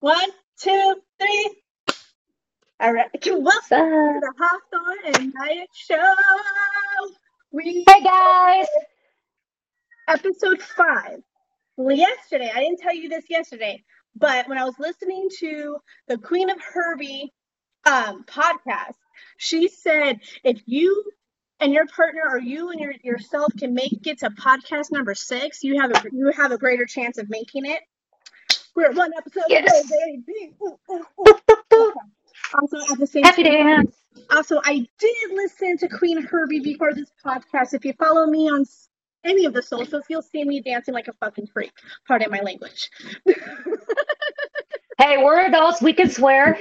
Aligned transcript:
One, 0.00 0.30
two, 0.60 0.94
three. 1.20 1.56
All 2.80 2.92
right. 2.92 3.08
Welcome 3.12 3.44
What's 3.44 3.72
up? 3.72 3.80
to 3.80 4.20
the 4.20 4.32
Hawthorne 4.38 4.98
and 5.14 5.34
Nyack 5.34 5.68
Show. 5.74 6.14
We 7.50 7.84
Hey 7.88 8.02
guys! 8.04 8.66
episode 10.06 10.62
five. 10.62 11.20
Well, 11.76 11.96
yesterday, 11.96 12.50
I 12.54 12.60
didn't 12.60 12.78
tell 12.78 12.94
you 12.94 13.08
this 13.08 13.24
yesterday, 13.28 13.82
but 14.14 14.48
when 14.48 14.58
I 14.58 14.64
was 14.64 14.74
listening 14.78 15.28
to 15.40 15.78
the 16.06 16.18
Queen 16.18 16.50
of 16.50 16.58
Herbie 16.60 17.32
um, 17.84 18.24
podcast, 18.24 18.94
she 19.36 19.68
said 19.68 20.20
if 20.44 20.60
you 20.66 21.04
and 21.60 21.72
your 21.72 21.86
partner 21.86 22.22
or 22.28 22.38
you 22.38 22.70
and 22.70 22.78
your, 22.80 22.94
yourself 23.02 23.52
can 23.58 23.74
make 23.74 24.06
it 24.06 24.20
to 24.20 24.30
podcast 24.30 24.92
number 24.92 25.14
six, 25.14 25.64
you 25.64 25.80
have 25.80 25.90
a 25.90 26.02
you 26.12 26.30
have 26.36 26.52
a 26.52 26.58
greater 26.58 26.86
chance 26.86 27.18
of 27.18 27.28
making 27.28 27.66
it. 27.66 27.80
We're 28.78 28.92
one 28.92 29.10
episode 29.18 29.42
Yes. 29.48 29.72
away, 29.90 30.22
baby. 30.24 30.54
Ooh, 30.62 30.78
ooh, 30.92 31.04
ooh. 31.74 31.92
Also, 32.54 32.92
at 32.92 32.98
the 33.00 33.08
same 33.08 33.24
Happy 33.24 33.42
time, 33.42 33.52
dance! 33.52 33.96
also, 34.30 34.60
I 34.64 34.86
did 35.00 35.30
listen 35.32 35.78
to 35.78 35.88
Queen 35.88 36.22
Herbie 36.22 36.60
before 36.60 36.94
this 36.94 37.10
podcast. 37.26 37.74
If 37.74 37.84
you 37.84 37.92
follow 37.94 38.26
me 38.26 38.48
on 38.48 38.64
any 39.24 39.46
of 39.46 39.52
the 39.52 39.62
socials, 39.62 40.04
you'll 40.08 40.22
see 40.22 40.44
me 40.44 40.60
dancing 40.62 40.94
like 40.94 41.08
a 41.08 41.12
fucking 41.14 41.48
freak. 41.52 41.72
Pardon 42.06 42.30
my 42.30 42.38
language. 42.40 42.88
Hey, 45.00 45.16
we're 45.18 45.46
adults. 45.46 45.80
We 45.80 45.92
can 45.92 46.10
swear. 46.10 46.58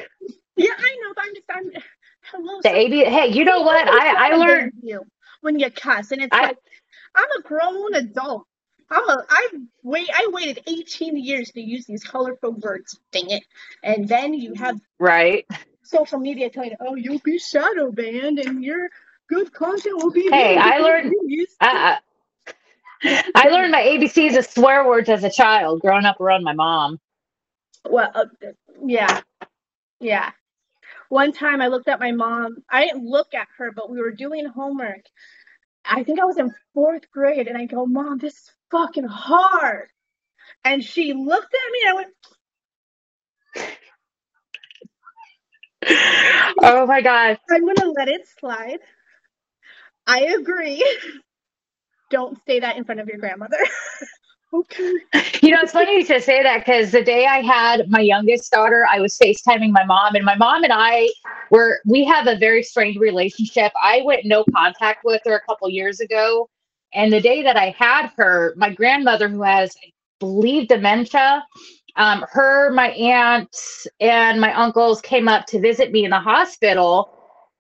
yeah, 0.56 0.72
I 0.78 0.98
know, 1.02 1.14
but 1.16 1.24
I'm 1.26 1.34
just, 1.36 1.46
I'm, 1.50 1.84
hello. 2.32 2.60
The 2.64 2.70
AB. 2.76 3.04
Hey, 3.06 3.28
you 3.30 3.44
know 3.44 3.62
what? 3.62 3.88
I 3.88 4.32
I 4.32 4.36
learned. 4.36 4.74
you 4.84 5.02
when 5.42 5.58
you 5.60 5.72
cuss, 5.72 6.12
and 6.12 6.22
it's 6.22 6.30
I 6.32 6.42
like 6.48 6.58
I'm 7.16 7.32
a 7.40 7.42
grown 7.42 7.96
adult. 7.96 8.46
I'm 8.90 9.10
a 9.10 9.26
I 9.30 9.48
wait 9.84 10.10
I 10.14 10.30
waited 10.32 10.64
18 10.66 11.18
years 11.18 11.52
to 11.52 11.62
use 11.62 11.86
these 11.86 12.04
colorful 12.04 12.54
words. 12.54 13.00
Dang 13.12 13.30
it! 13.30 13.44
And 13.84 14.08
then 14.08 14.34
you 14.34 14.54
have 14.56 14.80
right. 15.00 15.46
social 15.84 16.20
media 16.20 16.50
telling 16.50 16.72
you, 16.72 16.78
oh, 16.80 16.96
you'll 16.96 17.20
be 17.20 17.38
shadow 17.38 17.92
banned, 17.92 18.40
and 18.40 18.64
your 18.64 18.90
good 19.30 19.54
content 19.54 20.02
will 20.02 20.12
be. 20.12 20.30
Hey, 20.30 20.58
I 20.58 20.78
learned. 20.78 21.14
I 21.60 21.98
I 23.04 23.32
I 23.36 23.50
learned 23.50 23.72
my 23.72 23.82
ABCs 23.82 24.38
of 24.38 24.46
swear 24.46 24.88
words 24.88 25.10
as 25.10 25.24
a 25.24 25.30
child, 25.30 25.82
growing 25.82 26.06
up 26.06 26.20
around 26.20 26.44
my 26.44 26.54
mom. 26.54 27.00
Well, 27.90 28.12
uh, 28.14 28.26
yeah, 28.86 29.22
yeah. 30.00 30.32
One 31.10 31.32
time 31.32 31.62
I 31.62 31.68
looked 31.68 31.88
at 31.88 32.00
my 32.00 32.12
mom. 32.12 32.64
I 32.70 32.86
didn't 32.86 33.06
look 33.06 33.34
at 33.34 33.48
her, 33.58 33.72
but 33.72 33.90
we 33.90 34.02
were 34.02 34.12
doing 34.12 34.46
homework. 34.46 35.06
I 35.86 36.04
think 36.04 36.20
I 36.20 36.26
was 36.26 36.38
in 36.38 36.54
fourth 36.74 37.10
grade, 37.12 37.48
and 37.48 37.58
I 37.58 37.66
go, 37.66 37.86
Mom, 37.86 38.18
this 38.18 38.34
is 38.34 38.52
fucking 38.72 39.08
hard. 39.08 39.90
And 40.64 40.84
she 40.84 41.14
looked 41.14 41.54
at 41.54 41.72
me, 41.72 41.80
and 41.82 41.90
I 41.90 41.94
went, 41.94 42.14
Oh 46.64 46.86
my 46.86 47.02
god. 47.02 47.38
I'm 47.50 47.66
gonna 47.66 47.92
let 47.92 48.08
it 48.08 48.28
slide. 48.40 48.80
I 50.06 50.22
agree. 50.40 50.86
Don't 52.10 52.38
say 52.48 52.60
that 52.62 52.78
in 52.78 52.84
front 52.86 53.00
of 53.00 53.08
your 53.08 53.18
grandmother. 53.18 53.58
okay. 54.54 54.94
You 55.42 55.52
know, 55.52 55.60
it's 55.62 55.74
funny 55.74 56.04
to 56.06 56.22
say 56.22 56.42
that 56.42 56.60
because 56.60 56.92
the 56.92 57.04
day 57.04 57.26
I 57.26 57.42
had 57.42 57.90
my 57.90 58.00
youngest 58.00 58.52
daughter, 58.52 58.86
I 58.90 59.00
was 59.02 59.18
FaceTiming 59.18 59.72
my 59.72 59.84
mom, 59.84 60.16
and 60.16 60.24
my 60.24 60.36
mom 60.36 60.64
and 60.64 60.74
I 60.74 61.10
were, 61.52 61.80
we 61.86 62.06
have 62.06 62.28
a 62.28 62.38
very 62.38 62.64
strange 62.64 62.98
relationship. 62.98 63.72
I 63.82 64.02
went 64.06 64.26
no 64.26 64.46
contact 64.56 65.04
with 65.04 65.22
her 65.26 65.36
a 65.36 65.42
couple 65.42 65.70
years 65.70 66.00
ago. 66.00 66.50
And 66.98 67.14
the 67.14 67.22
day 67.22 67.44
that 67.44 67.56
I 67.56 67.76
had 67.78 68.08
her, 68.18 68.56
my 68.58 68.72
grandmother, 68.74 69.30
who 69.30 69.44
has, 69.44 69.78
I 69.86 69.92
believe, 70.20 70.68
dementia, 70.68 71.46
um, 71.96 72.26
her, 72.32 72.72
my 72.72 72.90
aunt, 72.90 73.56
and 74.00 74.42
my 74.42 74.52
uncles 74.54 75.00
came 75.02 75.28
up 75.28 75.46
to 75.48 75.60
visit 75.60 75.92
me 75.92 76.06
in 76.06 76.10
the 76.10 76.20
hospital. 76.20 77.14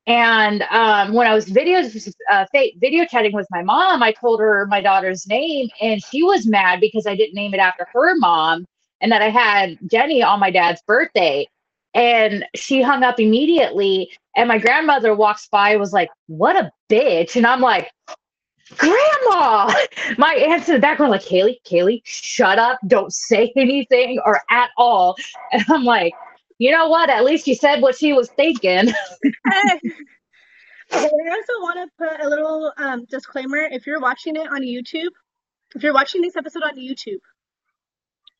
And 0.07 0.63
um, 0.71 1.13
when 1.13 1.27
I 1.27 1.35
was 1.35 1.47
video 1.49 1.83
uh, 2.31 2.45
video 2.79 3.05
chatting 3.05 3.33
with 3.33 3.45
my 3.51 3.61
mom, 3.61 4.01
I 4.01 4.11
told 4.11 4.39
her 4.39 4.65
my 4.65 4.81
daughter's 4.81 5.27
name, 5.27 5.69
and 5.81 6.03
she 6.03 6.23
was 6.23 6.47
mad 6.47 6.79
because 6.81 7.05
I 7.05 7.15
didn't 7.15 7.35
name 7.35 7.53
it 7.53 7.59
after 7.59 7.87
her 7.93 8.15
mom, 8.17 8.65
and 9.01 9.11
that 9.11 9.21
I 9.21 9.29
had 9.29 9.77
Jenny 9.85 10.23
on 10.23 10.39
my 10.39 10.49
dad's 10.49 10.81
birthday. 10.87 11.47
And 11.93 12.43
she 12.55 12.81
hung 12.81 13.03
up 13.03 13.19
immediately. 13.19 14.09
And 14.35 14.47
my 14.47 14.57
grandmother 14.57 15.15
walks 15.15 15.47
by, 15.47 15.75
was 15.77 15.93
like, 15.93 16.09
"What 16.25 16.55
a 16.55 16.71
bitch!" 16.89 17.35
And 17.35 17.45
I'm 17.45 17.61
like, 17.61 17.91
"Grandma!" 18.77 19.73
My 20.17 20.33
aunt's 20.35 20.67
in 20.67 20.75
the 20.75 20.81
background, 20.81 21.11
like, 21.11 21.23
"Kaylee, 21.23 21.61
Kaylee, 21.63 22.01
shut 22.03 22.59
up! 22.59 22.79
Don't 22.87 23.13
say 23.13 23.51
anything 23.57 24.19
or 24.25 24.41
at 24.49 24.69
all." 24.77 25.15
And 25.51 25.63
I'm 25.69 25.83
like, 25.83 26.13
"You 26.57 26.71
know 26.71 26.89
what? 26.89 27.09
At 27.09 27.23
least 27.23 27.45
she 27.45 27.55
said 27.55 27.81
what 27.81 27.97
she 27.97 28.13
was 28.13 28.29
thinking." 28.29 28.91
Okay, 30.93 31.03
I 31.03 31.29
also 31.29 31.53
want 31.61 31.79
to 31.79 31.97
put 31.97 32.25
a 32.25 32.29
little 32.29 32.71
um, 32.77 33.05
disclaimer. 33.09 33.57
If 33.57 33.85
you're 33.85 33.99
watching 33.99 34.37
it 34.37 34.47
on 34.47 34.61
YouTube, 34.61 35.11
if 35.75 35.83
you're 35.83 35.93
watching 35.93 36.21
this 36.21 36.37
episode 36.37 36.63
on 36.63 36.77
YouTube, 36.77 37.19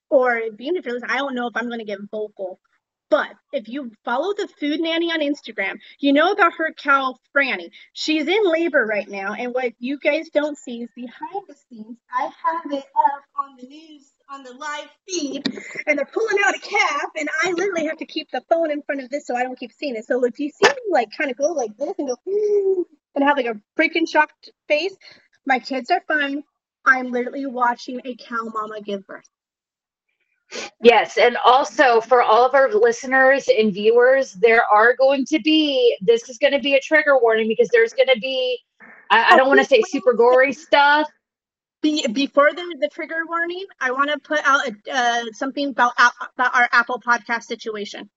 or 0.10 0.40
even 0.40 0.78
if 0.78 0.86
you're 0.86 0.94
listening, 0.94 1.12
I 1.12 1.18
don't 1.18 1.36
know 1.36 1.48
if 1.48 1.58
I'm 1.58 1.68
going 1.68 1.80
to 1.80 1.86
get 1.86 2.00
vocal, 2.10 2.62
but 3.10 3.30
if 3.54 3.68
you 3.68 3.92
follow 4.04 4.34
the 4.34 4.48
food 4.60 4.82
nanny 4.82 5.12
on 5.12 5.22
Instagram, 5.22 5.76
you 6.00 6.12
know 6.12 6.32
about 6.32 6.54
her 6.58 6.74
cow, 6.74 7.16
Franny. 7.36 7.70
She's 7.94 8.28
in 8.28 8.52
labor 8.52 8.86
right 8.86 9.08
now, 9.08 9.34
and 9.34 9.54
what 9.54 9.74
you 9.80 9.98
guys 9.98 10.30
don't 10.34 10.58
see 10.58 10.84
is 10.84 10.90
behind 10.96 11.46
the 11.48 11.56
scenes. 11.70 11.98
I 12.12 12.24
have 12.24 12.72
it 12.72 12.84
up 12.84 13.24
on 13.40 13.56
the 13.58 13.68
news, 13.68 14.12
on 14.30 14.44
the 14.44 14.54
live 14.54 14.90
feed, 15.08 15.48
and 15.86 15.98
they're 15.98 16.06
pulling 16.06 16.38
out 16.46 16.56
a 16.56 16.60
calf, 16.60 17.12
and 17.18 17.30
I 17.44 17.52
literally 17.52 17.88
have 17.88 17.98
to 18.00 18.06
keep 18.06 18.30
the 18.32 18.44
phone 18.50 18.72
in 18.72 18.82
front 18.82 19.02
of 19.02 19.10
this 19.10 19.26
so 19.26 19.36
I 19.36 19.44
don't 19.44 19.58
keep 19.58 19.72
seeing 19.72 19.96
it. 19.96 20.06
So 20.06 20.24
if 20.26 20.40
you 20.40 20.50
see 20.50 20.70
me 20.70 20.82
like 20.92 21.10
kind 21.18 21.32
of 21.32 21.38
go 21.38 21.54
like 21.54 21.78
this 21.78 21.94
and 21.98 22.10
go 22.10 22.18
and 23.16 23.24
have 23.24 23.38
like 23.38 23.46
a 23.46 23.62
freaking 23.80 24.10
shocked 24.10 24.52
face, 24.68 24.96
my 25.46 25.60
kids 25.60 25.92
are 25.92 26.04
fine. 26.08 26.44
I'm 26.86 27.12
literally 27.12 27.46
watching 27.46 28.02
a 28.06 28.16
cow 28.16 28.52
mama 28.54 28.82
give 28.82 29.06
birth. 29.08 29.28
Yes, 30.82 31.18
and 31.18 31.38
also 31.44 32.00
for 32.02 32.22
all 32.22 32.46
of 32.46 32.56
our 32.56 32.72
listeners 32.72 33.50
and 33.50 33.74
viewers, 33.74 34.34
there 34.34 34.64
are 34.72 34.96
going 34.96 35.26
to 35.26 35.40
be 35.40 35.98
this 36.02 36.30
is 36.30 36.38
going 36.38 36.54
to 36.54 36.60
be 36.60 36.76
a 36.76 36.80
trigger 36.80 37.18
warning 37.20 37.48
because 37.48 37.70
there's 37.70 37.94
going 37.94 38.08
to 38.14 38.20
be 38.20 38.60
I, 39.10 39.34
I 39.34 39.38
don't 39.38 39.48
want 39.48 39.60
to 39.60 39.66
say 39.66 39.82
super 39.82 40.14
gory 40.14 40.54
stuff. 40.54 41.10
Be, 41.82 42.08
before 42.08 42.52
the, 42.54 42.76
the 42.80 42.90
trigger 42.92 43.22
warning, 43.28 43.66
I 43.80 43.92
want 43.92 44.10
to 44.10 44.18
put 44.20 44.40
out 44.44 44.62
a, 44.68 44.76
uh, 44.92 45.26
something 45.34 45.70
about 45.70 45.94
about 45.98 46.56
our 46.56 46.68
Apple 46.72 47.02
podcast 47.06 47.44
situation. 47.44 48.10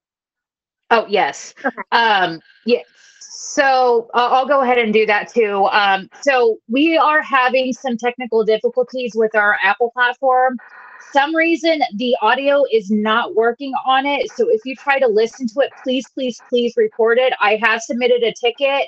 Oh 0.91 1.06
yes, 1.08 1.54
Okay. 1.64 1.76
um, 1.92 2.41
yeah. 2.64 2.80
So 3.20 4.08
uh, 4.14 4.28
I'll 4.30 4.47
go 4.47 4.60
ahead 4.60 4.78
and 4.78 4.92
do 4.92 5.06
that 5.06 5.32
too. 5.32 5.66
Um, 5.72 6.08
so 6.22 6.58
we 6.68 6.97
are 6.97 7.22
having 7.22 7.72
some 7.72 7.97
technical 7.97 8.44
difficulties 8.44 9.12
with 9.14 9.34
our 9.34 9.56
Apple 9.62 9.91
platform. 9.92 10.56
Some 11.00 11.34
reason 11.34 11.82
the 11.96 12.16
audio 12.22 12.64
is 12.70 12.90
not 12.90 13.34
working 13.34 13.72
on 13.84 14.06
it. 14.06 14.30
So 14.30 14.48
if 14.48 14.60
you 14.64 14.76
try 14.76 14.98
to 14.98 15.08
listen 15.08 15.46
to 15.48 15.60
it, 15.60 15.72
please, 15.82 16.06
please, 16.14 16.40
please 16.48 16.74
report 16.76 17.18
it. 17.18 17.32
I 17.40 17.58
have 17.62 17.82
submitted 17.82 18.22
a 18.22 18.32
ticket. 18.32 18.86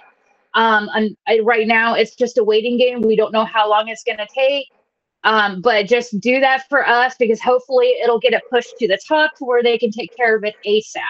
Um, 0.54 0.88
and 0.94 1.16
I, 1.26 1.40
right 1.40 1.66
now 1.66 1.94
it's 1.94 2.14
just 2.14 2.38
a 2.38 2.44
waiting 2.44 2.78
game. 2.78 3.00
We 3.00 3.16
don't 3.16 3.32
know 3.32 3.44
how 3.44 3.68
long 3.68 3.88
it's 3.88 4.04
going 4.04 4.18
to 4.18 4.28
take. 4.34 4.66
Um, 5.24 5.60
but 5.62 5.86
just 5.86 6.18
do 6.20 6.40
that 6.40 6.68
for 6.68 6.86
us 6.86 7.14
because 7.18 7.40
hopefully 7.40 7.94
it'll 8.02 8.18
get 8.18 8.32
it 8.32 8.42
pushed 8.50 8.76
to 8.78 8.88
the 8.88 8.98
top 9.06 9.30
to 9.36 9.44
where 9.44 9.62
they 9.62 9.78
can 9.78 9.90
take 9.90 10.14
care 10.16 10.36
of 10.36 10.44
it 10.44 10.54
ASAP. 10.66 11.00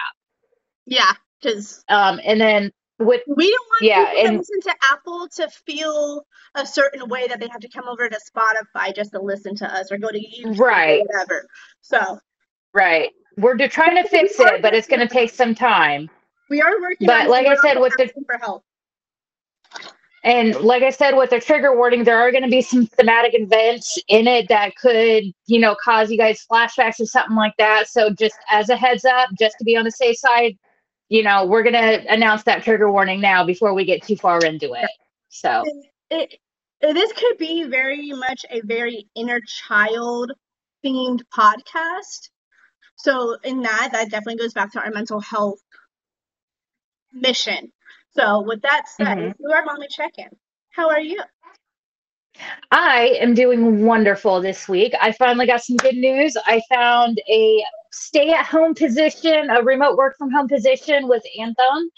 Yeah, 0.85 1.11
because 1.41 1.83
Um, 1.89 2.19
and 2.23 2.39
then 2.39 2.71
with 3.05 3.21
we 3.27 3.49
don't 3.49 3.67
want 3.69 3.81
Yeah, 3.81 4.05
people 4.11 4.27
and- 4.27 4.37
listen 4.37 4.61
to 4.61 4.75
Apple 4.91 5.27
to 5.35 5.49
feel 5.49 6.25
a 6.55 6.65
certain 6.65 7.07
way 7.09 7.27
that 7.27 7.39
they 7.39 7.47
have 7.49 7.61
to 7.61 7.69
come 7.69 7.87
over 7.87 8.07
to 8.09 8.19
Spotify 8.19 8.95
just 8.95 9.11
to 9.11 9.19
listen 9.21 9.55
to 9.57 9.65
us 9.73 9.91
or 9.91 9.97
go 9.97 10.09
to 10.09 10.19
YouTube 10.19 10.57
Right. 10.59 11.01
or 11.01 11.05
whatever. 11.05 11.47
So 11.81 12.19
right, 12.73 13.11
we're 13.37 13.57
trying 13.67 14.01
to 14.01 14.07
fix 14.09 14.39
it, 14.39 14.61
but 14.61 14.73
it's 14.73 14.87
going 14.87 14.99
to 15.07 15.11
take 15.13 15.29
some 15.31 15.55
time. 15.55 16.09
we 16.49 16.61
are 16.61 16.79
working. 16.81 17.07
But 17.07 17.21
on 17.21 17.27
like 17.29 17.47
I 17.47 17.55
said, 17.57 17.79
with 17.79 17.93
the- 17.97 18.11
for 18.27 18.37
help. 18.37 18.63
And 20.25 20.55
like 20.61 20.83
I 20.83 20.89
said, 20.89 21.15
with 21.17 21.31
the 21.31 21.39
trigger 21.41 21.75
warning, 21.75 22.05
there 22.05 22.17
are 22.17 22.31
going 22.31 22.43
to 22.43 22.49
be 22.49 22.61
some 22.61 22.85
thematic 22.87 23.31
events 23.33 23.97
in 24.07 24.25
it 24.25 24.47
that 24.47 24.73
could, 24.77 25.25
you 25.47 25.59
know, 25.59 25.75
cause 25.83 26.09
you 26.09 26.17
guys 26.17 26.45
flashbacks 26.49 26.99
or 27.01 27.05
something 27.05 27.35
like 27.35 27.53
that. 27.57 27.89
So 27.89 28.09
just 28.11 28.35
as 28.49 28.69
a 28.69 28.77
heads 28.77 29.03
up, 29.03 29.29
just 29.37 29.57
to 29.57 29.65
be 29.65 29.75
on 29.75 29.83
the 29.83 29.91
safe 29.91 30.15
side, 30.17 30.57
you 31.13 31.21
know, 31.21 31.45
we're 31.45 31.61
going 31.61 31.73
to 31.75 32.11
announce 32.11 32.41
that 32.43 32.63
trigger 32.63 32.91
warning 32.91 33.21
now 33.21 33.45
before 33.45 33.75
we 33.75 33.85
get 33.85 34.01
too 34.03 34.15
far 34.15 34.43
into 34.43 34.73
it. 34.73 34.89
So 35.29 35.63
it, 36.09 36.39
it 36.81 36.93
this 36.93 37.13
could 37.13 37.37
be 37.37 37.65
very 37.65 38.11
much 38.13 38.45
a 38.49 38.61
very 38.61 39.07
inner 39.15 39.39
child 39.41 40.31
themed 40.83 41.21
podcast. 41.31 42.29
So 42.95 43.37
in 43.43 43.61
that, 43.61 43.89
that 43.91 44.09
definitely 44.09 44.37
goes 44.37 44.53
back 44.53 44.71
to 44.73 44.81
our 44.81 44.89
mental 44.89 45.19
health 45.19 45.59
mission. 47.13 47.71
So 48.15 48.41
with 48.41 48.63
that 48.63 48.87
said, 48.87 49.17
Mhm. 49.17 49.23
let's 49.27 49.37
do 49.39 49.51
our 49.51 49.65
mommy 49.65 49.87
check-in. 49.89 50.29
How 50.71 50.89
are 50.89 50.99
you? 50.99 51.21
I 52.71 53.17
am 53.19 53.33
doing 53.33 53.85
wonderful 53.85 54.41
this 54.41 54.67
week. 54.67 54.93
I 55.01 55.11
finally 55.11 55.45
got 55.45 55.63
some 55.63 55.77
good 55.77 55.95
news. 55.95 56.35
I 56.45 56.61
found 56.73 57.21
a 57.29 57.63
stay 57.91 58.31
at 58.31 58.45
home 58.45 58.73
position, 58.73 59.49
a 59.49 59.61
remote 59.61 59.97
work 59.97 60.17
from 60.17 60.31
home 60.31 60.47
position 60.47 61.07
with 61.07 61.23
Anthem. 61.39 61.89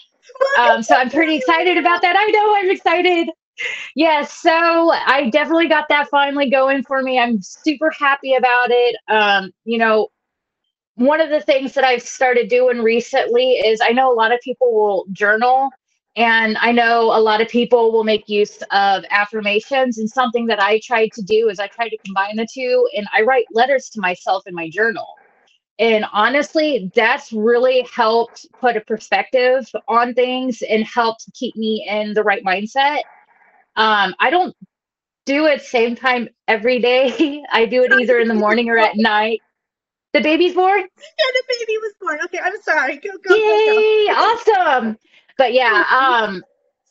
Um, 0.58 0.82
so 0.82 0.94
I'm 0.94 1.10
pretty 1.10 1.36
excited 1.36 1.78
about 1.78 2.02
that. 2.02 2.16
I 2.18 2.26
know 2.26 2.54
I'm 2.56 2.70
excited. 2.70 3.30
Yes, 3.94 4.34
so 4.34 4.92
I 4.92 5.30
definitely 5.30 5.68
got 5.68 5.88
that 5.88 6.08
finally 6.10 6.50
going 6.50 6.82
for 6.82 7.02
me. 7.02 7.18
I'm 7.18 7.40
super 7.40 7.90
happy 7.90 8.34
about 8.34 8.68
it. 8.70 8.96
Um, 9.08 9.50
you 9.64 9.78
know, 9.78 10.08
one 10.96 11.20
of 11.20 11.30
the 11.30 11.40
things 11.40 11.72
that 11.74 11.84
I've 11.84 12.02
started 12.02 12.48
doing 12.48 12.82
recently 12.82 13.52
is 13.52 13.80
I 13.82 13.92
know 13.92 14.12
a 14.12 14.14
lot 14.14 14.32
of 14.32 14.40
people 14.40 14.74
will 14.74 15.06
journal 15.12 15.70
and 16.16 16.56
I 16.58 16.72
know 16.72 17.14
a 17.14 17.20
lot 17.20 17.42
of 17.42 17.48
people 17.48 17.92
will 17.92 18.04
make 18.04 18.26
use 18.26 18.62
of 18.70 19.04
affirmations. 19.10 19.98
And 19.98 20.08
something 20.08 20.46
that 20.46 20.60
I 20.60 20.80
tried 20.80 21.12
to 21.12 21.22
do 21.22 21.50
is 21.50 21.60
I 21.60 21.66
tried 21.66 21.90
to 21.90 21.98
combine 21.98 22.36
the 22.36 22.48
two 22.50 22.88
and 22.96 23.06
I 23.14 23.20
write 23.20 23.44
letters 23.52 23.90
to 23.90 24.00
myself 24.00 24.44
in 24.46 24.54
my 24.54 24.70
journal. 24.70 25.06
And 25.78 26.06
honestly, 26.10 26.90
that's 26.94 27.34
really 27.34 27.86
helped 27.94 28.46
put 28.58 28.78
a 28.78 28.80
perspective 28.80 29.70
on 29.88 30.14
things 30.14 30.62
and 30.62 30.84
helped 30.84 31.26
keep 31.34 31.54
me 31.54 31.86
in 31.86 32.14
the 32.14 32.22
right 32.22 32.42
mindset. 32.42 33.00
Um, 33.76 34.14
I 34.18 34.30
don't 34.30 34.56
do 35.26 35.44
it 35.44 35.60
same 35.60 35.94
time 35.96 36.30
every 36.48 36.78
day. 36.78 37.44
I 37.52 37.66
do 37.66 37.82
it 37.82 37.92
either 37.92 38.18
in 38.20 38.28
the 38.28 38.34
morning 38.34 38.70
or 38.70 38.78
at 38.78 38.92
night. 38.96 39.42
The 40.14 40.22
baby's 40.22 40.54
born? 40.54 40.80
Yeah, 40.80 40.86
the 41.34 41.42
baby 41.46 41.76
was 41.76 41.92
born. 42.00 42.18
Okay, 42.24 42.38
I'm 42.42 42.58
sorry. 42.62 42.96
Go, 42.96 43.10
go, 43.22 43.34
Yay! 43.34 44.06
Go, 44.06 44.14
go. 44.14 44.62
Awesome 44.72 44.98
but 45.38 45.52
yeah, 45.52 45.84
um, 45.90 46.42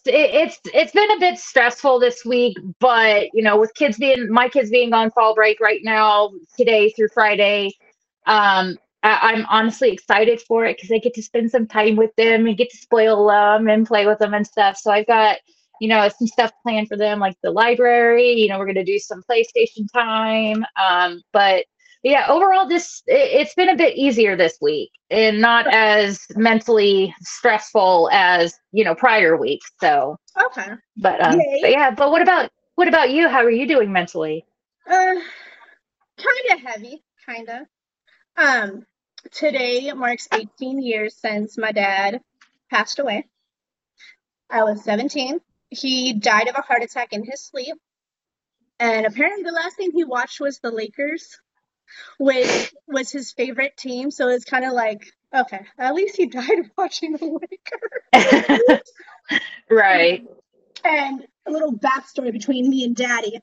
it, 0.06 0.14
it's 0.34 0.60
it's 0.74 0.92
been 0.92 1.12
a 1.12 1.20
bit 1.20 1.38
stressful 1.38 2.00
this 2.00 2.24
week, 2.26 2.58
but 2.80 3.28
you 3.34 3.44
know, 3.44 3.60
with 3.60 3.74
kids 3.74 3.98
being 3.98 4.30
my 4.30 4.50
kids 4.50 4.70
being 4.70 4.94
on 4.94 5.12
fall 5.12 5.36
break 5.36 5.60
right 5.60 5.82
now, 5.84 6.32
today 6.58 6.90
through 6.92 7.10
Friday, 7.14 7.72
um, 8.28 8.78
I, 9.04 9.34
am 9.34 9.46
honestly 9.50 9.92
excited 9.92 10.42
for 10.42 10.66
it 10.66 10.78
because 10.78 10.92
I 10.92 11.00
get 11.00 11.14
to 11.16 11.24
spend 11.24 11.52
some 11.52 11.68
time 11.68 11.96
with 11.96 12.16
them 12.16 12.48
and 12.48 12.58
get 12.58 12.72
to 12.72 12.78
spoil 12.78 13.28
them 13.28 13.68
and 13.68 13.86
play 13.86 14.06
with 14.06 14.20
them 14.20 14.34
and 14.34 14.46
stuff. 14.46 14.78
So 14.78 14.92
I've 14.92 15.08
got 15.08 15.38
you 15.82 15.88
know 15.88 16.08
some 16.08 16.28
stuff 16.28 16.52
planned 16.64 16.88
for 16.88 16.98
them, 16.98 17.20
like 17.20 17.38
the 17.42 17.52
library. 17.52 18.34
You 18.34 18.50
know, 18.50 18.60
we're 18.60 18.68
gonna 18.68 18.86
do 18.86 19.00
some 19.00 19.24
PlayStation 19.30 19.92
time, 19.94 20.66
um, 20.82 21.22
but 21.34 21.66
yeah, 22.06 22.28
overall, 22.30 22.68
this 22.68 23.02
it, 23.08 23.48
has 23.48 23.56
been 23.56 23.70
a 23.70 23.76
bit 23.76 23.98
easier 23.98 24.38
this 24.38 24.60
week 24.62 24.92
and 25.10 25.42
not 25.42 25.66
as 25.74 26.28
mentally 26.36 27.16
stressful 27.22 28.12
as 28.14 28.54
you 28.72 28.84
know 28.84 28.94
prior 28.94 29.36
weeks. 29.36 29.72
So 29.82 30.16
okay, 30.40 30.74
but 30.98 31.20
um, 31.20 31.42
but 31.62 31.72
yeah, 31.72 31.90
but 31.90 32.12
what 32.12 32.22
about 32.22 32.52
what 32.76 32.88
about 32.88 33.10
you? 33.10 33.28
How 33.28 33.40
are 33.40 33.50
you 33.50 33.68
doing 33.68 33.92
mentally? 33.92 34.46
Uh, 34.88 35.16
kind 36.16 36.54
of 36.54 36.60
heavy, 36.60 37.04
kind 37.26 37.50
of. 37.50 37.68
Um, 38.38 38.86
today 39.32 39.92
marks 39.92 40.28
18 40.32 40.84
years 40.84 41.16
since 41.16 41.58
my 41.58 41.72
dad 41.72 42.22
passed 42.70 43.00
away. 43.00 43.26
I 44.48 44.62
was 44.62 44.84
17. 44.84 45.40
He 45.72 46.14
died 46.14 46.50
of 46.50 46.56
a 46.56 46.62
heart 46.62 46.84
attack 46.84 47.14
in 47.14 47.26
his 47.26 47.44
sleep. 47.44 47.78
And 48.80 49.08
apparently, 49.08 49.42
the 49.42 49.54
last 49.54 49.76
thing 49.76 49.90
he 49.92 50.04
watched 50.04 50.40
was 50.40 50.60
the 50.60 50.70
Lakers 50.70 51.40
which 52.18 52.74
was 52.88 53.12
his 53.12 53.32
favorite 53.32 53.78
team. 53.78 54.12
So 54.12 54.28
it's 54.30 54.46
kind 54.46 54.66
of 54.66 54.74
like, 54.74 55.06
okay, 55.34 55.66
at 55.78 55.94
least 55.94 56.18
he 56.18 56.28
died 56.28 56.72
watching 56.78 57.14
the 57.14 57.40
Lakers. 58.14 58.82
right. 59.70 60.26
And 60.84 61.26
a 61.48 61.52
little 61.52 61.74
backstory 61.74 62.32
between 62.32 62.70
me 62.70 62.84
and 62.84 62.96
Daddy. 62.96 63.40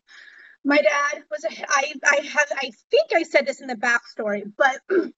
My 0.64 0.76
dad 0.76 1.24
was 1.30 1.44
a, 1.44 1.50
I, 1.68 1.92
I 2.04 2.16
have, 2.24 2.46
I 2.56 2.70
think 2.90 3.10
I 3.14 3.24
said 3.24 3.46
this 3.46 3.60
in 3.60 3.66
the 3.66 3.74
backstory, 3.74 4.44
but 4.56 4.80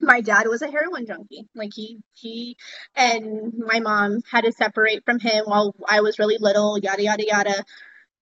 my 0.00 0.22
dad 0.22 0.48
was 0.48 0.62
a 0.62 0.70
heroin 0.70 1.06
junkie. 1.06 1.48
Like 1.54 1.72
he, 1.74 2.00
he, 2.12 2.56
and 2.94 3.52
my 3.58 3.80
mom 3.80 4.22
had 4.30 4.44
to 4.44 4.52
separate 4.52 5.04
from 5.04 5.18
him 5.18 5.44
while 5.44 5.74
I 5.86 6.00
was 6.00 6.18
really 6.18 6.38
little, 6.38 6.78
yada, 6.78 7.02
yada, 7.02 7.26
yada. 7.26 7.64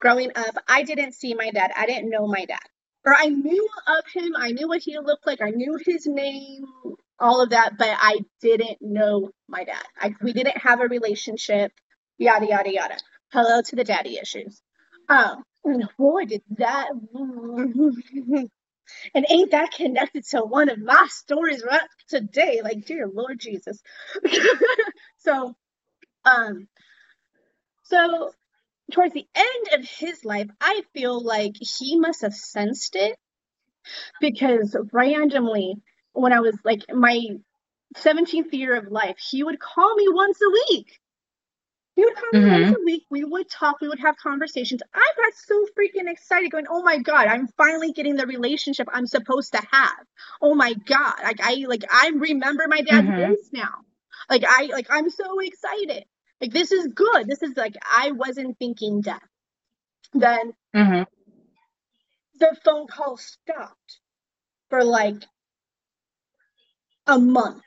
Growing 0.01 0.33
up, 0.35 0.57
I 0.69 0.83
didn't 0.83 1.13
see 1.13 1.35
my 1.35 1.51
dad. 1.51 1.71
I 1.77 1.87
didn't 1.87 2.11
know 2.11 2.27
my 2.27 2.45
dad 2.45 2.59
or 3.05 3.15
I 3.15 3.27
knew 3.27 3.69
of 3.87 4.05
him. 4.13 4.33
I 4.37 4.53
knew 4.53 4.69
what 4.69 4.83
he 4.83 4.99
looked 4.99 5.27
like. 5.27 5.41
I 5.43 5.51
knew 5.51 5.79
his 5.85 6.07
name, 6.07 6.65
all 7.19 7.43
of 7.43 7.51
that, 7.51 7.77
but 7.79 7.91
I 7.91 8.21
didn't 8.41 8.79
know 8.81 9.31
my 9.49 9.65
dad. 9.65 9.85
I, 10.01 10.15
we 10.23 10.33
didn't 10.33 10.59
have 10.59 10.81
a 10.81 10.89
relationship. 10.89 11.73
Yada 12.19 12.47
yada 12.47 12.73
yada. 12.73 12.97
Hello 13.33 13.61
to 13.63 13.77
the 13.77 13.85
daddy 13.85 14.19
issues. 14.19 14.61
Um, 15.09 15.43
boy, 15.99 16.25
did 16.27 16.43
that. 16.59 16.91
and 19.15 19.27
ain't 19.29 19.51
that 19.51 19.73
connected 19.73 20.25
to 20.31 20.41
one 20.41 20.69
of 20.69 20.79
my 20.79 21.07
stories 21.11 21.63
right 21.69 21.81
today? 22.09 22.61
Like, 22.63 22.85
dear 22.87 23.09
Lord 23.09 23.39
Jesus. 23.41 23.81
so, 25.19 25.55
um, 26.25 26.69
so 27.85 28.33
towards 28.93 29.15
the 29.15 29.27
end 29.35 29.81
of 29.81 29.89
his 29.89 30.25
life, 30.25 30.49
I 30.61 30.83
feel 30.93 31.23
like 31.23 31.57
he 31.59 31.99
must 31.99 32.23
have 32.23 32.35
sensed 32.35 32.97
it 32.97 33.17
because 34.21 34.77
randomly, 34.93 35.77
when 36.13 36.33
I 36.33 36.41
was 36.41 36.57
like 36.65 36.83
my 36.93 37.21
17th 37.97 38.53
year 38.53 38.77
of 38.77 38.91
life, 38.91 39.17
he 39.19 39.43
would 39.43 39.59
call 39.61 39.95
me 39.95 40.07
once 40.09 40.39
a 40.41 40.51
week. 40.51 41.01
He 41.97 42.05
would 42.05 42.17
call 42.17 42.29
me 42.33 42.41
mm-hmm. 42.41 42.63
once 42.63 42.77
a 42.77 42.85
week. 42.85 43.05
We 43.09 43.25
would 43.25 43.49
talk. 43.49 43.81
We 43.81 43.89
would 43.89 44.01
have 44.01 44.17
conversations. 44.17 44.83
I 44.93 45.13
got 45.17 45.33
so 45.35 45.65
freaking 45.79 46.11
excited, 46.11 46.51
going, 46.51 46.67
"Oh 46.69 46.83
my 46.83 46.99
god, 46.99 47.29
I'm 47.29 47.47
finally 47.57 47.93
getting 47.93 48.17
the 48.17 48.27
relationship 48.27 48.89
I'm 48.93 49.07
supposed 49.07 49.53
to 49.53 49.63
have." 49.71 50.05
Oh 50.43 50.57
my 50.57 50.75
god, 50.75 51.15
like 51.23 51.41
I 51.41 51.65
like 51.69 51.85
I 51.89 52.11
remember 52.15 52.65
my 52.67 52.81
dad's 52.81 53.07
mm-hmm. 53.07 53.31
voice 53.31 53.49
now. 53.53 53.75
Like 54.29 54.43
I 54.45 54.71
like 54.73 54.89
I'm 54.91 55.09
so 55.09 55.39
excited. 55.39 56.05
Like 56.41 56.53
this 56.53 56.73
is 56.73 56.89
good. 56.89 57.27
This 57.27 57.43
is 57.43 57.57
like 57.57 57.75
I 57.91 58.13
wasn't 58.13 58.59
thinking 58.59 59.01
death. 59.01 59.23
Then 60.13 60.53
mm-hmm. 60.75 61.03
the 62.39 62.57
phone 62.65 62.87
call 62.87 63.17
stopped 63.17 63.99
for 64.71 64.85
like 64.85 65.25
a 67.07 67.19
month. 67.19 67.63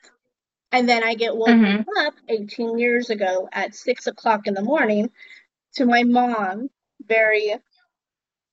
And 0.72 0.88
then 0.88 1.04
I 1.04 1.16
get 1.16 1.36
woken 1.36 1.64
mm-hmm. 1.64 2.08
up 2.08 2.14
18 2.28 2.78
years 2.78 3.10
ago 3.10 3.48
at 3.52 3.74
six 3.74 4.06
o'clock 4.08 4.48
in 4.48 4.54
the 4.54 4.62
morning 4.62 5.10
to 5.76 5.86
my 5.86 6.04
mom, 6.04 6.70
very 7.06 7.56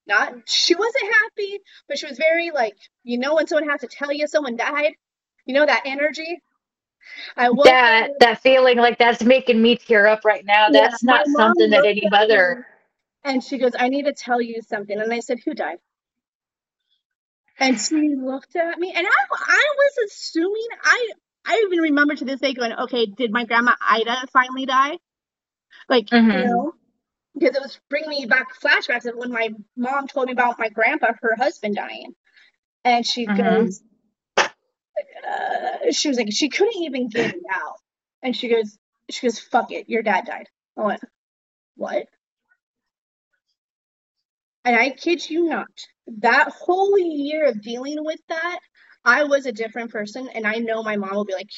not, 0.06 0.34
she 0.46 0.74
wasn't 0.74 1.14
happy, 1.22 1.60
but 1.88 1.98
she 1.98 2.06
was 2.06 2.18
very 2.18 2.50
like, 2.50 2.76
you 3.04 3.18
know, 3.18 3.34
when 3.34 3.46
someone 3.46 3.70
has 3.70 3.80
to 3.80 3.86
tell 3.86 4.12
you 4.12 4.26
someone 4.26 4.56
died, 4.56 4.94
you 5.46 5.54
know, 5.54 5.64
that 5.64 5.82
energy. 5.86 6.42
I 7.36 7.48
that 7.64 8.10
that 8.20 8.40
feeling 8.40 8.78
like 8.78 8.98
that's 8.98 9.22
making 9.22 9.60
me 9.60 9.76
tear 9.76 10.06
up 10.06 10.24
right 10.24 10.44
now. 10.44 10.68
Yeah, 10.70 10.80
that's 10.82 11.02
not 11.02 11.26
something 11.26 11.70
that 11.70 11.84
any 11.84 12.08
mother. 12.10 12.66
And 13.22 13.42
she 13.42 13.58
goes, 13.58 13.72
"I 13.78 13.88
need 13.88 14.04
to 14.04 14.12
tell 14.12 14.40
you 14.40 14.62
something." 14.62 14.98
And 14.98 15.12
I 15.12 15.20
said, 15.20 15.40
"Who 15.44 15.54
died?" 15.54 15.78
And 17.58 17.80
she 17.80 18.14
looked 18.16 18.56
at 18.56 18.78
me, 18.78 18.92
and 18.94 19.06
I 19.06 19.10
I 19.32 19.66
was 19.76 20.10
assuming 20.10 20.66
I 20.82 21.10
I 21.46 21.62
even 21.66 21.78
remember 21.80 22.14
to 22.14 22.24
this 22.24 22.40
day 22.40 22.52
going, 22.54 22.72
"Okay, 22.72 23.06
did 23.06 23.30
my 23.32 23.44
grandma 23.44 23.74
Ida 23.80 24.26
finally 24.32 24.66
die?" 24.66 24.98
Like 25.88 26.06
mm-hmm. 26.06 26.30
you 26.30 26.44
know, 26.44 26.74
because 27.34 27.56
it 27.56 27.62
was 27.62 27.78
bringing 27.88 28.10
me 28.10 28.26
back 28.26 28.58
flashbacks 28.60 29.06
of 29.06 29.16
when 29.16 29.32
my 29.32 29.50
mom 29.76 30.06
told 30.06 30.26
me 30.26 30.32
about 30.32 30.58
my 30.58 30.68
grandpa, 30.68 31.12
her 31.20 31.36
husband 31.36 31.76
dying, 31.76 32.14
and 32.84 33.06
she 33.06 33.26
mm-hmm. 33.26 33.36
goes 33.36 33.82
uh, 35.28 35.92
she 35.92 36.08
was 36.08 36.18
like, 36.18 36.32
she 36.32 36.48
couldn't 36.48 36.82
even 36.82 37.08
get 37.08 37.34
it 37.34 37.42
out. 37.52 37.76
And 38.22 38.36
she 38.36 38.48
goes, 38.48 38.78
she 39.10 39.26
goes, 39.26 39.38
fuck 39.38 39.70
it, 39.70 39.88
your 39.88 40.02
dad 40.02 40.26
died. 40.26 40.48
I 40.78 40.82
went, 40.82 41.00
what? 41.76 42.06
And 44.64 44.76
I 44.76 44.90
kid 44.90 45.28
you 45.28 45.44
not, 45.44 45.68
that 46.06 46.48
whole 46.48 46.98
year 46.98 47.46
of 47.46 47.60
dealing 47.60 47.98
with 48.00 48.20
that, 48.28 48.60
I 49.04 49.24
was 49.24 49.44
a 49.44 49.52
different 49.52 49.90
person. 49.90 50.28
And 50.34 50.46
I 50.46 50.54
know 50.54 50.82
my 50.82 50.96
mom 50.96 51.14
will 51.14 51.26
be 51.26 51.34
like, 51.34 51.50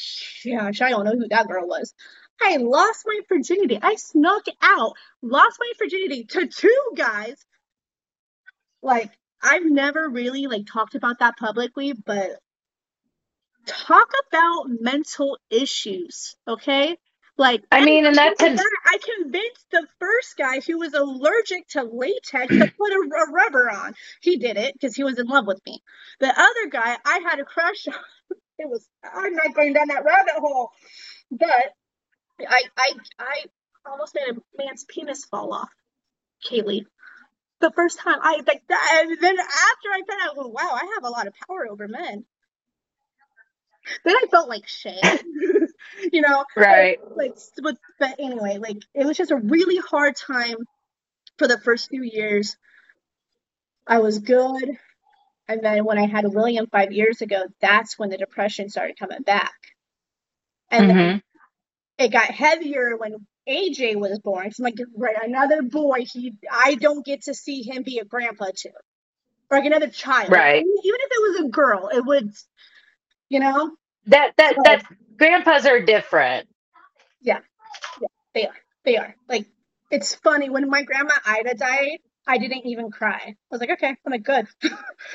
yeah, 0.45 0.65
I 0.65 0.91
don't 0.91 1.05
know 1.05 1.13
who 1.13 1.29
that 1.29 1.47
girl 1.47 1.69
was. 1.69 1.95
I 2.43 2.57
lost 2.57 3.05
my 3.07 3.21
virginity. 3.29 3.79
I 3.81 3.95
snuck 3.95 4.45
out, 4.61 4.93
lost 5.23 5.59
my 5.61 5.73
virginity 5.79 6.25
to 6.25 6.49
two 6.49 6.91
guys. 6.97 7.37
Like, 8.83 9.13
I've 9.43 9.65
never 9.65 10.09
really 10.09 10.47
like 10.47 10.67
talked 10.67 10.97
about 10.97 11.21
that 11.21 11.37
publicly, 11.37 11.93
but 11.93 12.41
talk 13.67 14.09
about 14.29 14.65
mental 14.81 15.39
issues, 15.51 16.37
okay? 16.49 16.97
Like 17.39 17.63
I 17.71 17.83
mean, 17.83 18.07
and 18.07 18.17
that's 18.17 18.41
that, 18.43 18.71
I 18.87 18.99
convinced 19.23 19.67
the 19.71 19.87
first 20.01 20.37
guy 20.39 20.61
who 20.61 20.79
was 20.79 20.95
allergic 20.95 21.69
to 21.71 21.85
latex 21.85 22.57
to 22.59 22.67
put 22.67 22.93
a, 22.93 22.97
a 23.29 23.33
rubber 23.33 23.71
on. 23.71 23.95
He 24.23 24.39
did 24.39 24.57
it 24.57 24.75
because 24.75 24.97
he 24.97 25.05
was 25.05 25.19
in 25.19 25.27
love 25.27 25.47
with 25.47 25.61
me. 25.67 25.83
The 26.21 26.29
other 26.29 26.71
guy, 26.71 26.97
I 27.05 27.21
had 27.29 27.41
a 27.41 27.45
crush 27.45 27.89
on. 27.89 27.95
It 28.59 28.69
was 28.71 28.89
I'm 29.05 29.35
not 29.35 29.55
going 29.55 29.75
down 29.75 29.89
that 29.89 30.05
rabbit 30.05 30.35
hole, 30.39 30.71
but 31.31 31.75
I 32.41 32.63
I 32.77 32.93
I 33.19 33.45
almost 33.87 34.15
made 34.15 34.37
a 34.37 34.41
man's 34.63 34.85
penis 34.85 35.25
fall 35.27 35.55
off, 35.55 35.71
Kaylee. 36.47 36.87
the 37.61 37.73
first 37.73 37.99
time 37.99 38.19
I 38.23 38.43
like 38.47 38.63
that. 38.69 39.03
And 39.05 39.19
then 39.21 39.39
after 39.39 39.89
I 39.93 40.03
found 40.09 40.21
out, 40.25 40.37
well, 40.37 40.53
wow, 40.53 40.71
I 40.73 40.93
have 40.95 41.05
a 41.05 41.11
lot 41.11 41.27
of 41.27 41.35
power 41.49 41.67
over 41.71 41.89
men. 41.89 42.25
Then 44.05 44.17
I 44.17 44.27
felt 44.31 44.49
like 44.49 44.67
shit, 44.67 44.95
you 46.13 46.21
know. 46.21 46.45
Right. 46.57 46.99
Like, 47.17 47.37
like, 47.61 47.77
but 47.99 48.17
anyway, 48.19 48.59
like 48.59 48.79
it 48.95 49.07
was 49.07 49.17
just 49.17 49.31
a 49.31 49.37
really 49.37 49.79
hard 49.79 50.17
time 50.17 50.57
for 51.39 51.49
the 51.49 51.59
first 51.59 51.89
few 51.89 52.03
years. 52.03 52.57
I 53.87 53.99
was 53.99 54.19
good, 54.19 54.71
and 55.49 55.63
then 55.63 55.85
when 55.85 55.99
I 55.99 56.07
had 56.07 56.27
William 56.27 56.67
five 56.67 56.93
years 56.93 57.21
ago, 57.23 57.45
that's 57.61 57.99
when 57.99 58.11
the 58.11 58.19
depression 58.19 58.69
started 58.69 58.99
coming 58.99 59.23
back, 59.23 59.55
and 60.71 60.91
mm-hmm. 60.91 60.99
then 60.99 61.23
it 61.99 62.13
got 62.13 62.27
heavier 62.27 62.97
when 62.97 63.27
AJ 63.49 63.97
was 63.97 64.19
born. 64.19 64.51
So 64.51 64.65
I'm 64.65 64.73
like, 64.73 64.87
right, 64.97 65.17
another 65.23 65.63
boy. 65.63 66.05
He, 66.11 66.35
I 66.51 66.75
don't 66.75 67.05
get 67.05 67.23
to 67.23 67.35
see 67.35 67.63
him 67.63 67.83
be 67.83 67.99
a 67.99 68.05
grandpa 68.05 68.47
too, 68.55 68.71
or 69.51 69.59
like 69.59 69.67
another 69.67 69.89
child. 69.89 70.31
Right. 70.31 70.57
Even 70.57 71.01
if 71.01 71.11
it 71.11 71.23
was 71.23 71.47
a 71.47 71.49
girl, 71.49 71.89
it 71.93 72.05
would, 72.05 72.33
you 73.29 73.41
know. 73.41 73.73
That 74.07 74.33
that 74.37 74.57
that 74.65 74.85
grandpas 75.19 75.67
are 75.67 75.81
different. 75.81 76.49
Yeah, 77.21 77.41
yeah, 78.01 78.09
they 78.35 78.47
are. 78.47 78.57
They 78.85 78.97
are. 78.97 79.15
Like, 79.29 79.47
it's 79.91 80.15
funny 80.17 80.51
when 80.51 80.69
my 80.71 80.83
grandma 80.83 81.15
Ida 81.27 81.55
died. 81.55 81.99
I 82.27 82.39
didn't 82.39 82.67
even 82.67 82.91
cry. 82.91 83.21
I 83.25 83.35
was 83.51 83.61
like, 83.61 83.71
okay, 83.71 83.89
I'm 83.89 84.13
like, 84.13 84.25
good. 84.25 84.47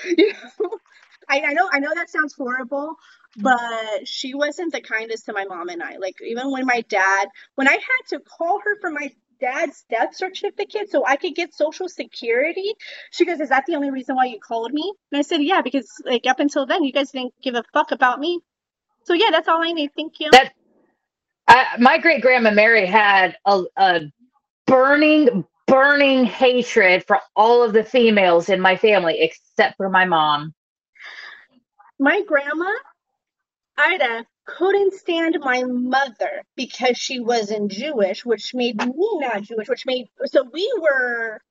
you 0.06 0.34
know, 0.34 0.70
I, 1.30 1.42
I 1.42 1.54
know, 1.54 1.70
I 1.72 1.80
know 1.80 1.92
that 1.94 2.10
sounds 2.10 2.34
horrible, 2.34 2.96
but 3.38 4.08
she 4.08 4.34
wasn't 4.34 4.74
the 4.74 4.82
kindest 4.82 5.26
to 5.26 5.34
my 5.34 5.46
mom 5.46 5.70
and 5.70 5.84
I. 5.84 5.98
Like 5.98 6.16
even 6.26 6.52
when 6.52 6.66
my 6.66 6.82
dad, 6.90 7.28
when 7.56 7.68
I 7.68 7.74
had 7.74 8.08
to 8.10 8.20
call 8.20 8.60
her 8.64 8.78
for 8.82 8.92
my 8.92 9.12
dad's 9.42 9.84
death 9.90 10.16
certificate 10.16 10.90
so 10.92 11.06
I 11.06 11.18
could 11.18 11.36
get 11.36 11.54
social 11.54 11.90
security, 11.90 12.74
she 13.12 13.26
goes, 13.26 13.40
"Is 13.40 13.50
that 13.50 13.66
the 13.66 13.76
only 13.76 13.92
reason 13.92 14.16
why 14.16 14.26
you 14.26 14.40
called 14.40 14.74
me?" 14.74 14.94
And 15.12 15.20
I 15.20 15.24
said, 15.24 15.42
"Yeah, 15.42 15.62
because 15.62 15.90
like 16.06 16.26
up 16.28 16.40
until 16.40 16.66
then, 16.66 16.84
you 16.84 16.94
guys 16.94 17.12
didn't 17.12 17.34
give 17.44 17.56
a 17.56 17.64
fuck 17.74 17.92
about 17.92 18.20
me." 18.20 18.40
So 19.06 19.14
yeah, 19.14 19.32
that's 19.32 19.48
all 19.48 19.64
I 19.64 19.72
need. 19.74 19.92
Thank 19.96 20.20
you. 20.20 20.30
That 20.32 20.54
I, 21.48 21.66
my 21.80 21.98
great 21.98 22.22
grandma 22.22 22.52
Mary 22.52 22.86
had 22.86 23.36
a, 23.46 23.64
a 23.78 24.02
burning, 24.68 25.46
burning 25.68 26.26
hatred 26.26 27.04
for 27.08 27.20
all 27.36 27.64
of 27.64 27.74
the 27.74 27.84
females 27.84 28.50
in 28.50 28.62
my 28.62 28.78
family 28.78 29.20
except 29.20 29.76
for 29.78 29.90
my 29.90 30.06
mom. 30.06 30.54
My 32.00 32.24
grandma 32.24 32.72
Ida 33.78 34.26
couldn't 34.58 34.94
stand 34.94 35.38
my 35.42 35.64
mother 35.64 36.44
because 36.56 36.98
she 36.98 37.20
wasn't 37.20 37.72
Jewish, 37.72 38.26
which 38.26 38.54
made 38.54 38.78
me 38.78 38.94
not 39.20 39.44
Jewish, 39.44 39.70
which 39.70 39.86
made 39.86 40.08
so 40.26 40.44
we 40.52 40.72
were 40.82 41.42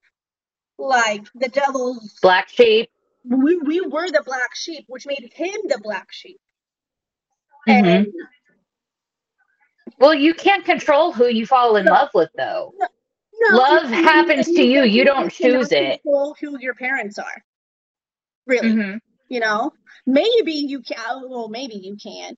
like 0.79 1.27
the 1.35 1.49
devil's 1.49 2.19
black 2.23 2.49
sheep. 2.49 2.91
We 3.25 3.57
we 3.57 3.81
were 3.81 4.11
the 4.11 4.23
black 4.25 4.55
sheep, 4.55 4.85
which 4.89 5.07
made 5.07 5.31
him 5.35 5.57
the 5.65 5.81
black 5.83 6.09
sheep. 6.11 6.41
Mm-hmm. 7.69 7.87
And, 7.87 8.07
well, 9.99 10.15
you 10.15 10.33
can't 10.35 10.65
control 10.65 11.13
who 11.13 11.29
you 11.29 11.47
fall 11.47 11.77
in 11.77 11.85
no, 11.85 11.93
love 11.93 12.09
with, 12.15 12.31
though. 12.37 12.73
No, 12.79 12.89
no, 13.41 13.57
love 13.57 13.91
happens 13.91 14.47
to 14.47 14.63
you. 14.63 14.83
You 14.83 15.05
don't 15.05 15.31
choose 15.31 15.73
it. 15.73 16.01
Who 16.05 16.35
your 16.61 16.75
parents 16.75 17.19
are, 17.19 17.45
really? 18.47 18.71
Mm-hmm. 18.71 18.97
You 19.29 19.41
know, 19.41 19.73
maybe 20.07 20.53
you 20.53 20.81
can. 20.81 21.29
Well, 21.29 21.49
maybe 21.49 21.75
you 21.75 21.97
can. 22.03 22.37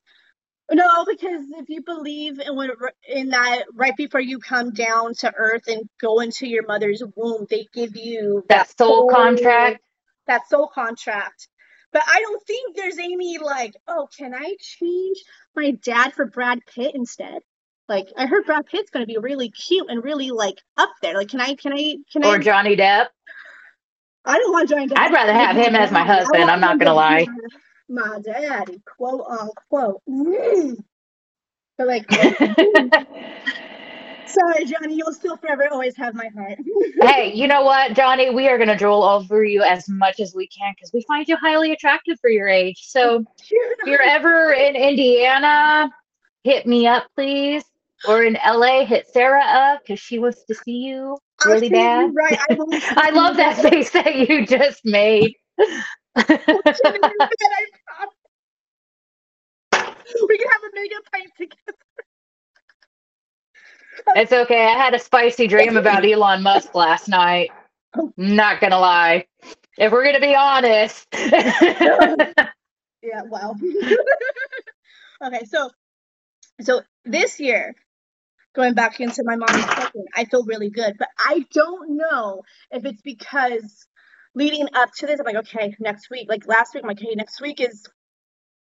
No, 0.72 1.04
because 1.04 1.42
if 1.58 1.68
you 1.68 1.82
believe 1.82 2.40
in 2.40 2.56
what, 2.56 2.70
in 3.06 3.30
that 3.30 3.64
right 3.74 3.96
before 3.96 4.20
you 4.20 4.38
come 4.38 4.72
down 4.72 5.14
to 5.16 5.32
earth 5.36 5.68
and 5.68 5.88
go 6.00 6.20
into 6.20 6.46
your 6.46 6.66
mother's 6.66 7.02
womb, 7.14 7.46
they 7.50 7.66
give 7.74 7.94
you 7.94 8.44
that, 8.48 8.68
that 8.68 8.78
soul, 8.78 8.88
soul 8.88 9.10
contract. 9.10 9.82
That 10.26 10.48
soul 10.48 10.70
contract. 10.72 11.48
But 11.92 12.02
I 12.06 12.20
don't 12.22 12.46
think 12.46 12.74
there's 12.74 12.96
any 12.96 13.36
like, 13.38 13.74
oh, 13.86 14.08
can 14.16 14.34
I 14.34 14.56
change 14.60 15.18
my 15.54 15.72
dad 15.72 16.14
for 16.14 16.24
Brad 16.24 16.60
Pitt 16.64 16.94
instead? 16.94 17.40
Like 17.88 18.06
I 18.16 18.24
heard 18.24 18.46
Brad 18.46 18.64
Pitt's 18.64 18.90
gonna 18.90 19.04
be 19.04 19.18
really 19.18 19.50
cute 19.50 19.90
and 19.90 20.02
really 20.02 20.30
like 20.30 20.56
up 20.78 20.90
there. 21.02 21.14
Like 21.14 21.28
can 21.28 21.42
I 21.42 21.54
can 21.54 21.74
I 21.74 21.96
can 22.10 22.24
or 22.24 22.28
I 22.28 22.36
Or 22.36 22.38
Johnny 22.38 22.76
Depp? 22.76 23.08
I 24.24 24.38
don't 24.38 24.52
want 24.52 24.70
Johnny 24.70 24.88
Depp. 24.88 24.98
I'd 24.98 25.12
rather 25.12 25.34
have 25.34 25.56
him 25.56 25.74
as 25.74 25.90
my 25.90 26.04
husband. 26.04 26.44
I'm 26.44 26.60
not 26.60 26.78
gonna 26.78 26.94
lie. 26.94 27.26
My 27.92 28.18
daddy, 28.20 28.80
quote 28.96 29.26
unquote. 29.28 30.00
Mm. 30.08 30.82
But 31.76 31.86
like, 31.86 32.10
sorry, 34.26 34.64
Johnny, 34.64 34.96
you'll 34.96 35.12
still 35.12 35.36
forever 35.36 35.68
always 35.70 35.94
have 35.96 36.14
my 36.14 36.30
heart. 36.34 36.58
hey, 37.02 37.32
you 37.34 37.46
know 37.46 37.62
what, 37.62 37.94
Johnny? 37.94 38.30
We 38.30 38.48
are 38.48 38.56
gonna 38.56 38.78
drool 38.78 39.02
over 39.02 39.44
you 39.44 39.62
as 39.62 39.90
much 39.90 40.20
as 40.20 40.34
we 40.34 40.46
can 40.46 40.72
because 40.74 40.90
we 40.94 41.04
find 41.06 41.28
you 41.28 41.36
highly 41.36 41.72
attractive 41.72 42.18
for 42.18 42.30
your 42.30 42.48
age. 42.48 42.84
So, 42.86 43.26
if 43.50 43.86
you're 43.86 44.02
ever 44.02 44.52
in 44.52 44.74
Indiana, 44.74 45.90
hit 46.44 46.66
me 46.66 46.86
up, 46.86 47.08
please. 47.14 47.62
Or 48.08 48.24
in 48.24 48.38
LA, 48.44 48.86
hit 48.86 49.06
Sarah 49.06 49.44
up 49.44 49.82
because 49.82 50.00
she 50.00 50.18
wants 50.18 50.44
to 50.44 50.54
see 50.54 50.78
you 50.78 51.18
really 51.44 51.68
bad. 51.68 52.10
Right. 52.14 52.38
I, 52.50 52.56
I 52.96 53.10
love 53.10 53.36
that 53.36 53.58
face 53.58 53.90
that 53.90 54.16
you 54.16 54.46
just 54.46 54.80
made. 54.84 55.36
we 60.28 60.38
can 60.38 60.48
have 60.48 60.62
a 60.62 60.70
mega 60.74 60.94
pint 61.12 61.30
together. 61.36 61.78
It's 64.16 64.32
okay. 64.32 64.66
I 64.66 64.78
had 64.78 64.94
a 64.94 64.98
spicy 64.98 65.46
dream 65.46 65.76
about 65.76 66.04
Elon 66.04 66.42
Musk 66.42 66.74
last 66.74 67.08
night. 67.08 67.50
Not 68.16 68.60
gonna 68.60 68.78
lie. 68.78 69.26
If 69.78 69.92
we're 69.92 70.04
gonna 70.04 70.20
be 70.20 70.34
honest. 70.34 71.06
yeah, 71.12 72.46
wow. 73.28 73.54
okay, 75.26 75.44
so 75.44 75.70
so 76.60 76.82
this 77.04 77.40
year 77.40 77.74
going 78.54 78.74
back 78.74 79.00
into 79.00 79.22
my 79.24 79.36
mom's 79.36 79.64
cooking, 79.64 80.04
I 80.14 80.24
feel 80.24 80.44
really 80.44 80.70
good. 80.70 80.96
But 80.98 81.08
I 81.18 81.44
don't 81.52 81.96
know 81.96 82.42
if 82.70 82.84
it's 82.84 83.02
because 83.02 83.86
leading 84.34 84.68
up 84.74 84.90
to 84.98 85.06
this, 85.06 85.20
I'm 85.20 85.26
like, 85.26 85.46
okay, 85.46 85.74
next 85.80 86.10
week, 86.10 86.28
like 86.28 86.46
last 86.46 86.74
week, 86.74 86.84
I'm 86.84 86.88
like, 86.88 86.98
okay, 86.98 87.14
next 87.14 87.40
week 87.40 87.60
is 87.60 87.86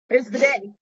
is 0.10 0.30
the 0.30 0.40
day. 0.40 0.74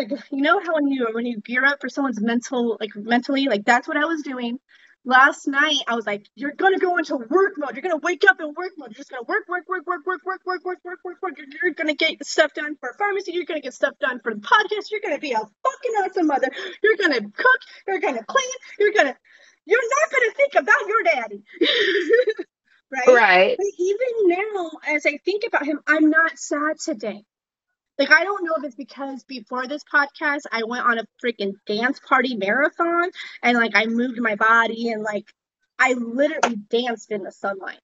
Like 0.00 0.20
you 0.30 0.42
know 0.42 0.60
how 0.60 0.74
when 0.74 0.88
you 0.88 1.08
when 1.12 1.26
you 1.26 1.40
gear 1.40 1.64
up 1.64 1.80
for 1.80 1.88
someone's 1.88 2.20
mental 2.20 2.76
like 2.80 2.90
mentally, 2.96 3.46
like 3.46 3.64
that's 3.64 3.86
what 3.86 3.96
I 3.96 4.06
was 4.06 4.22
doing 4.22 4.58
last 5.04 5.46
night 5.46 5.78
I 5.88 5.94
was 5.94 6.06
like, 6.06 6.26
you're 6.34 6.52
gonna 6.52 6.78
go 6.78 6.96
into 6.96 7.16
work 7.16 7.54
mode. 7.56 7.74
You're 7.74 7.82
gonna 7.82 7.98
wake 7.98 8.24
up 8.28 8.40
in 8.40 8.48
work 8.48 8.72
mode. 8.76 8.90
You're 8.90 8.98
just 8.98 9.10
gonna 9.10 9.24
work, 9.26 9.48
work, 9.48 9.68
work, 9.68 9.86
work, 9.86 10.06
work, 10.06 10.20
work, 10.24 10.40
work, 10.44 10.64
work, 10.64 10.78
work, 10.84 10.98
work, 11.04 11.16
work. 11.22 11.38
You're 11.62 11.74
gonna 11.74 11.94
get 11.94 12.24
stuff 12.24 12.52
done 12.54 12.76
for 12.80 12.94
pharmacy. 12.98 13.32
You're 13.32 13.44
gonna 13.44 13.60
get 13.60 13.74
stuff 13.74 13.94
done 14.00 14.20
for 14.22 14.34
the 14.34 14.40
podcast. 14.40 14.90
You're 14.90 15.00
gonna 15.02 15.18
be 15.18 15.32
a 15.32 15.38
fucking 15.38 15.94
awesome 16.04 16.26
mother. 16.26 16.50
You're 16.82 16.96
gonna 16.96 17.20
cook. 17.20 17.60
You're 17.86 18.00
gonna 18.00 18.24
clean. 18.24 18.50
You're 18.78 18.92
gonna. 18.92 19.16
You're 19.66 19.80
not 19.82 20.10
gonna 20.10 20.32
think 20.34 20.54
about 20.56 20.86
your 20.88 21.02
daddy. 21.02 21.42
right? 22.90 23.14
Right. 23.14 23.56
But 23.56 23.66
even 23.78 24.28
now, 24.28 24.70
as 24.88 25.06
I 25.06 25.18
think 25.24 25.44
about 25.46 25.64
him, 25.64 25.80
I'm 25.86 26.10
not 26.10 26.38
sad 26.38 26.78
today. 26.78 27.24
Like 28.00 28.12
I 28.12 28.24
don't 28.24 28.42
know 28.44 28.54
if 28.56 28.64
it's 28.64 28.74
because 28.74 29.24
before 29.24 29.66
this 29.66 29.84
podcast 29.84 30.44
I 30.50 30.64
went 30.64 30.86
on 30.86 30.98
a 30.98 31.04
freaking 31.22 31.52
dance 31.66 32.00
party 32.00 32.34
marathon 32.34 33.10
and 33.42 33.58
like 33.58 33.72
I 33.74 33.84
moved 33.84 34.18
my 34.18 34.36
body 34.36 34.88
and 34.88 35.02
like 35.02 35.26
I 35.78 35.92
literally 35.92 36.56
danced 36.70 37.10
in 37.10 37.22
the 37.22 37.30
sunlight. 37.30 37.80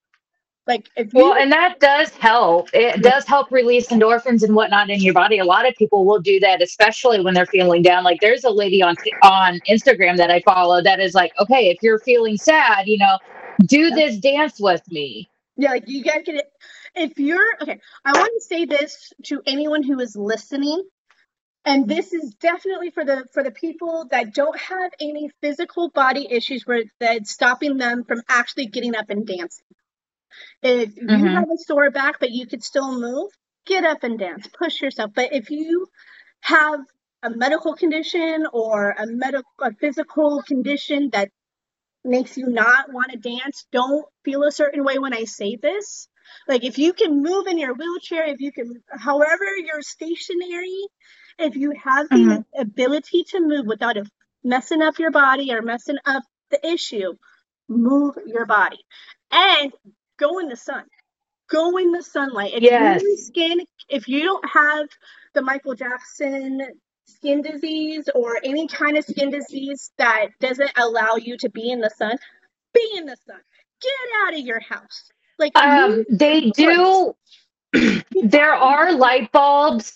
Like 0.67 0.89
if 0.97 1.13
you, 1.13 1.21
well, 1.21 1.35
and 1.35 1.53
that 1.53 1.81
does 1.81 2.11
help. 2.11 2.71
It 2.73 3.03
does 3.03 3.27
help 3.27 3.51
release 3.51 3.89
endorphins 3.89 4.43
and 4.43 4.55
whatnot 4.55 4.89
in 4.89 5.01
your 5.01 5.13
body. 5.13 5.39
A 5.39 5.45
lot 5.45 5.69
of 5.69 5.75
people 5.75 6.07
will 6.07 6.21
do 6.21 6.41
that, 6.41 6.63
especially 6.63 7.21
when 7.21 7.35
they're 7.35 7.45
feeling 7.45 7.83
down. 7.83 8.03
Like 8.03 8.21
there's 8.23 8.45
a 8.45 8.51
lady 8.51 8.83
on 8.83 8.97
on 9.23 9.61
Instagram 9.69 10.17
that 10.17 10.31
I 10.31 10.41
follow 10.41 10.83
that 10.83 10.99
is 10.99 11.15
like, 11.15 11.33
okay, 11.39 11.69
if 11.69 11.83
you're 11.83 12.01
feeling 12.01 12.39
sad, 12.39 12.87
you 12.87 12.97
know, 12.97 13.19
do 13.67 13.91
this 13.91 14.17
dance 14.17 14.59
with 14.59 14.83
me. 14.91 15.29
Yeah, 15.57 15.71
like 15.71 15.85
you 15.87 16.03
guys 16.03 16.23
get 16.25 16.37
it 16.37 16.51
if 16.95 17.19
you're 17.19 17.57
okay, 17.63 17.81
I 18.05 18.13
want 18.13 18.33
to 18.37 18.45
say 18.45 18.65
this 18.65 19.13
to 19.25 19.43
anyone 19.47 19.83
who 19.83 20.01
is 20.01 20.17
listening 20.17 20.83
and 21.67 21.89
this 21.89 22.13
is 22.13 22.35
definitely 22.41 22.91
for 22.91 23.05
the 23.05 23.27
for 23.33 23.43
the 23.43 23.51
people 23.51 24.07
that 24.11 24.33
don't 24.33 24.59
have 24.59 24.93
any 25.01 25.31
physical 25.43 25.91
body 25.91 26.27
issues 26.31 26.67
where 26.67 26.85
that's 27.01 27.31
stopping 27.31 27.77
them 27.77 28.05
from 28.05 28.23
actually 28.29 28.67
getting 28.67 28.95
up 28.95 29.11
and 29.11 29.27
dancing 29.27 29.67
if 30.63 30.95
mm-hmm. 30.95 31.25
you 31.25 31.31
have 31.31 31.45
a 31.45 31.59
sore 31.59 31.91
back 31.91 32.17
but 32.21 32.31
you 32.31 32.47
could 32.47 32.63
still 32.63 32.99
move 32.99 33.31
get 33.67 33.85
up 33.85 34.05
and 34.05 34.19
dance 34.19 34.47
push 34.59 34.81
yourself 34.81 35.11
but 35.15 35.33
if 35.33 35.51
you 35.51 35.87
have 36.41 36.81
a 37.23 37.31
medical 37.31 37.75
condition 37.75 38.47
or 38.53 38.91
a 38.91 39.07
medical 39.07 39.51
a 39.61 39.73
physical 39.75 40.43
condition 40.43 41.11
that 41.13 41.31
makes 42.07 42.37
you 42.37 42.49
not 42.49 42.93
want 42.93 43.11
to 43.11 43.19
dance 43.19 43.67
don't 43.73 44.07
feel 44.25 44.43
a 44.45 44.53
certain 44.53 44.85
way 44.85 44.99
when 44.99 45.13
i 45.13 45.25
say 45.25 45.57
this 45.57 46.09
like 46.49 46.65
if 46.65 46.79
you 46.79 46.93
can 46.93 47.23
move 47.23 47.47
in 47.47 47.59
your 47.59 47.75
wheelchair, 47.75 48.27
if 48.27 48.41
you 48.41 48.53
can, 48.53 48.83
however 48.91 49.45
you're 49.57 49.83
stationary, 49.83 50.87
if 51.39 51.57
you 51.57 51.73
have 51.83 52.09
the 52.09 52.17
mm-hmm. 52.17 52.61
ability 52.61 53.25
to 53.31 53.41
move 53.41 53.67
without 53.67 53.97
messing 54.43 54.83
up 54.83 54.99
your 54.99 55.11
body 55.11 55.53
or 55.53 55.63
messing 55.63 55.99
up 56.05 56.23
the 56.51 56.65
issue, 56.67 57.15
move 57.69 58.15
your 58.27 58.47
body. 58.47 58.79
And 59.31 59.73
go 60.19 60.39
in 60.39 60.49
the 60.49 60.57
sun. 60.57 60.85
Go 61.49 61.77
in 61.79 61.93
the 61.93 62.03
sunlight. 62.03 62.55
If 62.55 62.63
Yes. 62.63 63.03
your 63.03 63.17
skin, 63.17 63.61
if 63.89 64.09
you 64.09 64.23
don't 64.25 64.49
have 64.49 64.89
the 65.35 65.43
Michael 65.43 65.75
Jackson 65.75 66.61
skin 67.07 67.43
disease 67.43 68.09
or 68.15 68.39
any 68.45 68.67
kind 68.69 68.97
of 68.97 69.05
skin 69.05 69.31
disease 69.31 69.93
that 69.99 70.29
doesn't 70.41 70.71
allow 70.77 71.17
you 71.17 71.37
to 71.39 71.49
be 71.51 71.71
in 71.71 71.81
the 71.81 71.91
sun, 71.91 72.17
be 72.75 72.89
in 72.97 73.07
the 73.07 73.17
sun. 73.27 73.41
Get 73.83 73.93
out 74.27 74.35
of 74.35 74.41
your 74.41 74.61
house. 74.61 75.11
Like 75.39 75.57
Um, 75.57 76.05
they 76.11 76.51
do. 76.51 77.15
there 78.23 78.55
are 78.55 78.93
light 78.93 79.31
bulbs. 79.33 79.93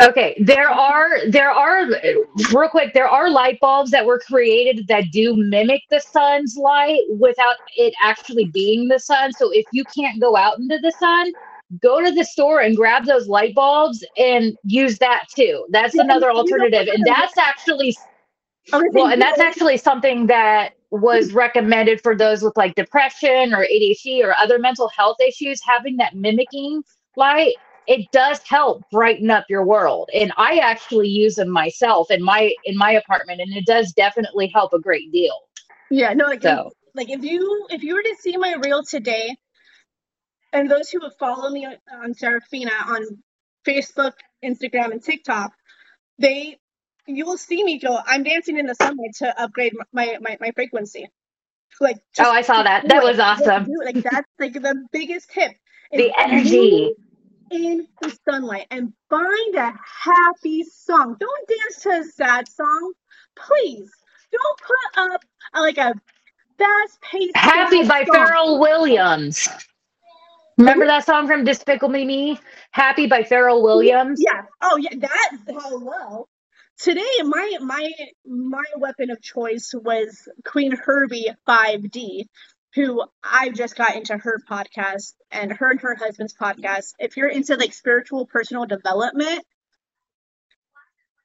Okay, 0.00 0.36
there 0.44 0.68
are 0.70 1.28
there 1.30 1.50
are 1.50 1.86
real 2.52 2.68
quick. 2.70 2.94
There 2.94 3.08
are 3.08 3.30
light 3.30 3.58
bulbs 3.60 3.90
that 3.90 4.06
were 4.06 4.20
created 4.20 4.86
that 4.88 5.06
do 5.12 5.34
mimic 5.36 5.82
the 5.90 6.00
sun's 6.00 6.56
light 6.56 7.00
without 7.18 7.56
it 7.76 7.94
actually 8.02 8.46
being 8.46 8.88
the 8.88 9.00
sun. 9.00 9.32
So 9.32 9.50
if 9.52 9.66
you 9.72 9.84
can't 9.84 10.20
go 10.20 10.36
out 10.36 10.58
into 10.58 10.78
the 10.78 10.92
sun, 10.92 11.32
go 11.82 12.02
to 12.02 12.10
the 12.10 12.24
store 12.24 12.60
and 12.60 12.76
grab 12.76 13.04
those 13.04 13.28
light 13.28 13.54
bulbs 13.54 14.04
and 14.16 14.56
use 14.64 14.98
that 14.98 15.24
too. 15.34 15.66
That's 15.70 15.94
another 15.94 16.30
alternative, 16.30 16.88
and 16.92 17.04
that's 17.06 17.36
actually 17.36 17.96
well, 18.72 19.08
and 19.08 19.20
that's 19.20 19.40
actually 19.40 19.76
something 19.76 20.26
that 20.26 20.70
was 20.90 21.32
recommended 21.32 22.00
for 22.00 22.16
those 22.16 22.42
with 22.42 22.56
like 22.56 22.74
depression 22.74 23.54
or 23.54 23.66
ADHD 23.66 24.24
or 24.24 24.34
other 24.38 24.58
mental 24.58 24.88
health 24.88 25.16
issues. 25.26 25.60
Having 25.64 25.96
that 25.98 26.14
mimicking 26.14 26.82
light, 27.16 27.54
it 27.86 28.10
does 28.12 28.40
help 28.46 28.82
brighten 28.90 29.30
up 29.30 29.44
your 29.48 29.64
world. 29.64 30.10
And 30.14 30.32
I 30.36 30.58
actually 30.58 31.08
use 31.08 31.36
them 31.36 31.50
myself 31.50 32.10
in 32.10 32.22
my 32.22 32.52
in 32.64 32.76
my 32.76 32.92
apartment, 32.92 33.40
and 33.40 33.52
it 33.54 33.66
does 33.66 33.92
definitely 33.92 34.50
help 34.54 34.72
a 34.72 34.78
great 34.78 35.10
deal. 35.12 35.34
yeah, 35.90 36.12
no, 36.14 36.26
like 36.26 36.42
So 36.42 36.70
like 36.94 37.10
if 37.10 37.22
you 37.22 37.66
if 37.70 37.82
you 37.82 37.94
were 37.94 38.02
to 38.02 38.16
see 38.20 38.36
my 38.36 38.54
reel 38.54 38.82
today 38.82 39.36
and 40.52 40.70
those 40.70 40.90
who 40.90 41.00
have 41.00 41.16
followed 41.18 41.52
me 41.52 41.66
on, 41.92 42.14
Sarah 42.14 42.40
Fina 42.40 42.72
on 42.86 43.04
Facebook, 43.66 44.12
Instagram, 44.44 44.92
and 44.92 45.02
TikTok, 45.02 45.52
they 46.18 46.58
you 47.06 47.24
will 47.24 47.38
see 47.38 47.64
me 47.64 47.78
go. 47.78 47.98
I'm 48.06 48.22
dancing 48.22 48.58
in 48.58 48.66
the 48.66 48.74
sunlight 48.74 49.14
to 49.18 49.40
upgrade 49.40 49.74
my 49.92 50.18
my, 50.20 50.36
my 50.40 50.50
frequency. 50.52 51.06
Like 51.80 51.98
oh, 52.18 52.30
I 52.30 52.42
saw 52.42 52.62
that. 52.62 52.88
That 52.88 53.02
was 53.02 53.18
awesome. 53.18 53.66
Like 53.84 54.02
that's 54.02 54.28
like 54.38 54.54
the 54.54 54.84
biggest 54.92 55.30
tip. 55.30 55.52
The 55.92 56.12
energy. 56.18 56.92
in 57.50 57.86
the 58.02 58.16
sunlight 58.28 58.66
and 58.70 58.92
find 59.08 59.54
a 59.54 59.72
happy 60.02 60.64
song. 60.64 61.16
Don't 61.18 61.48
dance 61.48 61.82
to 61.82 61.90
a 61.90 62.04
sad 62.04 62.48
song, 62.48 62.92
please. 63.36 63.90
Don't 64.30 64.58
put 64.60 65.12
up 65.12 65.24
like 65.54 65.78
a 65.78 65.94
fast 66.58 67.00
paced 67.00 67.36
Happy 67.36 67.84
by 67.84 68.04
Pharrell 68.04 68.58
Williams. 68.58 69.48
Remember 70.58 70.86
that 70.86 71.06
song 71.06 71.28
from 71.28 71.44
Despicable 71.44 71.88
Me? 71.88 72.04
Me? 72.04 72.38
Happy 72.72 73.06
by 73.06 73.22
Pharrell 73.22 73.62
Williams. 73.62 74.20
Yeah. 74.22 74.42
Oh 74.60 74.76
yeah. 74.76 74.90
That. 74.98 75.30
Hello. 75.48 76.26
Today, 76.78 77.22
my 77.22 77.58
my 77.60 77.90
my 78.26 78.64
weapon 78.76 79.10
of 79.10 79.22
choice 79.22 79.72
was 79.72 80.28
Queen 80.44 80.72
Herbie 80.72 81.28
5D, 81.48 82.24
who 82.74 83.04
I 83.22 83.50
just 83.50 83.76
got 83.76 83.94
into 83.94 84.16
her 84.16 84.40
podcast 84.50 85.12
and 85.30 85.52
her 85.52 85.70
and 85.70 85.80
her 85.80 85.94
husband's 85.94 86.34
podcast. 86.34 86.94
If 86.98 87.16
you're 87.16 87.28
into 87.28 87.54
like 87.54 87.72
spiritual 87.72 88.26
personal 88.26 88.66
development, 88.66 89.44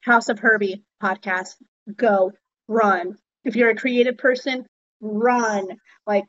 House 0.02 0.28
of 0.28 0.38
Herbie 0.38 0.84
podcast, 1.02 1.54
go 1.96 2.32
run. 2.68 3.16
If 3.44 3.56
you're 3.56 3.70
a 3.70 3.76
creative 3.76 4.16
person, 4.16 4.66
run. 5.00 5.66
Like, 6.06 6.24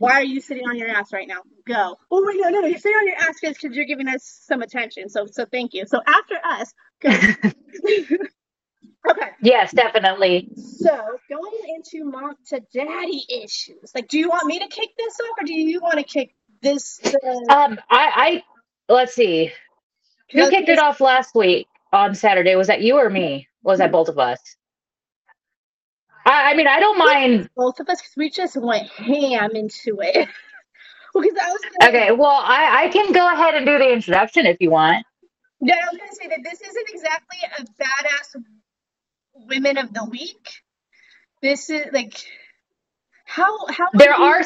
why 0.00 0.12
are 0.14 0.24
you 0.24 0.40
sitting 0.40 0.66
on 0.66 0.78
your 0.78 0.88
ass 0.88 1.12
right 1.12 1.28
now? 1.28 1.42
Go. 1.66 1.96
Oh 2.10 2.24
wait, 2.26 2.38
no, 2.40 2.48
no, 2.48 2.60
no. 2.62 2.66
You're 2.68 2.78
sitting 2.78 2.96
on 2.96 3.06
your 3.06 3.16
ass 3.18 3.36
because 3.42 3.76
you're 3.76 3.84
giving 3.84 4.08
us 4.08 4.24
some 4.46 4.62
attention. 4.62 5.10
So, 5.10 5.26
so 5.30 5.44
thank 5.44 5.74
you. 5.74 5.84
So 5.86 6.00
after 6.06 6.36
us, 6.42 6.72
go. 7.02 7.10
okay. 9.10 9.28
Yes, 9.42 9.72
definitely. 9.72 10.48
So 10.56 10.98
going 11.28 11.52
into 11.76 12.06
mom 12.10 12.36
to 12.48 12.60
daddy 12.74 13.22
issues. 13.44 13.92
Like, 13.94 14.08
do 14.08 14.18
you 14.18 14.30
want 14.30 14.46
me 14.46 14.58
to 14.60 14.68
kick 14.68 14.88
this 14.98 15.14
off, 15.20 15.36
or 15.42 15.44
do 15.44 15.52
you 15.54 15.80
want 15.82 15.98
to 15.98 16.04
kick 16.04 16.34
this? 16.62 16.96
The, 16.98 17.54
Um, 17.54 17.78
I, 17.90 18.42
I 18.88 18.92
let's 18.92 19.14
see. 19.14 19.52
Who 20.32 20.48
kicked 20.50 20.68
it 20.70 20.78
off 20.78 21.00
last 21.00 21.34
week 21.34 21.66
on 21.92 22.14
Saturday? 22.14 22.56
Was 22.56 22.68
that 22.68 22.80
you 22.82 22.96
or 22.98 23.10
me? 23.10 23.48
Was 23.62 23.78
that 23.80 23.92
both 23.92 24.08
of 24.08 24.18
us? 24.18 24.38
I, 26.26 26.52
I 26.52 26.54
mean, 26.56 26.66
I 26.68 26.80
don't 26.80 26.98
mind. 26.98 27.50
Both 27.56 27.80
of 27.80 27.88
us, 27.88 28.00
because 28.00 28.14
we 28.16 28.30
just 28.30 28.56
went 28.56 28.88
ham 28.88 29.50
into 29.54 29.98
it. 30.00 30.28
because 31.14 31.38
I 31.42 31.50
was 31.50 31.60
gonna, 31.80 31.90
Okay, 31.90 32.12
well, 32.12 32.30
I, 32.44 32.84
I 32.84 32.88
can 32.88 33.12
go 33.12 33.32
ahead 33.32 33.54
and 33.54 33.66
do 33.66 33.78
the 33.78 33.92
introduction 33.92 34.46
if 34.46 34.58
you 34.60 34.70
want. 34.70 35.04
Yeah, 35.60 35.74
I 35.76 35.86
was 35.92 35.98
gonna 35.98 36.12
say 36.14 36.28
that 36.28 36.40
this 36.44 36.60
isn't 36.60 36.88
exactly 36.90 37.38
a 37.58 37.62
badass 37.82 38.42
women 39.48 39.78
of 39.78 39.92
the 39.94 40.04
week. 40.06 40.50
This 41.42 41.70
is 41.70 41.86
like 41.92 42.14
how 43.26 43.66
how 43.68 43.88
There 43.94 44.16
you- 44.16 44.24
are 44.24 44.42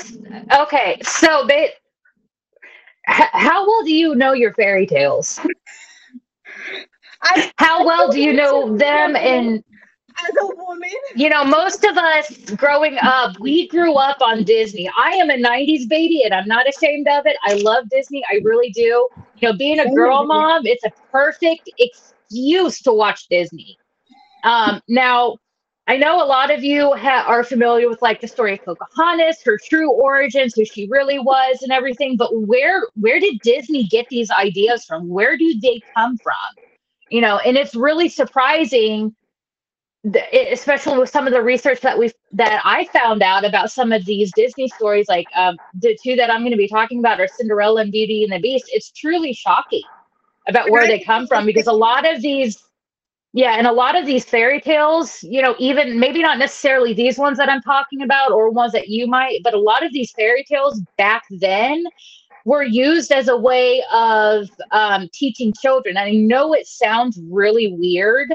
okay, 0.63 0.99
so 1.03 1.47
they. 1.49 1.71
h- 3.09 3.31
How 3.33 3.67
well 3.67 3.85
do 3.85 3.93
you 3.95 4.15
know 4.15 4.33
your 4.33 4.55
fairy 4.55 4.87
tales? 4.87 5.41
I 7.23 7.53
How 7.59 7.85
well 7.87 8.11
do 8.13 8.21
you 8.21 8.33
know 8.33 8.77
them? 8.77 9.17
And 9.17 9.65
as 10.19 10.31
a 10.41 10.47
woman. 10.57 10.91
you 11.15 11.29
know, 11.29 11.45
most 11.45 11.85
of 11.85 11.97
us 11.97 12.51
growing 12.57 12.97
up, 13.03 13.39
we 13.41 13.69
grew 13.69 13.95
up 13.95 14.21
on 14.21 14.45
Disney. 14.45 14.91
I 14.99 15.11
am 15.11 15.31
a 15.31 15.37
90s 15.37 15.89
baby 15.89 16.23
and 16.25 16.35
I'm 16.35 16.47
not 16.47 16.69
ashamed 16.69 17.09
of 17.09 17.27
it. 17.27 17.37
I 17.45 17.55
love 17.55 17.89
Disney. 17.91 18.23
I 18.31 18.41
really 18.45 18.71
do. 18.71 19.09
You 19.37 19.51
know, 19.51 19.57
being 19.57 19.81
a 19.81 19.91
girl 19.93 20.27
mom, 20.27 20.67
it's 20.67 20.85
a 20.85 20.93
perfect 21.11 21.71
excuse 21.79 22.81
to 22.83 22.93
watch 22.93 23.29
Disney. 23.29 23.79
Um, 24.45 24.81
now, 24.89 25.37
I 25.87 25.99
know 25.99 26.23
a 26.23 26.25
lot 26.25 26.51
of 26.51 26.65
you 26.65 26.95
ha- 26.95 27.25
are 27.27 27.45
familiar 27.45 27.89
with 27.91 28.01
like 28.01 28.21
the 28.21 28.29
story 28.29 28.55
of 28.55 28.65
Pocahontas, 28.65 29.43
her 29.45 29.59
true 29.63 29.91
origins, 29.93 30.55
who 30.55 30.65
she 30.65 30.89
really 30.91 31.19
was, 31.19 31.63
and 31.63 31.73
everything. 31.73 32.17
But 32.17 32.31
where 32.47 32.87
where 32.95 33.21
did 33.21 33.41
Disney 33.43 33.85
get 33.85 34.07
these 34.09 34.31
ideas 34.31 34.85
from? 34.87 35.09
Where 35.09 35.37
do 35.37 35.59
they 35.61 35.83
come 35.95 36.17
from? 36.19 36.35
You 37.11 37.21
know, 37.21 37.39
and 37.39 37.59
it's 37.59 37.75
really 37.75 38.09
surprising 38.09 39.15
especially 40.33 40.99
with 40.99 41.09
some 41.09 41.27
of 41.27 41.33
the 41.33 41.43
research 41.43 41.81
that 41.81 41.99
we 41.99 42.13
that 42.33 42.61
I 42.65 42.87
found 42.93 43.23
out 43.23 43.45
about 43.45 43.71
some 43.71 43.93
of 43.93 44.05
these 44.05 44.33
Disney 44.33 44.69
stories, 44.69 45.07
like 45.09 45.29
um, 45.35 45.57
the 45.81 45.97
two 46.03 46.15
that 46.17 46.31
I'm 46.31 46.41
going 46.41 46.51
to 46.51 46.59
be 46.59 46.69
talking 46.69 46.99
about 46.99 47.21
are 47.21 47.29
Cinderella 47.29 47.81
and 47.83 47.93
Beauty 47.93 48.23
and 48.23 48.33
the 48.33 48.39
Beast. 48.39 48.67
It's 48.69 48.91
truly 48.91 49.33
shocking 49.33 49.83
about 50.47 50.71
where 50.71 50.87
they 50.87 51.01
come 51.01 51.27
from 51.27 51.47
because 51.47 51.67
a 51.67 51.73
lot 51.73 52.07
of 52.07 52.21
these, 52.21 52.63
yeah, 53.33 53.57
and 53.57 53.67
a 53.67 53.73
lot 53.73 53.99
of 53.99 54.05
these 54.05 54.27
fairy 54.27 54.61
tales, 54.61 55.23
you 55.23 55.41
know, 55.41 55.55
even 55.59 55.99
maybe 55.99 56.21
not 56.21 56.39
necessarily 56.39 56.93
these 56.93 57.17
ones 57.17 57.39
that 57.39 57.49
I'm 57.49 57.63
talking 57.63 58.03
about 58.03 58.31
or 58.31 58.51
ones 58.51 58.73
that 58.73 58.89
you 58.89 59.07
might, 59.07 59.41
but 59.43 59.55
a 59.55 59.59
lot 59.59 59.85
of 59.85 59.93
these 59.93 60.13
fairy 60.13 60.45
tales 60.45 60.83
back 60.99 61.23
then 61.31 61.83
were 62.45 62.63
used 62.63 63.11
as 63.11 63.29
a 63.29 63.37
way 63.37 63.83
of 63.91 64.51
um, 64.71 65.09
teaching 65.15 65.55
children. 65.59 65.97
I 65.97 66.11
know 66.11 66.53
it 66.53 66.67
sounds 66.67 67.19
really 67.31 67.75
weird 67.79 68.35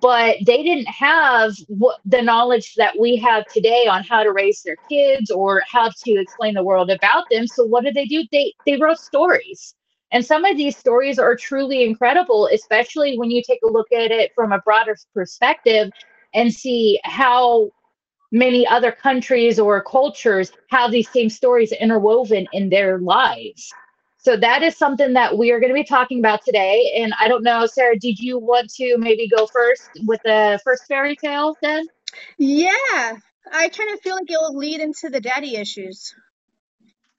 but 0.00 0.36
they 0.46 0.62
didn't 0.62 0.88
have 0.88 1.52
what 1.68 2.00
the 2.04 2.22
knowledge 2.22 2.74
that 2.74 2.98
we 2.98 3.16
have 3.16 3.46
today 3.46 3.86
on 3.86 4.02
how 4.04 4.22
to 4.22 4.32
raise 4.32 4.62
their 4.62 4.76
kids 4.88 5.30
or 5.30 5.62
how 5.70 5.90
to 6.04 6.12
explain 6.12 6.54
the 6.54 6.62
world 6.62 6.90
about 6.90 7.24
them. 7.30 7.46
So 7.46 7.64
what 7.64 7.84
did 7.84 7.94
they 7.94 8.06
do? 8.06 8.24
They 8.32 8.52
they 8.66 8.76
wrote 8.76 8.98
stories. 8.98 9.74
And 10.12 10.24
some 10.24 10.44
of 10.44 10.56
these 10.56 10.76
stories 10.76 11.18
are 11.18 11.34
truly 11.34 11.82
incredible 11.82 12.48
especially 12.52 13.18
when 13.18 13.30
you 13.30 13.42
take 13.42 13.60
a 13.64 13.70
look 13.70 13.90
at 13.92 14.10
it 14.10 14.32
from 14.34 14.52
a 14.52 14.60
broader 14.60 14.96
perspective 15.12 15.90
and 16.34 16.52
see 16.52 17.00
how 17.04 17.70
many 18.30 18.66
other 18.66 18.92
countries 18.92 19.58
or 19.58 19.82
cultures 19.82 20.52
have 20.70 20.90
these 20.90 21.08
same 21.10 21.30
stories 21.30 21.72
interwoven 21.72 22.46
in 22.52 22.68
their 22.68 22.98
lives 22.98 23.72
so 24.24 24.36
that 24.36 24.62
is 24.62 24.76
something 24.76 25.12
that 25.14 25.36
we 25.36 25.52
are 25.52 25.60
going 25.60 25.70
to 25.70 25.74
be 25.74 25.84
talking 25.84 26.18
about 26.18 26.44
today. 26.44 26.94
And 26.96 27.12
I 27.20 27.28
don't 27.28 27.42
know, 27.44 27.66
Sarah, 27.66 27.98
did 27.98 28.18
you 28.18 28.38
want 28.38 28.70
to 28.76 28.96
maybe 28.98 29.28
go 29.28 29.46
first 29.46 30.00
with 30.06 30.20
the 30.24 30.60
first 30.64 30.86
fairy 30.88 31.16
tale 31.16 31.56
then? 31.62 31.86
Yeah, 32.38 32.68
I 33.52 33.68
kind 33.68 33.92
of 33.92 34.00
feel 34.00 34.14
like 34.16 34.30
it 34.30 34.38
will 34.40 34.56
lead 34.56 34.80
into 34.80 35.10
the 35.10 35.20
daddy 35.20 35.56
issues. 35.56 36.14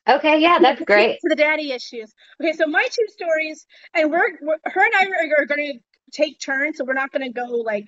Okay, 0.08 0.40
yeah, 0.40 0.60
that's 0.60 0.82
great. 0.84 1.20
To 1.22 1.30
the 1.30 1.36
daddy 1.36 1.72
issues. 1.72 2.14
Okay, 2.42 2.54
so 2.54 2.68
my 2.68 2.86
two 2.92 3.08
stories, 3.10 3.66
and 3.94 4.12
we're, 4.12 4.38
we're 4.42 4.58
her 4.66 4.86
and 4.86 4.94
I 5.00 5.06
are, 5.06 5.42
are 5.42 5.46
going 5.46 5.74
to 5.74 5.80
take 6.12 6.40
turns, 6.40 6.78
so 6.78 6.86
we're 6.86 6.94
not 6.94 7.12
going 7.12 7.24
to 7.24 7.34
go 7.34 7.46
like, 7.46 7.88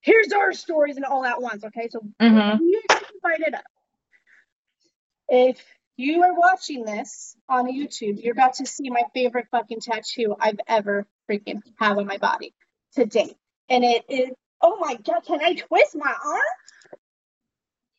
here's 0.00 0.32
our 0.32 0.52
stories 0.52 0.96
and 0.96 1.04
all 1.04 1.24
at 1.24 1.40
once. 1.40 1.64
Okay, 1.64 1.88
so 1.90 2.00
hmm 2.20 2.56
you 2.58 2.82
divide 2.88 3.46
it 3.46 3.54
up. 3.54 3.64
If 5.28 5.62
you 5.96 6.22
are 6.24 6.34
watching 6.38 6.84
this 6.84 7.36
on 7.48 7.66
YouTube, 7.68 8.22
you're 8.22 8.32
about 8.32 8.54
to 8.56 8.66
see 8.66 8.90
my 8.90 9.02
favorite 9.14 9.48
fucking 9.52 9.80
tattoo 9.80 10.36
I've 10.40 10.60
ever 10.68 11.06
freaking 11.30 11.62
have 11.78 11.98
on 11.98 12.06
my 12.06 12.18
body 12.18 12.54
to 12.94 13.06
date. 13.06 13.36
And 13.70 13.84
it 13.84 14.04
is, 14.08 14.30
oh 14.62 14.78
my 14.80 14.96
god, 14.96 15.22
can 15.26 15.40
I 15.42 15.54
twist 15.54 15.96
my 15.96 16.14
arm? 16.26 16.42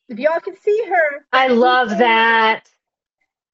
If 0.08 0.18
y'all 0.18 0.40
can 0.40 0.56
see 0.56 0.84
her, 0.88 1.26
I 1.32 1.48
love 1.48 1.90
that. 1.98 2.70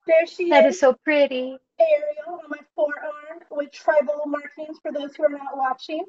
there 0.06 0.26
she 0.26 0.44
That 0.50 0.66
is, 0.66 0.74
is 0.74 0.80
so 0.80 0.94
pretty. 1.04 1.58
Ariel 1.80 2.40
on 2.44 2.50
my 2.50 2.58
forearm 2.76 3.40
with 3.50 3.72
tribal 3.72 4.22
markings 4.26 4.78
for 4.82 4.92
those 4.92 5.16
who 5.16 5.24
are 5.24 5.30
not 5.30 5.56
watching. 5.56 6.04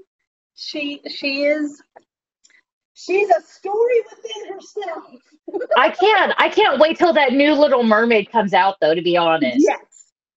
She 0.55 1.01
she 1.09 1.43
is 1.45 1.81
she's 2.95 3.29
a 3.29 3.41
story 3.43 4.01
within 4.09 4.53
herself. 4.53 5.03
I 5.77 5.89
can't 5.91 6.33
I 6.37 6.49
can't 6.49 6.79
wait 6.79 6.97
till 6.97 7.13
that 7.13 7.33
new 7.33 7.53
little 7.53 7.83
mermaid 7.83 8.31
comes 8.31 8.53
out 8.53 8.77
though, 8.81 8.95
to 8.95 9.01
be 9.01 9.15
honest. 9.15 9.57
Yes. 9.59 9.79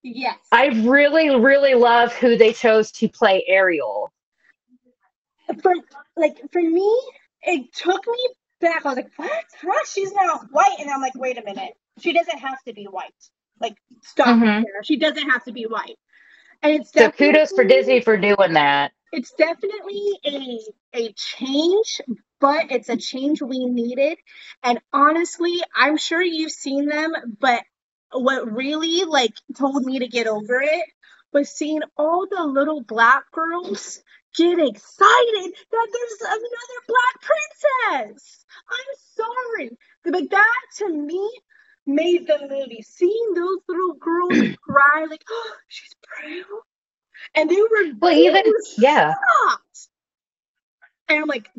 Yes. 0.03 0.37
I 0.53 0.67
really, 0.87 1.35
really 1.35 1.75
love 1.75 2.13
who 2.13 2.37
they 2.37 2.53
chose 2.53 2.93
to 2.93 3.09
play 3.09 3.45
Ariel. 3.49 4.13
for 5.63 5.75
like 6.17 6.37
for 6.53 6.61
me, 6.63 7.01
it 7.43 7.73
took 7.73 8.07
me 8.07 8.29
back. 8.61 8.85
I 8.85 8.89
was 8.89 8.97
like, 8.97 9.11
what? 9.17 9.45
Huh? 9.61 9.85
She's 9.91 10.13
now 10.13 10.41
white, 10.51 10.77
and 10.81 10.91
I'm 10.91 11.01
like, 11.01 11.15
wait 11.15 11.39
a 11.39 11.45
minute. 11.45 11.75
She 12.01 12.13
doesn't 12.13 12.39
have 12.39 12.59
to 12.67 12.73
be 12.73 12.85
white. 12.85 13.13
Like, 13.61 13.77
stop 14.03 14.29
Mhm. 14.29 14.63
there. 14.63 14.83
She 14.85 14.97
doesn't 14.97 15.29
have 15.31 15.45
to 15.45 15.53
be 15.53 15.65
white. 15.65 15.97
And 16.63 16.75
it's 16.81 16.93
So 16.93 17.11
kudos 17.11 17.51
for 17.53 17.65
Disney 17.65 18.01
for 18.01 18.17
doing 18.17 18.53
that. 18.55 18.93
It's 19.13 19.33
definitely 19.33 20.19
a 20.27 20.59
a 20.95 21.13
change, 21.13 22.01
but 22.41 22.71
it's 22.71 22.89
a 22.89 22.97
change 22.97 23.41
we 23.41 23.65
needed. 23.65 24.19
And 24.63 24.81
honestly, 24.93 25.61
I'm 25.75 25.97
sure 25.97 26.23
you've 26.23 26.53
seen 26.53 26.87
them, 26.87 27.13
but 27.41 27.63
what 28.13 28.53
really 28.53 29.05
like 29.05 29.35
told 29.57 29.85
me 29.85 30.01
to 30.01 30.09
get 30.09 30.27
over 30.27 30.61
it 30.61 30.85
was 31.33 31.51
seeing 31.51 31.83
all 31.97 32.27
the 32.31 32.45
little 32.45 32.83
black 32.83 33.25
girls 33.33 34.03
get 34.37 34.59
excited 34.59 35.53
that 35.71 35.89
there's 35.93 36.21
another 36.21 36.81
black 36.87 37.17
princess. 37.23 38.45
I'm 38.71 38.95
sorry, 39.17 39.71
but 40.05 40.31
that 40.31 40.61
to 40.79 40.89
me 40.89 41.31
made 41.87 42.27
the 42.27 42.39
movie. 42.49 42.83
Seeing 42.83 43.35
those 43.35 43.59
little 43.69 43.95
girls 43.95 44.57
cry 44.63 45.07
like, 45.09 45.25
oh, 45.29 45.55
she's 45.69 45.95
pale, 46.21 46.45
and 47.35 47.51
they 47.51 47.57
were 47.57 47.95
Well, 48.01 48.15
they 48.15 48.27
even- 48.27 48.43
were 48.47 48.63
yeah. 48.79 49.15
shocked. 49.15 49.89
And 51.09 51.21
I'm 51.21 51.29
like, 51.29 51.51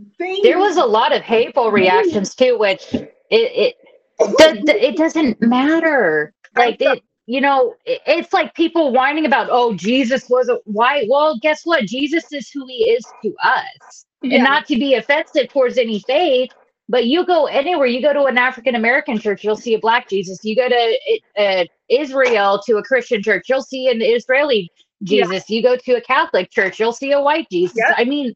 There 0.43 0.59
was 0.59 0.77
a 0.77 0.85
lot 0.85 1.15
of 1.15 1.23
hateful 1.23 1.71
reactions 1.71 2.35
too, 2.35 2.57
which 2.59 2.93
it 2.93 3.07
it 3.31 3.75
the, 4.19 4.61
the, 4.65 4.87
it 4.87 4.97
doesn't 4.97 5.41
matter. 5.41 6.33
Like 6.57 6.81
it, 6.81 7.03
you 7.27 7.41
know, 7.41 7.75
it, 7.85 8.01
it's 8.07 8.33
like 8.33 8.55
people 8.55 8.91
whining 8.93 9.25
about, 9.25 9.49
oh, 9.51 9.73
Jesus 9.75 10.29
wasn't 10.29 10.61
white. 10.65 11.07
Well, 11.09 11.39
guess 11.39 11.61
what? 11.65 11.85
Jesus 11.85 12.31
is 12.33 12.51
who 12.51 12.65
he 12.67 12.91
is 12.91 13.13
to 13.23 13.35
us, 13.43 14.05
yeah, 14.23 14.35
and 14.35 14.43
not 14.43 14.67
to 14.67 14.75
be 14.77 14.95
offensive 14.95 15.49
towards 15.49 15.77
any 15.79 15.99
faith. 16.01 16.51
But 16.89 17.07
you 17.07 17.25
go 17.25 17.47
anywhere, 17.47 17.87
you 17.87 18.01
go 18.01 18.13
to 18.13 18.25
an 18.25 18.37
African 18.37 18.75
American 18.75 19.19
church, 19.19 19.43
you'll 19.45 19.57
see 19.57 19.75
a 19.75 19.79
black 19.79 20.09
Jesus. 20.09 20.39
You 20.43 20.55
go 20.57 20.69
to 20.69 20.97
uh, 21.37 21.65
Israel 21.89 22.61
to 22.67 22.77
a 22.77 22.83
Christian 22.83 23.23
church, 23.23 23.45
you'll 23.49 23.63
see 23.63 23.89
an 23.89 24.01
Israeli 24.01 24.71
Yeah. 25.09 25.25
Jesus. 25.25 25.49
You 25.49 25.63
go 25.63 25.77
to 25.77 25.93
a 25.93 26.01
Catholic 26.01 26.51
church, 26.51 26.79
you'll 26.79 26.93
see 26.93 27.11
a 27.13 27.21
white 27.21 27.47
Jesus. 27.51 27.77
Yep. 27.77 27.97
I 27.97 28.05
mean, 28.05 28.33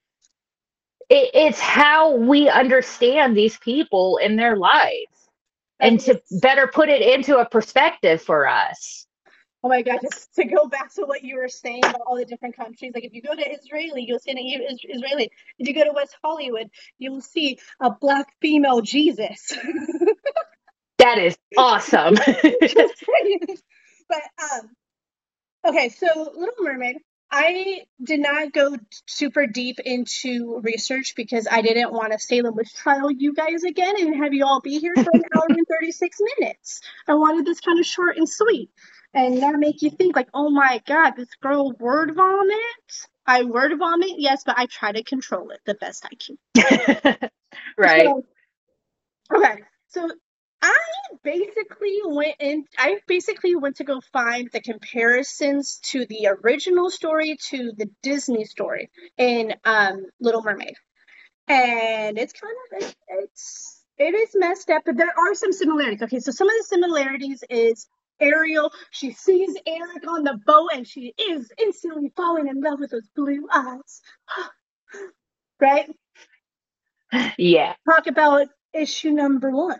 it, 1.09 1.31
it's 1.33 1.59
how 1.59 2.15
we 2.17 2.49
understand 2.49 3.37
these 3.37 3.57
people 3.59 4.17
in 4.17 4.35
their 4.37 4.57
lives 4.57 5.29
and 5.79 5.99
to 6.01 6.21
better 6.31 6.67
put 6.67 6.89
it 6.89 7.01
into 7.01 7.37
a 7.39 7.49
perspective 7.49 8.21
for 8.21 8.47
us. 8.47 9.05
Oh 9.63 9.69
my 9.69 9.81
God, 9.81 9.99
just 10.01 10.33
to 10.35 10.45
go 10.45 10.67
back 10.67 10.93
to 10.95 11.03
what 11.03 11.23
you 11.23 11.35
were 11.37 11.49
saying 11.49 11.81
about 11.85 12.01
all 12.07 12.17
the 12.17 12.25
different 12.25 12.55
countries. 12.55 12.93
Like 12.95 13.05
if 13.05 13.13
you 13.13 13.21
go 13.21 13.35
to 13.35 13.41
Israeli, 13.51 14.05
you'll 14.07 14.19
see 14.19 14.31
an 14.31 14.37
Is- 14.37 14.79
Israeli. 14.87 15.31
If 15.59 15.67
you 15.67 15.73
go 15.73 15.83
to 15.85 15.91
West 15.93 16.15
Hollywood, 16.23 16.69
you'll 16.99 17.21
see 17.21 17.59
a 17.81 17.91
black 17.91 18.27
female 18.41 18.81
Jesus. 18.81 19.53
That 20.99 21.17
is 21.19 21.37
awesome. 21.57 22.15
Just 22.65 22.95
but 24.09 24.21
um, 24.41 24.69
okay, 25.65 25.89
so 25.89 26.31
Little 26.35 26.55
Mermaid. 26.63 26.97
I 27.35 27.81
did 28.03 28.19
not 28.19 28.53
go 28.53 28.77
super 29.07 29.47
deep 29.47 29.79
into 29.79 30.59
research 30.61 31.13
because 31.15 31.47
I 31.49 31.63
didn't 31.63 31.91
want 31.91 32.11
to 32.13 32.19
Salem 32.19 32.55
witch 32.55 32.75
trial 32.75 33.09
you 33.09 33.33
guys 33.33 33.63
again 33.63 33.95
and 33.99 34.15
have 34.23 34.35
you 34.35 34.45
all 34.45 34.61
be 34.61 34.77
here 34.77 34.93
for 34.93 35.09
an 35.11 35.23
hour 35.35 35.45
and 35.49 35.65
36 35.67 36.19
minutes. 36.37 36.81
I 37.07 37.15
wanted 37.15 37.47
this 37.47 37.59
kind 37.59 37.79
of 37.79 37.87
short 37.87 38.17
and 38.17 38.29
sweet 38.29 38.69
and 39.15 39.39
not 39.39 39.55
make 39.55 39.81
you 39.81 39.89
think 39.89 40.15
like, 40.15 40.29
oh 40.33 40.51
my 40.51 40.79
god, 40.85 41.13
this 41.17 41.29
girl 41.41 41.71
word 41.79 42.13
vomit. 42.15 42.57
I 43.25 43.45
word 43.45 43.71
vomit, 43.79 44.11
yes, 44.17 44.43
but 44.45 44.59
I 44.59 44.67
try 44.67 44.91
to 44.91 45.03
control 45.03 45.49
it 45.49 45.59
the 45.65 45.73
best 45.73 46.05
I 46.05 46.15
can. 46.15 47.17
right. 47.77 48.05
So, 48.05 48.25
okay, 49.35 49.63
so 49.87 50.11
I 50.63 50.77
basically 51.23 51.99
went 52.05 52.35
in. 52.39 52.65
I 52.77 52.99
basically 53.05 53.55
went 53.55 53.77
to 53.77 53.83
go 53.83 53.99
find 54.13 54.49
the 54.51 54.61
comparisons 54.61 55.79
to 55.91 56.05
the 56.05 56.29
original 56.41 56.89
story 56.89 57.37
to 57.49 57.73
the 57.77 57.89
Disney 58.01 58.45
story 58.45 58.89
in 59.17 59.53
um, 59.65 60.05
Little 60.21 60.41
Mermaid, 60.41 60.75
and 61.49 62.17
it's 62.17 62.31
kind 62.31 62.55
of 62.71 62.83
it, 62.83 62.95
it's 63.09 63.83
it 63.97 64.15
is 64.15 64.29
messed 64.35 64.69
up, 64.69 64.83
but 64.85 64.95
there 64.95 65.13
are 65.17 65.35
some 65.35 65.51
similarities. 65.51 66.01
Okay, 66.01 66.19
so 66.19 66.31
some 66.31 66.47
of 66.49 66.55
the 66.57 66.63
similarities 66.63 67.43
is 67.49 67.85
Ariel. 68.21 68.71
She 68.91 69.11
sees 69.11 69.57
Eric 69.67 70.07
on 70.07 70.23
the 70.23 70.39
boat, 70.45 70.69
and 70.73 70.87
she 70.87 71.13
is 71.19 71.51
instantly 71.59 72.13
falling 72.15 72.47
in 72.47 72.61
love 72.61 72.79
with 72.79 72.91
those 72.91 73.09
blue 73.17 73.47
eyes. 73.53 74.01
right? 75.59 75.89
Yeah. 77.37 77.75
talk 77.87 78.07
about 78.07 78.47
issue 78.73 79.11
number 79.11 79.51
one. 79.51 79.79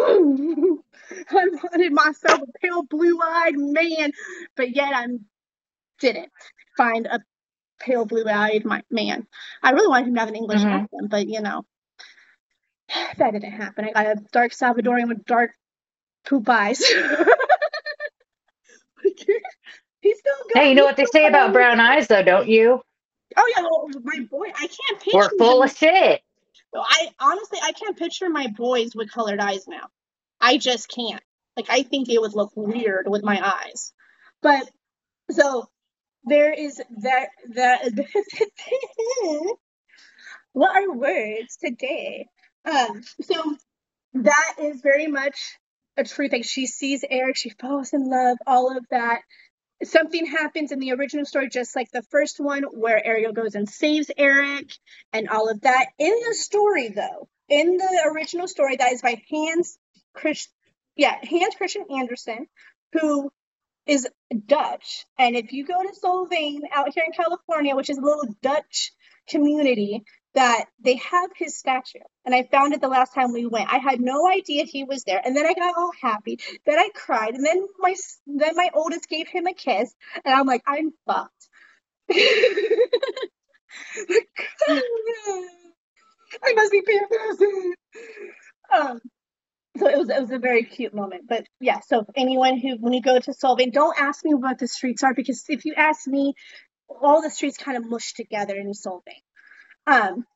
I 0.00 1.46
wanted 1.62 1.92
myself 1.92 2.40
a 2.42 2.58
pale 2.60 2.82
blue 2.82 3.18
eyed 3.22 3.56
man, 3.56 4.12
but 4.56 4.74
yet 4.74 4.92
I 4.94 5.06
didn't 6.00 6.30
find 6.76 7.06
a 7.06 7.20
pale 7.80 8.04
blue 8.06 8.24
eyed 8.26 8.64
man. 8.90 9.26
I 9.62 9.70
really 9.72 9.88
wanted 9.88 10.08
him 10.08 10.14
to 10.14 10.20
have 10.20 10.28
an 10.28 10.36
English 10.36 10.62
Mhm. 10.62 10.72
accent, 10.72 11.10
but 11.10 11.28
you 11.28 11.40
know, 11.40 11.64
that 13.16 13.32
didn't 13.32 13.52
happen. 13.52 13.88
I 13.94 14.04
got 14.04 14.16
a 14.18 14.24
dark 14.32 14.52
Salvadorian 14.52 15.08
with 15.08 15.24
dark 15.24 15.52
poop 16.26 16.48
eyes. 16.48 16.78
He's 20.00 20.18
still 20.18 20.34
good. 20.48 20.54
Hey, 20.54 20.68
you 20.70 20.74
know 20.74 20.84
what 20.84 20.96
they 20.96 21.04
say 21.06 21.26
about 21.26 21.52
brown 21.52 21.80
eyes, 21.80 22.06
though, 22.08 22.22
don't 22.22 22.48
you? 22.48 22.80
Oh 23.36 23.52
yeah, 23.56 23.62
well, 23.62 23.88
my 24.04 24.20
boy, 24.30 24.46
I 24.54 24.68
can't 24.68 25.00
picture. 25.00 25.16
We're 25.16 25.28
full 25.38 25.62
him- 25.62 25.68
of 25.68 25.76
shit. 25.76 26.22
I 26.74 27.08
honestly 27.18 27.58
I 27.62 27.72
can't 27.72 27.96
picture 27.96 28.28
my 28.28 28.48
boys 28.48 28.94
with 28.94 29.10
colored 29.10 29.40
eyes 29.40 29.66
now. 29.66 29.88
I 30.40 30.58
just 30.58 30.88
can't. 30.88 31.22
Like 31.56 31.66
I 31.70 31.82
think 31.82 32.08
it 32.08 32.20
would 32.20 32.34
look 32.34 32.52
weird 32.54 33.08
with 33.08 33.22
my 33.22 33.40
eyes. 33.42 33.92
But 34.42 34.70
so 35.30 35.68
there 36.24 36.52
is 36.52 36.80
that 37.02 37.28
that 37.54 37.82
what 40.52 40.76
are 40.76 40.92
words 40.92 41.56
today? 41.56 42.26
Um 42.70 43.02
so 43.22 43.56
that 44.14 44.54
is 44.60 44.80
very 44.80 45.06
much 45.06 45.58
a 45.96 46.04
true 46.04 46.28
thing. 46.28 46.42
She 46.42 46.66
sees 46.66 47.04
Eric, 47.08 47.36
she 47.36 47.50
falls 47.50 47.92
in 47.92 48.08
love, 48.08 48.38
all 48.46 48.76
of 48.76 48.84
that. 48.90 49.20
Something 49.82 50.26
happens 50.26 50.72
in 50.72 50.80
the 50.80 50.92
original 50.92 51.24
story, 51.24 51.48
just 51.48 51.76
like 51.76 51.90
the 51.90 52.02
first 52.02 52.40
one, 52.40 52.64
where 52.64 53.04
Ariel 53.04 53.32
goes 53.32 53.54
and 53.54 53.68
saves 53.68 54.10
Eric 54.16 54.72
and 55.12 55.28
all 55.28 55.48
of 55.48 55.60
that. 55.60 55.86
In 55.98 56.14
the 56.28 56.34
story, 56.34 56.88
though, 56.88 57.28
in 57.48 57.76
the 57.76 58.12
original 58.12 58.48
story, 58.48 58.76
that 58.76 58.92
is 58.92 59.02
by 59.02 59.22
Hans 59.30 59.78
Christ, 60.14 60.50
yeah, 60.96 61.16
Hans 61.22 61.54
Christian 61.54 61.84
Andersen, 61.96 62.48
who 62.92 63.30
is 63.86 64.08
Dutch. 64.46 65.06
And 65.18 65.36
if 65.36 65.52
you 65.52 65.64
go 65.64 65.80
to 65.80 65.94
Solvang 66.04 66.60
out 66.72 66.92
here 66.92 67.04
in 67.06 67.12
California, 67.12 67.76
which 67.76 67.90
is 67.90 67.98
a 67.98 68.02
little 68.02 68.34
Dutch 68.42 68.92
community, 69.28 70.04
that 70.34 70.66
they 70.82 70.96
have 70.96 71.30
his 71.34 71.56
statue. 71.56 72.00
And 72.24 72.34
I 72.34 72.48
found 72.50 72.74
it 72.74 72.80
the 72.80 72.88
last 72.88 73.14
time 73.14 73.32
we 73.32 73.46
went. 73.46 73.72
I 73.72 73.78
had 73.78 74.00
no 74.00 74.28
idea 74.28 74.64
he 74.64 74.84
was 74.84 75.04
there. 75.04 75.20
And 75.24 75.36
then 75.36 75.46
I 75.46 75.54
got 75.54 75.76
all 75.76 75.92
happy. 76.00 76.38
Then 76.66 76.78
I 76.78 76.90
cried. 76.94 77.34
And 77.34 77.44
then 77.44 77.66
my 77.78 77.94
then 78.26 78.54
my 78.54 78.70
oldest 78.74 79.08
gave 79.08 79.28
him 79.28 79.46
a 79.46 79.54
kiss. 79.54 79.94
And 80.24 80.34
I'm 80.34 80.46
like, 80.46 80.62
I'm 80.66 80.92
fucked. 81.06 81.48
I 86.42 86.52
must 86.54 86.72
be. 86.72 87.00
Um, 88.70 89.00
so 89.78 89.88
it 89.88 89.98
was 89.98 90.10
it 90.10 90.20
was 90.20 90.30
a 90.30 90.38
very 90.38 90.64
cute 90.64 90.94
moment. 90.94 91.24
But 91.28 91.46
yeah, 91.60 91.80
so 91.80 92.04
anyone 92.16 92.58
who 92.58 92.76
when 92.78 92.92
you 92.92 93.02
go 93.02 93.18
to 93.18 93.32
Solvang, 93.32 93.72
don't 93.72 93.98
ask 93.98 94.24
me 94.24 94.34
what 94.34 94.58
the 94.58 94.68
streets 94.68 95.02
are 95.02 95.14
because 95.14 95.44
if 95.48 95.64
you 95.64 95.74
ask 95.76 96.06
me, 96.06 96.34
all 96.88 97.22
the 97.22 97.30
streets 97.30 97.56
kind 97.58 97.76
of 97.76 97.88
mush 97.88 98.14
together 98.14 98.56
in 98.56 98.72
Solvang. 98.72 99.22
Um, 99.88 100.26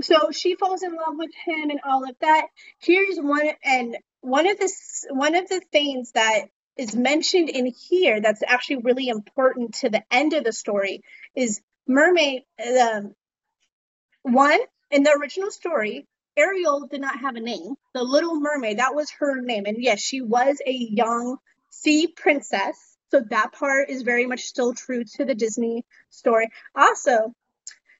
so 0.00 0.30
she 0.32 0.54
falls 0.56 0.82
in 0.82 0.94
love 0.94 1.14
with 1.16 1.30
him 1.44 1.70
and 1.70 1.80
all 1.84 2.08
of 2.08 2.16
that. 2.20 2.46
Here's 2.80 3.18
one 3.18 3.50
and 3.62 3.96
one 4.20 4.48
of 4.48 4.58
the 4.58 4.72
one 5.10 5.34
of 5.34 5.48
the 5.48 5.60
things 5.70 6.12
that 6.12 6.46
is 6.76 6.96
mentioned 6.96 7.50
in 7.50 7.66
here 7.66 8.20
that's 8.20 8.42
actually 8.46 8.76
really 8.76 9.08
important 9.08 9.74
to 9.74 9.90
the 9.90 10.02
end 10.10 10.32
of 10.32 10.44
the 10.44 10.52
story 10.52 11.02
is 11.36 11.60
mermaid 11.86 12.44
um, 12.80 13.14
one 14.22 14.58
in 14.90 15.02
the 15.02 15.14
original 15.20 15.50
story 15.50 16.06
Ariel 16.36 16.86
did 16.86 17.02
not 17.02 17.18
have 17.18 17.36
a 17.36 17.40
name. 17.40 17.74
The 17.92 18.02
Little 18.02 18.40
Mermaid, 18.40 18.78
that 18.78 18.94
was 18.94 19.10
her 19.18 19.40
name. 19.42 19.64
And 19.66 19.76
yes, 19.78 20.00
she 20.00 20.22
was 20.22 20.62
a 20.66 20.72
young 20.72 21.36
sea 21.68 22.06
princess. 22.06 22.96
So 23.10 23.20
that 23.28 23.52
part 23.52 23.90
is 23.90 24.00
very 24.00 24.24
much 24.24 24.44
still 24.44 24.72
true 24.72 25.04
to 25.16 25.26
the 25.26 25.34
Disney 25.34 25.84
story. 26.08 26.48
Also, 26.74 27.34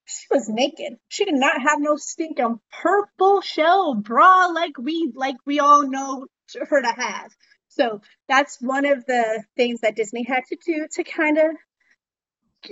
she 0.04 0.26
was 0.30 0.48
naked. 0.48 0.94
She 1.08 1.24
did 1.24 1.34
not 1.34 1.60
have 1.60 1.80
no 1.80 1.96
stinking 1.96 2.60
purple 2.82 3.40
shell 3.40 3.94
bra 3.94 4.46
like 4.46 4.78
we 4.78 5.12
like 5.14 5.36
we 5.46 5.60
all 5.60 5.88
know 5.88 6.26
her 6.68 6.82
to 6.82 6.92
have. 6.92 7.30
So 7.68 8.02
that's 8.28 8.60
one 8.60 8.84
of 8.84 9.06
the 9.06 9.44
things 9.56 9.80
that 9.80 9.96
Disney 9.96 10.24
had 10.24 10.44
to 10.48 10.56
do 10.64 10.86
to 10.92 11.04
kind 11.04 11.38
of, 11.38 11.56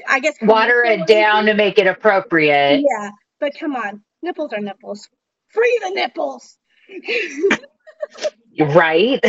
I 0.07 0.21
guess, 0.21 0.37
water 0.43 0.85
it 0.85 1.07
down 1.07 1.47
to 1.47 1.55
make 1.55 1.79
it 1.79 1.87
appropriate. 1.87 2.83
Yeah, 2.83 3.11
but 3.39 3.53
come 3.59 3.75
on, 3.77 4.03
nipples 4.23 4.53
are 4.53 4.61
nipples. 4.61 5.09
Free 5.49 5.81
the 5.83 5.91
nipples. 5.91 6.59
right. 8.61 9.25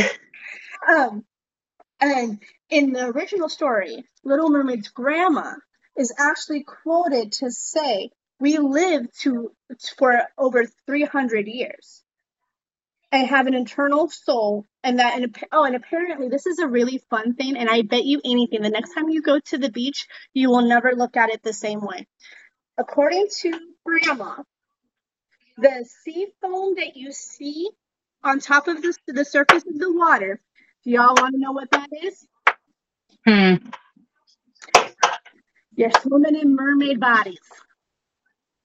Um, 0.90 1.24
and 2.02 2.42
in 2.70 2.94
the 2.94 3.08
original 3.08 3.50
story, 3.50 4.04
Little 4.24 4.50
Mermaid's 4.50 4.90
grandma 4.90 5.54
is 5.98 6.14
actually 6.18 6.64
quoted 6.64 7.34
to 7.34 7.52
say, 7.52 8.12
"We 8.40 8.58
lived 8.58 9.10
to 9.22 9.52
for 9.98 10.22
over 10.38 10.66
300 10.88 11.48
years." 11.48 12.04
and 13.12 13.28
have 13.28 13.48
an 13.48 13.54
internal 13.54 14.10
soul 14.10 14.66
and 14.84 15.00
that 15.00 15.16
and 15.16 15.36
oh 15.52 15.64
and 15.64 15.76
apparently 15.76 16.30
this 16.30 16.46
is 16.46 16.60
a 16.60 16.68
really 16.68 17.02
fun 17.10 17.34
thing 17.34 17.58
and 17.58 17.70
i 17.70 17.82
bet 17.82 18.06
you 18.06 18.22
anything 18.24 18.62
the 18.62 18.70
next 18.70 18.94
time 18.94 19.10
you 19.10 19.22
go 19.22 19.40
to 19.40 19.58
the 19.58 19.72
beach 19.72 20.08
you 20.34 20.50
will 20.50 20.62
never 20.62 20.94
look 20.96 21.18
at 21.18 21.30
it 21.30 21.44
the 21.44 21.54
same 21.54 21.82
way 21.82 22.08
according 22.78 23.28
to 23.40 23.54
grandma 23.86 24.36
the 25.58 25.86
sea 26.04 26.28
foam 26.42 26.76
that 26.76 26.96
you 26.96 27.12
see 27.12 27.70
on 28.24 28.40
top 28.40 28.68
of 28.68 28.82
the, 28.82 28.96
the 29.08 29.26
surface 29.26 29.64
of 29.68 29.78
the 29.78 29.94
water 29.94 30.40
do 30.84 30.92
y'all 30.92 31.16
want 31.16 31.34
to 31.34 31.40
know 31.40 31.52
what 31.52 31.70
that 31.72 31.90
is 32.02 32.26
hmm. 33.26 33.56
You're 35.82 35.92
swimming 36.02 36.36
in 36.36 36.56
mermaid 36.56 37.00
bodies 37.00 37.40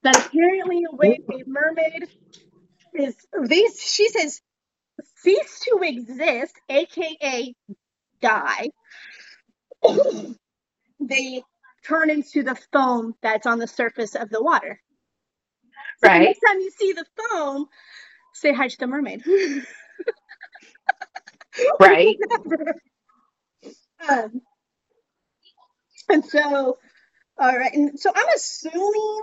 that 0.02 0.26
apparently 0.26 0.84
when 0.90 1.16
a 1.32 1.42
mermaid 1.46 2.08
is 2.94 3.16
these 3.48 3.80
she 3.80 4.08
says 4.08 4.40
cease 5.16 5.60
to 5.60 5.80
exist, 5.82 6.54
aka 6.68 7.54
die. 8.20 8.68
they 11.00 11.42
turn 11.86 12.10
into 12.10 12.42
the 12.42 12.56
foam 12.72 13.14
that's 13.22 13.46
on 13.46 13.58
the 13.58 13.66
surface 13.66 14.14
of 14.14 14.30
the 14.30 14.42
water. 14.42 14.80
So 16.02 16.08
right. 16.08 16.22
next 16.22 16.40
time 16.46 16.60
you 16.60 16.70
see 16.70 16.92
the 16.92 17.06
foam, 17.16 17.66
say 18.34 18.52
hi 18.52 18.68
to 18.68 18.78
the 18.78 18.86
mermaid. 18.86 19.24
right. 21.80 22.16
um, 24.08 24.42
and 26.08 26.24
so, 26.24 26.78
all 27.38 27.56
right. 27.56 27.72
And 27.72 27.98
so 27.98 28.10
I'm 28.14 28.28
assuming 28.34 29.22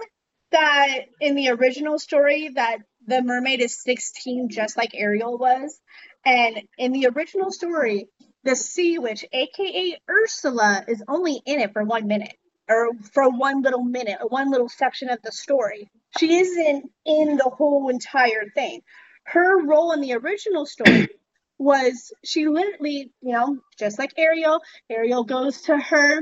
that 0.51 0.99
in 1.19 1.35
the 1.35 1.49
original 1.49 1.97
story 1.99 2.49
that 2.55 2.77
the 3.07 3.21
mermaid 3.21 3.59
is 3.59 3.81
16 3.83 4.49
just 4.49 4.77
like 4.77 4.91
ariel 4.93 5.37
was 5.37 5.79
and 6.25 6.61
in 6.77 6.91
the 6.93 7.07
original 7.07 7.51
story 7.51 8.07
the 8.43 8.55
sea 8.55 8.97
witch 8.99 9.25
aka 9.33 9.99
ursula 10.09 10.85
is 10.87 11.03
only 11.07 11.41
in 11.45 11.59
it 11.59 11.73
for 11.73 11.83
one 11.83 12.07
minute 12.07 12.35
or 12.69 12.89
for 13.13 13.29
one 13.29 13.61
little 13.61 13.83
minute 13.83 14.19
or 14.21 14.27
one 14.27 14.51
little 14.51 14.69
section 14.69 15.09
of 15.09 15.19
the 15.23 15.31
story 15.31 15.89
she 16.19 16.35
isn't 16.35 16.89
in 17.05 17.35
the 17.35 17.49
whole 17.49 17.89
entire 17.89 18.45
thing 18.53 18.81
her 19.25 19.65
role 19.65 19.91
in 19.91 20.01
the 20.01 20.13
original 20.13 20.65
story 20.65 21.09
was 21.57 22.13
she 22.23 22.47
literally 22.47 23.11
you 23.21 23.33
know 23.33 23.57
just 23.79 23.97
like 23.99 24.13
ariel 24.17 24.61
ariel 24.89 25.23
goes 25.23 25.61
to 25.61 25.77
her 25.77 26.21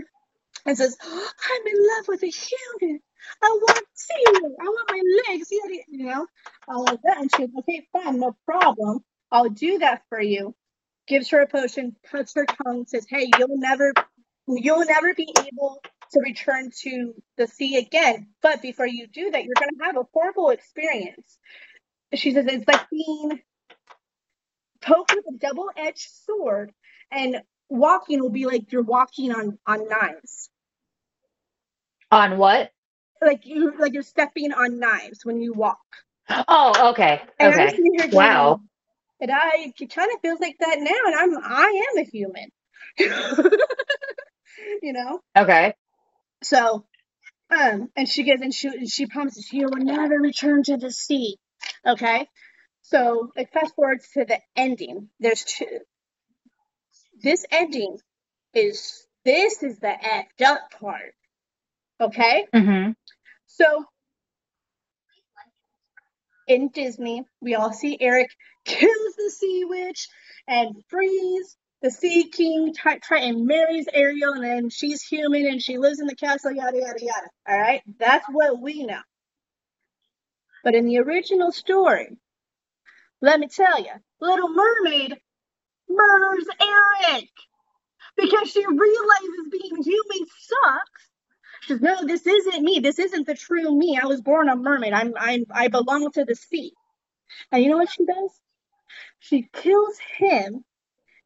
and 0.65 0.77
says 0.77 0.97
i'm 1.03 1.67
in 1.67 1.87
love 1.97 2.07
with 2.07 2.23
a 2.23 2.27
human 2.27 2.99
I 3.43 3.49
want 3.49 3.77
to 3.77 3.85
see 3.93 4.23
you. 4.25 4.55
I 4.59 4.65
want 4.65 4.91
my 4.91 5.01
legs. 5.29 5.49
You 5.51 6.05
know, 6.05 6.27
all 6.67 6.89
of 6.89 6.99
that. 7.03 7.19
And 7.19 7.31
she 7.35 7.43
she's 7.43 7.51
okay, 7.59 7.87
fine, 7.93 8.19
no 8.19 8.35
problem. 8.45 9.03
I'll 9.31 9.49
do 9.49 9.79
that 9.79 10.03
for 10.09 10.21
you. 10.21 10.55
Gives 11.07 11.29
her 11.29 11.41
a 11.41 11.47
potion, 11.47 11.95
cuts 12.11 12.33
her 12.35 12.45
tongue, 12.45 12.85
says, 12.87 13.05
Hey, 13.09 13.29
you'll 13.37 13.59
never 13.59 13.93
you'll 14.47 14.85
never 14.85 15.13
be 15.13 15.33
able 15.39 15.81
to 16.13 16.19
return 16.25 16.71
to 16.83 17.13
the 17.37 17.47
sea 17.47 17.77
again. 17.77 18.27
But 18.41 18.61
before 18.61 18.87
you 18.87 19.07
do 19.07 19.31
that, 19.31 19.43
you're 19.45 19.55
gonna 19.59 19.85
have 19.85 19.97
a 19.97 20.07
horrible 20.13 20.49
experience. 20.49 21.37
She 22.15 22.33
says 22.33 22.45
it's 22.47 22.67
like 22.67 22.89
being 22.89 23.41
poked 24.81 25.15
with 25.15 25.25
a 25.35 25.37
double-edged 25.37 26.09
sword 26.25 26.71
and 27.11 27.41
walking 27.71 28.21
will 28.21 28.29
be 28.29 28.45
like 28.45 28.71
you're 28.71 28.83
walking 28.83 29.31
on 29.31 29.57
on 29.65 29.87
knives. 29.87 30.49
On 32.11 32.37
what? 32.37 32.71
like 33.21 33.45
you 33.45 33.73
like 33.79 33.93
you're 33.93 34.03
stepping 34.03 34.51
on 34.51 34.79
knives 34.79 35.23
when 35.23 35.39
you 35.41 35.53
walk. 35.53 35.79
Oh, 36.47 36.91
okay. 36.91 37.21
And 37.39 37.53
okay. 37.53 38.09
wow. 38.11 38.61
And 39.19 39.31
I 39.31 39.73
it 39.79 39.93
kind 39.93 40.11
of 40.13 40.21
feels 40.21 40.39
like 40.39 40.55
that 40.59 40.77
now, 40.79 40.99
and 41.05 41.15
I'm 41.15 41.43
I 41.43 41.87
am 41.91 41.97
a 42.03 42.09
human. 42.09 42.49
you 44.81 44.93
know. 44.93 45.19
Okay. 45.37 45.73
So, 46.43 46.85
um, 47.51 47.89
and 47.95 48.09
she 48.09 48.23
gets 48.23 48.41
and 48.41 48.53
she 48.53 48.87
she 48.87 49.05
promises 49.05 49.45
she 49.45 49.63
will 49.63 49.75
never 49.77 50.15
return 50.15 50.63
to 50.63 50.77
the 50.77 50.91
sea. 50.91 51.37
Okay. 51.85 52.27
So, 52.83 53.31
like, 53.37 53.53
fast 53.53 53.75
forward 53.75 53.99
to 54.15 54.25
the 54.25 54.39
ending. 54.55 55.09
There's 55.19 55.43
two. 55.43 55.79
This 57.21 57.45
ending 57.51 57.97
is 58.53 59.05
this 59.23 59.63
is 59.63 59.79
the 59.79 59.93
effed 60.03 60.45
up 60.45 60.71
part. 60.79 61.13
Okay. 61.99 62.47
Mm-hmm. 62.53 62.91
So 63.47 63.85
in 66.47 66.69
Disney, 66.69 67.23
we 67.39 67.55
all 67.55 67.71
see 67.71 67.97
Eric 67.99 68.29
kills 68.65 69.15
the 69.17 69.29
sea 69.29 69.63
witch 69.65 70.07
and 70.47 70.75
frees 70.89 71.57
the 71.81 71.91
sea 71.91 72.25
king, 72.29 72.73
try, 72.75 72.99
try 72.99 73.21
and 73.21 73.47
marries 73.47 73.87
Ariel, 73.91 74.33
and 74.33 74.43
then 74.43 74.69
she's 74.69 75.01
human 75.01 75.47
and 75.47 75.61
she 75.61 75.77
lives 75.77 75.99
in 75.99 76.05
the 76.05 76.15
castle, 76.15 76.51
yada 76.51 76.77
yada 76.77 76.99
yada. 76.99 77.27
All 77.47 77.59
right, 77.59 77.81
that's 77.99 78.25
what 78.31 78.61
we 78.61 78.83
know. 78.83 79.01
But 80.63 80.75
in 80.75 80.85
the 80.85 80.99
original 80.99 81.51
story, 81.51 82.09
let 83.19 83.39
me 83.39 83.47
tell 83.47 83.79
you, 83.79 83.93
Little 84.19 84.49
Mermaid 84.49 85.17
murders 85.95 86.47
Eric 86.61 87.29
because 88.17 88.49
she 88.49 88.65
realizes 88.65 89.49
being 89.51 89.83
human 89.83 90.27
sucks 90.39 91.11
she 91.61 91.73
says, 91.73 91.81
no, 91.81 92.05
this 92.05 92.25
isn't 92.25 92.63
me. 92.63 92.79
This 92.79 92.97
isn't 92.97 93.27
the 93.27 93.35
true 93.35 93.75
me. 93.77 93.99
I 94.01 94.07
was 94.07 94.21
born 94.21 94.49
a 94.49 94.55
mermaid. 94.55 94.93
I'm, 94.93 95.13
I'm, 95.17 95.45
I 95.51 95.67
belong 95.67 96.11
to 96.13 96.25
the 96.25 96.35
sea. 96.35 96.73
And 97.51 97.63
you 97.63 97.69
know 97.69 97.77
what 97.77 97.91
she 97.91 98.03
does? 98.03 98.41
She 99.19 99.47
kills 99.53 99.97
him 100.17 100.65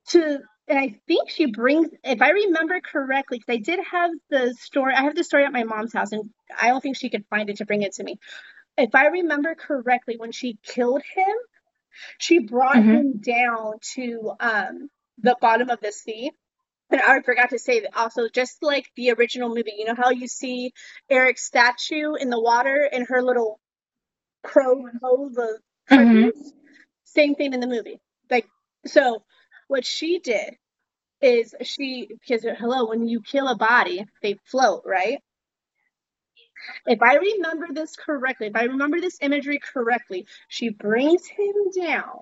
to, 0.10 0.40
and 0.68 0.78
I 0.80 1.00
think 1.08 1.30
she 1.30 1.46
brings, 1.46 1.88
if 2.04 2.22
I 2.22 2.32
remember 2.32 2.82
correctly, 2.82 3.40
because 3.40 3.54
I 3.54 3.62
did 3.64 3.80
have 3.92 4.12
the 4.30 4.54
story, 4.60 4.94
I 4.94 5.04
have 5.04 5.16
the 5.16 5.24
story 5.24 5.46
at 5.46 5.54
my 5.54 5.64
mom's 5.64 5.94
house, 5.94 6.12
and 6.12 6.30
I 6.60 6.68
don't 6.68 6.82
think 6.82 6.98
she 6.98 7.10
could 7.10 7.26
find 7.30 7.50
it 7.50 7.58
to 7.58 7.66
bring 7.66 7.84
it 7.84 7.94
to 7.94 8.04
me. 8.04 8.20
If 8.78 8.94
I 8.94 9.08
remember 9.08 9.56
correctly, 9.56 10.16
when 10.18 10.34
she 10.34 10.58
killed 10.64 11.02
him, 11.16 11.36
she 12.18 12.40
brought 12.40 12.76
mm-hmm. 12.76 12.92
him 12.92 13.14
down 13.20 13.74
to 13.96 14.32
um, 14.40 14.90
the 15.20 15.36
bottom 15.40 15.70
of 15.70 15.80
the 15.82 15.92
sea 15.92 16.32
and 16.90 17.02
I 17.02 17.22
forgot 17.22 17.50
to 17.50 17.60
say 17.60 17.82
that 17.82 17.98
also, 17.98 18.30
just 18.30 18.62
like 18.62 18.86
the 18.96 19.12
original 19.12 19.50
movie, 19.50 19.74
you 19.78 19.86
know 19.86 19.96
how 19.96 20.12
you 20.12 20.28
see 20.28 20.72
Eric's 21.10 21.44
statue 21.44 22.14
in 22.14 22.30
the 22.30 22.40
water 22.40 22.88
and 22.92 23.08
her 23.08 23.24
little 23.24 23.60
crow 24.44 24.76
know 24.76 25.30
the 25.34 25.60
mm-hmm. 25.90 26.30
same 27.04 27.36
thing 27.36 27.54
in 27.54 27.60
the 27.60 27.68
movie. 27.68 28.00
Like 28.30 28.48
so, 28.86 29.24
what 29.68 29.86
she 29.86 30.20
did 30.20 30.58
is 31.22 31.56
she 31.64 32.08
because 32.08 32.44
hello, 32.44 32.88
when 32.88 33.08
you 33.08 33.22
kill 33.22 33.48
a 33.48 33.56
body, 33.56 34.06
they 34.22 34.40
float, 34.46 34.84
right? 34.86 35.24
If 36.86 37.02
I 37.02 37.16
remember 37.16 37.68
this 37.72 37.96
correctly, 37.96 38.48
if 38.48 38.56
I 38.56 38.64
remember 38.64 39.00
this 39.02 39.18
imagery 39.22 39.60
correctly, 39.60 40.28
she 40.48 40.70
brings 40.70 41.26
him 41.26 41.54
down, 41.84 42.20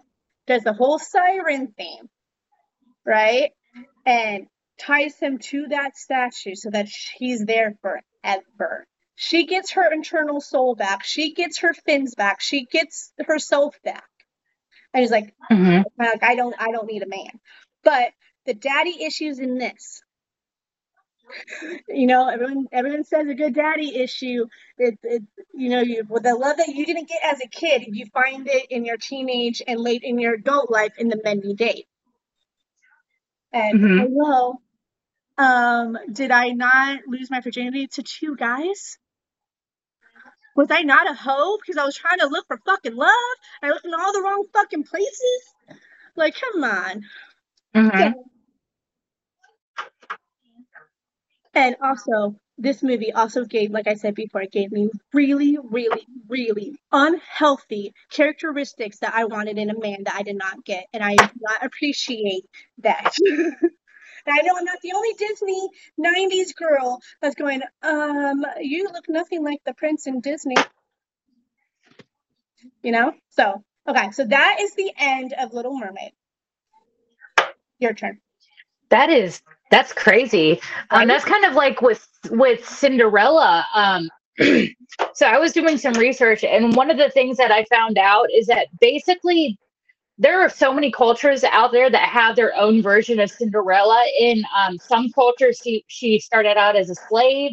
does 0.48 0.64
the 0.64 0.74
whole 0.74 1.00
siren 1.00 1.68
thing, 1.68 2.10
right? 3.06 3.52
And 4.06 4.48
ties 4.80 5.18
him 5.20 5.40
to 5.40 5.68
that 5.70 5.98
statue 5.98 6.56
so 6.56 6.70
that 6.72 6.88
he's 7.18 7.46
there 7.46 7.78
forever. 7.82 8.88
She 9.16 9.46
gets 9.46 9.72
her 9.74 9.92
internal 9.92 10.42
soul 10.42 10.76
back. 10.76 11.04
She 11.04 11.34
gets 11.34 11.60
her 11.60 11.74
fins 11.74 12.16
back. 12.16 12.42
She 12.42 12.66
gets 12.66 13.14
herself 13.26 13.76
back. 13.84 14.04
And 14.94 15.02
he's 15.02 15.12
like, 15.12 15.34
mm-hmm. 15.52 15.82
like 15.98 16.24
I 16.24 16.36
don't, 16.36 16.56
I 16.60 16.72
don't 16.72 16.88
need 16.88 17.04
a 17.04 17.08
man. 17.08 17.40
But 17.84 18.12
the 18.46 18.54
daddy 18.54 19.04
issues 19.04 19.40
in 19.40 19.58
this. 19.58 20.03
You 21.88 22.08
know, 22.08 22.28
everyone 22.28 22.68
everyone 22.72 23.04
says 23.04 23.28
a 23.28 23.34
good 23.34 23.56
daddy 23.56 23.96
issue. 23.98 24.46
It, 24.78 24.98
it 25.04 25.24
you 25.54 25.70
know, 25.70 25.82
you 25.82 26.06
with 26.10 26.24
the 26.24 26.36
love 26.36 26.58
that 26.58 26.70
you 26.70 26.86
didn't 26.86 27.10
get 27.10 27.22
as 27.24 27.42
a 27.42 27.48
kid, 27.48 27.84
you 27.88 28.06
find 28.08 28.48
it 28.48 28.68
in 28.70 28.86
your 28.86 28.98
teenage 28.98 29.62
and 29.66 29.80
late 29.80 30.04
in 30.04 30.20
your 30.20 30.36
adult 30.36 30.72
life 30.72 30.94
in 30.98 31.08
the 31.10 31.22
men 31.24 31.42
you 31.44 31.56
date. 31.56 31.88
And 33.54 33.80
Mhm. 33.80 33.98
hello, 34.00 34.62
um, 35.38 35.98
did 36.12 36.32
I 36.32 36.50
not 36.50 37.02
lose 37.08 37.30
my 37.32 37.42
virginity 37.42 37.88
to 37.88 38.04
two 38.04 38.36
guys? 38.36 38.98
Was 40.56 40.70
I 40.72 40.82
not 40.82 41.10
a 41.10 41.14
hoe 41.16 41.58
because 41.58 41.78
I 41.78 41.86
was 41.86 41.96
trying 41.96 42.20
to 42.20 42.28
look 42.28 42.48
for 42.48 42.58
fucking 42.66 42.96
love? 42.96 43.10
I 43.62 43.70
looked 43.70 43.86
in 43.86 43.94
all 43.94 44.14
the 44.14 44.22
wrong 44.22 44.46
fucking 44.54 44.84
places. 44.84 45.56
Like, 46.16 46.36
come 46.36 46.64
on. 46.64 47.04
Mhm. 47.76 48.14
And 51.54 51.76
also, 51.82 52.36
this 52.58 52.82
movie 52.84 53.12
also 53.12 53.46
gave, 53.46 53.72
like 53.72 53.88
I 53.88 53.96
said 53.96 54.16
before, 54.16 54.42
it 54.42 54.52
gave 54.52 54.72
me 54.72 54.90
really, 55.14 55.58
really, 55.64 56.06
really 56.28 56.76
unhealthy 56.92 57.94
characteristics 58.12 59.00
that 59.00 59.14
I 59.14 59.26
wanted 59.26 59.58
in 59.58 59.70
a 59.70 59.80
man 59.80 60.04
that 60.06 60.16
I 60.16 60.24
did 60.24 60.38
not 60.38 60.64
get. 60.66 60.86
And 60.94 61.04
I 61.04 61.16
do 61.16 61.30
not 61.42 61.66
appreciate 61.66 62.46
that. 62.80 63.16
and 63.26 63.72
I 64.28 64.42
know 64.42 64.56
I'm 64.58 64.66
not 64.66 64.80
the 64.82 64.94
only 64.96 65.14
Disney 65.14 65.70
90s 66.00 66.56
girl 66.56 67.00
that's 67.22 67.36
going, 67.36 67.62
um, 67.84 68.46
you 68.60 68.86
look 68.92 69.06
nothing 69.08 69.44
like 69.44 69.60
the 69.66 69.74
prince 69.74 70.08
in 70.08 70.22
Disney. 70.22 70.56
You 72.82 72.92
know? 72.92 73.14
So, 73.30 73.64
okay, 73.88 74.12
so 74.12 74.26
that 74.26 74.58
is 74.60 74.74
the 74.76 74.92
end 74.98 75.34
of 75.40 75.54
Little 75.54 75.78
Mermaid. 75.78 76.14
Your 77.80 77.94
turn. 77.94 78.20
That 78.90 79.10
is 79.10 79.42
that's 79.74 79.92
crazy. 79.92 80.62
Um, 80.92 81.08
that's 81.08 81.26
kind 81.26 81.46
of 81.46 81.56
like 81.56 81.82
with 81.82 82.08
with 82.30 82.68
Cinderella. 82.68 83.66
Um, 83.74 84.08
so 85.14 85.26
I 85.26 85.40
was 85.40 85.52
doing 85.52 85.78
some 85.80 85.94
research, 85.94 86.44
and 86.44 86.76
one 86.76 86.92
of 86.92 86.98
the 86.98 87.10
things 87.10 87.38
that 87.38 87.52
I 87.52 87.66
found 87.66 87.98
out 87.98 88.28
is 88.32 88.46
that 88.48 88.68
basically 88.80 89.58
there 90.20 90.40
are 90.42 90.50
so 90.50 90.72
many 90.72 90.92
cultures 90.92 91.44
out 91.44 91.72
there 91.72 91.90
that 91.90 92.08
have 92.08 92.36
their 92.36 92.56
own 92.56 92.84
version 92.84 93.20
of 93.20 93.32
Cinderella. 93.32 94.06
In 94.20 94.44
um, 94.56 94.78
some 94.78 95.12
cultures, 95.12 95.60
she 95.64 95.84
she 95.88 96.20
started 96.20 96.56
out 96.56 96.76
as 96.76 96.92
a 96.92 96.96
slave. 96.96 97.52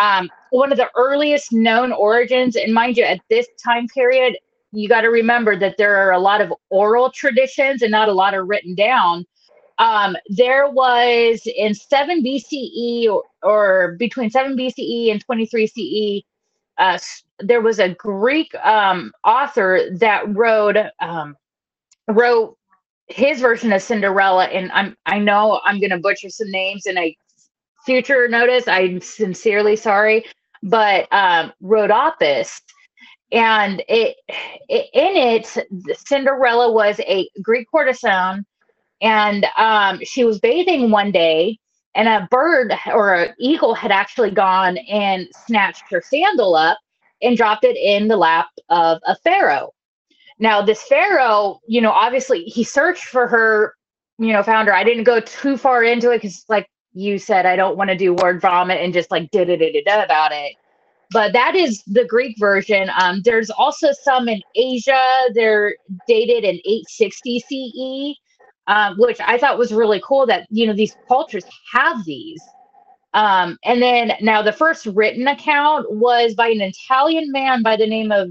Um, 0.00 0.30
one 0.52 0.72
of 0.72 0.78
the 0.78 0.88
earliest 0.96 1.52
known 1.52 1.92
origins, 1.92 2.56
and 2.56 2.72
mind 2.72 2.96
you, 2.96 3.04
at 3.04 3.20
this 3.28 3.46
time 3.62 3.86
period, 3.88 4.34
you 4.72 4.88
got 4.88 5.02
to 5.02 5.08
remember 5.08 5.58
that 5.58 5.74
there 5.76 5.96
are 5.96 6.12
a 6.12 6.18
lot 6.18 6.40
of 6.40 6.54
oral 6.70 7.10
traditions 7.10 7.82
and 7.82 7.90
not 7.90 8.08
a 8.08 8.12
lot 8.12 8.32
of 8.32 8.48
written 8.48 8.74
down 8.74 9.26
um, 9.80 10.16
there 10.30 10.70
was 10.70 11.42
in 11.46 11.74
7 11.74 12.24
BCE 12.24 13.08
or, 13.10 13.24
or 13.44 13.96
between 13.98 14.30
7 14.30 14.56
BCE 14.58 15.12
and 15.12 15.24
23 15.24 15.68
CE, 15.68 16.24
uh, 16.78 16.98
there 17.40 17.62
was 17.62 17.78
a 17.80 17.90
Greek 17.94 18.54
um, 18.64 19.12
author 19.24 19.82
that 19.98 20.24
wrote 20.36 20.76
um, 21.00 21.36
wrote 22.08 22.56
his 23.08 23.40
version 23.40 23.72
of 23.72 23.82
Cinderella, 23.82 24.46
and 24.46 24.72
I'm 24.72 24.96
I 25.06 25.18
know 25.20 25.60
I'm 25.64 25.80
going 25.80 25.90
to 25.90 25.98
butcher 25.98 26.30
some 26.30 26.50
names 26.50 26.86
in 26.86 26.98
a 26.98 27.16
future 27.86 28.28
notice. 28.28 28.68
I'm 28.68 29.00
sincerely 29.00 29.76
sorry, 29.76 30.26
but 30.62 31.08
um, 31.12 31.52
Rhodopis. 31.62 32.60
And 33.32 33.82
it, 33.88 34.16
it 34.68 34.86
in 34.94 35.16
it, 35.16 35.98
Cinderella 36.06 36.72
was 36.72 37.00
a 37.00 37.28
Greek 37.42 37.68
courtesan 37.70 38.46
and 39.00 39.46
um, 39.56 40.00
she 40.04 40.24
was 40.24 40.38
bathing 40.40 40.90
one 40.90 41.10
day 41.10 41.58
and 41.94 42.08
a 42.08 42.28
bird 42.30 42.72
or 42.86 43.14
an 43.14 43.34
eagle 43.38 43.74
had 43.74 43.90
actually 43.90 44.30
gone 44.30 44.78
and 44.78 45.28
snatched 45.46 45.84
her 45.90 46.02
sandal 46.04 46.54
up 46.54 46.78
and 47.22 47.36
dropped 47.36 47.64
it 47.64 47.76
in 47.76 48.08
the 48.08 48.16
lap 48.16 48.48
of 48.68 49.00
a 49.06 49.16
pharaoh. 49.16 49.72
Now 50.38 50.62
this 50.62 50.82
pharaoh 50.84 51.60
you 51.66 51.80
know 51.80 51.90
obviously 51.90 52.44
he 52.44 52.64
searched 52.64 53.04
for 53.04 53.26
her 53.28 53.74
you 54.18 54.32
know 54.32 54.42
found 54.42 54.68
her 54.68 54.74
i 54.74 54.84
didn't 54.84 55.04
go 55.04 55.20
too 55.20 55.56
far 55.56 55.82
into 55.84 56.10
it 56.10 56.18
because 56.18 56.44
like 56.48 56.66
you 56.94 57.18
said 57.18 57.46
i 57.46 57.56
don't 57.56 57.76
want 57.76 57.90
to 57.90 57.96
do 57.96 58.14
word 58.14 58.40
vomit 58.40 58.80
and 58.80 58.92
just 58.94 59.10
like 59.10 59.30
da 59.30 59.44
da 59.44 59.56
da 59.56 59.82
da 59.84 60.02
about 60.04 60.32
it. 60.32 60.54
But 61.12 61.32
that 61.32 61.56
is 61.56 61.82
the 61.86 62.04
greek 62.06 62.36
version. 62.38 62.90
Um, 63.00 63.20
there's 63.24 63.50
also 63.50 63.88
some 64.04 64.28
in 64.28 64.40
asia. 64.54 65.04
They're 65.34 65.76
dated 66.06 66.44
in 66.44 66.56
860 66.64 67.40
ce 67.40 68.29
um, 68.70 68.96
which 68.98 69.18
I 69.20 69.36
thought 69.36 69.58
was 69.58 69.74
really 69.74 70.00
cool 70.06 70.26
that 70.26 70.46
you 70.48 70.66
know 70.66 70.72
these 70.72 70.96
cultures 71.08 71.44
have 71.72 72.04
these. 72.04 72.40
Um, 73.12 73.58
and 73.64 73.82
then 73.82 74.12
now 74.20 74.42
the 74.42 74.52
first 74.52 74.86
written 74.86 75.26
account 75.26 75.90
was 75.90 76.34
by 76.34 76.48
an 76.48 76.60
Italian 76.60 77.32
man 77.32 77.64
by 77.64 77.76
the 77.76 77.86
name 77.86 78.12
of 78.12 78.30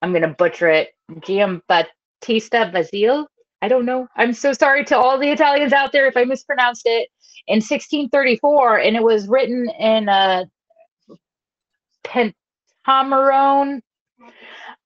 I'm 0.00 0.12
gonna 0.12 0.34
butcher 0.38 0.68
it, 0.68 0.90
Giambattista 1.10 2.72
Basile. 2.72 3.26
I 3.60 3.66
don't 3.66 3.84
know. 3.84 4.06
I'm 4.16 4.32
so 4.32 4.52
sorry 4.52 4.84
to 4.84 4.96
all 4.96 5.18
the 5.18 5.32
Italians 5.32 5.72
out 5.72 5.90
there 5.90 6.06
if 6.06 6.16
I 6.16 6.22
mispronounced 6.22 6.82
it. 6.84 7.08
In 7.48 7.56
1634, 7.56 8.80
and 8.80 8.94
it 8.94 9.02
was 9.02 9.26
written 9.26 9.68
in 9.80 10.08
a 10.08 10.44
Pentamerone. 12.04 13.80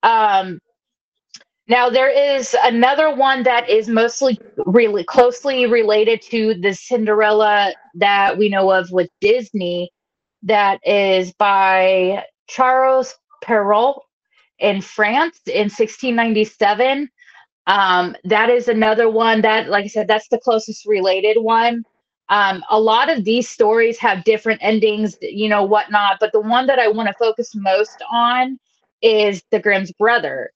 Um, 0.05 0.61
now 1.73 1.89
there 1.89 2.11
is 2.11 2.55
another 2.65 3.15
one 3.15 3.45
that 3.45 3.71
is 3.71 3.89
mostly 3.89 4.39
really 4.67 5.05
closely 5.05 5.65
related 5.65 6.21
to 6.21 6.53
the 6.53 6.75
Cinderella 6.75 7.73
that 7.95 8.37
we 8.37 8.51
know 8.51 8.71
of 8.71 8.91
with 8.91 9.09
Disney. 9.23 9.91
That 10.43 10.87
is 10.87 11.33
by 11.33 12.25
Charles 12.47 13.15
Perrault 13.41 14.05
in 14.59 14.83
France 14.83 15.41
in 15.47 15.71
1697. 15.71 17.09
Um, 17.67 18.17
that 18.25 18.51
is 18.51 18.69
another 18.69 19.09
one 19.09 19.41
that, 19.41 19.71
like 19.71 19.85
I 19.85 19.89
said, 19.89 20.09
that's 20.09 20.29
the 20.29 20.41
closest 20.41 20.85
related 20.85 21.39
one. 21.41 21.85
Um, 22.29 22.63
a 22.69 22.79
lot 22.79 23.09
of 23.09 23.25
these 23.25 23.49
stories 23.49 23.99
have 23.99 24.25
different 24.25 24.61
endings, 24.63 25.17
you 25.23 25.49
know, 25.49 25.65
whatnot. 25.65 26.19
But 26.21 26.33
the 26.33 26.41
one 26.41 26.67
that 26.67 26.79
I 26.79 26.89
want 26.89 27.09
to 27.09 27.15
focus 27.19 27.55
most 27.55 28.03
on 28.13 28.59
is 29.01 29.43
the 29.51 29.59
Grimm's 29.59 29.93
brother. 29.93 30.53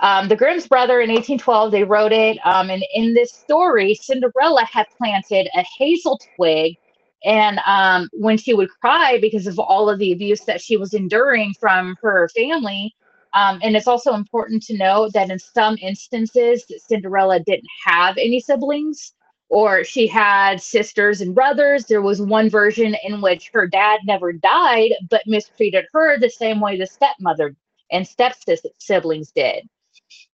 Um, 0.00 0.28
the 0.28 0.36
Grimm's 0.36 0.68
brother 0.68 1.00
in 1.00 1.10
1812, 1.10 1.72
they 1.72 1.84
wrote 1.84 2.12
it. 2.12 2.38
Um, 2.46 2.70
and 2.70 2.84
in 2.94 3.14
this 3.14 3.32
story, 3.32 3.94
Cinderella 3.94 4.64
had 4.64 4.86
planted 4.98 5.48
a 5.54 5.64
hazel 5.78 6.20
twig. 6.36 6.76
And 7.24 7.60
um, 7.66 8.08
when 8.12 8.38
she 8.38 8.54
would 8.54 8.70
cry 8.80 9.18
because 9.20 9.46
of 9.46 9.58
all 9.58 9.88
of 9.90 9.98
the 9.98 10.12
abuse 10.12 10.42
that 10.42 10.60
she 10.60 10.76
was 10.76 10.94
enduring 10.94 11.54
from 11.60 11.96
her 12.02 12.28
family, 12.36 12.94
um, 13.34 13.60
and 13.62 13.76
it's 13.76 13.88
also 13.88 14.14
important 14.14 14.62
to 14.64 14.76
note 14.76 15.12
that 15.14 15.30
in 15.30 15.38
some 15.38 15.78
instances, 15.82 16.64
Cinderella 16.86 17.40
didn't 17.40 17.68
have 17.86 18.16
any 18.18 18.40
siblings 18.40 19.12
or 19.50 19.84
she 19.84 20.06
had 20.08 20.60
sisters 20.62 21.22
and 21.22 21.34
brothers. 21.34 21.86
There 21.86 22.02
was 22.02 22.22
one 22.22 22.50
version 22.50 22.96
in 23.04 23.22
which 23.22 23.50
her 23.54 23.68
dad 23.68 24.00
never 24.06 24.32
died, 24.32 24.92
but 25.10 25.22
mistreated 25.26 25.86
her 25.94 26.18
the 26.18 26.30
same 26.30 26.60
way 26.60 26.78
the 26.78 26.86
stepmother 26.86 27.56
and 27.92 28.06
step 28.08 28.36
siblings 28.80 29.32
did. 29.32 29.68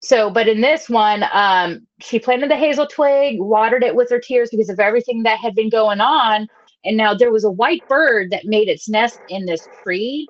So, 0.00 0.30
but 0.30 0.48
in 0.48 0.60
this 0.60 0.88
one, 0.88 1.24
um, 1.32 1.86
she 2.00 2.18
planted 2.18 2.50
the 2.50 2.56
hazel 2.56 2.86
twig, 2.86 3.38
watered 3.38 3.84
it 3.84 3.94
with 3.94 4.10
her 4.10 4.18
tears 4.18 4.50
because 4.50 4.70
of 4.70 4.80
everything 4.80 5.22
that 5.24 5.38
had 5.38 5.54
been 5.54 5.68
going 5.68 6.00
on. 6.00 6.48
And 6.84 6.96
now 6.96 7.14
there 7.14 7.30
was 7.30 7.44
a 7.44 7.50
white 7.50 7.86
bird 7.88 8.30
that 8.30 8.46
made 8.46 8.68
its 8.68 8.88
nest 8.88 9.20
in 9.28 9.44
this 9.44 9.68
tree. 9.82 10.28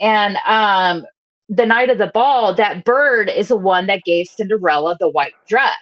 And 0.00 0.36
um, 0.46 1.04
the 1.48 1.66
night 1.66 1.90
of 1.90 1.98
the 1.98 2.10
ball, 2.14 2.54
that 2.54 2.84
bird 2.84 3.28
is 3.28 3.48
the 3.48 3.56
one 3.56 3.86
that 3.86 4.04
gave 4.04 4.28
Cinderella 4.28 4.96
the 5.00 5.08
white 5.08 5.34
dress. 5.48 5.74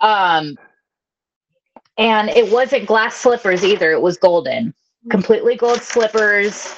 Um, 0.00 0.56
and 1.96 2.28
it 2.28 2.52
wasn't 2.52 2.86
glass 2.86 3.16
slippers 3.16 3.64
either, 3.64 3.92
it 3.92 4.02
was 4.02 4.18
golden, 4.18 4.74
completely 5.08 5.56
gold 5.56 5.80
slippers 5.80 6.74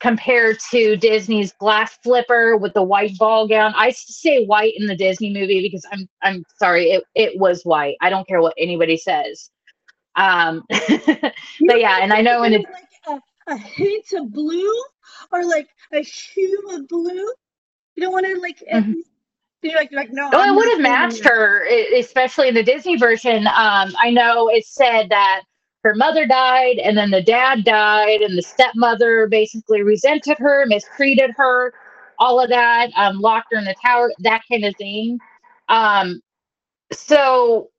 compared 0.00 0.58
to 0.70 0.96
Disney's 0.96 1.52
glass 1.52 1.98
slipper 2.02 2.56
with 2.56 2.72
the 2.74 2.82
white 2.82 3.16
ball 3.18 3.46
gown. 3.46 3.72
I 3.76 3.90
say 3.90 4.44
white 4.46 4.74
in 4.76 4.86
the 4.86 4.96
Disney 4.96 5.32
movie 5.32 5.60
because 5.62 5.84
I'm 5.92 6.08
I'm 6.22 6.44
sorry, 6.58 6.90
it, 6.90 7.04
it 7.14 7.38
was 7.38 7.64
white. 7.64 7.96
I 8.00 8.10
don't 8.10 8.26
care 8.26 8.40
what 8.40 8.54
anybody 8.58 8.96
says. 8.96 9.50
Um 10.16 10.64
but 10.68 11.80
yeah, 11.80 11.98
and 12.02 12.12
I 12.12 12.20
know 12.20 12.42
in 12.44 12.54
it's 12.54 12.64
like 12.70 13.20
a, 13.48 13.52
a 13.52 13.56
hint 13.56 14.06
of 14.14 14.32
blue 14.32 14.84
or 15.32 15.44
like 15.44 15.68
a 15.92 16.00
hue 16.00 16.62
of 16.72 16.88
blue. 16.88 17.32
You 17.96 18.02
don't 18.02 18.12
want 18.12 18.26
to 18.26 18.38
like. 18.40 18.62
Mhm. 18.72 18.94
You're 19.62 19.76
like, 19.76 19.90
you're 19.90 20.00
like 20.00 20.12
no. 20.12 20.28
Oh, 20.32 20.40
I'm 20.40 20.54
it 20.54 20.56
would 20.56 20.68
have 20.72 20.80
matched 20.80 21.24
her, 21.24 21.66
especially 21.96 22.48
in 22.48 22.54
the 22.54 22.62
Disney 22.62 22.96
version. 22.96 23.46
Um, 23.46 23.94
I 23.98 24.10
know 24.10 24.50
it 24.50 24.66
said 24.66 25.08
that 25.08 25.42
her 25.84 25.94
mother 25.94 26.26
died, 26.26 26.78
and 26.78 26.96
then 26.96 27.10
the 27.10 27.22
dad 27.22 27.62
died, 27.64 28.22
and 28.22 28.36
the 28.36 28.42
stepmother 28.42 29.28
basically 29.28 29.82
resented 29.82 30.38
her, 30.38 30.64
mistreated 30.66 31.30
her, 31.36 31.74
all 32.18 32.40
of 32.40 32.48
that, 32.48 32.90
um, 32.96 33.20
locked 33.20 33.48
her 33.52 33.58
in 33.58 33.64
the 33.64 33.74
tower, 33.84 34.10
that 34.20 34.42
kind 34.50 34.64
of 34.64 34.74
thing. 34.76 35.18
Um, 35.68 36.20
so 36.92 37.70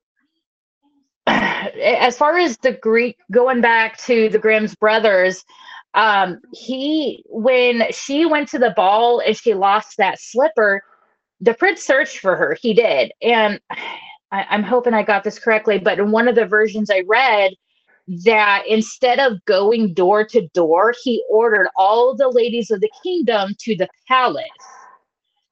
as 1.26 2.16
far 2.16 2.38
as 2.38 2.56
the 2.58 2.72
Greek 2.72 3.16
going 3.32 3.60
back 3.60 3.98
to 4.04 4.28
the 4.28 4.38
Grimm's 4.38 4.76
brothers, 4.76 5.44
um, 5.94 6.40
he 6.52 7.24
when 7.26 7.90
she 7.90 8.26
went 8.26 8.48
to 8.50 8.58
the 8.58 8.74
ball 8.76 9.20
and 9.20 9.36
she 9.36 9.54
lost 9.54 9.96
that 9.98 10.20
slipper, 10.20 10.82
the 11.40 11.54
prince 11.54 11.82
searched 11.82 12.18
for 12.18 12.36
her. 12.36 12.56
He 12.60 12.72
did, 12.74 13.12
and 13.20 13.60
I, 14.32 14.44
I'm 14.50 14.62
hoping 14.64 14.94
I 14.94 15.02
got 15.04 15.24
this 15.24 15.38
correctly, 15.38 15.78
but 15.78 15.98
in 15.98 16.10
one 16.10 16.28
of 16.28 16.34
the 16.34 16.46
versions 16.46 16.90
I 16.90 17.02
read, 17.06 17.52
that 18.24 18.62
instead 18.68 19.18
of 19.18 19.44
going 19.46 19.94
door 19.94 20.24
to 20.26 20.46
door, 20.48 20.94
he 21.02 21.24
ordered 21.30 21.68
all 21.76 22.14
the 22.16 22.28
ladies 22.28 22.70
of 22.70 22.80
the 22.80 22.90
kingdom 23.02 23.54
to 23.60 23.76
the 23.76 23.88
palace. 24.06 24.44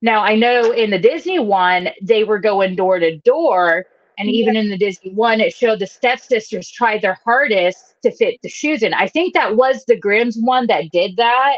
Now, 0.02 0.22
I 0.22 0.36
know 0.36 0.70
in 0.70 0.90
the 0.90 0.98
Disney 0.98 1.38
one, 1.38 1.88
they 2.02 2.24
were 2.24 2.38
going 2.38 2.76
door 2.76 2.98
to 2.98 3.16
door. 3.18 3.86
And 4.18 4.30
even 4.30 4.55
in 4.55 4.70
the 4.70 4.78
Disney 4.78 5.12
one, 5.12 5.40
it 5.40 5.55
showed 5.55 5.80
the 5.80 5.86
stepsisters 5.86 6.70
tried 6.70 7.02
their 7.02 7.18
hardest 7.24 7.96
to 8.02 8.12
fit 8.12 8.38
the 8.42 8.48
shoes 8.48 8.82
in. 8.82 8.94
I 8.94 9.09
think 9.09 9.34
that 9.34 9.57
was 9.57 9.84
the 9.86 9.98
Grimm's 9.98 10.36
one 10.38 10.66
that 10.68 10.90
did 10.92 11.16
that. 11.16 11.57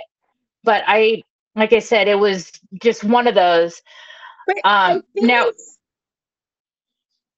But 0.64 0.82
I, 0.86 1.22
like 1.54 1.72
I 1.72 1.80
said, 1.80 2.08
it 2.08 2.18
was 2.18 2.50
just 2.80 3.04
one 3.04 3.26
of 3.26 3.34
those. 3.34 3.82
Wait, 4.48 4.58
Um, 4.64 5.02
now, 5.16 5.50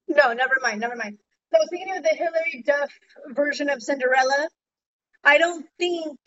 no, 0.07 0.33
never 0.33 0.57
mind, 0.61 0.79
never 0.79 0.95
mind. 0.95 1.17
So 1.53 1.59
thinking 1.69 1.97
of 1.97 2.03
the 2.03 2.09
Hilary 2.09 2.63
Duff 2.65 2.91
version 3.29 3.69
of 3.69 3.81
Cinderella. 3.83 4.49
I 5.23 5.37
don't 5.39 5.65
think. 5.79 6.19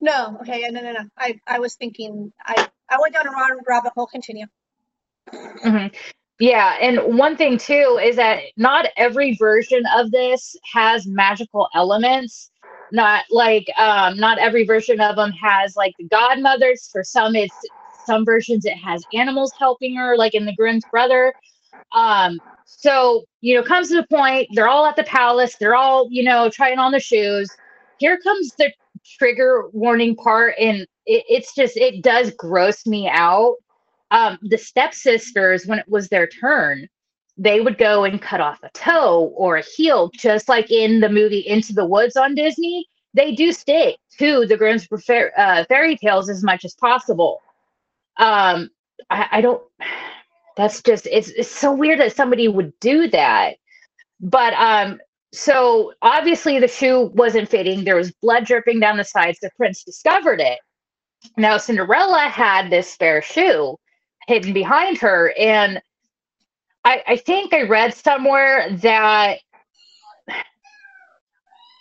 No, 0.00 0.38
okay, 0.42 0.64
no, 0.70 0.80
no, 0.82 0.92
no. 0.92 1.04
I, 1.18 1.40
I 1.46 1.60
was 1.60 1.76
thinking. 1.76 2.32
I, 2.44 2.68
I 2.90 2.98
went 3.00 3.14
down 3.14 3.28
a 3.28 3.32
wrong 3.32 3.60
rabbit 3.68 3.92
hole. 3.96 4.06
Continue. 4.08 4.46
Mhm. 5.64 5.94
Yeah, 6.40 6.76
and 6.80 7.18
one 7.18 7.36
thing 7.36 7.58
too 7.58 8.00
is 8.02 8.16
that 8.16 8.40
not 8.56 8.86
every 8.96 9.36
version 9.36 9.84
of 9.96 10.10
this 10.12 10.56
has 10.72 11.06
magical 11.06 11.68
elements. 11.74 12.50
Not 12.92 13.24
like 13.30 13.66
um 13.78 14.18
not 14.18 14.38
every 14.38 14.64
version 14.66 15.00
of 15.00 15.16
them 15.16 15.32
has 15.32 15.76
like 15.76 15.94
the 15.98 16.06
godmothers. 16.08 16.88
For 16.92 17.04
some 17.04 17.36
it's 17.36 17.64
some 17.92 18.24
versions 18.24 18.64
it 18.66 18.76
has 18.78 19.06
animals 19.12 19.52
helping 19.58 19.96
her 19.96 20.16
like 20.16 20.34
in 20.34 20.46
the 20.46 20.54
Grimm's 20.56 20.86
brother. 20.86 21.34
Um 21.92 22.40
so, 22.78 23.24
you 23.40 23.54
know, 23.54 23.62
comes 23.62 23.88
to 23.88 23.96
the 23.96 24.06
point, 24.06 24.48
they're 24.54 24.68
all 24.68 24.86
at 24.86 24.96
the 24.96 25.04
palace, 25.04 25.56
they're 25.58 25.74
all, 25.74 26.08
you 26.10 26.22
know, 26.22 26.50
trying 26.50 26.78
on 26.78 26.92
the 26.92 27.00
shoes. 27.00 27.48
Here 27.98 28.18
comes 28.18 28.52
the 28.58 28.72
trigger 29.18 29.68
warning 29.72 30.16
part 30.16 30.54
and 30.58 30.82
it, 31.06 31.24
it's 31.28 31.54
just 31.54 31.76
it 31.76 32.02
does 32.02 32.30
gross 32.32 32.86
me 32.86 33.08
out 33.08 33.56
um, 34.12 34.38
the 34.42 34.58
stepsisters, 34.58 35.66
when 35.66 35.78
it 35.78 35.88
was 35.88 36.08
their 36.08 36.26
turn, 36.26 36.86
they 37.38 37.60
would 37.60 37.78
go 37.78 38.04
and 38.04 38.20
cut 38.20 38.42
off 38.42 38.62
a 38.62 38.68
toe 38.74 39.32
or 39.34 39.56
a 39.56 39.62
heel, 39.62 40.10
just 40.14 40.50
like 40.50 40.70
in 40.70 41.00
the 41.00 41.08
movie 41.08 41.40
Into 41.40 41.72
the 41.72 41.86
Woods 41.86 42.14
on 42.14 42.34
Disney. 42.34 42.86
They 43.14 43.34
do 43.34 43.52
stick 43.52 43.96
to 44.18 44.46
the 44.46 44.56
Grimm's 44.56 44.86
uh, 44.92 45.64
fairy 45.64 45.96
tales 45.96 46.28
as 46.28 46.42
much 46.44 46.64
as 46.66 46.74
possible. 46.74 47.40
Um, 48.18 48.70
I, 49.08 49.28
I 49.32 49.40
don't. 49.40 49.62
That's 50.56 50.82
just 50.82 51.06
it's 51.10 51.28
it's 51.30 51.50
so 51.50 51.72
weird 51.72 52.00
that 52.00 52.14
somebody 52.14 52.48
would 52.48 52.72
do 52.80 53.08
that. 53.08 53.56
But 54.20 54.54
um, 54.54 55.00
so 55.32 55.92
obviously 56.02 56.58
the 56.60 56.68
shoe 56.68 57.10
wasn't 57.14 57.48
fitting. 57.48 57.84
There 57.84 57.96
was 57.96 58.12
blood 58.12 58.44
dripping 58.44 58.80
down 58.80 58.98
the 58.98 59.04
sides. 59.04 59.38
The 59.40 59.50
prince 59.56 59.82
discovered 59.82 60.40
it. 60.40 60.58
Now 61.36 61.56
Cinderella 61.56 62.20
had 62.20 62.70
this 62.70 62.92
spare 62.92 63.22
shoe 63.22 63.76
hidden 64.26 64.52
behind 64.52 64.98
her. 64.98 65.32
And 65.38 65.80
I, 66.84 67.02
I 67.06 67.16
think 67.16 67.54
I 67.54 67.62
read 67.62 67.94
somewhere 67.94 68.68
that 68.78 69.38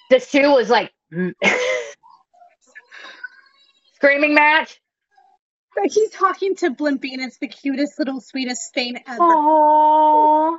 the 0.10 0.20
shoe 0.20 0.52
was 0.52 0.70
like 0.70 0.92
screaming 3.96 4.34
match. 4.34 4.81
Like 5.76 5.92
he's 5.92 6.12
talking 6.12 6.56
to 6.58 6.72
Blimpy, 6.72 7.14
and 7.14 7.22
it's 7.22 7.38
the 7.38 7.48
cutest 7.48 7.98
little 7.98 8.20
sweetest 8.20 8.74
thing 8.74 8.98
ever. 9.08 9.20
Aww. 9.20 10.58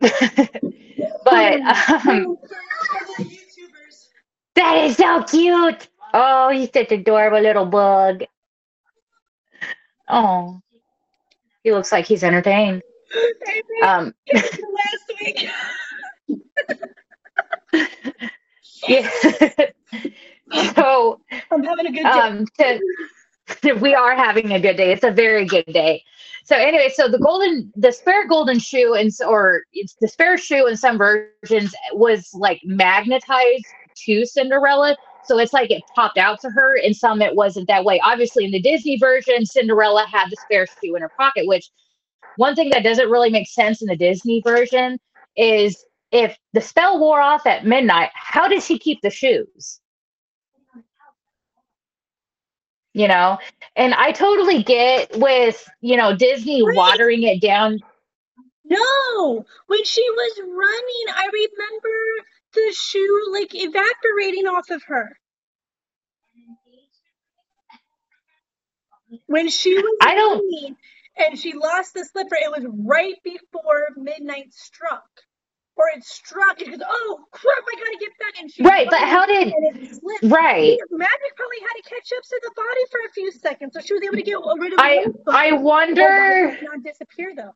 but 0.00 1.60
um, 1.60 2.36
that 4.54 4.84
is 4.84 4.96
so 4.96 5.22
cute. 5.22 5.88
Oh, 6.12 6.50
he's 6.50 6.70
such 6.72 6.92
an 6.92 7.00
adorable 7.00 7.40
little 7.40 7.66
bug. 7.66 8.24
Oh, 10.08 10.60
he 11.62 11.72
looks 11.72 11.92
like 11.92 12.06
he's 12.06 12.22
entertained. 12.22 12.82
Um, 13.82 14.14
last 14.32 15.12
week. 15.20 15.48
yeah. 18.88 19.08
so 20.74 21.20
I'm 21.50 21.64
having 21.64 21.86
a 21.86 21.92
good 21.92 22.02
day. 22.02 22.08
um 22.08 22.46
to, 22.58 22.80
we 23.80 23.94
are 23.94 24.14
having 24.14 24.52
a 24.52 24.60
good 24.60 24.76
day. 24.76 24.92
It's 24.92 25.04
a 25.04 25.10
very 25.10 25.46
good 25.46 25.66
day. 25.66 26.02
So 26.44 26.56
anyway 26.56 26.90
so 26.94 27.08
the 27.08 27.18
golden 27.18 27.72
the 27.74 27.92
spare 27.92 28.26
golden 28.26 28.58
shoe 28.58 28.94
and 28.94 29.10
or 29.26 29.62
it's 29.72 29.94
the 30.00 30.08
spare 30.08 30.36
shoe 30.36 30.66
in 30.66 30.76
some 30.76 30.98
versions 30.98 31.74
was 31.92 32.30
like 32.34 32.60
magnetized 32.64 33.66
to 34.04 34.26
cinderella. 34.26 34.96
So 35.24 35.38
it's 35.38 35.54
like 35.54 35.70
it 35.70 35.82
popped 35.94 36.18
out 36.18 36.40
to 36.42 36.50
her 36.50 36.76
in 36.76 36.92
some 36.92 37.22
it 37.22 37.34
wasn't 37.34 37.68
that 37.68 37.84
way. 37.84 38.00
Obviously 38.04 38.44
in 38.44 38.50
the 38.50 38.60
disney 38.60 38.98
version 38.98 39.46
cinderella 39.46 40.06
had 40.10 40.28
the 40.30 40.36
spare 40.44 40.66
shoe 40.66 40.96
in 40.96 41.02
her 41.02 41.12
pocket 41.16 41.46
which 41.46 41.70
one 42.36 42.54
thing 42.54 42.70
that 42.70 42.82
doesn't 42.82 43.10
really 43.10 43.30
make 43.30 43.48
sense 43.48 43.80
in 43.80 43.88
the 43.88 43.96
disney 43.96 44.42
version 44.44 44.98
is 45.36 45.84
if 46.12 46.36
the 46.52 46.60
spell 46.60 46.98
wore 46.98 47.20
off 47.20 47.46
at 47.46 47.64
midnight 47.64 48.10
how 48.14 48.46
did 48.46 48.62
she 48.62 48.78
keep 48.78 49.00
the 49.02 49.10
shoes 49.10 49.80
you 52.94 53.08
know 53.08 53.38
and 53.76 53.94
i 53.94 54.12
totally 54.12 54.64
get 54.64 55.10
with 55.18 55.68
you 55.82 55.96
know 55.98 56.16
disney 56.16 56.64
Right. 56.64 56.76
watering 56.76 57.24
it 57.24 57.42
down 57.42 57.80
No, 58.64 59.46
when 59.68 59.84
she 59.84 60.08
was 60.10 60.40
running, 60.40 61.06
I 61.16 61.28
remember 61.32 62.26
the 62.54 62.74
shoe 62.78 63.28
like 63.32 63.54
evaporating 63.54 64.46
off 64.48 64.70
of 64.70 64.82
her. 64.84 65.18
When 69.26 69.48
she 69.50 69.76
was 69.78 70.00
I 70.02 70.14
don't- 70.14 70.76
and 71.18 71.38
she 71.38 71.54
lost 71.54 71.94
the 71.94 72.04
slipper, 72.04 72.36
it 72.36 72.50
was 72.52 72.66
right 72.68 73.16
before 73.24 73.88
midnight 73.96 74.54
struck. 74.54 75.08
Or 75.76 75.86
it 75.96 76.04
struck, 76.04 76.60
and 76.60 76.70
goes, 76.70 76.80
Oh 76.88 77.18
crap, 77.32 77.64
I 77.68 77.74
gotta 77.76 77.96
get 77.98 78.10
back. 78.20 78.40
And 78.40 78.50
she 78.50 78.62
right 78.62 78.86
but 78.88 79.00
how 79.00 79.26
did 79.26 79.48
right 80.22 80.78
Magic 80.90 81.36
probably 81.36 81.60
had 81.60 81.74
to 81.76 81.82
catch 81.88 82.10
up 82.16 82.22
to 82.22 82.40
the 82.42 82.52
body 82.54 82.80
for 82.90 83.00
a 83.08 83.12
few 83.12 83.32
seconds, 83.32 83.72
so 83.74 83.80
she 83.80 83.92
was 83.94 84.02
able 84.04 84.14
to 84.16 84.22
get 84.22 84.36
rid 84.58 84.72
of 84.72 84.78
i 84.78 85.04
i 85.28 85.52
wonder 85.52 86.56
not 86.62 86.82
disappear 86.84 87.32
though. 87.36 87.54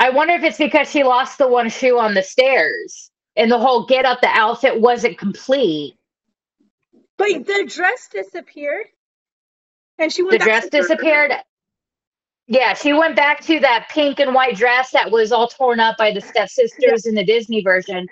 i 0.00 0.10
wonder 0.10 0.34
if 0.34 0.42
it's 0.42 0.58
because 0.58 0.90
she 0.90 1.04
lost 1.04 1.38
the 1.38 1.46
one 1.46 1.68
shoe 1.68 1.98
on 1.98 2.14
the 2.14 2.22
stairs 2.22 3.10
and 3.36 3.50
the 3.50 3.58
whole 3.58 3.86
get 3.86 4.04
up 4.04 4.20
the 4.20 4.26
outfit 4.28 4.80
wasn't 4.80 5.16
complete 5.18 5.94
But 7.16 7.46
the 7.46 7.64
dress 7.72 8.08
disappeared. 8.10 8.86
And 10.00 10.12
she 10.12 10.22
went 10.22 10.32
the 10.32 10.38
back 10.38 10.46
dress 10.46 10.68
to 10.68 10.76
her- 10.76 10.82
disappeared 10.82 11.32
yeah 12.48 12.74
she 12.74 12.92
went 12.92 13.14
back 13.16 13.40
to 13.40 13.60
that 13.60 13.88
pink 13.90 14.18
and 14.20 14.34
white 14.34 14.56
dress 14.56 14.90
that 14.90 15.10
was 15.10 15.32
all 15.32 15.48
torn 15.48 15.80
up 15.80 15.96
by 15.96 16.10
the 16.12 16.20
stepsisters 16.20 17.06
in 17.06 17.14
the 17.14 17.24
disney 17.24 17.62
version 17.62 18.08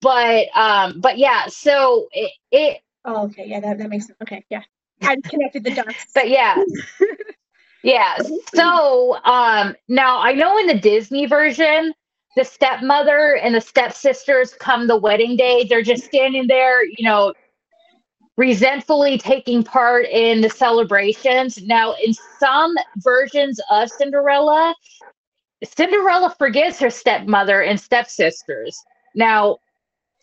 but 0.00 0.46
um 0.56 1.00
but 1.00 1.18
yeah 1.18 1.46
so 1.48 2.08
it, 2.12 2.32
it 2.50 2.80
Oh, 3.04 3.24
okay. 3.24 3.46
Yeah, 3.46 3.60
that, 3.60 3.78
that 3.78 3.88
makes 3.88 4.06
sense. 4.06 4.18
Okay, 4.22 4.44
yeah. 4.50 4.62
I 5.02 5.16
connected 5.28 5.64
the 5.64 5.70
dots. 5.70 6.06
but 6.14 6.28
yeah 6.28 6.62
yeah 7.82 8.18
so 8.54 9.16
um 9.24 9.74
now 9.88 10.20
i 10.20 10.34
know 10.34 10.58
in 10.58 10.66
the 10.66 10.78
disney 10.78 11.24
version 11.24 11.94
the 12.36 12.44
stepmother 12.44 13.36
and 13.42 13.54
the 13.54 13.60
stepsisters 13.60 14.52
come 14.52 14.86
the 14.86 14.96
wedding 14.98 15.36
day 15.36 15.64
they're 15.64 15.82
just 15.82 16.04
standing 16.04 16.46
there 16.46 16.84
you 16.84 17.02
know 17.02 17.32
resentfully 18.40 19.18
taking 19.18 19.62
part 19.62 20.06
in 20.06 20.40
the 20.40 20.48
celebrations 20.48 21.62
now 21.64 21.94
in 22.02 22.14
some 22.14 22.74
versions 22.96 23.60
of 23.70 23.90
cinderella 23.90 24.74
cinderella 25.62 26.34
forgives 26.38 26.78
her 26.78 26.90
stepmother 26.90 27.60
and 27.60 27.78
stepsisters 27.78 28.82
now 29.14 29.58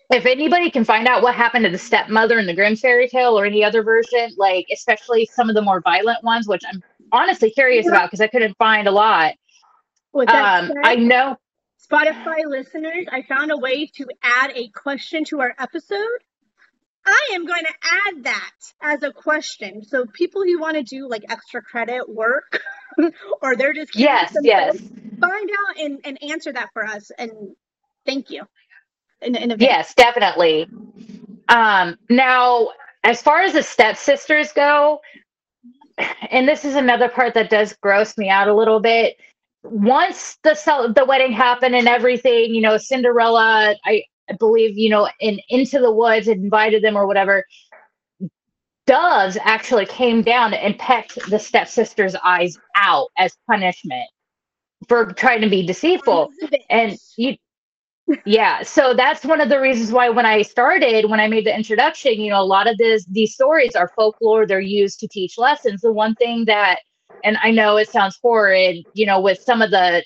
if 0.09 0.25
anybody 0.25 0.71
can 0.71 0.85
find 0.85 1.07
out 1.07 1.21
what 1.21 1.35
happened 1.35 1.65
to 1.65 1.71
the 1.71 1.77
stepmother 1.77 2.39
in 2.39 2.47
the 2.47 2.55
Grimm 2.55 2.75
fairy 2.75 3.09
tale 3.09 3.37
or 3.37 3.45
any 3.45 3.63
other 3.63 3.83
version, 3.83 4.31
like 4.37 4.65
especially 4.71 5.25
some 5.33 5.49
of 5.49 5.55
the 5.55 5.61
more 5.61 5.81
violent 5.81 6.23
ones, 6.23 6.47
which 6.47 6.63
I'm 6.71 6.81
honestly 7.11 7.51
curious 7.51 7.87
Yeah. 7.87 7.95
about 7.95 8.07
because 8.07 8.21
I 8.21 8.27
couldn't 8.27 8.57
find 8.57 8.87
a 8.87 8.91
lot. 8.91 9.35
With 10.13 10.31
that 10.31 10.53
Um, 10.61 10.71
said, 10.71 10.77
I 10.83 10.95
know. 10.95 11.37
Spotify 11.91 12.45
listeners, 12.45 13.05
I 13.11 13.21
found 13.23 13.51
a 13.51 13.57
way 13.57 13.85
to 13.95 14.07
add 14.23 14.51
a 14.55 14.69
question 14.69 15.25
to 15.25 15.41
our 15.41 15.55
episode. 15.59 16.23
I 17.07 17.31
am 17.35 17.45
going 17.47 17.63
to 17.65 17.73
add 17.83 18.25
that 18.25 18.51
as 18.81 19.03
a 19.03 19.13
question. 19.13 19.83
So 19.83 20.05
people 20.07 20.43
who 20.43 20.59
want 20.59 20.77
to 20.77 20.83
do 20.83 21.09
like 21.09 21.23
extra 21.29 21.61
credit 21.63 22.09
work 22.09 22.61
or 23.41 23.55
they're 23.55 23.73
just 23.73 23.95
Yes, 23.95 24.33
yes. 24.41 24.77
find 25.21 25.49
out 25.51 25.79
and, 25.79 25.99
and 26.05 26.23
answer 26.23 26.53
that 26.53 26.69
for 26.73 26.85
us 26.85 27.11
and 27.17 27.31
Thank 28.07 28.31
you. 28.31 28.43
In, 29.21 29.35
in 29.35 29.55
yes, 29.59 29.93
definitely. 29.93 30.67
Um, 31.49 31.97
now, 32.09 32.69
as 33.03 33.21
far 33.21 33.41
as 33.41 33.53
the 33.53 33.63
stepsisters 33.63 34.53
go, 34.53 35.01
and 36.31 36.47
this 36.47 36.65
is 36.65 36.75
another 36.75 37.09
part 37.09 37.33
that 37.33 37.49
does 37.49 37.75
gross 37.81 38.17
me 38.17 38.29
out 38.29 38.47
a 38.47 38.55
little 38.55 38.79
bit. 38.79 39.17
Once 39.63 40.37
the 40.43 40.93
the 40.95 41.05
wedding 41.05 41.33
happened 41.33 41.75
and 41.75 41.87
everything, 41.87 42.55
you 42.55 42.61
know, 42.61 42.77
Cinderella, 42.77 43.75
I, 43.85 44.03
I 44.29 44.33
believe, 44.33 44.77
you 44.77 44.89
know, 44.89 45.09
in 45.19 45.39
Into 45.49 45.79
the 45.79 45.91
Woods 45.91 46.27
invited 46.27 46.83
them 46.83 46.95
or 46.95 47.07
whatever. 47.07 47.45
Doves 48.85 49.37
actually 49.41 49.85
came 49.85 50.21
down 50.21 50.53
and 50.53 50.77
pecked 50.77 51.29
the 51.29 51.39
stepsister's 51.39 52.15
eyes 52.23 52.57
out 52.75 53.09
as 53.17 53.35
punishment 53.49 54.09
for 54.87 55.11
trying 55.13 55.41
to 55.41 55.49
be 55.49 55.65
deceitful. 55.65 56.29
And 56.69 56.97
you 57.17 57.35
yeah 58.25 58.63
so 58.63 58.93
that's 58.93 59.25
one 59.25 59.41
of 59.41 59.49
the 59.49 59.59
reasons 59.59 59.91
why 59.91 60.09
when 60.09 60.25
i 60.25 60.41
started 60.41 61.09
when 61.09 61.19
i 61.19 61.27
made 61.27 61.45
the 61.45 61.53
introduction 61.53 62.13
you 62.13 62.29
know 62.29 62.41
a 62.41 62.43
lot 62.43 62.67
of 62.67 62.77
this 62.77 63.05
these 63.07 63.33
stories 63.33 63.75
are 63.75 63.91
folklore 63.95 64.45
they're 64.45 64.59
used 64.59 64.99
to 64.99 65.07
teach 65.07 65.37
lessons 65.37 65.81
the 65.81 65.91
one 65.91 66.15
thing 66.15 66.45
that 66.45 66.79
and 67.25 67.37
i 67.43 67.51
know 67.51 67.75
it 67.75 67.89
sounds 67.89 68.17
horrid 68.21 68.77
you 68.93 69.05
know 69.05 69.19
with 69.19 69.39
some 69.41 69.61
of 69.61 69.71
the 69.71 70.03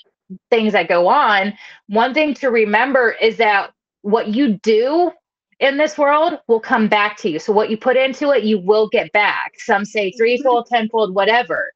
things 0.49 0.73
that 0.73 0.89
go 0.89 1.07
on 1.07 1.53
one 1.87 2.13
thing 2.13 2.33
to 2.33 2.49
remember 2.49 3.11
is 3.21 3.37
that 3.37 3.71
what 4.01 4.29
you 4.29 4.59
do 4.59 5.11
in 5.59 5.77
this 5.77 5.97
world 5.97 6.39
will 6.47 6.59
come 6.59 6.87
back 6.87 7.17
to 7.17 7.29
you 7.29 7.39
so 7.39 7.53
what 7.53 7.69
you 7.69 7.77
put 7.77 7.97
into 7.97 8.31
it 8.31 8.43
you 8.43 8.59
will 8.59 8.87
get 8.89 9.11
back 9.11 9.53
some 9.59 9.85
say 9.85 10.09
mm-hmm. 10.09 10.17
threefold 10.17 10.65
tenfold 10.67 11.13
whatever 11.13 11.71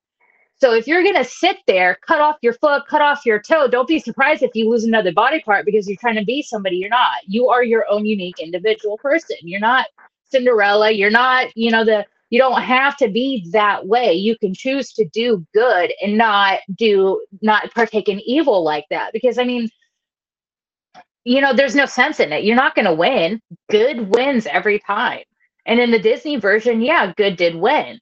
so 0.58 0.74
if 0.74 0.88
you're 0.88 1.04
going 1.04 1.16
to 1.16 1.26
sit 1.26 1.58
there, 1.68 1.98
cut 2.08 2.22
off 2.22 2.38
your 2.42 2.54
foot, 2.54 2.84
cut 2.88 3.02
off 3.02 3.26
your 3.26 3.42
toe, 3.42 3.68
don't 3.68 3.88
be 3.88 4.00
surprised 4.00 4.42
if 4.42 4.52
you 4.54 4.70
lose 4.70 4.86
another 4.86 5.12
body 5.12 5.42
part 5.42 5.66
because 5.66 5.88
you're 5.88 5.98
trying 5.98 6.16
to 6.16 6.24
be 6.24 6.42
somebody 6.42 6.78
you're 6.78 6.90
not. 6.90 7.18
You 7.28 7.50
are 7.50 7.64
your 7.64 7.86
own 7.90 8.06
unique 8.06 8.40
individual 8.40 8.98
person. 8.98 9.36
You're 9.42 9.60
not 9.60 9.88
Cinderella. 10.32 10.92
You're 10.92 11.12
not, 11.12 11.56
you 11.56 11.72
know, 11.72 11.84
the 11.84 12.06
you 12.30 12.40
don't 12.40 12.62
have 12.62 12.98
to 12.98 13.08
be 13.08 13.48
that 13.52 13.86
way. 13.86 14.14
You 14.14 14.38
can 14.38 14.54
choose 14.54 14.92
to 14.94 15.06
do 15.06 15.46
good 15.54 15.94
and 16.02 16.18
not 16.18 16.60
do 16.76 17.24
not 17.42 17.74
partake 17.74 18.10
in 18.10 18.20
evil 18.22 18.64
like 18.64 18.86
that 18.90 19.14
because 19.14 19.38
I 19.38 19.44
mean 19.44 19.70
you 21.26 21.42
know, 21.42 21.54
there's 21.54 21.76
no 21.76 21.86
sense 21.86 22.20
in 22.20 22.32
it. 22.32 22.44
You're 22.44 22.56
not 22.56 22.76
going 22.76 22.86
to 22.86 22.94
win. 22.94 23.42
Good 23.70 24.16
wins 24.16 24.46
every 24.48 24.80
time. 24.80 25.24
And 25.66 25.80
in 25.80 25.92
the 25.92 26.00
Disney 26.00 26.38
version, 26.38 26.82
yeah, 26.82 27.12
good 27.18 27.36
did 27.36 27.56
win. 27.56 28.00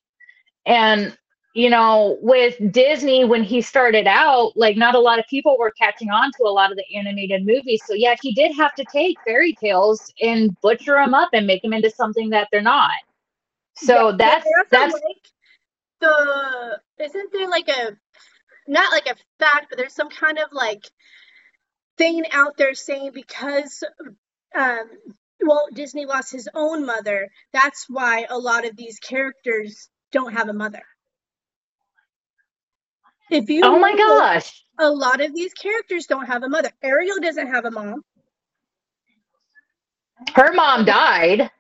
And 0.66 1.18
you 1.56 1.70
know, 1.70 2.18
with 2.22 2.56
Disney 2.72 3.26
when 3.26 3.44
he 3.44 3.62
started 3.62 4.08
out, 4.08 4.54
like 4.56 4.76
not 4.76 4.96
a 4.96 5.00
lot 5.00 5.20
of 5.20 5.26
people 5.30 5.56
were 5.60 5.72
catching 5.72 6.10
on 6.10 6.32
to 6.38 6.44
a 6.46 6.50
lot 6.50 6.72
of 6.72 6.78
the 6.78 6.98
animated 6.98 7.46
movies. 7.46 7.82
So 7.86 7.94
yeah, 7.94 8.16
he 8.22 8.34
did 8.34 8.56
have 8.56 8.74
to 8.76 8.86
take 8.86 9.18
fairy 9.26 9.54
tales 9.54 10.12
and 10.22 10.60
butcher 10.62 10.96
them 10.96 11.14
up 11.14 11.30
and 11.32 11.46
make 11.46 11.62
them 11.62 11.74
into 11.74 11.92
something 11.92 12.30
that 12.32 12.48
they're 12.52 12.62
not. 12.62 12.92
So 13.76 14.10
yeah, 14.10 14.16
that's 14.18 14.48
that's 14.72 14.94
like 14.94 15.30
the 16.02 16.80
isn't 17.00 17.32
there 17.32 17.50
like 17.50 17.70
a 17.70 17.98
not 18.68 18.92
like 18.92 19.06
a 19.06 19.16
fact, 19.38 19.68
but 19.70 19.78
there's 19.78 19.94
some 19.94 20.10
kind 20.10 20.40
of 20.40 20.52
like 20.52 20.84
thing 21.98 22.26
out 22.32 22.58
there 22.58 22.74
saying 22.76 23.12
because 23.14 23.84
um 24.56 24.90
Walt 25.44 25.74
Disney 25.74 26.06
lost 26.06 26.32
his 26.32 26.50
own 26.56 26.86
mother, 26.86 27.30
that's 27.54 27.86
why 27.90 28.28
a 28.30 28.38
lot 28.40 28.66
of 28.66 28.78
these 28.78 29.00
characters 29.00 29.90
don't 30.12 30.34
have 30.34 30.50
a 30.50 30.54
mother. 30.54 30.84
If 33.32 33.50
you 33.50 33.66
Oh 33.66 33.80
my 33.80 33.96
gosh. 33.96 34.64
A 34.80 34.92
lot 34.92 35.22
of 35.22 35.34
these 35.36 35.54
characters 35.54 36.08
don't 36.08 36.28
have 36.28 36.44
a 36.44 36.50
mother. 36.50 36.72
Ariel 36.84 37.22
doesn't 37.22 37.48
have 37.48 37.66
a 37.66 37.72
mom. 37.72 38.04
Her 40.36 40.54
mom 40.54 40.86
died. 40.86 41.52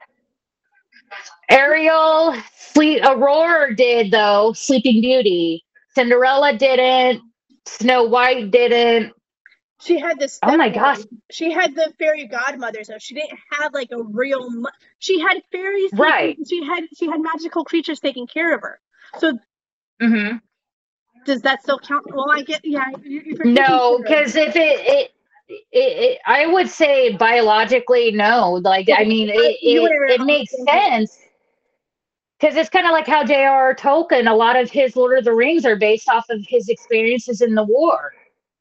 Ariel, 1.49 2.35
Sleep 2.57 3.03
Aurora 3.05 3.75
did 3.75 4.11
though, 4.11 4.53
Sleeping 4.55 5.01
Beauty. 5.01 5.63
Cinderella 5.95 6.57
didn't. 6.57 7.21
Snow 7.67 8.03
White 8.05 8.51
didn't. 8.51 9.13
She 9.83 9.99
had 9.99 10.19
this. 10.19 10.39
Oh 10.43 10.55
my 10.57 10.69
gosh. 10.69 10.99
She 11.29 11.51
had 11.51 11.75
the 11.75 11.93
fairy 11.99 12.27
godmothers, 12.27 12.87
so 12.87 12.97
she 12.99 13.15
didn't 13.15 13.39
have 13.51 13.73
like 13.73 13.89
a 13.91 14.01
real. 14.01 14.49
She 14.99 15.19
had 15.19 15.41
fairies. 15.51 15.91
Right. 15.93 16.37
Taking, 16.37 16.45
she 16.45 16.65
had 16.65 16.83
she 16.95 17.07
had 17.07 17.21
magical 17.21 17.65
creatures 17.65 17.99
taking 17.99 18.27
care 18.27 18.53
of 18.55 18.61
her. 18.61 18.79
So. 19.19 19.37
Mm-hmm 20.01 20.37
does 21.25 21.41
that 21.41 21.61
still 21.61 21.79
count? 21.79 22.05
Well, 22.13 22.29
I 22.31 22.41
get 22.41 22.61
yeah. 22.63 22.85
No, 23.43 23.99
because 23.99 24.35
if 24.35 24.55
it, 24.55 24.79
it 24.81 25.11
it, 25.47 25.59
it, 25.71 26.19
I 26.25 26.47
would 26.47 26.69
say 26.69 27.15
biologically, 27.15 28.11
no. 28.11 28.53
Like, 28.63 28.89
I 28.95 29.03
mean, 29.03 29.29
it, 29.29 29.35
it, 29.35 30.19
it 30.19 30.21
makes 30.25 30.53
sense 30.65 31.17
because 32.39 32.55
it's 32.55 32.69
kind 32.69 32.85
of 32.85 32.91
like 32.91 33.07
how 33.07 33.23
J.R.R. 33.23 33.75
Tolkien, 33.75 34.29
a 34.29 34.33
lot 34.33 34.59
of 34.59 34.71
his 34.71 34.95
Lord 34.95 35.17
of 35.17 35.25
the 35.25 35.33
Rings 35.33 35.65
are 35.65 35.75
based 35.75 36.09
off 36.09 36.25
of 36.29 36.45
his 36.47 36.69
experiences 36.69 37.41
in 37.41 37.55
the 37.55 37.63
war. 37.63 38.13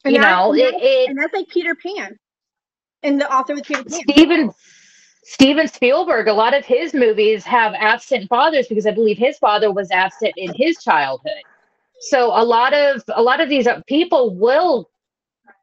And 0.04 0.14
you 0.14 0.20
that, 0.20 0.30
know, 0.30 0.52
and, 0.52 0.60
it, 0.60 1.08
and 1.08 1.18
that's 1.18 1.32
like 1.32 1.48
Peter 1.48 1.74
Pan, 1.74 2.18
and 3.02 3.20
the 3.20 3.32
author 3.32 3.54
with 3.54 3.64
Peter 3.64 3.84
Pan. 3.84 4.00
Steven 4.08 4.50
Steven 5.24 5.68
Spielberg, 5.68 6.26
a 6.26 6.32
lot 6.32 6.54
of 6.54 6.64
his 6.64 6.94
movies 6.94 7.44
have 7.44 7.74
absent 7.74 8.28
fathers 8.28 8.66
because 8.66 8.86
I 8.86 8.90
believe 8.90 9.18
his 9.18 9.38
father 9.38 9.72
was 9.72 9.90
absent 9.92 10.34
in 10.36 10.52
his 10.54 10.82
childhood. 10.82 11.42
So 12.00 12.26
a 12.34 12.42
lot 12.42 12.74
of 12.74 13.04
a 13.14 13.22
lot 13.22 13.40
of 13.40 13.48
these 13.48 13.68
uh, 13.68 13.80
people 13.86 14.34
will 14.34 14.90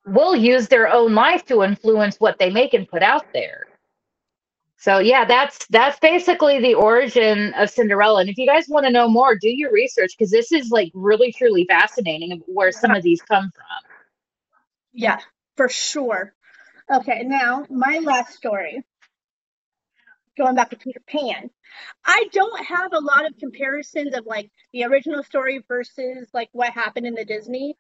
will 0.06 0.36
use 0.36 0.70
their 0.70 0.88
own 0.88 1.14
life 1.14 1.46
to 1.48 1.64
influence 1.64 2.16
what 2.20 2.40
they 2.40 2.50
make 2.50 2.74
and 2.74 2.88
put 2.88 3.04
out 3.04 3.26
there. 3.34 3.68
So 4.78 5.00
yeah 5.00 5.26
that's 5.26 5.68
that's 5.68 6.00
basically 6.00 6.62
the 6.62 6.76
origin 6.76 7.54
of 7.56 7.70
cinderella. 7.70 8.22
And 8.22 8.30
if 8.30 8.38
you 8.38 8.48
guys 8.48 8.70
want 8.70 8.86
to 8.86 8.92
know 8.92 9.10
more 9.10 9.36
do 9.36 9.50
your 9.50 9.74
research 9.74 10.14
because 10.18 10.32
this 10.32 10.54
is 10.54 10.72
like 10.72 10.92
really 10.94 11.34
truly 11.34 11.66
fascinating 11.66 12.42
where 12.46 12.72
some 12.72 12.92
of 12.92 13.04
these 13.04 13.22
come 13.22 13.52
from 13.54 13.89
yeah 14.94 15.20
for 15.58 15.70
sure 15.70 16.34
okay 16.92 17.24
now 17.24 17.66
my 17.70 18.00
last 18.00 18.34
story 18.34 18.84
going 20.40 20.56
back 20.56 20.72
to 20.72 20.78
Peter 20.78 21.02
Pan. 21.06 21.52
I 22.04 22.28
don't 22.32 22.66
have 22.66 22.94
a 22.94 23.00
lot 23.00 23.28
of 23.28 23.38
comparisons 23.38 24.16
of 24.16 24.26
like 24.26 24.50
the 24.74 24.86
original 24.86 25.22
story 25.22 25.64
versus 25.68 26.30
like 26.34 26.50
what 26.54 26.72
happened 26.72 27.06
in 27.06 27.14
the 27.14 27.26
Disney. 27.26 27.76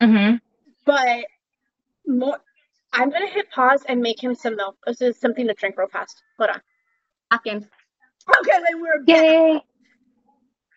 Mm-hmm. 0.00 0.36
But 0.86 1.26
more, 2.06 2.38
I'm 2.92 3.10
gonna 3.10 3.26
hit 3.26 3.50
pause 3.50 3.82
and 3.86 4.00
make 4.00 4.22
him 4.22 4.34
some 4.34 4.56
milk. 4.56 4.76
This 4.86 5.02
is 5.02 5.18
something 5.18 5.46
to 5.48 5.54
drink 5.54 5.76
real 5.76 5.88
fast. 5.88 6.22
Hold 6.38 6.50
on. 6.50 6.60
Hopkins. 7.30 7.66
Okay, 8.38 8.58
then 8.70 8.80
we're 8.80 9.02
Yay. 9.06 9.60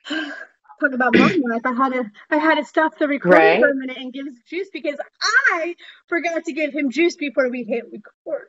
Talk 0.79 0.93
about 0.93 1.15
mom 1.15 1.41
life. 1.47 1.61
I 1.65 1.73
had 1.73 1.93
to 1.93 2.11
I 2.29 2.37
had 2.37 2.55
to 2.55 2.65
stop 2.65 2.97
the 2.97 3.07
recording 3.07 3.41
right. 3.41 3.59
for 3.61 3.69
a 3.69 3.75
minute 3.75 3.97
and 3.97 4.11
give 4.11 4.27
him 4.27 4.35
juice 4.49 4.69
because 4.73 4.97
I 5.53 5.75
forgot 6.07 6.45
to 6.45 6.53
give 6.53 6.73
him 6.73 6.91
juice 6.91 7.15
before 7.15 7.49
we 7.49 7.63
hit 7.63 7.85
record. 7.91 8.47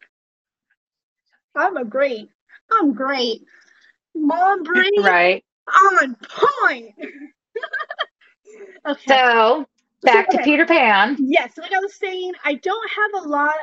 I'm 1.54 1.76
a 1.76 1.84
great. 1.84 2.28
I'm 2.70 2.94
great. 2.94 3.42
Mom 4.14 4.62
brain. 4.62 4.90
Right. 4.98 5.44
On 5.68 6.16
point. 6.16 6.94
okay. 8.86 9.00
So 9.06 9.66
back 10.02 10.28
okay. 10.28 10.38
to 10.38 10.44
Peter 10.44 10.66
Pan. 10.66 11.16
Yes, 11.20 11.56
like 11.58 11.72
I 11.72 11.78
was 11.78 11.94
saying, 11.94 12.32
I 12.44 12.54
don't 12.54 12.90
have 12.90 13.24
a 13.24 13.28
lot 13.28 13.54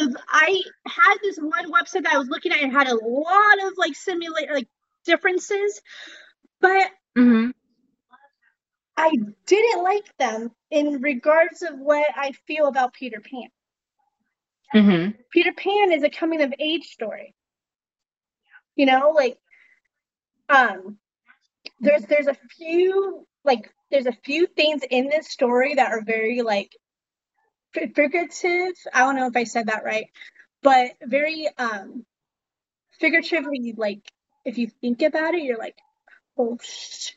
of 0.00 0.16
I 0.28 0.60
had 0.86 1.16
this 1.22 1.38
one 1.38 1.72
website 1.72 2.04
that 2.04 2.12
I 2.12 2.18
was 2.18 2.28
looking 2.28 2.52
at 2.52 2.62
and 2.62 2.72
had 2.72 2.88
a 2.88 2.94
lot 2.94 3.66
of 3.66 3.74
like 3.76 3.94
simulate 3.94 4.50
like 4.50 4.68
differences, 5.04 5.80
but 6.60 6.90
mm-hmm. 7.16 7.50
I 9.00 9.16
didn't 9.46 9.82
like 9.82 10.16
them 10.18 10.50
in 10.70 11.00
regards 11.00 11.62
of 11.62 11.78
what 11.78 12.06
I 12.14 12.32
feel 12.46 12.66
about 12.66 12.92
Peter 12.92 13.20
Pan. 13.20 13.48
Mm-hmm. 14.74 15.10
Peter 15.32 15.52
Pan 15.54 15.92
is 15.92 16.02
a 16.02 16.10
coming 16.10 16.42
of 16.42 16.52
age 16.58 16.88
story. 16.88 17.34
You 18.76 18.84
know, 18.84 19.12
like 19.16 19.38
um 20.50 20.98
there's 21.80 22.02
there's 22.02 22.26
a 22.26 22.36
few 22.58 23.26
like 23.42 23.72
there's 23.90 24.04
a 24.04 24.12
few 24.12 24.46
things 24.46 24.82
in 24.90 25.08
this 25.08 25.28
story 25.28 25.76
that 25.76 25.92
are 25.92 26.02
very 26.02 26.42
like 26.42 26.76
figurative. 27.72 28.74
I 28.92 29.00
don't 29.00 29.16
know 29.16 29.28
if 29.28 29.36
I 29.36 29.44
said 29.44 29.68
that 29.68 29.82
right, 29.82 30.08
but 30.62 30.90
very 31.02 31.48
um 31.56 32.04
figuratively 32.98 33.72
like 33.78 34.02
if 34.44 34.58
you 34.58 34.68
think 34.82 35.00
about 35.00 35.34
it, 35.34 35.42
you're 35.42 35.58
like, 35.58 35.78
oh 36.36 36.58
shit, 36.60 37.14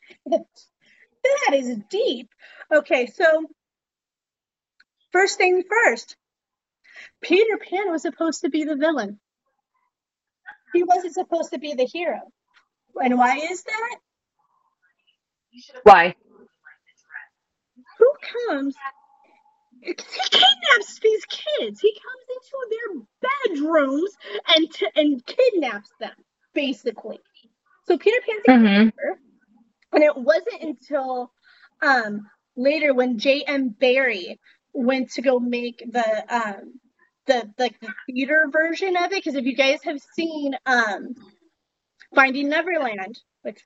that 1.24 1.56
is 1.58 1.78
deep. 1.90 2.30
Okay, 2.74 3.08
so 3.08 3.48
first 5.12 5.38
thing 5.38 5.64
first, 5.70 6.16
Peter 7.22 7.58
Pan 7.58 7.92
was 7.92 8.04
supposed 8.04 8.42
to 8.42 8.50
be 8.50 8.66
the 8.66 8.76
villain. 8.78 9.20
He 10.74 10.84
wasn't 10.84 11.16
supposed 11.16 11.54
to 11.54 11.60
be 11.60 11.76
the 11.76 11.86
hero. 11.86 12.22
And 13.02 13.18
why 13.18 13.38
is 13.38 13.64
that? 13.64 13.98
Why? 15.84 16.16
Who 18.00 18.12
comes 18.44 18.76
he 19.82 19.94
kidnaps 19.94 21.00
these 21.02 21.26
kids. 21.26 21.80
He 21.82 21.94
comes 21.94 22.26
into 22.30 22.68
their 22.72 23.62
bedrooms 23.64 24.12
and 24.56 24.72
t- 24.74 24.90
and 24.96 25.26
kidnaps 25.26 25.92
them, 26.00 26.14
basically. 26.54 27.20
So 27.88 27.98
Peter 27.98 28.20
Pan's 28.28 28.44
Mhm. 28.48 28.94
And 29.94 30.04
it 30.04 30.16
wasn't 30.16 30.62
until 30.62 31.32
um, 31.82 32.28
later 32.56 32.94
when 32.94 33.18
J.M. 33.20 33.70
Barrie 33.70 34.40
went 34.74 35.12
to 35.12 35.22
go 35.22 35.40
make 35.40 35.84
the 35.90 36.26
um, 36.36 36.80
the 37.28 37.50
like 37.58 37.80
the 37.80 37.94
theater 38.08 38.48
version 38.52 38.96
of 38.98 39.06
it. 39.06 39.12
Because 39.12 39.36
if 39.36 39.46
you 39.46 39.56
guys 39.56 39.80
have 39.84 40.00
seen 40.16 40.54
um, 40.66 41.16
Finding 42.16 42.50
Neverland 42.50 43.20
with 43.44 43.58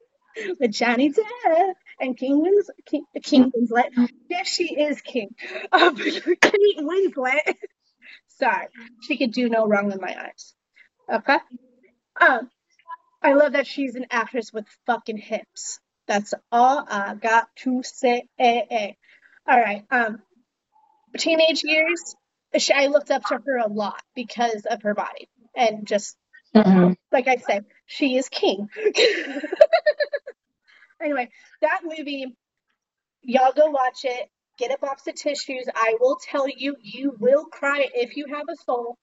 with 0.60 0.72
Johnny 0.72 1.12
Depp 1.12 1.74
and 2.00 2.18
King 2.18 2.42
Wins 2.42 2.70
King, 2.86 3.06
King 3.24 3.52
Winslet, 3.52 4.10
yes, 4.30 4.48
she 4.48 4.76
is 4.76 5.02
King. 5.02 5.30
Uh, 5.72 5.92
Kate 5.96 6.78
Winslet. 6.80 7.56
Sorry, 8.40 8.68
she 9.02 9.18
could 9.18 9.32
do 9.32 9.50
no 9.50 9.68
wrong 9.68 9.92
in 9.92 10.00
my 10.00 10.16
eyes. 10.16 10.54
Okay. 11.12 11.38
Um, 12.22 12.50
I 13.22 13.34
love 13.34 13.54
that 13.54 13.68
she's 13.68 13.96
an 13.96 14.06
actress 14.12 14.54
with 14.54 14.66
fucking 14.86 15.18
hips. 15.18 15.80
That's 16.08 16.34
all 16.52 16.86
I 16.90 17.16
got 17.16 17.48
to 17.64 17.82
say. 17.84 18.26
All 19.48 19.60
right. 19.60 19.84
Um, 19.92 20.20
teenage 21.18 21.64
years, 21.64 22.16
she, 22.58 22.74
I 22.74 22.88
looked 22.88 23.12
up 23.12 23.24
to 23.26 23.40
her 23.46 23.58
a 23.58 23.68
lot 23.68 24.02
because 24.16 24.66
of 24.70 24.82
her 24.84 24.94
body 24.94 25.30
and 25.56 25.86
just 25.88 26.16
Mhm. 26.56 26.96
like 27.12 27.28
I 27.28 27.36
said, 27.38 27.66
she 27.86 28.18
is 28.18 28.30
king. 28.30 28.70
anyway, 31.02 31.30
that 31.62 31.82
movie, 31.84 32.36
y'all 33.22 33.52
go 33.54 33.70
watch 33.70 34.06
it. 34.06 34.30
Get 34.58 34.74
a 34.74 34.78
box 34.80 35.06
of 35.08 35.16
tissues. 35.16 35.66
I 35.76 35.96
will 36.00 36.18
tell 36.18 36.48
you, 36.50 36.76
you 36.82 37.16
will 37.20 37.46
cry 37.46 37.88
if 37.94 38.16
you 38.18 38.26
have 38.34 38.46
a 38.50 38.56
soul. 38.66 38.98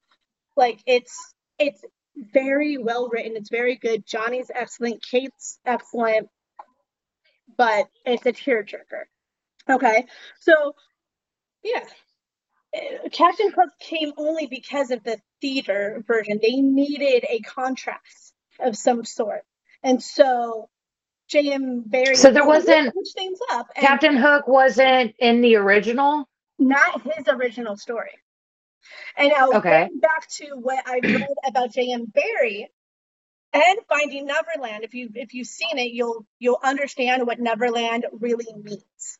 Like 0.56 0.80
it's 0.86 1.16
it's 1.58 1.82
very 2.16 2.78
well 2.78 3.08
written. 3.08 3.36
It's 3.36 3.50
very 3.50 3.76
good. 3.76 4.04
Johnny's 4.06 4.50
excellent. 4.54 5.02
Kate's 5.08 5.58
excellent. 5.64 6.28
But 7.56 7.88
it's 8.04 8.26
a 8.26 8.32
tearjerker. 8.32 9.04
Okay, 9.68 10.06
so 10.40 10.74
yeah, 11.62 11.84
Uh, 12.76 13.08
Captain 13.12 13.50
Hook 13.52 13.70
came 13.80 14.12
only 14.16 14.46
because 14.46 14.90
of 14.90 15.02
the 15.04 15.20
theater 15.40 16.02
version. 16.06 16.38
They 16.42 16.56
needed 16.60 17.24
a 17.28 17.40
contrast 17.40 18.34
of 18.60 18.76
some 18.76 19.04
sort, 19.04 19.44
and 19.82 20.02
so 20.02 20.68
J.M. 21.28 21.82
Barrie. 21.86 22.16
So 22.16 22.30
there 22.30 22.46
wasn't- 22.46 22.92
switch 22.92 23.12
things 23.14 23.38
up. 23.52 23.68
And 23.76 23.86
Captain 23.86 24.16
Hook 24.16 24.46
wasn't 24.48 25.14
in 25.18 25.40
the 25.40 25.56
original. 25.56 26.28
not 26.58 27.02
his 27.02 27.26
original 27.28 27.76
story. 27.76 28.12
And 29.16 29.30
now 29.30 29.50
Okay. 29.52 29.86
going 29.88 29.98
back 30.00 30.28
to 30.38 30.46
what 30.56 30.82
I 30.86 30.98
read 31.02 31.26
about 31.46 31.72
J.M. 31.72 32.04
Barrie 32.06 32.68
and 33.54 33.78
Finding 33.88 34.26
Neverland, 34.26 34.84
if 34.84 34.94
you 34.94 35.10
if 35.14 35.34
you've 35.34 35.48
seen 35.48 35.78
it, 35.78 35.92
you'll 35.92 36.26
you'll 36.40 36.60
understand 36.64 37.26
what 37.26 37.40
Neverland 37.40 38.06
really 38.12 38.54
means. 38.54 39.18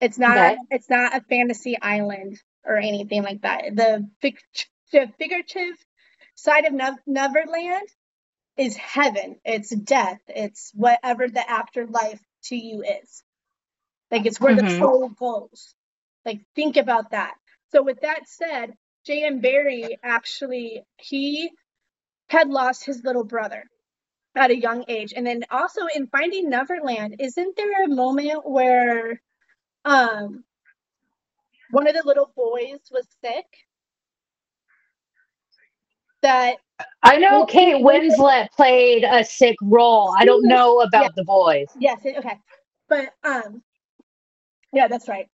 It's 0.00 0.18
not 0.18 0.54
Okay. 0.54 0.58
it's 0.70 0.90
not 0.90 1.16
a 1.16 1.22
fantasy 1.22 1.78
island 1.80 2.40
or 2.64 2.76
anything 2.78 3.22
like 3.24 3.42
that. 3.42 3.64
The, 3.76 4.08
the 4.92 5.08
figurative 5.18 5.76
side 6.36 6.66
of 6.66 6.74
Nev- 6.74 6.98
Neverland 7.06 7.88
is 8.58 8.76
heaven. 8.76 9.36
It's 9.44 9.70
death. 9.70 10.20
It's 10.28 10.72
whatever 10.74 11.28
the 11.28 11.48
afterlife 11.48 12.20
to 12.44 12.56
you 12.56 12.82
is. 12.84 13.24
Like 14.10 14.26
it's 14.26 14.40
where 14.40 14.54
the 14.54 14.62
Mhm. 14.62 14.78
soul 14.78 15.08
goes. 15.10 15.74
Like 16.24 16.40
think 16.56 16.76
about 16.76 17.10
that. 17.12 17.34
So 17.72 17.82
with 17.82 18.00
that 18.02 18.28
said, 18.28 18.74
J.M. 19.06 19.40
Barrie 19.40 19.98
actually 20.02 20.82
he 20.98 21.50
had 22.32 22.50
lost 22.50 22.86
his 22.86 23.04
little 23.04 23.24
brother 23.24 23.64
at 24.36 24.50
a 24.52 24.58
young 24.60 24.84
age. 24.88 25.14
And 25.16 25.26
then 25.26 25.44
also 25.50 25.82
in 25.94 26.08
Finding 26.08 26.50
Neverland, 26.50 27.16
isn't 27.20 27.56
there 27.56 27.84
a 27.84 27.88
moment 27.88 28.42
where 28.48 29.20
um 29.84 30.44
one 31.70 31.88
of 31.88 31.94
the 31.94 32.02
little 32.06 32.32
boys 32.36 32.80
was 32.92 33.06
sick? 33.24 33.46
That 36.22 36.56
I 37.02 37.18
know 37.18 37.46
Kate 37.46 37.76
Winslet 37.76 38.50
played 38.56 39.04
a 39.04 39.24
sick 39.24 39.56
role. 39.62 40.14
I 40.18 40.24
don't 40.26 40.46
know 40.48 40.80
about 40.80 41.02
Yeah. 41.02 41.10
the 41.16 41.24
boys. 41.24 41.68
yes, 41.74 42.00
okay. 42.04 42.38
But 42.88 43.10
um 43.24 43.62
yeah, 44.72 44.88
that's 44.88 45.08
right. 45.08 45.28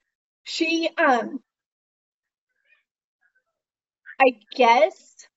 She 0.44 0.90
um 0.98 1.40
I 4.20 4.40
guess 4.56 5.27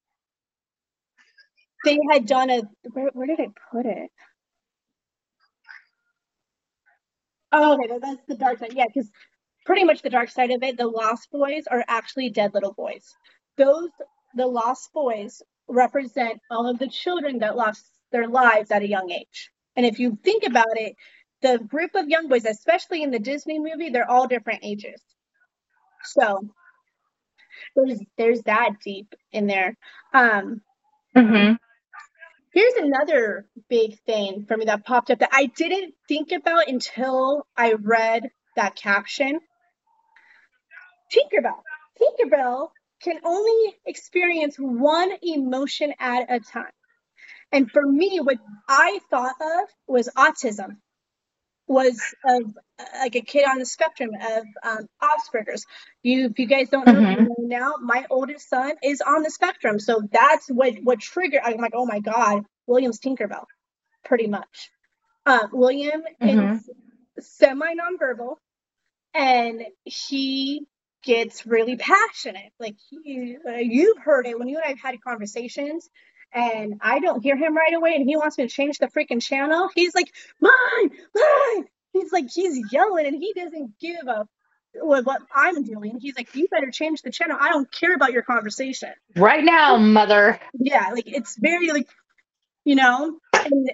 they 1.85 1.99
had 2.11 2.25
done 2.25 2.49
a 2.49 2.61
where, 2.93 3.09
where 3.13 3.27
did 3.27 3.39
I 3.39 3.47
put 3.71 3.85
it? 3.85 4.11
Oh, 7.51 7.73
okay, 7.73 7.99
that's 8.01 8.25
the 8.27 8.35
dark 8.35 8.59
side. 8.59 8.73
Yeah, 8.73 8.85
because 8.87 9.09
pretty 9.65 9.83
much 9.83 10.01
the 10.01 10.09
dark 10.09 10.29
side 10.29 10.51
of 10.51 10.63
it, 10.63 10.77
the 10.77 10.87
lost 10.87 11.29
boys 11.31 11.65
are 11.69 11.83
actually 11.87 12.29
dead 12.29 12.53
little 12.53 12.73
boys. 12.73 13.05
Those 13.57 13.89
the 14.35 14.47
lost 14.47 14.91
boys 14.93 15.41
represent 15.67 16.39
all 16.49 16.69
of 16.69 16.79
the 16.79 16.87
children 16.87 17.39
that 17.39 17.57
lost 17.57 17.85
their 18.11 18.27
lives 18.27 18.71
at 18.71 18.81
a 18.83 18.87
young 18.87 19.11
age. 19.11 19.51
And 19.75 19.85
if 19.85 19.99
you 19.99 20.17
think 20.23 20.43
about 20.45 20.77
it, 20.77 20.95
the 21.41 21.59
group 21.59 21.91
of 21.95 22.09
young 22.09 22.27
boys, 22.29 22.45
especially 22.45 23.03
in 23.03 23.11
the 23.11 23.19
Disney 23.19 23.59
movie, 23.59 23.89
they're 23.89 24.09
all 24.09 24.27
different 24.27 24.59
ages. 24.63 25.01
So 26.03 26.41
there's 27.75 27.99
there's 28.17 28.41
that 28.43 28.71
deep 28.83 29.13
in 29.31 29.47
there. 29.47 29.77
Um, 30.13 30.61
hmm 31.15 31.53
Here's 32.53 32.73
another 32.73 33.47
big 33.69 33.99
thing 34.05 34.45
for 34.45 34.57
me 34.57 34.65
that 34.65 34.85
popped 34.85 35.09
up 35.09 35.19
that 35.19 35.29
I 35.31 35.45
didn't 35.45 35.93
think 36.07 36.31
about 36.33 36.67
until 36.67 37.47
I 37.55 37.73
read 37.73 38.23
that 38.57 38.75
caption. 38.75 39.39
Tinkerbell. 41.13 41.61
Tinkerbell 41.99 42.69
can 43.01 43.19
only 43.23 43.75
experience 43.85 44.57
one 44.57 45.11
emotion 45.21 45.93
at 45.99 46.25
a 46.29 46.39
time. 46.39 46.71
And 47.53 47.71
for 47.71 47.83
me, 47.85 48.19
what 48.21 48.37
I 48.67 48.99
thought 49.09 49.35
of 49.41 49.69
was 49.87 50.09
autism, 50.17 50.77
was 51.71 52.01
of 52.25 52.43
uh, 52.79 52.85
like 53.01 53.15
a 53.15 53.21
kid 53.21 53.45
on 53.47 53.59
the 53.59 53.65
spectrum 53.67 54.11
of 54.21 54.45
um, 54.63 54.87
Asperger's. 55.03 55.65
You, 56.03 56.27
if 56.27 56.39
you 56.39 56.47
guys 56.47 56.69
don't 56.69 56.87
know, 56.89 57.01
Mhm. 57.01 57.27
know 57.27 57.35
now, 57.39 57.75
my 57.81 58.05
oldest 58.11 58.49
son 58.49 58.73
is 58.83 59.01
on 59.01 59.23
the 59.23 59.31
spectrum, 59.31 59.79
so 59.79 60.01
that's 60.11 60.47
what 60.49 60.75
what 60.83 60.99
triggered. 61.01 61.41
I'm 61.45 61.57
like, 61.59 61.73
oh 61.75 61.87
my 61.87 62.01
god, 62.01 62.45
William's 62.67 62.99
Tinkerbell, 62.99 63.45
pretty 64.05 64.27
much. 64.27 64.71
Um, 65.25 65.49
William 65.53 66.03
Mhm. 66.21 66.59
is 66.59 66.69
semi 67.19 67.73
nonverbal, 67.75 68.37
and 69.13 69.63
he 69.85 70.67
gets 71.03 71.45
really 71.47 71.77
passionate. 71.77 72.51
Like 72.59 72.77
he, 72.89 73.37
uh, 73.47 73.53
you've 73.57 73.97
heard 73.99 74.27
it 74.27 74.39
when 74.39 74.49
you 74.49 74.57
and 74.57 74.65
I've 74.67 74.81
had 74.81 74.95
conversations, 75.01 75.89
and 76.33 76.75
I 76.81 76.99
don't 76.99 77.21
hear 77.21 77.35
him 77.37 77.55
right 77.55 77.73
away, 77.73 77.95
and 77.95 78.07
he 78.07 78.17
wants 78.17 78.37
me 78.37 78.47
to 78.47 78.53
change 78.53 78.77
the 78.79 78.87
freaking 78.87 79.21
channel. 79.21 79.69
He's 79.75 79.95
like, 79.95 80.13
mine, 80.39 80.91
mine. 81.15 81.65
He's 81.93 82.11
like, 82.11 82.29
he's 82.31 82.71
yelling, 82.71 83.05
and 83.07 83.15
he 83.15 83.33
doesn't 83.33 83.79
give 83.79 84.07
a 84.07 84.27
with 84.75 85.05
what 85.05 85.21
I'm 85.35 85.63
doing. 85.63 85.99
He's 85.99 86.15
like, 86.15 86.29
you 86.33 86.47
better 86.49 86.71
change 86.71 87.01
the 87.01 87.11
channel. 87.11 87.37
I 87.39 87.49
don't 87.49 87.71
care 87.71 87.93
about 87.95 88.13
your 88.13 88.23
conversation. 88.23 88.91
Right 89.15 89.43
now, 89.43 89.77
mother. 89.77 90.39
Yeah, 90.53 90.89
like 90.93 91.07
it's 91.07 91.37
very 91.39 91.71
like, 91.71 91.89
you 92.65 92.75
know, 92.75 93.19
and 93.45 93.71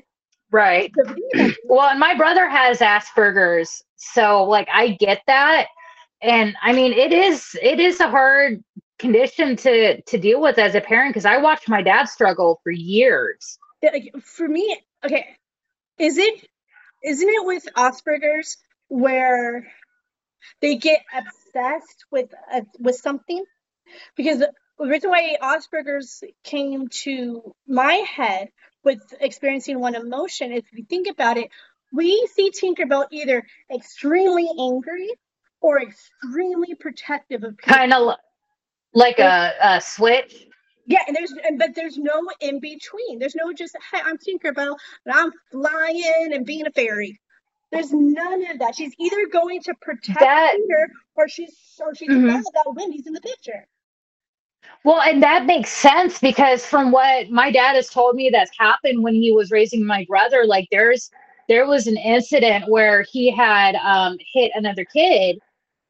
Right. 0.51 0.91
the 0.95 1.05
thing 1.05 1.29
about 1.35 1.51
Well, 1.69 1.89
and 1.89 1.99
my 1.99 2.15
brother 2.15 2.47
has 2.49 2.79
Asperger's, 2.79 3.83
so 3.97 4.45
like 4.45 4.67
I 4.73 4.89
get 4.89 5.21
that. 5.27 5.67
And 6.21 6.55
I 6.61 6.73
mean, 6.73 6.93
it 6.93 7.13
is 7.13 7.55
it 7.61 7.79
is 7.79 7.99
a 7.99 8.09
hard 8.09 8.63
condition 8.99 9.55
to 9.57 10.01
to 10.01 10.17
deal 10.17 10.41
with 10.41 10.57
as 10.57 10.75
a 10.75 10.81
parent 10.81 11.11
because 11.11 11.25
I 11.25 11.37
watched 11.37 11.69
my 11.69 11.81
dad 11.81 12.05
struggle 12.05 12.59
for 12.63 12.71
years. 12.71 13.57
For 14.23 14.47
me, 14.47 14.79
okay, 15.05 15.25
is 15.99 16.17
it 16.17 16.47
isn't 17.03 17.29
it 17.29 17.45
with 17.45 17.67
Asperger's 17.75 18.57
where 18.87 19.67
they 20.61 20.75
get 20.75 20.99
obsessed 21.13 22.05
with 22.11 22.33
uh, 22.51 22.61
with 22.79 22.95
something? 22.95 23.43
Because 24.15 24.39
the 24.39 24.51
reason 24.79 25.09
why 25.09 25.37
Asperger's 25.41 26.23
came 26.43 26.87
to 27.03 27.55
my 27.67 27.93
head 27.93 28.49
with 28.83 29.01
experiencing 29.19 29.79
one 29.79 29.95
emotion, 29.95 30.51
if 30.51 30.65
you 30.73 30.85
think 30.85 31.07
about 31.07 31.37
it, 31.37 31.49
we 31.91 32.27
see 32.33 32.51
Tinkerbell 32.51 33.07
either 33.11 33.45
extremely 33.73 34.47
angry 34.59 35.09
or 35.61 35.81
extremely 35.81 36.75
protective 36.75 37.43
of 37.43 37.57
people. 37.57 37.75
Kind 37.75 37.93
of 37.93 38.15
like 38.97 39.19
a, 39.19 39.53
a 39.63 39.81
switch. 39.81 40.47
Yeah, 40.87 40.99
and 41.07 41.15
there's 41.15 41.33
and 41.45 41.59
but 41.59 41.75
there's 41.75 41.97
no 41.97 42.13
in 42.41 42.59
between. 42.59 43.19
There's 43.19 43.35
no 43.35 43.53
just 43.53 43.75
hey, 43.91 44.01
I'm 44.03 44.17
Tinkerbell 44.17 44.75
and 45.05 45.15
I'm 45.15 45.31
flying 45.51 46.31
and 46.33 46.45
being 46.45 46.67
a 46.67 46.71
fairy. 46.71 47.19
There's 47.71 47.93
none 47.93 48.49
of 48.51 48.59
that. 48.59 48.75
She's 48.75 48.93
either 48.99 49.27
going 49.27 49.61
to 49.63 49.73
protect 49.81 50.19
That- 50.19 50.53
Peter 50.53 50.89
or 51.15 51.29
she's 51.29 51.55
or 51.79 51.95
she's 51.95 52.09
Mhm. 52.09 52.23
mad 52.25 52.43
that 52.53 52.73
Wendy's 52.75 53.07
in 53.07 53.13
the 53.13 53.21
picture. 53.21 53.67
Well, 54.83 55.01
and 55.01 55.23
that 55.23 55.45
makes 55.45 55.71
sense 55.71 56.19
because 56.19 56.65
from 56.65 56.91
what 56.91 57.29
my 57.29 57.51
dad 57.51 57.75
has 57.75 57.89
told 57.89 58.15
me 58.15 58.31
that's 58.31 58.57
happened 58.59 59.03
when 59.03 59.15
he 59.15 59.31
was 59.31 59.51
raising 59.51 59.85
my 59.85 60.05
brother, 60.09 60.45
like 60.47 60.67
there's 60.71 61.11
there 61.49 61.67
was 61.67 61.87
an 61.87 61.97
incident 61.97 62.69
where 62.69 63.03
he 63.11 63.31
had 63.31 63.75
um, 63.77 64.17
hit 64.33 64.51
another 64.55 64.85
kid, 64.85 65.39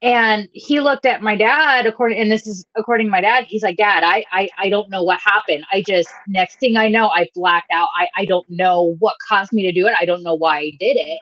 and 0.02 0.48
he 0.54 0.80
looked 0.80 1.06
at 1.06 1.22
my 1.22 1.36
dad 1.36 1.88
according 1.88 2.20
and 2.20 2.32
this 2.32 2.46
is 2.46 2.66
according 2.76 3.08
to 3.08 3.12
my 3.12 3.22
dad. 3.22 3.46
He's 3.46 3.64
like, 3.64 3.78
Dad, 3.78 4.04
I 4.04 4.24
I, 4.32 4.50
I 4.58 4.70
don't 4.70 4.90
know 4.90 5.04
what 5.04 5.20
happened. 5.20 5.66
I 5.72 5.82
just 5.82 6.10
next 6.28 6.60
thing 6.60 6.78
I 6.78 6.88
know, 6.88 7.10
I 7.10 7.28
blacked 7.34 7.72
out. 7.72 7.90
I 7.96 8.08
I 8.16 8.26
don't 8.26 8.48
know 8.50 8.96
what 9.00 9.16
caused 9.28 9.54
me 9.54 9.64
to 9.64 9.72
do 9.72 9.88
it. 9.88 9.96
I 10.00 10.06
don't 10.06 10.24
know 10.24 10.36
why 10.36 10.60
I 10.60 10.72
did 10.80 10.98
it. 10.98 11.20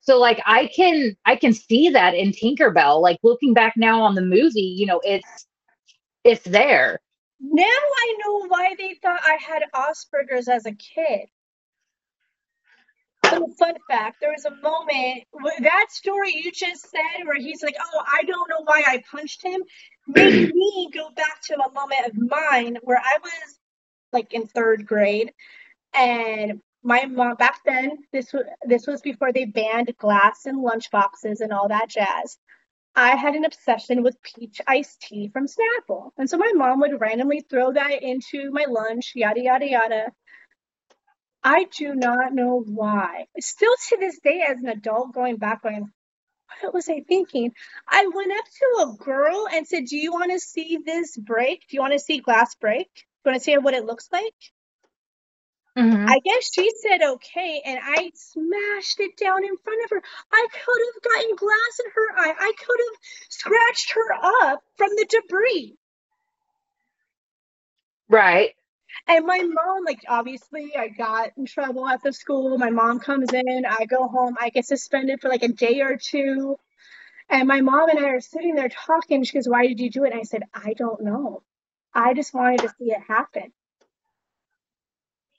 So 0.00 0.18
like 0.18 0.40
I 0.46 0.66
can 0.68 1.16
I 1.26 1.36
can 1.36 1.52
see 1.52 1.90
that 1.90 2.14
in 2.14 2.32
Tinkerbell. 2.32 3.00
Like 3.02 3.18
looking 3.22 3.52
back 3.54 3.74
now 3.76 4.02
on 4.02 4.14
the 4.14 4.22
movie, 4.22 4.60
you 4.60 4.86
know, 4.86 5.00
it's 5.04 5.46
it's 6.24 6.44
there. 6.44 7.00
Now 7.40 7.64
I 7.64 8.16
know 8.24 8.46
why 8.48 8.74
they 8.78 8.94
thought 9.02 9.20
I 9.22 9.36
had 9.40 9.62
Asperger's 9.74 10.48
as 10.48 10.64
a 10.64 10.72
kid. 10.72 11.28
So 13.34 13.48
fun 13.58 13.74
fact, 13.88 14.18
there 14.20 14.32
was 14.32 14.44
a 14.44 14.54
moment 14.62 15.24
that 15.60 15.86
story 15.90 16.34
you 16.36 16.52
just 16.52 16.88
said 16.90 17.24
where 17.24 17.36
he's 17.36 17.62
like, 17.62 17.76
"Oh, 17.80 18.02
I 18.12 18.22
don't 18.24 18.48
know 18.48 18.62
why 18.64 18.82
I 18.86 19.02
punched 19.10 19.42
him," 19.42 19.62
made 20.06 20.52
me 20.54 20.90
go 20.92 21.10
back 21.10 21.40
to 21.48 21.54
a 21.54 21.72
moment 21.72 22.06
of 22.06 22.14
mine 22.16 22.78
where 22.82 22.98
I 22.98 23.18
was 23.22 23.58
like 24.12 24.32
in 24.32 24.46
third 24.46 24.86
grade, 24.86 25.32
and 25.94 26.60
my 26.82 27.06
mom 27.06 27.36
back 27.36 27.60
then 27.64 27.98
this 28.12 28.32
was 28.32 28.44
this 28.66 28.86
was 28.86 29.00
before 29.02 29.32
they 29.32 29.46
banned 29.46 29.96
glass 29.98 30.46
and 30.46 30.60
lunch 30.60 30.90
boxes 30.90 31.40
and 31.40 31.52
all 31.52 31.68
that 31.68 31.88
jazz. 31.88 32.38
I 32.96 33.16
had 33.16 33.34
an 33.34 33.44
obsession 33.44 34.02
with 34.02 34.22
peach 34.22 34.60
iced 34.66 35.00
tea 35.02 35.28
from 35.32 35.46
Snapple. 35.46 36.10
And 36.18 36.30
so 36.30 36.38
my 36.38 36.52
mom 36.54 36.80
would 36.80 37.00
randomly 37.00 37.40
throw 37.40 37.72
that 37.72 38.02
into 38.02 38.50
my 38.52 38.66
lunch, 38.68 39.12
yada, 39.16 39.40
yada, 39.40 39.68
yada. 39.68 40.12
I 41.44 41.66
do 41.76 41.94
not 41.94 42.34
know 42.34 42.60
why. 42.66 43.26
Still 43.40 43.74
to 43.90 43.98
this 43.98 44.18
day, 44.20 44.42
as 44.48 44.60
an 44.60 44.68
adult, 44.68 45.14
going 45.14 45.36
back, 45.36 45.62
going, 45.62 45.92
what 46.62 46.74
was 46.74 46.88
I 46.88 47.02
thinking? 47.08 47.52
I 47.88 48.08
went 48.14 48.32
up 48.32 48.44
to 48.46 48.82
a 48.84 49.04
girl 49.04 49.48
and 49.52 49.66
said, 49.66 49.86
Do 49.86 49.96
you 49.96 50.12
want 50.12 50.32
to 50.32 50.40
see 50.40 50.78
this 50.84 51.16
break? 51.16 51.62
Do 51.68 51.76
you 51.76 51.80
want 51.80 51.94
to 51.94 51.98
see 51.98 52.20
glass 52.20 52.54
break? 52.56 52.88
Do 52.94 53.02
you 53.30 53.32
want 53.32 53.40
to 53.40 53.44
see 53.44 53.58
what 53.58 53.74
it 53.74 53.86
looks 53.86 54.08
like? 54.12 54.34
Mhm. 55.76 56.08
I 56.08 56.20
guess 56.20 56.52
she 56.52 56.70
said 56.82 57.02
okay, 57.02 57.62
and 57.64 57.80
I 57.82 58.12
smashed 58.14 59.00
it 59.00 59.16
down 59.16 59.44
in 59.44 59.56
front 59.58 59.84
of 59.84 59.90
her. 59.90 60.02
I 60.32 60.46
could 60.52 60.82
have 60.94 61.02
gotten 61.02 61.36
glass 61.36 61.80
in 61.84 61.90
her 61.94 62.18
eye. 62.18 62.34
I 62.38 62.52
could 62.58 62.80
have 62.80 62.98
scratched 63.30 63.92
her 63.92 64.12
up 64.14 64.62
from 64.76 64.90
the 64.90 65.06
debris. 65.08 65.76
Right. 68.08 68.54
And 69.08 69.26
my 69.26 69.38
mom, 69.38 69.84
like, 69.84 70.04
obviously, 70.08 70.76
I 70.76 70.88
got 70.88 71.30
in 71.36 71.46
trouble 71.46 71.86
at 71.88 72.02
the 72.02 72.12
school. 72.12 72.58
My 72.58 72.70
mom 72.70 73.00
comes 73.00 73.32
in, 73.32 73.64
I 73.68 73.86
go 73.86 74.08
home, 74.08 74.36
I 74.40 74.50
get 74.50 74.66
suspended 74.66 75.20
for 75.20 75.28
like 75.28 75.42
a 75.42 75.48
day 75.48 75.80
or 75.82 75.96
two. 75.96 76.56
And 77.30 77.48
my 77.48 77.60
mom 77.62 77.90
and 77.90 77.98
I 77.98 78.10
are 78.10 78.20
sitting 78.20 78.54
there 78.54 78.68
talking. 78.70 79.24
She 79.24 79.34
goes, 79.34 79.48
Why 79.48 79.66
did 79.66 79.80
you 79.80 79.90
do 79.90 80.04
it? 80.04 80.12
And 80.12 80.20
I 80.20 80.24
said, 80.24 80.44
I 80.54 80.74
don't 80.74 81.02
know. 81.02 81.42
I 81.94 82.14
just 82.14 82.34
wanted 82.34 82.60
to 82.60 82.68
see 82.78 82.86
it 82.92 83.00
happen. 83.08 83.52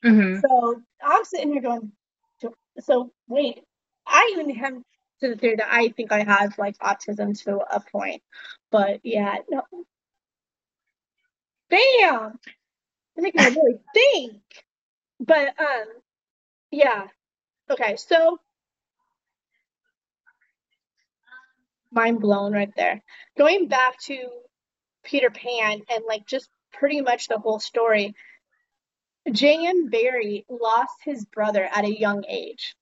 hmm 0.04 0.40
So 0.42 0.82
I'm 1.04 1.26
sitting 1.26 1.54
here 1.54 1.62
going, 1.62 1.92
so, 2.40 2.54
so 2.80 3.12
wait, 3.28 3.62
I 4.08 4.32
even 4.34 4.50
have 4.56 4.74
to 5.22 5.30
the 5.30 5.36
theory 5.38 5.56
that 5.58 5.70
I 5.72 5.90
think 5.90 6.12
I 6.12 6.24
have 6.24 6.58
like 6.58 6.78
autism 6.80 7.42
to 7.46 7.58
a 7.72 7.80
point. 7.92 8.22
But 8.72 9.02
yeah, 9.04 9.38
no. 9.50 9.64
Bam! 11.70 12.40
Makes 13.18 13.38
me 13.38 13.56
really 13.56 13.80
think. 13.94 14.42
But 15.20 15.48
um, 15.60 15.86
yeah. 16.72 17.08
Okay, 17.70 17.96
so 17.96 18.40
mind 21.92 22.20
blown 22.20 22.54
right 22.54 22.72
there. 22.76 23.02
Going 23.38 23.68
back 23.68 24.00
to 24.04 24.18
Peter 25.04 25.30
Pan 25.30 25.82
and 25.90 26.04
like 26.08 26.26
just 26.28 26.50
pretty 26.74 27.02
much 27.02 27.28
the 27.28 27.40
whole 27.40 27.60
story. 27.60 28.14
J.M. 29.32 29.90
Barrie 29.90 30.46
lost 30.50 30.94
his 31.04 31.26
brother 31.26 31.68
at 31.74 31.86
a 31.86 32.00
young 32.00 32.26
age 32.28 32.76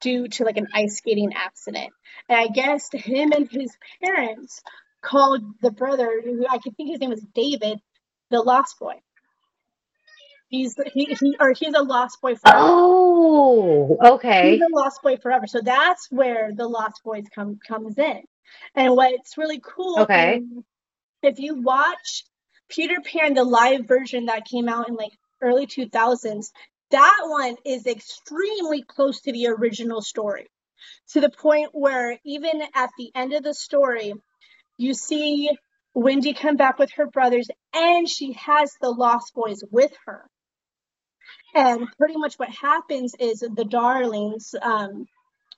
due 0.00 0.28
to 0.28 0.44
like 0.44 0.56
an 0.56 0.68
ice 0.72 0.96
skating 0.96 1.34
accident. 1.34 1.90
And 2.28 2.38
I 2.38 2.48
guess 2.48 2.88
him 2.92 3.32
and 3.32 3.50
his 3.50 3.76
parents 4.02 4.62
called 5.02 5.42
the 5.60 5.70
brother, 5.70 6.22
who 6.24 6.46
I 6.48 6.58
could 6.58 6.76
think 6.76 6.90
his 6.90 7.00
name 7.00 7.10
was 7.10 7.24
David, 7.34 7.80
the 8.30 8.40
lost 8.40 8.78
boy. 8.78 8.94
He's 10.50 10.76
he, 10.94 11.06
he 11.20 11.36
or 11.40 11.52
he's 11.52 11.74
a 11.74 11.82
lost 11.82 12.18
boy 12.22 12.36
forever. 12.36 12.58
Oh, 12.58 13.98
okay. 14.02 14.50
He's 14.50 14.60
a 14.60 14.68
lost 14.70 15.02
boy 15.02 15.16
forever. 15.18 15.46
So 15.48 15.60
that's 15.62 16.08
where 16.10 16.52
the 16.54 16.68
Lost 16.68 17.02
Boys 17.04 17.24
come 17.34 17.58
comes 17.66 17.98
in. 17.98 18.22
And 18.76 18.96
what's 18.96 19.38
really 19.38 19.60
cool 19.62 20.02
Okay. 20.02 20.42
if 21.22 21.38
you 21.40 21.60
watch 21.60 22.24
Peter 22.68 22.96
Pan, 23.04 23.34
the 23.34 23.44
live 23.44 23.86
version 23.86 24.26
that 24.26 24.46
came 24.46 24.68
out 24.68 24.88
in 24.88 24.94
like 24.94 25.12
early 25.42 25.66
2000s, 25.66 26.46
that 26.90 27.18
one 27.26 27.56
is 27.64 27.86
extremely 27.86 28.82
close 28.82 29.22
to 29.22 29.32
the 29.32 29.48
original 29.48 30.02
story. 30.02 30.46
To 31.12 31.20
the 31.20 31.30
point 31.30 31.70
where 31.72 32.18
even 32.24 32.62
at 32.74 32.90
the 32.98 33.12
end 33.14 33.32
of 33.34 33.42
the 33.42 33.54
story, 33.54 34.14
you 34.78 34.94
see 34.94 35.50
Wendy 35.94 36.34
come 36.34 36.56
back 36.56 36.78
with 36.78 36.92
her 36.96 37.08
brothers 37.08 37.48
and 37.74 38.08
she 38.08 38.34
has 38.34 38.72
the 38.82 38.90
Lost 38.90 39.34
Boys 39.34 39.62
with 39.70 39.92
her. 40.06 40.29
And 41.54 41.88
pretty 41.98 42.16
much 42.16 42.36
what 42.36 42.50
happens 42.50 43.14
is 43.18 43.40
the 43.40 43.64
Darlings, 43.64 44.54
um, 44.60 45.06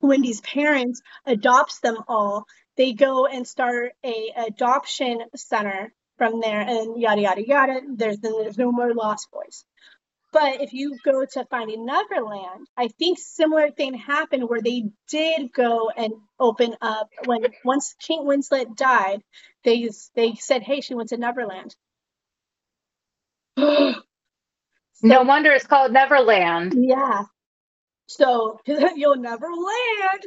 Wendy's 0.00 0.40
parents 0.40 1.02
adopts 1.26 1.80
them 1.80 1.98
all. 2.08 2.46
They 2.76 2.92
go 2.92 3.26
and 3.26 3.46
start 3.46 3.92
a 4.04 4.32
adoption 4.36 5.20
center 5.36 5.92
from 6.18 6.40
there, 6.40 6.60
and 6.60 7.00
yada 7.00 7.20
yada 7.20 7.46
yada. 7.46 7.80
There's 7.94 8.18
then 8.18 8.32
there's 8.32 8.58
no 8.58 8.72
more 8.72 8.94
Lost 8.94 9.30
Boys. 9.30 9.64
But 10.32 10.62
if 10.62 10.72
you 10.72 10.98
go 11.04 11.26
to 11.26 11.44
Finding 11.50 11.84
Neverland, 11.84 12.66
I 12.74 12.88
think 12.88 13.18
similar 13.18 13.70
thing 13.70 13.92
happened 13.94 14.48
where 14.48 14.62
they 14.62 14.84
did 15.08 15.52
go 15.52 15.90
and 15.90 16.14
open 16.40 16.74
up 16.80 17.10
when 17.26 17.44
once 17.64 17.94
Kate 18.00 18.20
Winslet 18.20 18.74
died, 18.74 19.22
they 19.62 19.90
they 20.14 20.34
said, 20.34 20.62
"Hey, 20.62 20.80
she 20.80 20.94
went 20.94 21.10
to 21.10 21.18
Neverland." 21.18 21.76
No 25.02 25.22
wonder 25.22 25.52
it's 25.52 25.66
called 25.66 25.92
Neverland. 25.92 26.74
Yeah. 26.76 27.24
So 28.08 28.60
you'll 28.66 29.16
never 29.16 29.46
land. 29.46 30.22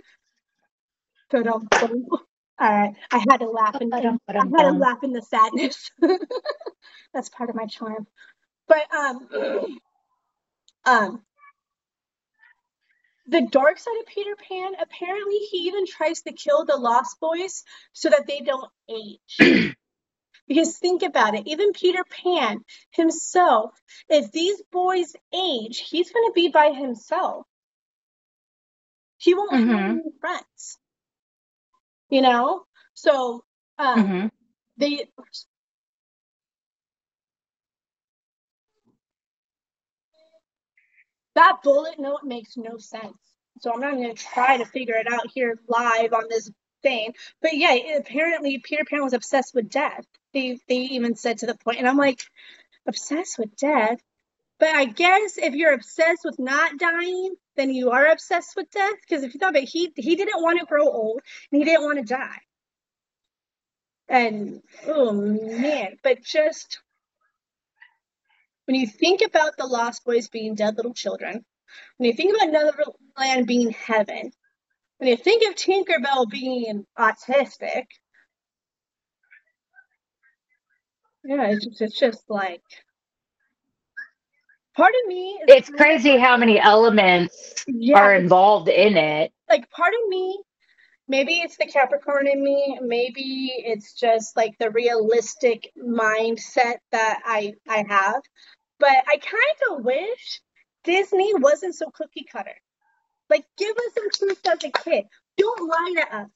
All 2.60 2.70
right. 2.72 2.96
I 3.12 3.26
had 3.30 3.38
to 3.40 3.50
laugh 3.50 3.82
in 3.82 3.92
I 3.94 4.02
had 4.58 4.64
to 4.64 4.74
laugh 4.74 5.04
in 5.04 5.14
the 5.14 5.22
sadness. 5.22 5.92
That's 7.14 7.30
part 7.30 7.50
of 7.50 7.56
my 7.56 7.68
charm. 7.68 8.08
But 8.68 8.88
um 8.94 9.30
um 10.86 11.22
the 13.28 13.42
dark 13.42 13.80
side 13.80 13.98
of 14.02 14.08
Peter 14.08 14.36
Pan, 14.50 14.74
apparently 14.82 15.38
he 15.52 15.58
even 15.68 15.86
tries 15.88 16.22
to 16.24 16.34
kill 16.34 16.66
the 16.66 16.78
Lost 16.78 17.20
Boys 17.20 17.64
so 17.94 18.10
that 18.10 18.28
they 18.28 18.42
don't 18.42 18.70
age. 18.90 19.76
Because 20.48 20.78
think 20.78 21.02
about 21.04 21.36
it, 21.36 21.48
even 21.48 21.74
Peter 21.74 22.04
Pan 22.04 22.64
himself, 22.92 23.72
if 24.10 24.32
these 24.32 24.62
boys 24.72 25.16
age, 25.34 25.80
he's 25.80 26.12
going 26.12 26.28
to 26.28 26.34
be 26.34 26.50
by 26.50 26.72
himself. 26.72 27.48
He 29.18 29.34
won't 29.34 29.52
have 29.52 29.68
Mhm. 29.68 29.90
any 29.92 30.12
friends. 30.20 30.78
You 32.10 32.22
know? 32.22 32.66
So, 32.94 33.44
um, 33.78 34.08
hmm 34.08 34.28
they. 34.78 35.10
That 41.36 41.60
bullet 41.64 42.00
note 42.00 42.24
makes 42.24 42.58
no 42.58 42.78
sense. 42.78 43.18
So 43.62 43.74
I'm 43.74 43.80
not 43.80 43.94
going 43.94 44.14
to 44.16 44.24
try 44.24 44.58
to 44.58 44.66
figure 44.66 44.96
it 44.96 45.12
out 45.12 45.28
here 45.34 45.60
live 45.68 46.14
on 46.14 46.26
this 46.30 46.50
thing. 46.82 47.14
But 47.42 47.56
yeah, 47.56 47.74
apparently 47.98 48.60
Peter 48.60 48.86
Pan 48.86 49.04
was 49.04 49.14
obsessed 49.14 49.54
with 49.56 49.70
death. 49.70 50.06
They 50.36 50.60
they 50.68 50.76
even 50.76 51.16
said 51.16 51.40
to 51.40 51.46
the 51.48 51.56
point, 51.56 51.80
and 51.80 51.88
I'm 51.88 51.98
like, 51.98 52.22
obsessed 52.86 53.40
with 53.40 53.56
death. 53.56 54.00
But 54.60 54.70
I 54.70 54.86
guess 54.86 55.38
if 55.38 55.56
you're 55.56 55.74
obsessed 55.74 56.24
with 56.26 56.38
not 56.38 56.78
dying, 56.78 57.36
then 57.56 57.74
you 57.74 57.92
are 57.92 58.08
obsessed 58.08 58.56
with 58.56 58.70
death. 58.70 58.96
Because 59.02 59.24
if 59.24 59.34
you 59.34 59.40
thought 59.40 59.52
about 59.52 59.64
it, 59.64 59.70
he 59.70 59.92
he 59.96 60.16
didn't 60.16 60.42
want 60.42 60.60
to 60.60 60.66
grow 60.66 60.88
old 60.88 61.22
and 61.52 61.60
he 61.60 61.66
didn't 61.66 61.86
want 61.86 62.00
to 62.00 62.14
die. 62.14 62.40
And 64.10 64.62
oh 64.86 65.14
man, 65.14 65.98
but 66.04 66.22
just 66.22 66.80
when 68.66 68.76
you 68.76 68.88
think 68.88 69.22
about 69.22 69.58
the 69.58 69.66
Lost 69.66 70.04
Boys 70.04 70.28
being 70.28 70.56
dead 70.56 70.76
little 70.76 70.94
children, 70.94 71.46
when 71.98 72.08
you 72.10 72.14
think 72.14 72.36
about 72.36 72.52
Neverland 72.52 73.48
being 73.48 73.72
heaven, 73.72 74.32
when 74.98 75.10
you 75.10 75.18
think 75.18 75.48
of 75.48 75.56
Tinkerbell 75.56 76.30
being 76.30 76.86
autistic, 76.98 77.86
yeah, 81.26 81.48
it's 81.48 81.66
just, 81.66 81.82
it's 81.82 82.00
just 82.00 82.24
like 82.30 82.64
part 84.76 84.94
of 85.04 85.08
me. 85.08 85.40
It's 85.48 85.70
crazy 85.70 86.18
how 86.18 86.38
many 86.38 86.60
elements 86.60 87.66
yeah, 87.68 88.00
are 88.00 88.16
involved 88.16 88.70
in 88.70 88.98
it. 88.98 89.32
like 89.50 89.70
part 89.72 89.94
of 89.94 90.10
me 90.10 90.40
maybe 91.08 91.36
it's 91.36 91.58
the 91.58 91.66
capricorn 91.66 92.28
in 92.28 92.44
me 92.44 92.80
maybe 92.82 93.54
it's 93.58 93.94
just 93.94 94.36
like 94.36 94.58
the 94.60 94.70
realistic 94.72 95.72
mindset 95.78 96.78
that 96.92 97.20
i 97.26 97.54
i 97.68 97.86
have 97.88 98.22
but 98.80 98.90
i 99.08 99.18
kind 99.18 99.72
of 99.72 99.86
wish 99.86 100.42
disney 100.84 101.34
wasn't 101.36 101.76
so 101.76 101.90
cookie 101.92 102.26
cutter 102.32 102.56
like 103.30 103.46
give 103.58 103.76
us 103.76 103.94
some 103.94 104.10
truth 104.12 104.40
as 104.48 104.64
a 104.64 104.72
kid 104.72 105.06
don't 105.38 105.70
lie 105.70 105.94
to 105.98 106.16
us 106.18 106.30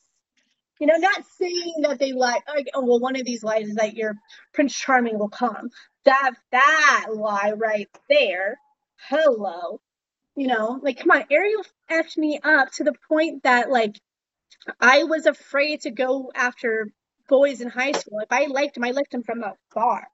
you 0.80 0.88
know 0.88 0.98
not 0.98 1.24
saying 1.40 1.76
that 1.84 2.00
they 2.00 2.14
lie 2.14 2.40
like 2.54 2.70
oh 2.76 2.86
well 2.86 3.00
one 3.00 3.16
of 3.18 3.26
these 3.26 3.44
lies 3.44 3.70
is 3.70 3.76
that 3.76 3.96
your 3.96 4.16
prince 4.54 4.76
charming 4.76 5.20
will 5.20 5.30
come 5.30 5.70
that 6.06 6.32
that 6.52 7.08
lie 7.14 7.54
right 7.58 7.90
there 8.10 8.60
hello 9.10 9.82
you 10.36 10.48
know 10.48 10.80
like 10.84 11.00
come 11.00 11.12
on 11.12 11.26
ariel 11.32 11.64
effed 11.92 12.18
me 12.18 12.40
up 12.44 12.72
to 12.72 12.84
the 12.86 12.94
point 13.10 13.44
that 13.44 13.70
like 13.72 13.92
I 14.80 15.06
was 15.06 15.28
afraid 15.28 15.82
to 15.84 15.92
go 15.92 16.32
after 16.36 16.90
boys 17.30 17.62
in 17.62 17.70
high 17.70 17.94
school. 17.94 18.20
If 18.22 18.32
I 18.32 18.46
liked 18.48 18.78
him, 18.78 18.86
I 18.86 18.92
liked 18.92 19.14
him 19.14 19.24
from 19.24 19.44
afar. 19.44 20.08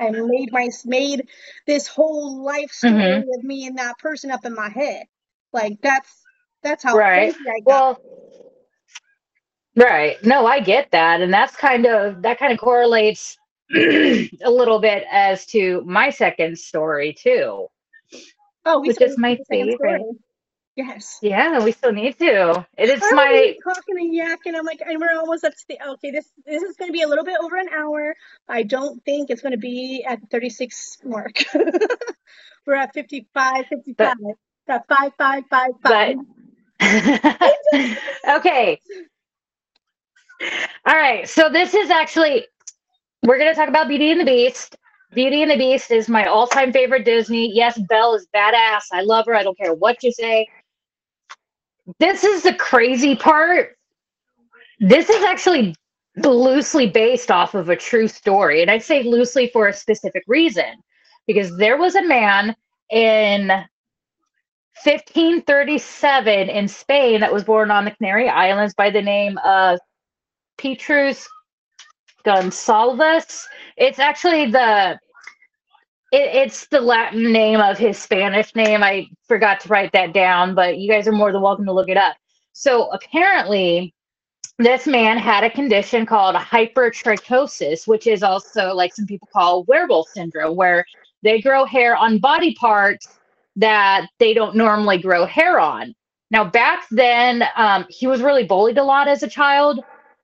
I 0.00 0.10
made 0.10 0.52
my 0.52 0.70
made 0.86 1.28
this 1.66 1.88
whole 1.88 2.44
life 2.44 2.72
story 2.72 3.12
Mhm. 3.12 3.24
with 3.24 3.44
me 3.44 3.66
and 3.66 3.78
that 3.78 3.98
person 3.98 4.30
up 4.30 4.44
in 4.46 4.54
my 4.54 4.68
head. 4.70 5.06
Like 5.52 5.78
that's 5.82 6.26
that's 6.62 6.84
how 6.84 6.98
Right. 6.98 7.00
crazy 7.00 7.44
I 7.48 7.60
got. 7.66 7.84
Well, 7.84 8.00
right. 9.78 10.22
No, 10.24 10.46
I 10.46 10.60
get 10.60 10.90
that. 10.92 11.20
And 11.20 11.32
that's 11.32 11.56
kind 11.56 11.86
of 11.86 12.22
that 12.22 12.38
kind 12.38 12.52
of 12.52 12.58
correlates 12.58 13.36
a 13.74 14.28
little 14.50 14.78
bit 14.78 15.04
as 15.10 15.46
to 15.46 15.82
my 15.86 16.10
second 16.10 16.58
story 16.58 17.12
too. 17.12 17.66
oh, 18.64 18.80
we 18.80 18.88
which 18.88 18.96
still 18.96 19.08
is 19.10 19.18
my 19.18 19.38
favorite. 19.50 19.76
story. 19.76 20.02
Yes. 20.76 21.18
Yeah, 21.22 21.64
we 21.64 21.72
still 21.72 21.92
need 21.92 22.16
to. 22.20 22.64
It 22.76 22.88
is 22.88 23.02
my 23.10 23.56
talking 23.64 23.96
and 23.98 24.14
yakking? 24.14 24.56
I'm 24.56 24.64
like, 24.64 24.80
and 24.80 25.00
we're 25.00 25.18
almost 25.18 25.44
up 25.44 25.52
to 25.52 25.64
the 25.68 25.78
okay. 25.94 26.12
This 26.12 26.30
this 26.46 26.62
is 26.62 26.76
going 26.76 26.88
to 26.88 26.92
be 26.92 27.02
a 27.02 27.08
little 27.08 27.24
bit 27.24 27.36
over 27.42 27.56
an 27.56 27.68
hour. 27.76 28.14
I 28.48 28.62
don't 28.62 29.04
think 29.04 29.30
it's 29.30 29.42
going 29.42 29.52
to 29.52 29.58
be 29.58 30.04
at 30.08 30.20
the 30.20 30.28
36 30.28 30.98
mark. 31.04 31.34
we're 32.66 32.74
at 32.74 32.94
55, 32.94 33.66
55. 33.68 33.96
But- 33.96 34.16
That 34.68 34.84
five, 34.88 35.12
five, 35.18 35.44
five, 35.50 35.70
five. 35.82 36.16
but 36.80 37.98
okay. 38.36 38.80
All 40.86 40.96
right. 40.96 41.28
So 41.28 41.48
this 41.48 41.74
is 41.74 41.90
actually 41.90 42.46
we're 43.22 43.38
gonna 43.38 43.54
talk 43.54 43.68
about 43.68 43.88
Beauty 43.88 44.10
and 44.10 44.20
the 44.20 44.24
Beast. 44.24 44.76
Beauty 45.12 45.42
and 45.42 45.50
the 45.50 45.56
Beast 45.56 45.90
is 45.90 46.08
my 46.08 46.26
all-time 46.26 46.72
favorite 46.72 47.04
Disney. 47.04 47.50
Yes, 47.52 47.78
Belle 47.88 48.14
is 48.14 48.26
badass. 48.34 48.82
I 48.92 49.00
love 49.02 49.26
her. 49.26 49.34
I 49.34 49.42
don't 49.42 49.56
care 49.56 49.74
what 49.74 50.02
you 50.02 50.12
say. 50.12 50.46
This 51.98 52.24
is 52.24 52.42
the 52.42 52.54
crazy 52.54 53.16
part. 53.16 53.76
This 54.80 55.08
is 55.08 55.24
actually 55.24 55.74
loosely 56.16 56.86
based 56.88 57.30
off 57.30 57.54
of 57.54 57.68
a 57.70 57.76
true 57.76 58.06
story. 58.06 58.60
And 58.62 58.70
I 58.70 58.78
say 58.78 59.02
loosely 59.02 59.48
for 59.48 59.68
a 59.68 59.72
specific 59.72 60.22
reason. 60.26 60.74
Because 61.26 61.56
there 61.56 61.76
was 61.76 61.94
a 61.94 62.06
man 62.06 62.54
in 62.90 63.48
1537 64.84 66.48
in 66.48 66.68
Spain 66.68 67.20
that 67.20 67.32
was 67.32 67.44
born 67.44 67.70
on 67.70 67.84
the 67.84 67.90
Canary 67.90 68.28
Islands 68.28 68.74
by 68.74 68.90
the 68.90 69.02
name 69.02 69.38
of 69.44 69.78
Petrus 70.58 71.28
Gonsalvus. 72.26 73.46
It's 73.76 73.98
actually 73.98 74.50
the 74.50 74.98
it, 76.10 76.34
it's 76.34 76.66
the 76.66 76.80
Latin 76.80 77.32
name 77.32 77.60
of 77.60 77.78
his 77.78 77.98
Spanish 77.98 78.54
name. 78.54 78.82
I 78.82 79.08
forgot 79.26 79.60
to 79.60 79.68
write 79.68 79.92
that 79.92 80.12
down, 80.12 80.54
but 80.54 80.78
you 80.78 80.90
guys 80.90 81.06
are 81.08 81.12
more 81.12 81.32
than 81.32 81.42
welcome 81.42 81.66
to 81.66 81.72
look 81.72 81.88
it 81.88 81.96
up. 81.96 82.16
So 82.52 82.90
apparently, 82.90 83.94
this 84.58 84.86
man 84.86 85.18
had 85.18 85.44
a 85.44 85.50
condition 85.50 86.04
called 86.04 86.34
hypertrichosis, 86.34 87.86
which 87.86 88.06
is 88.06 88.22
also 88.22 88.74
like 88.74 88.94
some 88.94 89.06
people 89.06 89.28
call 89.32 89.64
werewolf 89.64 90.08
syndrome, 90.08 90.56
where 90.56 90.84
they 91.22 91.40
grow 91.40 91.64
hair 91.64 91.96
on 91.96 92.18
body 92.18 92.54
parts 92.54 93.18
that 93.56 94.08
they 94.18 94.34
don't 94.34 94.56
normally 94.56 94.98
grow 94.98 95.24
hair 95.24 95.60
on. 95.60 95.94
Now, 96.30 96.44
back 96.44 96.84
then, 96.90 97.44
um, 97.56 97.86
he 97.88 98.06
was 98.06 98.20
really 98.20 98.44
bullied 98.44 98.78
a 98.78 98.84
lot 98.84 99.08
as 99.08 99.22
a 99.22 99.28
child. 99.28 99.80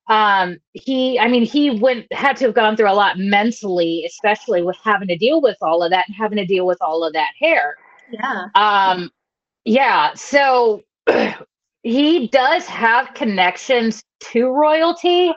Um, 0.09 0.59
he, 0.73 1.19
I 1.19 1.29
mean, 1.29 1.45
he 1.45 1.71
went 1.71 2.13
had 2.13 2.37
to 2.39 2.47
have 2.47 2.55
gone 2.55 2.77
through 2.77 2.91
a 2.91 2.93
lot 2.93 3.19
mentally, 3.19 4.05
especially 4.07 4.63
with 4.63 4.77
having 4.83 5.09
to 5.09 5.17
deal 5.17 5.41
with 5.41 5.57
all 5.63 5.83
of 5.83 5.91
that 5.91 6.07
and 6.09 6.17
having 6.17 6.37
to 6.37 6.45
deal 6.45 6.67
with 6.67 6.79
all 6.81 7.05
of 7.05 7.13
that 7.15 7.31
hair. 7.41 7.77
Yeah. 8.11 8.49
Um, 8.55 9.11
yeah, 9.65 10.13
so 10.15 10.83
he 11.83 12.29
does 12.29 12.67
have 12.67 13.15
connections 13.15 14.03
to 14.21 14.49
royalty, 14.49 15.33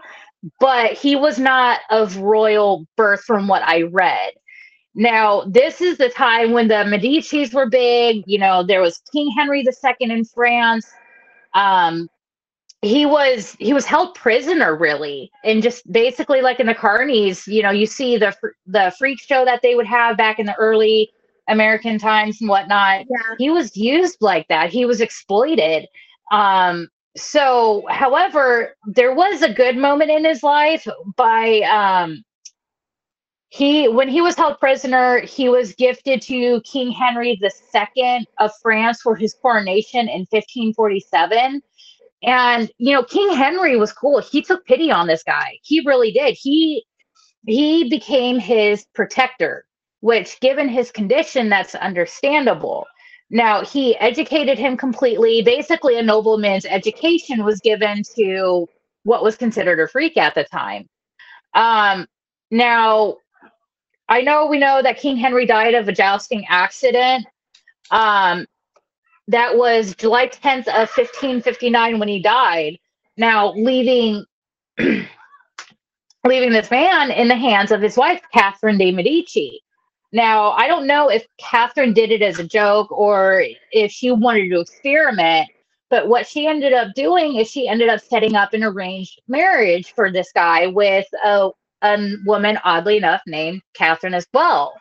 but 0.60 0.94
he 0.94 1.16
was 1.16 1.40
not 1.40 1.80
of 1.90 2.18
royal 2.18 2.86
birth 2.98 3.24
from 3.24 3.48
what 3.48 3.64
I 3.64 3.84
read. 3.84 4.34
Now, 4.96 5.44
this 5.44 5.80
is 5.80 5.98
the 5.98 6.10
time 6.10 6.52
when 6.52 6.68
the 6.68 6.84
Medicis 6.86 7.54
were 7.54 7.70
big. 7.70 8.24
You 8.26 8.40
know, 8.40 8.64
there 8.64 8.82
was 8.82 9.02
King 9.14 9.32
Henry 9.38 9.60
II 9.62 10.12
in 10.12 10.26
France. 10.26 10.88
Um, 11.54 12.10
he 12.88 13.06
was 13.06 13.56
he 13.60 13.74
was 13.74 13.86
held 13.86 14.16
prisoner 14.16 14.76
really, 14.76 15.32
and 15.44 15.62
just 15.62 15.90
basically 15.92 16.42
like 16.42 16.60
in 16.60 16.68
the 16.68 16.76
Carnies, 16.76 17.46
you 17.48 17.62
know, 17.62 17.72
you 17.72 17.86
see 17.86 18.18
the 18.18 18.36
the 18.66 18.94
freak 18.98 19.20
show 19.20 19.46
that 19.46 19.62
they 19.62 19.76
would 19.76 19.88
have 19.88 20.18
back 20.18 20.40
in 20.40 20.46
the 20.46 20.56
early 20.56 21.12
American 21.50 21.98
times 22.00 22.40
and 22.42 22.50
whatnot. 22.50 23.06
Yeah. 23.10 23.36
he 23.38 23.50
was 23.50 23.76
used 23.76 24.18
like 24.22 24.48
that. 24.50 24.70
He 24.72 24.86
was 24.86 25.02
exploited. 25.02 25.88
Um 26.32 26.90
so 27.16 27.84
however 27.90 28.76
there 28.86 29.14
was 29.14 29.42
a 29.42 29.54
good 29.54 29.76
moment 29.76 30.12
in 30.12 30.24
his 30.24 30.44
life 30.44 30.88
by 31.16 31.62
um 31.62 32.24
he 33.50 33.88
when 33.88 34.08
he 34.08 34.22
was 34.22 34.36
held 34.36 34.60
prisoner 34.60 35.22
he 35.22 35.50
was 35.50 35.74
gifted 35.76 36.22
to 36.22 36.62
king 36.62 36.92
henry 36.92 37.40
ii 37.42 38.28
of 38.40 38.52
france 38.62 39.02
for 39.02 39.16
his 39.16 39.34
coronation 39.42 40.02
in 40.02 40.28
1547 40.30 41.62
and 42.24 42.72
you 42.78 42.94
know 42.94 43.04
king 43.04 43.34
henry 43.36 43.78
was 43.78 43.94
cool. 43.94 44.20
He 44.20 44.42
took 44.42 44.66
pity 44.66 44.92
on 44.92 45.08
this 45.08 45.24
guy. 45.24 45.58
He 45.64 45.82
really 45.86 46.12
did. 46.12 46.36
He 46.40 46.86
he 47.46 47.90
became 47.90 48.40
his 48.40 48.86
protector 48.94 49.66
which 50.02 50.40
given 50.42 50.70
his 50.70 50.92
condition 50.92 51.50
that's 51.50 51.76
understandable. 51.76 52.86
Now 53.30 53.64
he 53.64 53.98
educated 53.98 54.58
him 54.58 54.78
completely. 54.78 55.42
Basically 55.42 55.98
a 55.98 56.04
nobleman's 56.04 56.66
education 56.66 57.44
was 57.44 57.60
given 57.60 58.04
to 58.16 58.68
what 59.04 59.24
was 59.24 59.36
considered 59.38 59.80
a 59.80 59.88
freak 59.88 60.18
at 60.18 60.36
the 60.36 60.44
time. 60.46 60.88
Um 61.54 62.08
now 62.52 63.18
i 64.10 64.22
know 64.22 64.46
we 64.46 64.58
know 64.58 64.82
that 64.82 64.98
king 64.98 65.18
henry 65.18 65.46
died 65.46 65.74
of 65.74 65.88
a 65.88 65.92
jousting 65.92 66.46
accident. 66.50 67.26
Um 67.92 68.46
that 69.28 69.56
was 69.56 69.96
july 69.96 70.28
10th 70.28 70.68
of 70.68 70.90
1559 70.90 72.00
when 72.00 72.08
he 72.08 72.22
died 72.22 72.78
now 73.18 73.54
leaving 73.54 74.26
leaving 76.26 76.52
this 76.52 76.72
man 76.72 77.12
in 77.12 77.28
the 77.28 77.36
hands 77.36 77.72
of 77.72 77.82
his 77.82 77.98
wife 77.98 78.22
catherine 78.34 78.78
de 78.78 78.92
medici 78.92 79.62
now, 80.14 80.52
I 80.52 80.68
don't 80.68 80.88
know 80.88 81.10
if 81.10 81.26
Catherine 81.38 81.94
did 81.94 82.12
it 82.12 82.22
as 82.22 82.40
a 82.40 82.44
joke 82.48 82.92
or 82.92 83.44
if 83.72 83.92
she 83.92 84.12
wanted 84.12 84.50
to 84.50 84.62
experiment, 84.62 85.50
but 85.90 86.08
what 86.08 86.28
she 86.28 86.48
ended 86.48 86.74
up 86.74 86.94
doing 86.96 87.36
is 87.36 87.50
she 87.50 87.68
ended 87.68 87.90
up 87.90 88.00
setting 88.02 88.36
up 88.36 88.54
an 88.54 88.64
arranged 88.64 89.22
marriage 89.28 89.94
for 89.94 90.12
this 90.12 90.32
guy 90.34 90.68
with 90.68 91.06
a, 91.26 91.50
a 91.82 92.16
woman, 92.26 92.58
oddly 92.64 92.98
enough, 92.98 93.22
named 93.28 93.62
Catherine 93.74 94.14
as 94.14 94.28
well. 94.34 94.74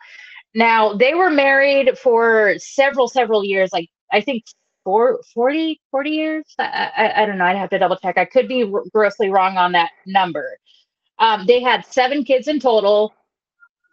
Now, 0.55 0.95
they 0.95 1.15
were 1.15 1.31
married 1.31 1.99
for 1.99 2.55
several, 2.59 3.09
several 3.09 3.45
years, 3.45 3.71
like 3.73 3.89
I 4.13 4.21
think 4.21 4.45
four, 4.85 5.21
40, 5.35 5.81
40 5.91 6.11
years. 6.11 6.45
I, 6.59 6.91
I, 6.97 7.23
I 7.23 7.27
don't 7.27 7.39
know. 7.39 7.45
I'd 7.45 7.57
have 7.57 7.71
to 7.71 7.79
double 7.79 7.97
check. 7.97 8.19
I 8.19 8.25
could 8.25 8.49
be 8.49 8.65
r- 8.65 8.83
grossly 8.93 9.31
wrong 9.31 9.57
on 9.57 9.73
that 9.73 9.91
number. 10.07 10.59
Um, 11.19 11.47
they 11.47 11.61
had 11.61 11.85
seven 11.87 12.25
kids 12.25 12.49
in 12.49 12.61
total. 12.61 13.15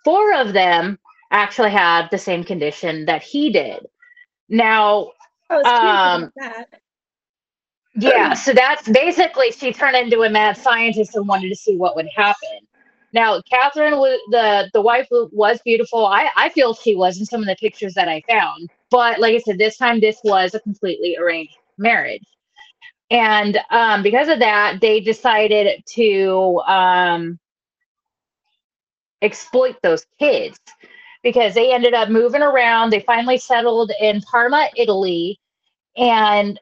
Four 0.03 0.33
of 0.35 0.53
them 0.53 0.99
actually 1.31 1.71
had 1.71 2.09
the 2.11 2.17
same 2.17 2.43
condition 2.43 3.05
that 3.05 3.23
he 3.23 3.51
did. 3.51 3.85
Now, 4.49 5.11
was 5.49 5.65
Um, 5.65 6.31
that. 6.37 6.67
yeah, 7.95 8.33
so 8.33 8.53
that's 8.53 8.87
basically 8.89 9.51
she 9.51 9.73
turned 9.73 9.95
into 9.95 10.23
a 10.23 10.29
mad 10.29 10.57
scientist 10.57 11.15
and 11.15 11.27
wanted 11.27 11.49
to 11.49 11.55
see 11.55 11.77
what 11.77 11.95
would 11.95 12.09
happen. 12.15 12.59
Now, 13.13 13.41
Catherine 13.49 13.97
was 13.97 14.19
the 14.31 14.69
the 14.73 14.81
wife 14.81 15.07
wa- 15.11 15.27
was 15.31 15.61
beautiful. 15.63 16.05
I 16.05 16.29
I 16.35 16.49
feel 16.49 16.73
she 16.73 16.95
was 16.95 17.19
in 17.19 17.25
some 17.25 17.41
of 17.41 17.47
the 17.47 17.55
pictures 17.55 17.93
that 17.95 18.07
I 18.09 18.21
found, 18.27 18.69
but 18.93 19.19
like 19.19 19.33
I 19.33 19.39
said, 19.39 19.57
this 19.57 19.75
time 19.75 19.99
this 19.99 20.19
was 20.23 20.53
a 20.53 20.59
completely 20.59 21.17
arranged 21.17 21.55
marriage. 21.79 22.21
And 23.09 23.59
um, 23.71 24.03
because 24.03 24.27
of 24.27 24.37
that, 24.37 24.81
they 24.81 24.99
decided 24.99 25.83
to 25.95 26.61
um, 26.67 27.39
exploit 29.23 29.77
those 29.81 30.05
kids 30.19 30.59
because 31.23 31.55
they 31.55 31.73
ended 31.73 31.95
up 31.95 32.09
moving 32.09 32.43
around. 32.43 32.91
They 32.91 32.99
finally 32.99 33.39
settled 33.39 33.91
in 33.99 34.21
Parma, 34.21 34.69
Italy, 34.77 35.39
and 35.97 36.59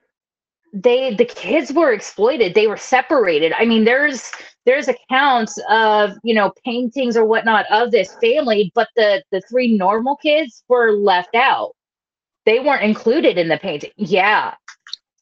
they 0.73 1.13
the 1.13 1.25
kids 1.25 1.73
were 1.73 1.91
exploited. 1.91 2.53
They 2.53 2.67
were 2.67 2.77
separated. 2.77 3.51
I 3.59 3.65
mean, 3.65 3.83
there's 3.83 4.31
there's 4.65 4.87
accounts 4.87 5.59
of 5.69 6.11
you 6.23 6.33
know 6.33 6.53
paintings 6.63 7.17
or 7.17 7.25
whatnot 7.25 7.65
of 7.69 7.91
this 7.91 8.15
family, 8.21 8.71
but 8.73 8.87
the 8.95 9.21
the 9.33 9.41
three 9.49 9.77
normal 9.77 10.15
kids 10.15 10.63
were 10.69 10.93
left 10.93 11.35
out. 11.35 11.73
They 12.45 12.59
weren't 12.59 12.83
included 12.83 13.37
in 13.37 13.47
the 13.47 13.57
painting. 13.57 13.91
Yeah, 13.97 14.55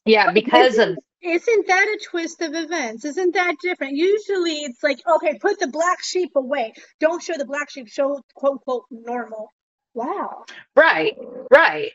yeah, 0.04 0.32
because 0.32 0.78
of 0.78 0.96
isn't 1.22 1.66
that 1.66 1.84
a 1.84 2.04
twist 2.10 2.40
of 2.40 2.54
events? 2.54 3.04
Isn't 3.04 3.34
that 3.34 3.56
different? 3.62 3.94
Usually 3.94 4.52
it's 4.60 4.82
like, 4.82 5.00
okay, 5.06 5.38
put 5.38 5.58
the 5.60 5.66
black 5.66 6.02
sheep 6.02 6.32
away. 6.34 6.72
Don't 6.98 7.22
show 7.22 7.34
the 7.36 7.44
black 7.44 7.70
sheep, 7.70 7.88
show 7.88 8.22
quote 8.34 8.52
unquote 8.52 8.84
normal. 8.90 9.50
Wow. 9.92 10.44
Right, 10.76 11.18
right. 11.50 11.90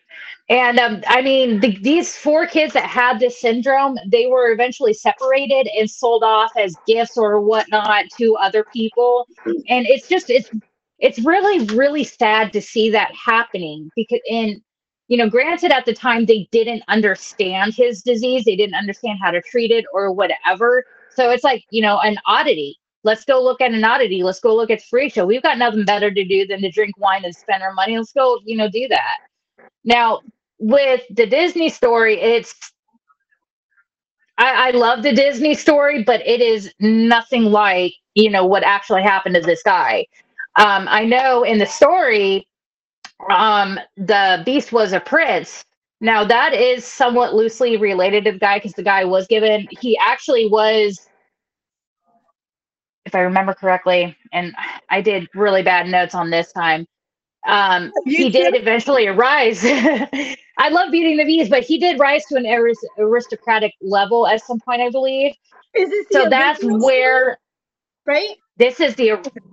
And 0.50 0.80
um, 0.80 1.02
I 1.08 1.22
mean, 1.22 1.62
the, 1.62 1.78
these 1.82 2.16
four 2.16 2.46
kids 2.46 2.74
that 2.74 2.84
had 2.84 3.20
this 3.20 3.40
syndrome, 3.40 3.98
they 4.12 4.28
were 4.28 4.52
eventually 4.52 4.94
separated 4.94 5.68
and 5.76 5.90
sold 5.90 6.22
off 6.22 6.52
as 6.58 6.76
gifts 6.86 7.18
or 7.18 7.40
whatnot 7.40 8.06
to 8.18 8.36
other 8.36 8.66
people. 8.74 9.26
And 9.46 9.88
it's 9.88 10.08
just, 10.10 10.30
it's, 10.30 10.50
it's 11.00 11.20
really, 11.20 11.66
really 11.74 12.04
sad 12.04 12.52
to 12.54 12.62
see 12.62 12.92
that 12.92 13.12
happening 13.16 13.90
because 13.96 14.20
in 14.30 14.62
you 15.08 15.18
know, 15.18 15.30
granted, 15.30 15.72
at 15.72 15.86
the 15.86 15.94
time 15.94 16.26
they 16.26 16.48
didn't 16.52 16.84
understand 16.88 17.74
his 17.74 18.02
disease, 18.02 18.44
they 18.46 18.56
didn't 18.56 18.76
understand 18.76 19.20
how 19.22 19.32
to 19.32 19.42
treat 19.42 19.72
it 19.72 19.86
or 19.94 20.12
whatever. 20.12 20.84
So 21.12 21.30
it's 21.30 21.44
like, 21.44 21.64
you 21.70 21.82
know, 21.82 22.00
an 22.00 22.18
oddity. 22.26 22.78
Let's 23.04 23.24
go 23.24 23.42
look 23.44 23.62
at 23.62 23.72
an 23.72 23.84
oddity. 23.84 24.24
Let's 24.24 24.40
go 24.40 24.56
look 24.56 24.72
at 24.72 24.82
free 24.82 25.10
show. 25.10 25.26
We've 25.26 25.44
got 25.44 25.60
nothing 25.60 25.86
better 25.86 26.12
to 26.12 26.26
do 26.26 26.48
than 26.48 26.62
to 26.62 26.72
drink 26.72 26.98
wine 26.98 27.24
and 27.24 27.36
spend 27.36 27.62
our 27.62 27.74
money. 27.74 27.98
Let's 27.98 28.14
go, 28.14 28.40
you 28.46 28.58
know, 28.58 28.68
do 28.68 28.88
that. 28.90 29.18
Now, 29.84 30.22
with 30.58 31.02
the 31.12 31.28
Disney 31.28 31.70
story, 31.70 32.20
it's 32.20 32.56
I, 34.38 34.70
I 34.70 34.72
love 34.72 35.04
the 35.04 35.14
Disney 35.14 35.54
story, 35.54 36.04
but 36.04 36.26
it 36.28 36.42
is 36.42 36.74
nothing 36.80 37.44
like, 37.44 37.94
you 38.16 38.30
know, 38.30 38.46
what 38.46 38.64
actually 38.64 39.04
happened 39.04 39.36
to 39.36 39.42
this 39.42 39.64
guy. 39.64 40.08
Um, 40.58 40.88
I 40.90 41.06
know 41.06 41.44
in 41.44 41.60
the 41.60 41.66
story, 41.66 42.48
um, 43.30 43.80
the 43.98 44.42
beast 44.46 44.72
was 44.72 44.94
a 44.94 45.00
prince. 45.00 45.64
Now 46.02 46.24
that 46.26 46.54
is 46.54 46.86
somewhat 46.86 47.34
loosely 47.34 47.78
related 47.78 48.26
to 48.26 48.34
the 48.34 48.40
guy 48.40 48.58
because 48.58 48.74
the 48.74 48.84
guy 48.84 49.06
was 49.06 49.28
given. 49.28 49.68
He 49.80 49.98
actually 49.98 50.48
was, 50.48 51.08
if 53.06 53.16
I 53.16 53.20
remember 53.20 53.54
correctly, 53.54 54.16
and 54.34 54.54
I 54.90 55.02
did 55.02 55.30
really 55.34 55.64
bad 55.64 55.88
notes 55.88 56.14
on 56.14 56.30
this 56.30 56.52
time. 56.52 56.86
Um, 57.48 57.92
he 58.06 58.30
did 58.30 58.56
eventually 58.56 59.08
rise. 59.08 59.62
I 60.58 60.70
love 60.70 60.92
beating 60.92 61.18
the 61.18 61.26
Beast, 61.26 61.50
but 61.50 61.64
he 61.64 61.78
did 61.78 62.00
rise 62.00 62.26
to 62.26 62.36
an 62.36 62.46
aristocratic 62.98 63.74
level 63.82 64.26
at 64.26 64.42
some 64.44 64.60
point, 64.60 64.82
I 64.82 64.90
believe. 64.90 65.36
so 66.12 66.28
that's 66.30 66.64
where, 66.64 67.38
right? 68.06 68.36
This 68.58 68.80
is 68.80 68.96
the 68.96 69.12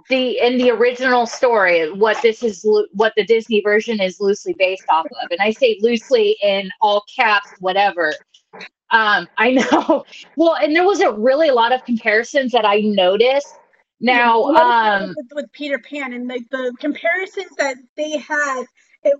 the 0.08 0.38
in 0.38 0.58
the 0.58 0.70
original 0.70 1.26
story 1.26 1.90
what 1.92 2.20
this 2.22 2.42
is 2.42 2.64
what 2.92 3.12
the 3.16 3.24
disney 3.24 3.60
version 3.60 4.00
is 4.00 4.20
loosely 4.20 4.54
based 4.58 4.84
off 4.88 5.06
of. 5.06 5.30
And 5.30 5.40
i 5.40 5.50
say 5.50 5.78
loosely 5.80 6.36
in 6.42 6.70
all 6.80 7.04
caps 7.14 7.50
whatever. 7.60 8.14
Um 8.90 9.28
i 9.38 9.52
know. 9.52 10.04
Well 10.36 10.56
and 10.56 10.74
there 10.74 10.84
wasn't 10.84 11.18
really 11.18 11.48
a 11.48 11.54
lot 11.54 11.72
of 11.72 11.84
comparisons 11.84 12.52
that 12.52 12.64
i 12.64 12.80
noticed. 12.80 13.58
Now 14.00 14.44
um 14.44 15.14
with, 15.16 15.26
with, 15.32 15.52
peter 15.52 15.78
pan 15.78 16.12
and 16.12 16.28
like 16.28 16.48
the 16.50 16.74
comparisons 16.78 17.50
that 17.58 17.76
they 17.96 18.18
had 18.18 18.64
it 19.02 19.14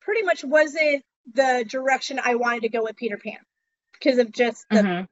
pretty 0.00 0.22
much 0.22 0.44
wasn't 0.44 1.04
the 1.34 1.64
direction 1.68 2.20
i 2.22 2.36
wanted 2.36 2.62
to 2.62 2.68
go 2.68 2.82
with 2.84 2.96
peter 2.96 3.18
pan 3.18 3.38
because 3.92 4.18
of 4.18 4.30
just 4.30 4.64
the 4.70 4.76
mm-hmm. 4.76 5.04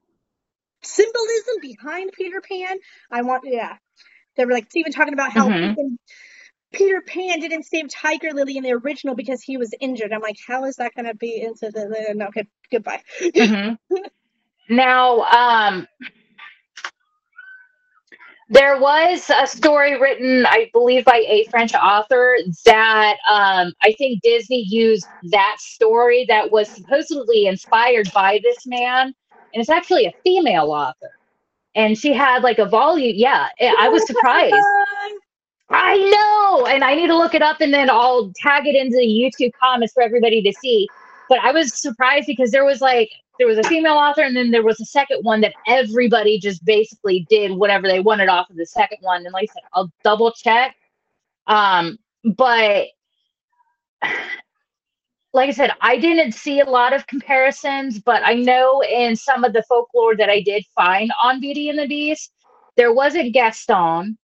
symbolism 0.81 1.55
behind 1.61 2.11
peter 2.13 2.41
pan. 2.41 2.77
I 3.11 3.23
want 3.23 3.43
yeah 3.45 3.77
they 4.35 4.45
were 4.45 4.53
like 4.53 4.67
even 4.75 4.91
talking 4.91 5.13
about 5.13 5.31
how 5.31 5.47
mm-hmm. 5.49 5.95
Peter 6.71 7.01
Pan 7.01 7.39
didn't 7.39 7.63
save 7.63 7.89
Tiger 7.89 8.31
Lily 8.33 8.57
in 8.57 8.63
the 8.63 8.73
original 8.73 9.15
because 9.15 9.41
he 9.41 9.57
was 9.57 9.73
injured. 9.79 10.11
I'm 10.11 10.21
like, 10.21 10.37
how 10.45 10.65
is 10.65 10.75
that 10.75 10.93
going 10.95 11.05
to 11.05 11.15
be 11.15 11.41
into 11.41 11.71
the? 11.71 12.13
No, 12.15 12.27
okay, 12.27 12.47
goodbye. 12.71 13.01
Mm-hmm. 13.21 13.95
now, 14.69 15.21
um, 15.21 15.87
there 18.49 18.79
was 18.79 19.31
a 19.35 19.47
story 19.47 19.99
written, 19.99 20.45
I 20.45 20.69
believe, 20.73 21.05
by 21.05 21.23
a 21.27 21.45
French 21.49 21.73
author 21.73 22.37
that 22.65 23.15
um, 23.29 23.73
I 23.81 23.93
think 23.97 24.21
Disney 24.21 24.63
used 24.67 25.07
that 25.31 25.55
story 25.59 26.25
that 26.27 26.51
was 26.51 26.69
supposedly 26.69 27.47
inspired 27.47 28.11
by 28.13 28.39
this 28.43 28.67
man, 28.67 29.07
and 29.53 29.61
it's 29.61 29.69
actually 29.69 30.05
a 30.05 30.13
female 30.23 30.71
author 30.71 31.11
and 31.75 31.97
she 31.97 32.13
had 32.13 32.41
like 32.43 32.59
a 32.59 32.65
volume. 32.65 33.13
Yeah, 33.15 33.49
I 33.77 33.89
was 33.89 34.05
surprised. 34.07 34.55
I 35.69 35.97
know, 35.97 36.67
and 36.67 36.83
I 36.83 36.95
need 36.95 37.07
to 37.07 37.17
look 37.17 37.33
it 37.33 37.41
up, 37.41 37.59
and 37.59 37.73
then 37.73 37.89
I'll 37.89 38.31
tag 38.35 38.67
it 38.67 38.75
into 38.75 38.97
the 38.97 39.05
YouTube 39.05 39.51
comments 39.59 39.93
for 39.93 40.03
everybody 40.03 40.41
to 40.41 40.53
see. 40.53 40.87
But 41.27 41.39
I 41.39 41.51
was 41.51 41.79
surprised 41.79 42.27
because 42.27 42.51
there 42.51 42.63
was 42.63 42.81
like 42.81 43.09
there 43.39 43.47
was 43.47 43.57
a 43.57 43.63
female 43.63 43.93
author, 43.95 44.21
and 44.21 44.35
then 44.35 44.51
there 44.51 44.63
was 44.63 44.79
a 44.79 44.85
second 44.85 45.23
one 45.23 45.41
that 45.41 45.53
everybody 45.67 46.39
just 46.39 46.63
basically 46.65 47.25
did 47.29 47.51
whatever 47.51 47.87
they 47.87 47.99
wanted 47.99 48.29
off 48.29 48.49
of 48.49 48.55
the 48.55 48.65
second 48.65 48.99
one. 49.01 49.25
And 49.25 49.33
like 49.33 49.49
I 49.49 49.53
said, 49.53 49.63
I'll 49.73 49.91
double 50.03 50.31
check. 50.31 50.75
Um, 51.47 51.97
but 52.23 52.87
like 55.35 55.49
I 55.49 55.51
said, 55.51 55.71
I 55.81 55.97
didn't 55.97 56.31
see 56.31 56.61
a 56.61 56.65
lot 56.65 56.93
of 56.93 57.05
comparisons, 57.07 57.99
but 57.99 58.21
I 58.23 58.35
know 58.35 58.81
in 58.81 59.17
some 59.17 59.43
of 59.43 59.51
the 59.51 59.63
folklore 59.63 60.15
that 60.15 60.29
I 60.29 60.39
did 60.39 60.65
find 60.73 61.11
on 61.21 61.41
Beauty 61.41 61.67
and 61.67 61.77
the 61.77 61.87
Beast, 61.87 62.31
there 62.77 62.93
wasn't 62.93 63.33
Gaston, 63.33 64.17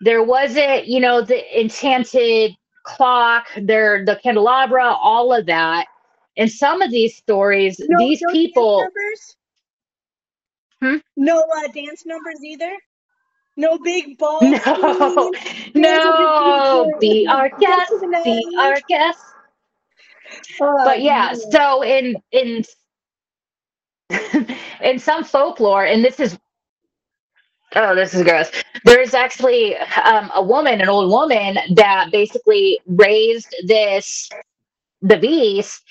there 0.00 0.22
wasn't, 0.22 0.86
you 0.86 0.98
know, 0.98 1.20
the 1.20 1.60
enchanted 1.60 2.56
clock, 2.84 3.48
there 3.60 4.02
the 4.06 4.16
candelabra, 4.22 4.94
all 4.94 5.34
of 5.34 5.44
that. 5.44 5.88
In 6.36 6.48
some 6.48 6.80
of 6.80 6.90
these 6.90 7.16
stories, 7.16 7.76
no, 7.78 7.98
these 7.98 8.22
no 8.22 8.32
people 8.32 8.78
dance 8.78 9.36
hmm? 10.82 10.96
no 11.16 11.44
uh, 11.58 11.68
dance 11.68 12.06
numbers 12.06 12.42
either. 12.42 12.72
No 13.58 13.78
big 13.78 14.18
balls. 14.18 14.42
No, 14.42 15.32
no. 15.74 16.92
Be 17.00 17.26
our 17.26 17.50
guest. 17.58 17.92
Be 18.24 18.56
our 18.58 18.78
guest 18.88 19.20
Oh, 20.60 20.82
but 20.84 21.02
yeah, 21.02 21.34
so 21.34 21.82
in 21.84 22.16
in 22.32 22.64
in 24.82 24.98
some 24.98 25.24
folklore, 25.24 25.86
and 25.86 26.04
this 26.04 26.20
is 26.20 26.38
oh, 27.76 27.94
this 27.94 28.14
is 28.14 28.22
gross. 28.24 28.50
There's 28.84 29.14
actually 29.14 29.76
um, 29.78 30.30
a 30.34 30.42
woman, 30.42 30.80
an 30.80 30.88
old 30.88 31.10
woman, 31.10 31.58
that 31.76 32.10
basically 32.12 32.80
raised 32.86 33.54
this 33.66 34.28
the 35.02 35.18
beast. 35.18 35.82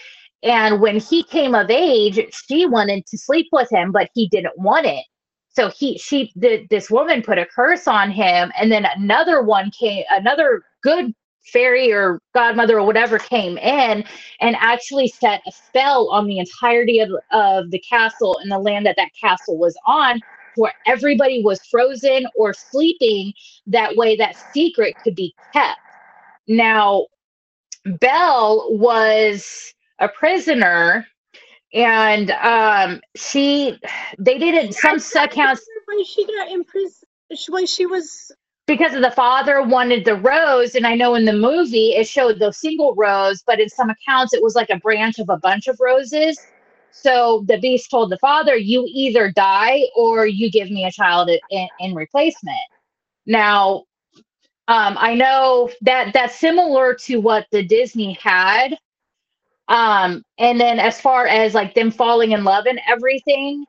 And 0.43 0.79
when 0.81 0.99
he 0.99 1.23
came 1.23 1.55
of 1.55 1.69
age, 1.69 2.19
she 2.47 2.65
wanted 2.65 3.05
to 3.07 3.17
sleep 3.17 3.47
with 3.51 3.71
him, 3.71 3.91
but 3.91 4.09
he 4.13 4.27
didn't 4.29 4.57
want 4.57 4.85
it. 4.85 5.03
So 5.49 5.69
he, 5.69 5.97
she, 5.97 6.31
the, 6.35 6.67
this 6.69 6.91
woman 6.91 7.23
put 7.23 7.39
a 7.39 7.45
curse 7.45 7.87
on 7.87 8.11
him, 8.11 8.51
and 8.59 8.71
then 8.71 8.85
another 8.95 9.41
one 9.41 9.71
came, 9.71 10.03
another 10.11 10.63
good 10.83 11.13
fairy 11.45 11.91
or 11.93 12.21
godmother 12.35 12.79
or 12.79 12.85
whatever 12.85 13.19
came 13.19 13.57
in 13.57 14.03
and 14.41 14.57
actually 14.59 15.07
set 15.07 15.41
a 15.47 15.51
spell 15.51 16.09
on 16.11 16.27
the 16.27 16.39
entirety 16.39 16.99
of, 16.99 17.11
of 17.31 17.71
the 17.71 17.79
castle 17.89 18.37
and 18.41 18.51
the 18.51 18.59
land 18.59 18.85
that 18.85 18.95
that 18.97 19.11
castle 19.19 19.57
was 19.57 19.77
on 19.87 20.21
where 20.55 20.73
everybody 20.87 21.43
was 21.43 21.61
frozen 21.71 22.25
or 22.35 22.53
sleeping 22.53 23.33
that 23.67 23.95
way 23.95 24.15
that 24.17 24.35
secret 24.53 24.95
could 25.03 25.15
be 25.15 25.35
kept. 25.53 25.79
Now 26.47 27.07
belle 27.85 28.67
was 28.71 29.73
a 29.99 30.09
prisoner 30.09 31.07
and 31.73 32.31
um 32.31 33.01
she 33.15 33.79
they 34.19 34.37
didn't 34.39 34.73
some 34.73 34.99
accounts 35.23 35.65
when 35.87 36.03
she 36.05 36.25
got 36.27 36.51
imprisoned 36.51 37.03
when 37.49 37.65
she 37.67 37.85
was 37.85 38.31
because 38.67 38.93
of 38.95 39.01
the 39.01 39.11
father 39.11 39.61
wanted 39.61 40.05
the 40.05 40.15
rose 40.15 40.75
and 40.75 40.85
i 40.87 40.95
know 40.95 41.15
in 41.15 41.25
the 41.25 41.33
movie 41.33 41.89
it 41.89 42.07
showed 42.07 42.39
the 42.39 42.51
single 42.51 42.95
rose 42.95 43.43
but 43.45 43.59
in 43.59 43.69
some 43.69 43.89
accounts 43.89 44.33
it 44.33 44.41
was 44.41 44.55
like 44.55 44.69
a 44.69 44.79
branch 44.79 45.19
of 45.19 45.29
a 45.29 45.37
bunch 45.37 45.67
of 45.67 45.77
roses. 45.79 46.39
So 46.91 47.43
the 47.47 47.57
beast 47.59 47.91
told 47.91 48.09
the 48.09 48.17
father 48.19 48.55
you 48.55 48.85
either 48.87 49.29
die 49.29 49.81
or 49.97 50.25
you 50.27 50.49
give 50.49 50.71
me 50.71 50.85
a 50.85 50.91
child 50.91 51.29
in, 51.49 51.67
in 51.79 51.93
replacement. 51.93 52.57
Now 53.25 53.83
um, 54.67 54.95
i 54.99 55.13
know 55.13 55.69
that 55.81 56.13
that's 56.13 56.39
similar 56.39 56.93
to 56.93 57.17
what 57.17 57.45
the 57.51 57.63
disney 57.63 58.17
had 58.21 58.77
um, 59.67 60.23
and 60.37 60.59
then 60.59 60.79
as 60.79 61.01
far 61.01 61.27
as 61.27 61.53
like 61.53 61.73
them 61.73 61.91
falling 61.91 62.31
in 62.31 62.43
love 62.43 62.65
and 62.67 62.79
everything 62.87 63.65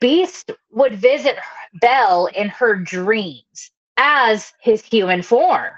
Beast 0.00 0.50
would 0.70 0.96
visit 0.96 1.36
Belle 1.80 2.26
in 2.34 2.48
her 2.48 2.76
dreams 2.76 3.70
as 3.98 4.52
his 4.60 4.82
human 4.82 5.22
form. 5.22 5.72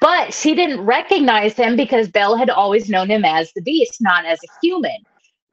But 0.00 0.32
she 0.32 0.54
didn't 0.54 0.84
recognize 0.84 1.54
him 1.54 1.76
because 1.76 2.08
Belle 2.08 2.36
had 2.36 2.50
always 2.50 2.88
known 2.88 3.10
him 3.10 3.24
as 3.24 3.52
the 3.52 3.62
Beast, 3.62 3.98
not 4.00 4.24
as 4.24 4.38
a 4.44 4.48
human. 4.62 4.96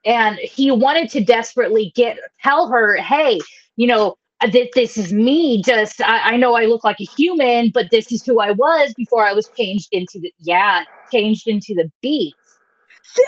And 0.06 0.38
he 0.38 0.72
wanted 0.72 1.10
to 1.12 1.24
desperately 1.24 1.92
get 1.96 2.18
tell 2.42 2.68
her, 2.68 2.96
hey, 2.98 3.40
you 3.76 3.88
know, 3.88 4.16
this, 4.52 4.70
this 4.76 4.98
is 4.98 5.12
me. 5.12 5.64
Just 5.64 6.02
I, 6.02 6.34
I 6.34 6.38
know 6.38 6.56
I 6.56 6.66
look 6.66 6.84
like 6.84 7.00
a 7.00 7.06
human, 7.06 7.72
but 7.74 7.90
this 7.90 8.12
is 8.12 8.24
who 8.24 8.40
I 8.40 8.52
was 8.52 8.94
before 8.96 9.26
I 9.26 9.34
was 9.34 9.50
changed 9.58 9.90
into 9.92 10.20
the 10.20 10.32
yeah, 10.40 10.84
changed 11.12 11.48
into 11.48 11.74
the 11.74 11.92
Beast. 12.02 12.36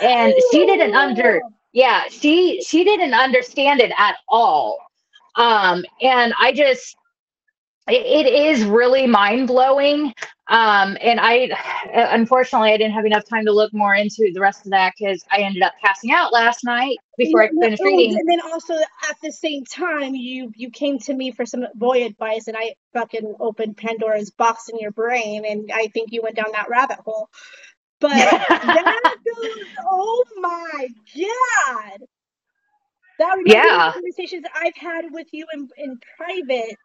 And 0.02 0.34
she 0.52 0.66
didn't 0.66 0.94
under 0.94 1.40
yeah, 1.72 2.04
she 2.08 2.62
she 2.62 2.84
didn't 2.84 3.14
understand 3.14 3.80
it 3.80 3.92
at 3.98 4.16
all. 4.28 4.78
Um, 5.34 5.84
and 6.00 6.32
I 6.38 6.52
just 6.52 6.96
it, 7.88 8.26
is 8.26 8.64
really 8.64 9.06
mind 9.06 9.48
blowing. 9.48 10.14
Um, 10.48 10.96
and 11.02 11.20
I, 11.20 11.50
unfortunately, 11.92 12.72
I 12.72 12.76
didn't 12.78 12.94
have 12.94 13.06
enough 13.06 13.24
time 13.28 13.46
to 13.46 13.52
look 13.52 13.74
more 13.74 13.94
into 13.94 14.30
the 14.34 14.40
rest 14.40 14.66
of 14.66 14.72
that 14.72 14.94
because 14.98 15.24
I 15.30 15.40
ended 15.40 15.62
up 15.62 15.74
passing 15.84 16.12
out 16.12 16.32
last 16.32 16.64
night 16.64 16.98
before 17.18 17.42
I 17.42 17.50
finished 17.60 17.84
reading. 17.84 18.20
And 18.20 18.28
then 18.28 18.40
also 18.52 18.74
at 18.74 19.16
the 19.22 19.32
same 19.32 19.64
time, 19.64 20.14
you 20.14 20.52
you 20.56 20.70
came 20.70 20.98
to 21.00 21.14
me 21.14 21.32
for 21.32 21.46
some 21.46 21.66
boy 21.74 22.04
advice, 22.06 22.48
and 22.48 22.56
I 22.56 22.74
fucking 22.94 23.36
opened 23.40 23.76
Pandora's 23.76 24.30
box 24.30 24.68
in 24.68 24.78
your 24.80 24.92
brain, 24.92 25.44
and 25.46 25.70
I 25.72 25.88
think 25.88 26.12
you 26.12 26.22
went 26.22 26.36
down 26.36 26.52
that 26.52 26.70
rabbit 26.70 27.00
hole. 27.04 27.28
But 28.00 28.10
that 28.62 29.14
goes, 29.26 29.66
oh 29.90 30.24
my 30.40 30.88
god, 31.16 32.00
that 33.18 33.36
reminds 33.38 33.66
Yeah. 33.66 33.86
of 33.86 33.94
conversations 33.94 34.46
I've 34.54 34.76
had 34.76 35.06
with 35.12 35.28
you 35.32 35.46
in 35.54 35.68
in 35.78 35.98
private. 36.18 36.76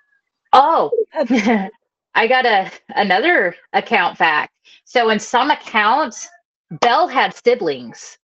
Oh, 0.54 0.92
I 2.16 2.28
got 2.28 2.46
a 2.46 2.72
another 2.96 3.56
account 3.74 4.18
fact. 4.18 4.54
So 4.86 5.10
in 5.12 5.20
some 5.20 5.52
accounts, 5.52 6.30
Belle 6.72 7.08
had 7.10 7.36
siblings. 7.36 8.18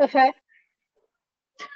okay. 0.00 0.32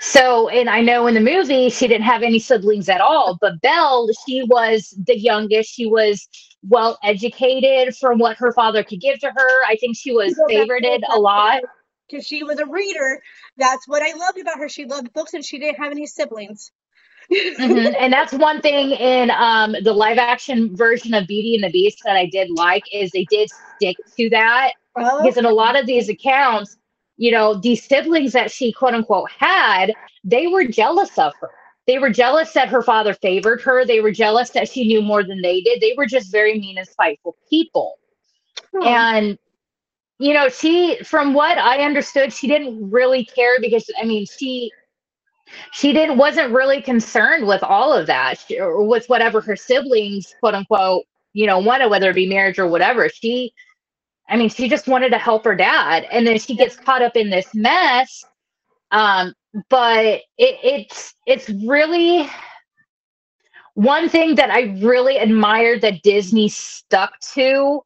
So, 0.01 0.49
and 0.51 0.71
I 0.71 0.83
know 0.83 1.07
in 1.09 1.15
the 1.15 1.21
movie 1.21 1.71
she 1.71 1.89
didn't 1.89 2.05
have 2.07 2.23
any 2.23 2.39
siblings 2.41 2.89
at 2.89 3.01
all, 3.01 3.39
but 3.41 3.61
Belle, 3.63 4.09
she 4.27 4.45
was 4.45 4.95
the 5.07 5.19
youngest. 5.19 5.73
She 5.75 5.87
was 5.87 6.29
well 6.63 6.99
educated 7.05 7.97
from 7.97 8.19
what 8.19 8.37
her 8.39 8.53
father 8.53 8.85
could 8.85 9.01
give 9.01 9.21
to 9.21 9.29
her. 9.29 9.65
I 9.67 9.77
think 9.81 9.97
she 9.97 10.13
was 10.13 10.41
favorited 10.51 11.01
a 11.11 11.19
lot. 11.19 11.63
because 12.11 12.27
she 12.27 12.45
was 12.45 12.61
a 12.61 12.67
reader. 12.67 13.23
That's 13.57 13.89
what 13.89 14.03
I 14.03 14.15
loved 14.17 14.39
about 14.41 14.59
her. 14.59 14.69
She 14.69 14.87
loved 14.87 15.13
books 15.15 15.35
and 15.35 15.45
she 15.45 15.59
didn't 15.59 15.83
have 15.83 15.93
any 15.93 16.07
siblings. 16.07 16.73
Mhm. 17.31 17.95
And 17.99 18.13
that's 18.13 18.33
one 18.33 18.61
thing 18.61 18.93
in 18.93 19.31
um, 19.31 19.75
the 19.83 19.93
live 19.93 20.19
action 20.19 20.75
version 20.77 21.15
of 21.15 21.27
Beauty 21.27 21.55
and 21.55 21.65
the 21.65 21.71
Beast 21.71 22.01
that 22.05 22.17
I 22.17 22.27
did 22.27 22.51
like 22.51 22.85
is 22.93 23.11
they 23.13 23.25
did 23.25 23.51
stick 23.51 23.99
to 24.17 24.29
that 24.31 24.73
Oh, 24.97 25.21
because 25.21 25.37
in 25.37 25.45
a 25.45 25.51
lot 25.51 25.79
of 25.79 25.87
these 25.87 26.09
accounts, 26.09 26.77
you 27.17 27.31
know, 27.31 27.55
these 27.55 27.85
siblings 27.85 28.33
that 28.33 28.51
she 28.51 28.73
quote 28.73 28.95
unquote 28.95 29.31
had, 29.31 29.95
they 30.25 30.47
were 30.47 30.65
jealous 30.65 31.17
of 31.19 31.33
her. 31.41 31.51
They 31.87 31.99
were 31.99 32.11
jealous 32.11 32.53
that 32.53 32.69
her 32.69 32.83
father 32.83 33.15
favored 33.15 33.63
her. 33.63 33.85
They 33.85 34.01
were 34.01 34.13
jealous 34.13 34.51
that 34.51 34.69
she 34.69 34.87
knew 34.87 35.03
more 35.03 35.23
than 35.25 35.41
they 35.43 35.61
did. 35.61 35.81
They 35.81 35.95
were 35.97 36.07
just 36.07 36.31
very 36.33 36.59
mean 36.59 36.79
and 36.79 36.87
spiteful 36.89 37.37
people. 37.49 37.99
hmm. 38.73 38.87
And, 38.87 39.39
you 40.19 40.33
know, 40.35 40.49
she, 40.49 40.99
from 41.05 41.35
what 41.35 41.59
I 41.59 41.85
understood, 41.85 42.33
she 42.33 42.47
didn't 42.49 42.91
really 42.91 43.25
care 43.25 43.57
because, 43.61 43.89
I 44.01 44.05
mean, 44.05 44.27
she, 44.27 44.75
she 45.73 45.93
didn't 45.93 46.19
wasn't 46.19 46.53
really 46.53 46.83
concerned 46.83 47.47
with 47.47 47.63
all 47.63 47.93
of 47.93 48.07
that. 48.07 48.39
She, 48.39 48.59
or 48.61 48.87
with 48.87 49.07
whatever 49.09 49.41
her 49.41 49.57
siblings 49.57 50.35
quote 50.41 50.55
unquote 50.55 51.05
you 51.33 51.47
know 51.47 51.59
wanted 51.59 51.89
whether 51.89 52.11
it 52.11 52.15
be 52.15 52.29
marriage 52.29 52.59
or 52.59 52.67
whatever. 52.69 53.09
She 53.09 53.53
i 54.29 54.37
mean 54.37 54.49
she 54.51 54.69
just 54.69 54.89
wanted 54.89 55.11
to 55.11 55.19
help 55.19 55.45
her 55.45 55.55
dad. 55.55 56.07
And 56.11 56.27
then 56.27 56.39
she 56.39 56.57
gets 56.57 56.77
caught 56.77 57.03
up 57.03 57.17
in 57.17 57.31
this 57.31 57.55
mess 57.55 58.25
um 58.91 59.35
but 59.71 60.05
it, 60.05 60.59
it's 60.63 61.15
it's 61.27 61.49
really 61.67 62.29
one 63.75 64.09
thing 64.09 64.35
that 64.35 64.51
i 64.51 64.63
really 64.81 65.17
admired 65.19 65.81
that 65.81 66.03
disney 66.03 66.49
stuck 66.49 67.19
to 67.21 67.81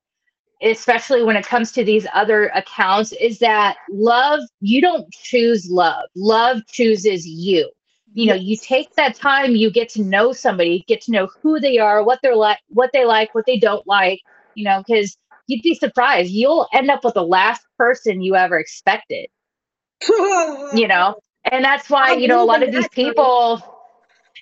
especially 0.62 1.22
when 1.22 1.36
it 1.36 1.46
comes 1.46 1.72
to 1.72 1.84
these 1.84 2.06
other 2.14 2.46
accounts 2.48 3.12
is 3.12 3.38
that 3.40 3.76
love 3.90 4.40
you 4.60 4.80
don't 4.80 5.10
choose 5.12 5.68
love. 5.70 6.04
Love 6.14 6.60
chooses 6.68 7.26
you. 7.26 7.70
You 8.14 8.26
know 8.26 8.34
you 8.34 8.56
take 8.56 8.94
that 8.94 9.14
time 9.14 9.56
you 9.56 9.70
get 9.70 9.88
to 9.90 10.02
know 10.02 10.32
somebody 10.32 10.84
get 10.86 11.00
to 11.02 11.12
know 11.12 11.28
who 11.42 11.58
they 11.58 11.78
are 11.78 12.04
what 12.04 12.18
they're 12.22 12.36
like 12.36 12.58
what 12.68 12.90
they 12.92 13.06
like 13.06 13.34
what 13.34 13.46
they 13.46 13.58
don't 13.58 13.86
like 13.86 14.20
you 14.54 14.64
know 14.64 14.82
because 14.86 15.16
you'd 15.46 15.62
be 15.62 15.74
surprised. 15.74 16.30
You'll 16.30 16.68
end 16.72 16.90
up 16.90 17.04
with 17.04 17.14
the 17.14 17.22
last 17.22 17.62
person 17.78 18.22
you 18.22 18.36
ever 18.36 18.58
expected. 18.58 19.28
You 20.74 20.88
know? 20.88 21.16
And 21.50 21.64
that's 21.64 21.90
why 21.90 22.10
I 22.10 22.12
you 22.14 22.28
know 22.28 22.42
a 22.42 22.46
lot 22.46 22.62
of 22.62 22.72
these 22.72 22.88
people 22.88 23.62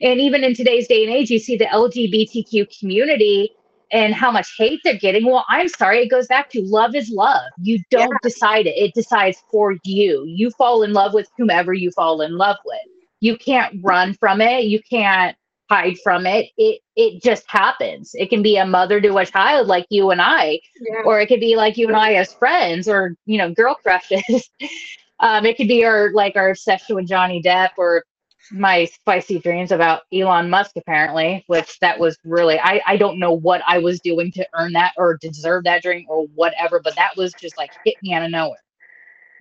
and 0.01 0.21
even 0.21 0.45
in 0.45 0.55
today's 0.55 0.87
day 0.87 1.03
and 1.05 1.13
age 1.13 1.31
you 1.31 1.39
see 1.39 1.57
the 1.57 1.65
lgbtq 1.67 2.79
community 2.79 3.53
and 3.93 4.15
how 4.15 4.31
much 4.31 4.55
hate 4.59 4.81
they're 4.85 4.99
getting. 4.99 5.27
Well 5.27 5.45
i'm 5.49 5.69
sorry 5.69 6.01
it 6.01 6.11
goes 6.11 6.27
back 6.27 6.51
to 6.51 6.63
love 6.63 6.95
is 6.95 7.11
love. 7.11 7.51
You 7.59 7.81
don't 7.91 8.21
decide 8.23 8.67
it 8.67 8.77
it 8.77 8.95
decides 8.95 9.43
for 9.51 9.77
you. 9.85 10.25
You 10.27 10.51
fall 10.51 10.83
in 10.83 10.93
love 10.93 11.15
with 11.15 11.29
whomever 11.37 11.73
you 11.75 11.91
fall 11.93 12.21
in 12.21 12.37
love 12.37 12.57
with. 12.65 12.79
You 13.21 13.37
can't 13.37 13.77
run 13.83 14.15
from 14.15 14.41
it 14.41 14.65
you 14.65 14.81
can't 14.89 15.37
hide 15.71 15.97
from 16.03 16.27
it. 16.27 16.51
It 16.57 16.81
it 16.97 17.23
just 17.23 17.45
happens. 17.49 18.11
It 18.15 18.29
can 18.29 18.43
be 18.43 18.57
a 18.57 18.67
mother 18.67 19.01
to 19.01 19.17
a 19.19 19.27
child 19.27 19.69
like 19.69 19.87
you 19.91 20.11
and 20.11 20.21
i 20.21 20.61
Yeah. 20.81 21.03
or 21.05 21.21
it 21.21 21.27
could 21.29 21.41
be 21.41 21.57
like 21.57 21.77
you 21.77 21.87
and 21.87 21.97
I 21.97 22.15
as 22.15 22.35
friends 22.35 22.89
or 22.89 23.15
you 23.27 23.39
know 23.39 23.53
girl 23.53 23.75
crushes. 23.77 24.51
um, 25.21 25.47
it 25.47 25.57
could 25.57 25.69
be 25.69 25.85
our 25.85 26.13
like 26.13 26.37
our 26.37 26.51
obsession 26.51 26.97
with 26.97 27.07
Johnny 27.09 27.41
Depp 27.43 27.71
or 27.79 28.05
my 28.51 28.85
spicy 28.85 29.39
dreams 29.39 29.73
about 29.73 30.03
Elon 30.13 30.51
Musk 30.51 30.73
apparently, 30.77 31.45
which 31.47 31.79
that 31.81 31.99
was 31.99 32.19
really 32.25 32.59
I 32.59 32.81
I 32.87 32.97
don't 32.97 33.19
know 33.19 33.33
what 33.33 33.63
I 33.67 33.79
was 33.79 34.01
doing 34.01 34.33
to 34.33 34.47
earn 34.55 34.73
that 34.73 34.93
or 34.97 35.17
deserve 35.17 35.65
that 35.65 35.83
dream 35.83 36.07
or 36.09 36.27
whatever, 36.35 36.81
but 36.81 36.97
that 36.97 37.17
was 37.17 37.33
just 37.35 37.57
like 37.57 37.71
hit 37.85 37.95
me 38.03 38.13
out 38.13 38.25
of 38.25 38.31
nowhere. 38.31 38.63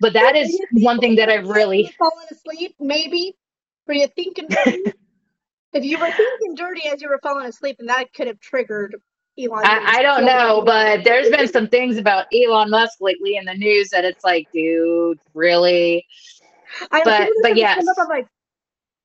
But 0.00 0.14
that 0.14 0.34
is 0.36 0.58
one 0.72 0.98
thing 0.98 1.16
that 1.16 1.28
I 1.28 1.36
really 1.36 1.92
falling 1.98 2.26
asleep? 2.30 2.74
Maybe. 2.80 3.36
Were 3.86 3.94
you 3.94 4.06
thinking 4.08 4.46
if 5.72 5.84
you 5.84 5.98
were 5.98 6.10
thinking 6.10 6.54
dirty 6.54 6.88
as 6.88 7.02
you 7.02 7.08
were 7.08 7.20
falling 7.22 7.46
asleep, 7.46 7.76
and 7.80 7.88
that 7.88 8.12
could 8.14 8.28
have 8.28 8.40
triggered 8.40 8.96
Elon 9.38 9.64
I, 9.64 9.98
I 9.98 10.02
don't 10.02 10.24
know, 10.24 10.62
but 10.64 11.04
there's 11.04 11.30
been 11.30 11.48
some 11.48 11.68
things 11.68 11.96
about 11.98 12.26
Elon 12.34 12.70
Musk 12.70 12.98
lately 13.00 13.36
in 13.36 13.44
the 13.44 13.54
news 13.54 13.90
that 13.90 14.04
it's 14.04 14.24
like, 14.24 14.48
dude, 14.52 15.18
really? 15.34 16.06
I 16.90 17.02
But 17.04 17.30
but 17.42 17.54
just 17.54 17.66
have 17.66 17.76
to 17.76 17.84
yes. 17.84 17.88
up. 17.88 17.96
I'm 17.98 18.08
like, 18.08 18.26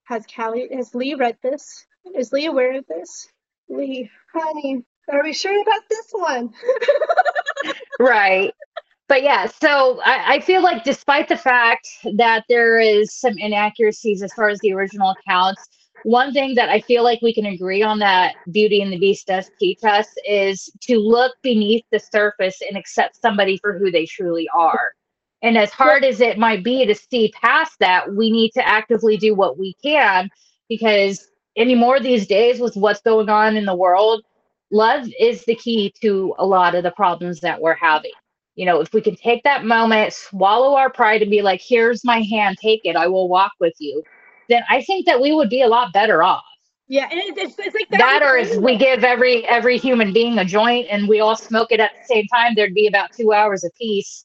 has 0.06 0.26
Callie, 0.34 0.70
has 0.74 0.96
Lee 0.96 1.16
read 1.16 1.38
this? 1.42 1.86
Is 2.16 2.32
Lee 2.32 2.46
aware 2.46 2.78
of 2.78 2.86
this? 2.88 3.28
Lee, 3.70 4.09
honey, 4.34 4.84
are 5.12 5.24
we 5.24 5.34
sure 5.34 5.59
about 5.62 5.82
this 5.89 6.08
one? 6.12 6.54
Right. 8.00 8.54
But 9.08 9.24
yeah, 9.24 9.47
so 9.47 10.01
I, 10.04 10.36
I 10.36 10.39
feel 10.39 10.62
like 10.62 10.84
despite 10.84 11.29
the 11.29 11.38
fact 11.38 11.88
that 12.17 12.43
there 12.50 12.79
is 12.79 13.13
some 13.13 13.38
inaccuracies 13.38 14.24
as 14.24 14.34
far 14.34 14.50
as 14.50 14.59
the 14.59 14.74
original 14.74 15.13
accounts, 15.20 15.67
one 16.04 16.34
thing 16.34 16.55
that 16.55 16.70
I 16.70 16.82
feel 16.82 17.04
like 17.04 17.21
we 17.21 17.34
can 17.34 17.46
agree 17.46 17.84
on 17.84 18.00
that 18.00 18.36
Beauty 18.51 18.82
and 18.82 18.92
the 18.92 19.00
Beast 19.00 19.28
does 19.28 19.50
teach 19.59 19.84
us 19.84 20.08
is 20.28 20.70
to 20.82 20.97
look 21.00 21.36
beneath 21.42 21.86
the 21.92 22.00
surface 22.00 22.62
and 22.67 22.78
accept 22.78 23.16
somebody 23.21 23.58
for 23.58 23.78
who 23.78 23.92
they 23.92 24.05
truly 24.05 24.47
are. 24.55 24.93
And 25.46 25.58
as 25.58 25.72
hard 25.72 26.04
as 26.04 26.22
it 26.22 26.38
might 26.38 26.63
be 26.63 26.86
to 26.86 26.96
see 26.96 27.34
past 27.42 27.80
that, 27.80 28.13
we 28.13 28.32
need 28.32 28.51
to 28.54 28.67
actively 28.67 29.17
do 29.17 29.36
what 29.36 29.58
we 29.58 29.76
can 29.82 30.30
because 30.70 31.28
anymore 31.55 32.00
these 32.00 32.28
days 32.28 32.59
with 32.59 32.76
what's 32.76 33.01
going 33.01 33.30
on 33.30 33.55
in 33.55 33.66
the 33.66 33.76
world, 33.76 34.24
love 34.72 35.08
is 35.20 35.46
the 35.46 35.55
key 35.55 35.93
to 36.01 36.34
a 36.39 36.46
lot 36.46 36.76
of 36.76 36.84
the 36.84 36.92
problems 36.92 37.39
that 37.42 37.62
we're 37.62 37.76
having 37.76 38.12
you 38.55 38.66
know, 38.66 38.80
if 38.80 38.93
we 38.93 39.01
can 39.01 39.16
take 39.16 39.43
that 39.43 39.66
moment, 39.66 40.13
swallow 40.13 40.76
our 40.76 40.89
pride, 40.89 41.22
and 41.22 41.30
be 41.30 41.42
like, 41.42 41.62
here's 41.62 42.04
my 42.04 42.22
hand, 42.22 42.58
take 42.62 42.82
it, 42.86 42.96
I 42.96 43.08
will 43.08 43.28
walk 43.28 43.51
with 43.59 43.74
you, 43.80 44.01
then 44.50 44.63
I 44.70 44.82
think 44.82 45.05
that 45.05 45.22
we 45.22 45.34
would 45.34 45.50
be 45.50 45.62
a 45.62 45.67
lot 45.67 45.93
better 45.93 46.24
off. 46.24 46.43
Yeah, 46.88 47.08
and 47.12 47.20
it's, 47.20 47.55
it's 47.58 47.76
like 47.76 47.89
that. 47.89 47.97
That 47.97 48.22
or 48.24 48.38
if 48.38 48.58
we 48.58 48.78
give 48.78 49.04
every 49.04 49.43
every 49.47 49.80
human 49.80 50.13
being 50.13 50.38
a 50.38 50.46
joint 50.46 50.86
and 50.92 51.08
we 51.08 51.20
all 51.20 51.36
smoke 51.36 51.72
it 51.72 51.80
at 51.80 51.92
the 52.00 52.13
same 52.13 52.28
time, 52.28 52.54
there'd 52.55 52.76
be 52.76 52.86
about 52.86 53.12
two 53.12 53.34
hours 53.34 53.63
apiece. 53.63 54.24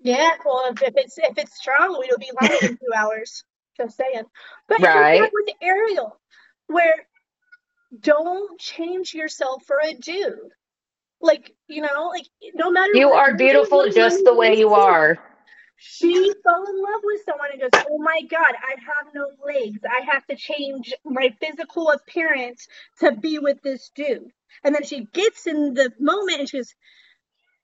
Yeah, 0.00 0.30
well, 0.44 0.70
if, 0.72 0.82
if 0.82 0.94
it's 0.96 1.18
if 1.18 1.38
it's 1.38 1.56
strong, 1.56 1.96
we'll 1.98 2.18
be 2.18 2.30
longer 2.40 2.56
than 2.62 2.76
two 2.78 2.92
hours. 2.96 3.44
Just 3.76 3.96
saying. 3.96 4.24
But 4.68 4.82
it's 4.82 4.94
like 4.94 5.12
that 5.12 5.28
Right. 5.28 5.32
with 5.32 5.56
Ariel, 5.62 6.20
where 6.68 6.94
don't 8.00 8.60
change 8.60 9.14
yourself 9.14 9.64
for 9.66 9.78
a 9.84 9.94
dude. 9.94 10.34
Like 11.20 11.52
you 11.68 11.82
know, 11.82 12.08
like 12.14 12.26
no 12.54 12.70
matter 12.70 12.92
You 12.94 13.12
are 13.12 13.34
beautiful 13.34 13.82
what 13.82 13.90
just 13.90 14.24
the 14.24 14.34
way 14.34 14.56
you 14.58 14.74
are. 14.74 15.18
she 15.76 16.32
fell 16.44 16.66
in 16.68 16.82
love 16.82 17.02
with 17.04 17.22
someone 17.26 17.50
and 17.52 17.60
goes, 17.62 17.72
Oh 17.90 17.98
my 17.98 18.22
God, 18.30 18.54
I 18.56 18.76
have 18.80 19.14
no 19.14 19.28
legs. 19.46 19.80
I 19.84 20.04
have 20.12 20.26
to 20.28 20.36
change 20.36 20.94
my 21.04 21.34
physical 21.40 21.90
appearance 21.90 22.68
to 23.00 23.12
be 23.12 23.40
with 23.40 23.62
this 23.62 23.90
dude. 23.94 24.30
And 24.64 24.74
then 24.74 24.84
she 24.84 25.06
gets 25.12 25.46
in 25.48 25.74
the 25.74 25.92
moment 26.00 26.40
and 26.40 26.50
she 26.50 26.58
goes, 26.58 26.74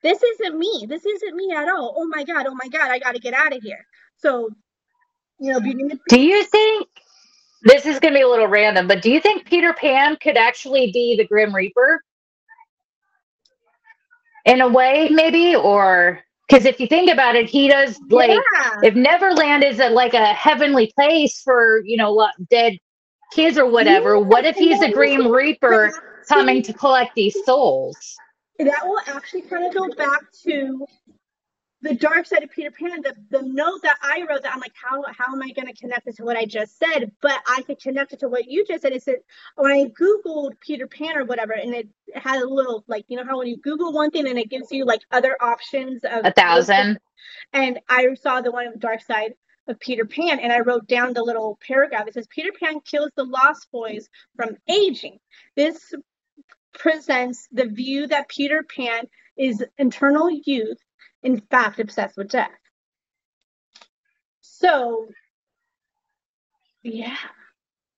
This 0.06 0.22
isn't 0.22 0.56
me. 0.56 0.86
This 0.88 1.04
isn't 1.04 1.34
me 1.34 1.52
at 1.52 1.68
all. 1.68 1.92
Oh 1.96 2.06
my 2.06 2.22
God, 2.22 2.46
oh 2.46 2.54
my 2.54 2.68
God, 2.68 2.92
I 2.92 3.00
got 3.00 3.16
to 3.16 3.18
get 3.18 3.34
out 3.34 3.52
of 3.52 3.60
here. 3.60 3.84
So, 4.18 4.48
you 5.40 5.52
know, 5.52 5.58
and 5.58 6.00
Do 6.08 6.20
you 6.20 6.44
think 6.44 6.86
this 7.64 7.86
is 7.86 7.98
going 7.98 8.14
to 8.14 8.18
be 8.18 8.22
a 8.22 8.28
little 8.28 8.46
random, 8.46 8.86
but 8.86 9.02
do 9.02 9.10
you 9.10 9.20
think 9.20 9.46
Peter 9.46 9.72
Pan 9.72 10.16
could 10.22 10.36
actually 10.36 10.92
be 10.92 11.16
the 11.16 11.26
Grim 11.26 11.52
Reaper? 11.52 12.00
In 14.44 14.60
a 14.60 14.68
way, 14.68 15.08
maybe? 15.10 15.56
Or 15.56 16.20
because 16.48 16.66
if 16.66 16.78
you 16.78 16.86
think 16.86 17.10
about 17.10 17.34
it, 17.34 17.50
he 17.50 17.66
does 17.66 17.98
like 18.08 18.30
yeah. 18.30 18.70
if 18.84 18.94
Neverland 18.94 19.64
is 19.64 19.80
a, 19.80 19.88
like 19.88 20.14
a 20.14 20.26
heavenly 20.26 20.92
place 20.94 21.42
for 21.42 21.82
you 21.84 21.96
know 21.96 22.28
dead 22.48 22.78
kids 23.32 23.58
or 23.58 23.68
whatever. 23.68 24.14
Yeah, 24.14 24.20
what 24.22 24.44
if 24.44 24.54
he's 24.54 24.80
a 24.82 24.92
Grim 24.92 25.26
Reaper 25.26 25.92
coming 26.28 26.62
to 26.62 26.72
collect 26.72 27.16
these 27.16 27.36
souls? 27.44 28.16
That 28.58 28.80
will 28.84 29.00
actually 29.06 29.42
kind 29.42 29.66
of 29.66 29.74
go 29.74 29.88
back 29.94 30.20
to 30.44 30.86
the 31.82 31.94
dark 31.94 32.26
side 32.26 32.42
of 32.42 32.50
Peter 32.50 32.70
Pan. 32.70 33.02
The, 33.02 33.14
the 33.30 33.42
note 33.42 33.80
that 33.82 33.96
I 34.02 34.24
wrote 34.28 34.42
that 34.42 34.52
I'm 34.54 34.60
like, 34.60 34.72
how 34.74 35.04
how 35.12 35.32
am 35.32 35.42
I 35.42 35.50
going 35.50 35.68
to 35.68 35.74
connect 35.74 36.06
it 36.08 36.16
to 36.16 36.24
what 36.24 36.36
I 36.36 36.46
just 36.46 36.78
said? 36.78 37.12
But 37.20 37.40
I 37.46 37.62
could 37.62 37.80
connect 37.80 38.12
it 38.12 38.20
to 38.20 38.28
what 38.28 38.46
you 38.48 38.64
just 38.66 38.82
said. 38.82 38.92
It 38.92 39.02
said 39.02 39.16
when 39.56 39.72
I 39.72 39.84
googled 39.84 40.52
Peter 40.60 40.86
Pan 40.86 41.16
or 41.16 41.24
whatever, 41.24 41.52
and 41.52 41.74
it 41.74 41.88
had 42.14 42.42
a 42.42 42.48
little 42.48 42.84
like 42.88 43.04
you 43.08 43.16
know 43.16 43.24
how 43.24 43.38
when 43.38 43.48
you 43.48 43.58
Google 43.58 43.92
one 43.92 44.10
thing 44.10 44.26
and 44.26 44.38
it 44.38 44.50
gives 44.50 44.72
you 44.72 44.84
like 44.84 45.02
other 45.10 45.36
options 45.40 46.02
of 46.04 46.24
A 46.24 46.32
thousand. 46.32 46.98
and 47.52 47.78
I 47.88 48.14
saw 48.14 48.40
the 48.40 48.50
one 48.50 48.72
dark 48.78 49.02
side 49.02 49.34
of 49.68 49.78
Peter 49.80 50.04
Pan, 50.04 50.38
and 50.38 50.52
I 50.52 50.60
wrote 50.60 50.86
down 50.86 51.12
the 51.12 51.22
little 51.22 51.58
paragraph. 51.66 52.06
It 52.06 52.14
says 52.14 52.28
Peter 52.28 52.50
Pan 52.58 52.80
kills 52.80 53.10
the 53.16 53.24
Lost 53.24 53.68
Boys 53.72 54.08
from 54.36 54.56
aging. 54.68 55.18
This 55.56 55.92
presents 56.78 57.48
the 57.52 57.66
view 57.66 58.06
that 58.08 58.28
Peter 58.28 58.62
Pan 58.62 59.06
is 59.36 59.64
internal 59.78 60.30
youth, 60.30 60.78
in 61.22 61.40
fact, 61.40 61.80
obsessed 61.80 62.16
with 62.16 62.30
death. 62.30 62.50
So, 64.40 65.08
yeah, 66.82 67.16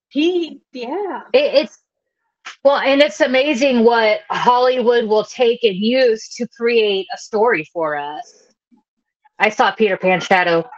he, 0.09 0.61
yeah, 0.73 1.23
It, 1.33 1.55
it's 1.55 1.79
well, 2.65 2.79
and 2.79 3.01
it's 3.01 3.21
amazing 3.21 3.85
what 3.85 4.21
Hollywood 4.31 5.05
will 5.05 5.25
take 5.25 5.63
and 5.63 5.77
use 5.77 6.29
to 6.37 6.49
create 6.49 7.07
a 7.15 7.19
story 7.19 7.69
for 7.73 7.97
us. 7.97 8.49
I 9.39 9.51
saw 9.51 9.71
Peter 9.71 9.97
Pan 9.97 10.21
Shadow. 10.21 10.69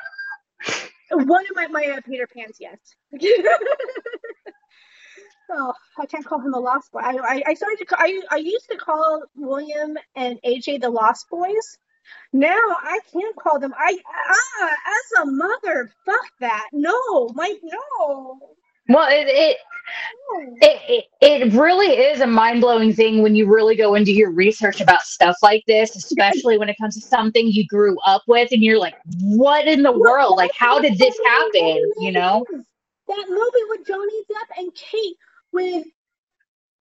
one 1.11 1.45
of 1.47 1.57
my 1.57 1.69
my 1.69 1.87
uh, 1.87 2.01
Peter 2.07 2.27
Pans, 2.27 2.57
yes. 2.61 2.79
oh, 5.53 5.73
I 5.99 6.07
can't 6.07 6.25
call 6.25 6.41
him 6.41 6.53
the 6.53 6.61
Lost 6.61 6.93
Boy. 6.93 7.01
I, 7.01 7.17
I, 7.17 7.43
I 7.49 7.55
started 7.55 7.87
to 7.87 7.97
I 7.99 8.21
I 8.31 8.37
used 8.37 8.69
to 8.71 8.77
call 8.77 9.25
William 9.37 9.97
and 10.17 10.39
AJ 10.45 10.81
the 10.81 10.91
Lost 10.91 11.29
Boys. 11.31 11.79
Now 12.33 12.51
I 12.55 13.01
can't 13.13 13.37
call 13.37 13.59
them. 13.59 13.75
I 13.77 13.99
ah 14.07 14.69
as 14.69 15.23
a 15.23 15.27
mother, 15.27 15.91
fuck 16.07 16.27
that. 16.41 16.69
No, 16.73 17.29
my 17.35 17.55
no. 17.63 18.41
Well, 18.89 19.09
it 19.11 19.29
it, 19.29 19.57
no. 20.33 20.57
it 20.61 21.05
it 21.21 21.43
it 21.43 21.53
really 21.53 21.89
is 21.89 22.21
a 22.21 22.27
mind 22.27 22.61
blowing 22.61 22.93
thing 22.93 23.23
when 23.23 23.37
you 23.37 23.47
really 23.47 23.77
go 23.77 23.95
into 23.95 24.13
your 24.13 24.31
research 24.31 24.81
about 24.81 25.03
stuff 25.03 25.37
like 25.43 25.63
this, 25.67 25.95
especially 25.95 26.59
when 26.59 26.69
it 26.69 26.77
comes 26.81 26.95
to 26.97 27.01
something 27.01 27.49
you 27.49 27.67
grew 27.67 27.97
up 28.07 28.23
with, 28.27 28.51
and 28.53 28.63
you're 28.63 28.79
like, 28.79 28.95
"What 29.21 29.69
in 29.69 29.83
the 29.83 29.93
world? 29.93 30.37
Like, 30.37 30.53
how 30.55 30.81
did 30.81 30.99
this 30.99 31.19
happen?" 31.25 31.93
You 32.01 32.13
know? 32.13 32.45
that 33.11 33.27
movie 33.29 33.67
with 33.69 33.87
Johnny 33.87 34.23
Depp 34.31 34.59
and 34.59 34.75
Kate 34.75 35.17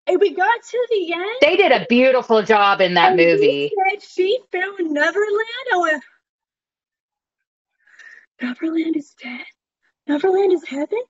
and 0.08 0.20
we 0.20 0.34
got 0.34 0.62
to 0.62 0.86
the 0.90 1.12
end. 1.12 1.36
They 1.40 1.56
did 1.56 1.72
a 1.72 1.86
beautiful 1.88 2.42
job 2.42 2.80
in 2.80 2.94
that 2.94 3.16
movie. 3.16 3.70
she 4.00 4.38
found 4.50 4.90
Neverland. 4.90 5.46
I 5.72 5.78
went, 5.78 6.04
Neverland 8.40 8.96
is 8.96 9.14
dead. 9.22 9.44
Neverland 10.06 10.52
is 10.52 10.64
heaven. 10.66 11.02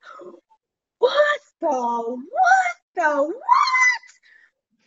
What 0.99 1.41
the 1.61 1.69
what 1.69 2.77
the 2.97 3.23
what? 3.25 3.35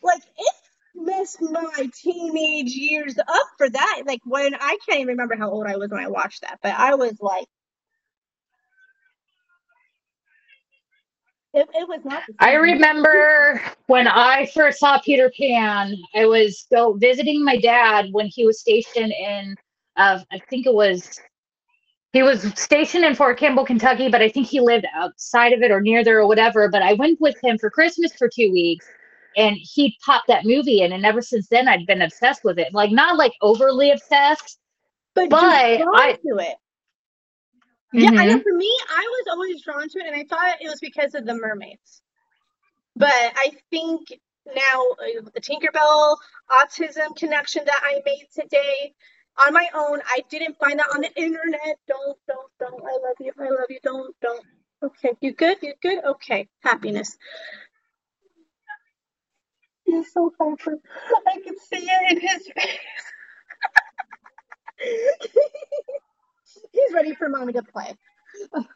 Like 0.03 0.23
it 0.37 0.55
messed 0.95 1.41
my 1.41 1.89
teenage 1.93 2.71
years 2.71 3.17
up 3.17 3.47
for 3.57 3.69
that. 3.69 4.03
Like 4.05 4.21
when 4.25 4.55
I 4.55 4.77
can't 4.85 5.01
even 5.01 5.07
remember 5.09 5.37
how 5.37 5.51
old 5.51 5.67
I 5.67 5.77
was 5.77 5.89
when 5.89 6.03
I 6.03 6.09
watched 6.09 6.41
that, 6.41 6.59
but 6.61 6.73
I 6.73 6.95
was 6.95 7.15
like, 7.21 7.47
it, 11.53 11.67
it 11.73 11.87
was 11.87 12.01
not. 12.05 12.23
I 12.39 12.53
remember 12.53 13.61
when 13.87 14.07
I 14.07 14.45
first 14.53 14.79
saw 14.79 14.99
Peter 14.99 15.31
Pan, 15.37 15.95
I 16.15 16.25
was 16.25 16.65
go 16.71 16.93
visiting 16.93 17.43
my 17.43 17.57
dad 17.57 18.07
when 18.11 18.27
he 18.27 18.45
was 18.45 18.59
stationed 18.59 19.11
in 19.11 19.55
uh, 19.97 20.19
I 20.31 20.39
think 20.49 20.65
it 20.65 20.73
was 20.73 21.19
he 22.13 22.23
was 22.23 22.41
stationed 22.59 23.05
in 23.05 23.15
Fort 23.15 23.37
Campbell, 23.37 23.65
Kentucky, 23.65 24.09
but 24.09 24.21
I 24.21 24.29
think 24.29 24.47
he 24.47 24.59
lived 24.59 24.85
outside 24.93 25.53
of 25.53 25.61
it 25.61 25.71
or 25.71 25.79
near 25.79 26.03
there 26.03 26.19
or 26.19 26.27
whatever. 26.27 26.67
But 26.69 26.81
I 26.81 26.93
went 26.93 27.21
with 27.21 27.35
him 27.41 27.57
for 27.57 27.69
Christmas 27.69 28.11
for 28.17 28.27
two 28.27 28.51
weeks 28.51 28.85
and 29.37 29.55
he 29.57 29.97
popped 30.05 30.27
that 30.27 30.43
movie 30.43 30.81
in 30.81 30.91
and 30.91 31.05
ever 31.05 31.21
since 31.21 31.47
then 31.47 31.69
I'd 31.69 31.85
been 31.85 32.01
obsessed 32.01 32.43
with 32.43 32.59
it. 32.59 32.73
Like 32.73 32.91
not 32.91 33.17
like 33.17 33.31
overly 33.41 33.91
obsessed. 33.91 34.59
but, 35.15 35.29
but 35.29 35.43
I- 35.43 36.17
to 36.27 36.37
it. 36.39 36.57
Yeah, 37.95 38.11
I 38.17 38.27
know. 38.27 38.37
Mhm. 38.37 38.43
For 38.43 38.53
me, 38.55 38.71
I 38.89 39.05
was 39.09 39.27
always 39.33 39.63
drawn 39.63 39.89
to 39.89 39.99
it, 39.99 40.07
and 40.07 40.15
I 40.15 40.25
thought 40.25 40.61
it 40.61 40.69
was 40.69 40.79
because 40.81 41.15
of 41.15 41.25
the 41.25 41.35
mermaids. 41.35 42.01
But 42.97 43.09
I 43.13 43.53
think 43.71 44.09
now 44.47 44.85
uh, 44.99 45.23
the 45.35 45.41
Tinkerbell 45.41 46.17
autism 46.51 47.17
connection 47.17 47.63
that 47.65 47.81
I 47.83 48.01
made 48.05 48.27
today 48.35 48.93
on 49.47 49.53
my 49.53 49.67
own, 49.75 50.01
I 50.07 50.23
didn't 50.29 50.59
find 50.59 50.79
that 50.79 50.89
on 50.95 51.01
the 51.01 51.13
internet. 51.15 51.77
Don't, 51.87 52.19
don't, 52.27 52.51
don't. 52.59 52.83
I 52.83 52.93
love 53.07 53.17
you. 53.21 53.33
I 53.39 53.49
love 53.49 53.67
you. 53.69 53.79
Don't, 53.83 54.15
don't. 54.21 54.45
Okay, 54.83 55.13
you 55.21 55.33
good? 55.33 55.57
You 55.63 55.73
good? 55.81 56.05
Okay, 56.05 56.49
happiness. 56.63 57.17
He's 59.85 60.11
so 60.13 60.33
hyper. 60.39 60.77
I 61.27 61.41
can 61.43 61.55
see 61.59 61.87
it 61.89 62.11
in 62.13 62.21
his 62.21 62.49
face. 62.55 62.79
He's 66.71 66.93
ready 66.93 67.15
for 67.15 67.29
mommy 67.29 67.53
to 67.53 67.63
play. 67.63 67.93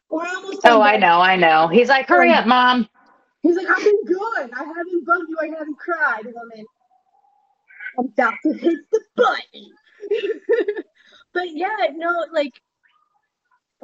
We're 0.10 0.28
almost 0.28 0.62
Oh, 0.66 0.82
I 0.82 0.98
know, 0.98 1.20
I 1.22 1.36
know. 1.36 1.68
He's 1.68 1.90
like, 1.90 2.08
hurry 2.08 2.32
up, 2.32 2.46
mom. 2.46 2.90
He's 3.42 3.56
like, 3.56 3.68
I've 3.68 3.84
been 3.84 4.06
good. 4.06 4.52
I 4.54 4.64
haven't 4.64 5.06
bugged 5.06 5.30
you. 5.30 5.38
I 5.42 5.48
haven't 5.48 5.78
cried. 5.78 6.26
Woman. 6.26 6.66
I'm 7.98 8.06
about 8.08 8.34
to 8.44 8.54
hit 8.54 8.80
the 8.92 9.02
button. 9.16 9.72
but 11.34 11.52
yeah, 11.52 11.90
no, 11.94 12.26
like 12.34 12.54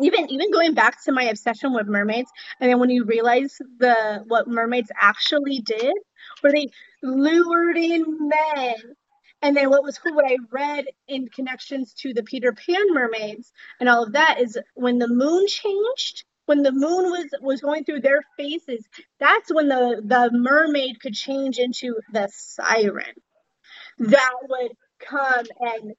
even 0.02 0.30
even 0.30 0.52
going 0.52 0.74
back 0.74 1.04
to 1.04 1.12
my 1.12 1.24
obsession 1.24 1.74
with 1.74 1.88
mermaids, 1.88 2.32
and 2.60 2.70
then 2.70 2.80
when 2.80 2.90
you 2.90 3.06
realize 3.06 3.58
the 3.80 4.24
what 4.28 4.48
mermaids 4.48 4.92
actually 5.00 5.60
did, 5.60 5.94
where 6.42 6.54
they 6.54 6.68
lured 7.04 7.78
in 7.78 8.30
men. 8.30 8.76
And 9.42 9.58
then 9.58 9.70
what 9.70 9.84
was 9.84 10.00
cool, 10.00 10.16
what 10.16 10.26
I 10.32 10.38
read 10.52 10.86
in 11.08 11.28
connections 11.30 11.94
to 12.00 12.14
the 12.14 12.24
Peter 12.24 12.54
Pan 12.54 12.94
mermaids 12.94 13.52
and 13.80 13.90
all 13.90 14.04
of 14.04 14.14
that 14.14 14.40
is 14.42 14.58
when 14.76 15.00
the 15.00 15.08
moon 15.10 15.48
changed, 15.48 16.26
when 16.48 16.64
the 16.64 16.72
moon 16.74 17.12
was 17.12 17.28
was 17.42 17.62
going 17.62 17.86
through 17.86 18.02
their 18.02 18.22
faces, 18.38 18.86
that's 19.20 19.54
when 19.54 19.70
the 19.70 20.02
the 20.06 20.32
mermaid 20.34 21.00
could 21.02 21.14
change 21.16 21.60
into 21.60 21.96
the 22.14 22.30
siren 22.34 23.14
that 24.00 24.32
would 24.50 24.72
come 25.00 25.46
and 25.60 25.94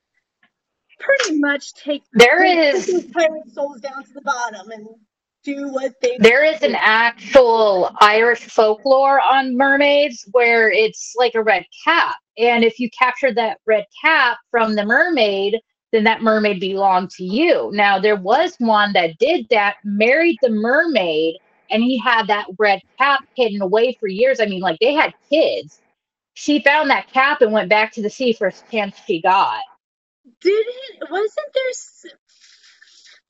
pretty 1.01 1.39
much 1.41 1.75
take 1.75 2.03
There 2.15 2.45
is 2.45 2.87
pirate 3.13 3.53
souls 3.55 3.81
down 3.81 4.05
to 4.05 4.13
the 4.15 4.23
bottom 4.23 4.71
and 4.73 4.87
do 5.45 5.69
what 5.71 5.95
they 6.03 6.19
There 6.19 6.45
is 6.45 6.63
an 6.63 6.77
actual 6.77 7.91
Irish 8.01 8.41
folklore 8.41 9.21
on 9.21 9.57
mermaids 9.57 10.27
where 10.33 10.71
it's 10.71 11.15
like 11.19 11.35
a 11.35 11.43
red 11.43 11.65
cap. 11.85 12.17
And 12.39 12.65
if 12.65 12.79
you 12.79 12.89
captured 12.91 13.37
that 13.37 13.59
red 13.67 13.87
cap 14.03 14.39
from 14.51 14.75
the 14.75 14.85
mermaid, 14.85 15.61
then 15.93 16.05
that 16.05 16.23
mermaid 16.23 16.61
belonged 16.61 17.11
to 17.11 17.25
you. 17.25 17.71
Now, 17.73 17.99
there 17.99 18.17
was 18.17 18.55
one 18.59 18.93
that 18.95 19.19
did 19.19 19.47
that, 19.51 19.77
married 19.85 20.39
the 20.43 20.51
mermaid, 20.51 21.37
and 21.71 21.83
he 21.83 21.99
had 21.99 22.27
that 22.29 22.47
red 22.59 22.81
cap 22.99 23.25
hidden 23.37 23.61
away 23.61 23.97
for 24.01 24.09
years. 24.09 24.41
I 24.41 24.47
mean, 24.47 24.61
like 24.61 24.79
they 24.81 24.95
had 24.95 25.13
kids. 25.31 25.81
She 26.35 26.61
found 26.61 26.91
that 26.91 27.13
cap 27.13 27.43
and 27.43 27.53
went 27.53 27.69
back 27.69 27.93
to 27.93 28.03
the 28.03 28.11
sea 28.11 28.33
first 28.33 28.65
chance 28.71 28.97
she 29.07 29.21
got. 29.21 29.61
didn't 30.41 31.11
wasn't 31.11 31.47
there 31.55 32.13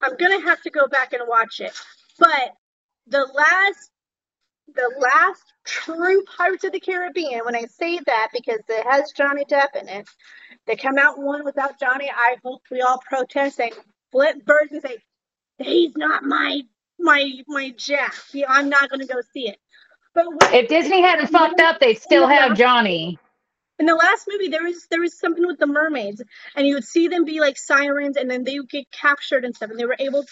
I'm 0.02 0.16
gonna 0.16 0.40
have 0.40 0.62
to 0.62 0.70
go 0.70 0.86
back 0.86 1.12
and 1.12 1.22
watch 1.26 1.60
it 1.60 1.72
but 2.18 2.54
the 3.06 3.26
last 3.34 3.90
the 4.74 4.92
last 4.98 5.51
true 5.64 6.24
Pirates 6.36 6.64
of 6.64 6.72
the 6.72 6.80
Caribbean 6.80 7.40
when 7.44 7.56
I 7.56 7.66
say 7.66 7.98
that 8.06 8.28
because 8.32 8.60
it 8.68 8.86
has 8.86 9.12
Johnny 9.12 9.44
Depp 9.44 9.76
in 9.80 9.88
it 9.88 10.08
they 10.66 10.76
come 10.76 10.98
out 10.98 11.18
one 11.18 11.44
without 11.44 11.78
Johnny 11.80 12.10
I 12.14 12.36
hope 12.44 12.62
we 12.70 12.80
all 12.82 13.00
protest 13.08 13.60
and 13.60 13.72
flip 14.12 14.44
birds 14.44 14.72
and 14.72 14.82
say, 14.82 14.98
"He's 15.58 15.96
not 15.96 16.22
my 16.24 16.62
my 16.98 17.30
my 17.48 17.70
Jack. 17.76 18.14
I'm 18.48 18.68
not 18.68 18.90
going 18.90 19.00
to 19.00 19.06
go 19.12 19.20
see 19.32 19.48
it." 19.48 19.58
But 20.14 20.26
If 20.52 20.68
Disney 20.68 21.02
hadn't 21.02 21.28
fucked 21.28 21.60
up, 21.60 21.80
they'd 21.80 21.94
still 21.94 22.28
have 22.28 22.56
Johnny. 22.56 23.18
in 23.78 23.86
the 23.86 23.94
last 23.94 24.28
movie, 24.30 24.48
there 24.48 24.62
was 24.62 24.86
there 24.90 25.00
was 25.00 25.18
something 25.18 25.46
with 25.46 25.58
the 25.58 25.66
mermaids, 25.66 26.22
and 26.54 26.66
you 26.66 26.74
would 26.74 26.84
see 26.84 27.08
them 27.08 27.24
be 27.24 27.40
like 27.40 27.58
sirens, 27.58 28.16
and 28.16 28.30
then 28.30 28.44
they 28.44 28.58
would 28.60 28.70
get 28.70 28.90
captured 28.92 29.44
and 29.44 29.56
stuff, 29.56 29.70
and 29.70 29.78
they 29.80 29.86
were 29.86 29.96
able. 29.98 30.24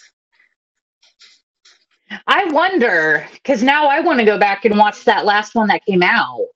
I 2.26 2.44
wonder 2.52 3.26
because 3.34 3.62
now 3.62 3.86
I 3.86 4.00
want 4.00 4.18
to 4.20 4.24
go 4.24 4.38
back 4.38 4.64
and 4.64 4.78
watch 4.78 5.04
that 5.04 5.24
last 5.24 5.54
one 5.54 5.68
that 5.68 5.84
came 5.86 6.02
out. 6.02 6.46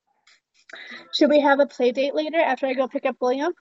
Should 1.15 1.31
we 1.31 1.41
have 1.41 1.61
a 1.61 1.67
play 1.67 1.93
date 1.93 2.15
later 2.15 2.41
after 2.41 2.67
I 2.67 2.75
go 2.75 2.89
pick 2.89 3.07
up 3.07 3.17
William? 3.21 3.53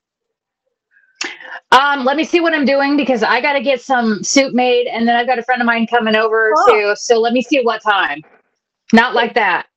Um, 1.72 2.06
let 2.06 2.18
me 2.18 2.24
see 2.24 2.40
what 2.40 2.54
I'm 2.54 2.66
doing 2.66 2.98
because 2.98 3.24
I 3.24 3.42
got 3.42 3.54
to 3.54 3.62
get 3.62 3.82
some 3.82 4.24
soup 4.24 4.54
made, 4.54 4.88
and 4.88 5.08
then 5.08 5.16
I've 5.16 5.28
got 5.28 5.40
a 5.40 5.44
friend 5.44 5.62
of 5.62 5.66
mine 5.66 5.88
coming 5.88 6.16
over 6.16 6.54
Oh. 6.56 6.66
too. 6.70 6.96
So 6.98 7.20
let 7.20 7.34
me 7.34 7.42
see 7.42 7.62
what 7.64 7.82
time. 7.84 8.22
Not 8.94 9.14
like 9.16 9.36
that. 9.36 9.68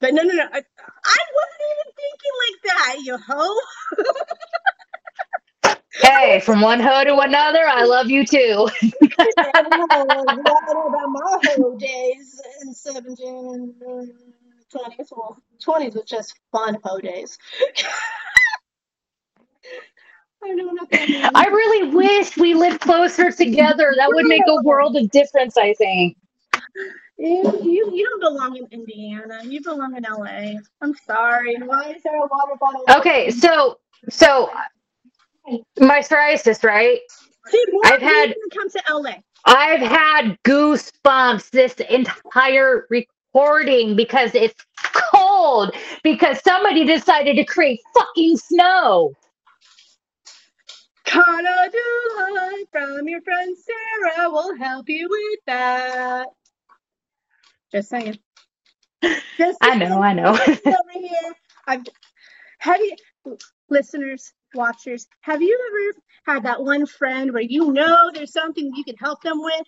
But 0.00 0.14
no, 0.14 0.22
no, 0.22 0.32
no. 0.34 0.44
I, 0.44 0.46
I 0.46 1.20
wasn't 1.34 1.64
even 1.72 1.92
thinking 1.96 2.34
like 2.44 2.62
that, 2.64 2.96
you 3.04 3.18
hoe. 3.18 3.60
Hey, 5.94 6.40
from 6.40 6.60
one 6.60 6.80
hoe 6.80 7.04
to 7.04 7.18
another, 7.18 7.66
I 7.66 7.84
love 7.84 8.10
you 8.10 8.24
too. 8.24 8.68
I 8.82 9.62
don't 9.62 9.78
know 9.78 10.86
about 10.88 11.08
my 11.08 11.38
whole 11.56 11.76
days 11.78 12.40
in 12.62 12.74
17 12.74 13.74
20s. 14.74 15.08
Well, 15.16 15.38
20s 15.66 15.94
was 15.94 16.04
just 16.06 16.34
fun 16.52 16.78
hoe 16.84 17.00
days. 17.00 17.38
I 20.42 20.48
don't 20.48 20.58
know 20.58 20.72
what 20.74 20.90
that 20.90 21.08
means. 21.08 21.30
I 21.34 21.46
really 21.46 21.94
wish 21.94 22.36
we 22.36 22.54
lived 22.54 22.80
closer 22.80 23.30
together. 23.32 23.94
That 23.96 24.08
would 24.12 24.26
make 24.26 24.42
a 24.48 24.62
world 24.62 24.96
of 24.96 25.10
difference, 25.10 25.56
I 25.56 25.74
think. 25.74 26.16
You, 27.18 27.60
you, 27.64 27.90
you 27.92 28.08
don't 28.08 28.20
belong 28.20 28.56
in 28.56 28.66
Indiana. 28.70 29.40
You 29.44 29.60
belong 29.62 29.96
in 29.96 30.04
LA. 30.08 30.60
I'm 30.80 30.94
sorry. 31.06 31.56
Why 31.56 31.92
is 31.96 32.02
there 32.04 32.16
a 32.16 32.26
water 32.26 32.54
bottle? 32.60 32.84
Okay, 32.98 33.30
so 33.30 33.78
so 34.08 34.50
my 35.80 36.00
psoriasis, 36.00 36.64
right? 36.64 37.00
See, 37.48 37.64
I've 37.84 38.02
had- 38.02 38.34
come 38.54 38.70
to 38.70 38.82
LA. 38.90 39.14
I've 39.44 39.80
had 39.80 40.38
goosebumps 40.44 41.50
this 41.50 41.74
entire 41.74 42.86
recording 42.90 43.96
because 43.96 44.34
it's 44.34 44.54
cold 44.84 45.74
because 46.04 46.42
somebody 46.42 46.84
decided 46.84 47.36
to 47.36 47.44
create 47.44 47.80
fucking 47.94 48.36
snow. 48.38 49.14
Calendula 51.06 52.66
from 52.72 53.08
your 53.08 53.22
friend 53.22 53.56
Sarah 53.58 54.30
will 54.30 54.56
help 54.56 54.88
you 54.88 55.08
with 55.10 55.40
that. 55.46 56.28
Just 57.72 57.90
saying. 57.90 58.18
Just 59.38 59.58
I 59.62 59.76
know, 59.76 60.02
I 60.02 60.14
know. 60.14 60.32
over 60.32 60.92
here. 60.94 61.34
I've 61.66 61.82
have 62.60 62.80
you 62.80 62.96
listeners, 63.70 64.32
watchers, 64.54 65.06
have 65.22 65.42
you 65.42 65.58
ever 65.68 66.34
had 66.34 66.44
that 66.44 66.62
one 66.62 66.86
friend 66.86 67.32
where 67.32 67.42
you 67.42 67.72
know 67.72 68.10
there's 68.12 68.32
something 68.32 68.72
you 68.74 68.84
can 68.84 68.96
help 68.96 69.22
them 69.22 69.42
with, 69.42 69.66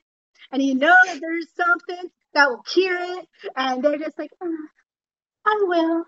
and 0.52 0.62
you 0.62 0.74
know 0.74 0.94
that 1.06 1.20
there's 1.20 1.48
something 1.55 2.10
that 2.35 2.48
will 2.48 2.62
cure 2.62 2.98
it, 3.18 3.28
and 3.56 3.82
they're 3.82 3.98
just 3.98 4.18
like, 4.18 4.31
"Uh, 4.40 4.48
I 5.47 5.64
will, 5.66 6.05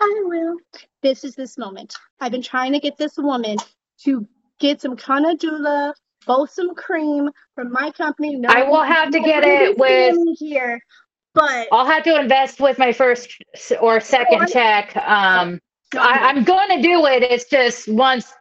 I 0.00 0.22
will. 0.24 0.56
This 1.02 1.24
is 1.24 1.34
this 1.34 1.58
moment. 1.58 1.94
I've 2.20 2.32
been 2.32 2.42
trying 2.42 2.72
to 2.72 2.80
get 2.80 2.96
this 2.96 3.16
woman 3.16 3.56
to 4.04 4.26
get 4.60 4.80
some 4.80 4.96
Calendula 4.96 5.94
balsam 6.26 6.74
cream 6.74 7.30
from 7.54 7.72
my 7.72 7.90
company. 7.90 8.36
No, 8.36 8.48
I 8.50 8.62
will 8.64 8.82
have 8.82 9.10
to 9.10 9.20
get 9.20 9.44
it 9.44 9.76
with 9.78 10.16
here, 10.38 10.80
but 11.34 11.68
I'll 11.72 11.86
have 11.86 12.04
to 12.04 12.18
invest 12.18 12.60
with 12.60 12.78
my 12.78 12.92
first 12.92 13.30
or 13.80 14.00
second 14.00 14.48
check. 14.48 14.96
Um 14.96 15.60
I, 15.94 16.18
I'm 16.28 16.44
gonna 16.44 16.82
do 16.82 17.06
it. 17.06 17.22
It's 17.22 17.44
just 17.44 17.88
once 17.88 18.32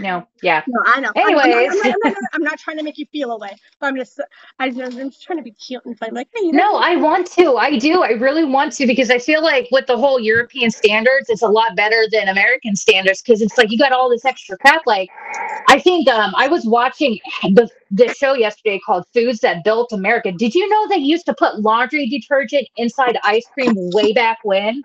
no, 0.00 0.26
yeah. 0.42 0.62
No, 0.66 0.80
I 0.86 1.00
know. 1.00 1.12
I'm- 1.16 1.26
I'm 1.28 1.34
not- 1.34 1.44
Anyways. 1.46 1.70
I'm 1.72 1.78
not, 1.78 1.86
I'm, 1.86 2.12
not, 2.12 2.22
I'm 2.34 2.42
not 2.42 2.58
trying 2.58 2.78
to 2.78 2.82
make 2.82 2.98
you 2.98 3.06
feel 3.12 3.32
away. 3.32 3.50
But 3.80 3.88
I'm 3.88 3.96
just, 3.96 4.20
I 4.58 4.70
just, 4.70 4.80
I'm 4.98 5.10
just 5.10 5.22
trying 5.22 5.38
to 5.38 5.42
be 5.42 5.52
cute 5.52 5.84
and 5.84 5.98
funny. 5.98 6.12
Like, 6.12 6.28
hey, 6.34 6.46
you 6.46 6.52
know, 6.52 6.72
No, 6.72 6.76
I 6.76 6.96
want 6.96 7.26
to. 7.32 7.56
I 7.56 7.78
do. 7.78 8.02
I 8.02 8.10
really 8.12 8.44
want 8.44 8.72
to 8.74 8.86
because 8.86 9.10
I 9.10 9.18
feel 9.18 9.42
like 9.42 9.68
with 9.70 9.86
the 9.86 9.96
whole 9.96 10.18
European 10.18 10.70
standards, 10.70 11.28
it's 11.28 11.42
a 11.42 11.48
lot 11.48 11.76
better 11.76 12.04
than 12.10 12.28
American 12.28 12.76
standards 12.76 13.22
because 13.22 13.42
it's 13.42 13.58
like 13.58 13.70
you 13.70 13.78
got 13.78 13.92
all 13.92 14.08
this 14.08 14.24
extra 14.24 14.56
crap. 14.58 14.82
Like, 14.86 15.10
I 15.68 15.78
think 15.78 16.08
um, 16.08 16.32
I 16.36 16.48
was 16.48 16.64
watching 16.66 17.18
the 17.42 17.68
the 17.90 18.08
show 18.14 18.34
yesterday 18.34 18.80
called 18.84 19.04
Foods 19.12 19.40
That 19.40 19.64
Built 19.64 19.92
America. 19.92 20.32
Did 20.32 20.54
you 20.54 20.68
know 20.68 20.88
they 20.88 20.96
used 20.96 21.26
to 21.26 21.34
put 21.34 21.60
laundry 21.60 22.08
detergent 22.08 22.68
inside 22.76 23.18
ice 23.22 23.46
cream 23.52 23.74
way 23.92 24.12
back 24.12 24.38
when? 24.44 24.82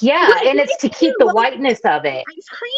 Yeah, 0.00 0.30
and 0.44 0.58
it's 0.60 0.76
to 0.78 0.88
keep 0.88 1.14
the 1.18 1.32
whiteness 1.32 1.80
of 1.84 2.04
it. 2.04 2.24
ice 2.36 2.48
cream. 2.48 2.70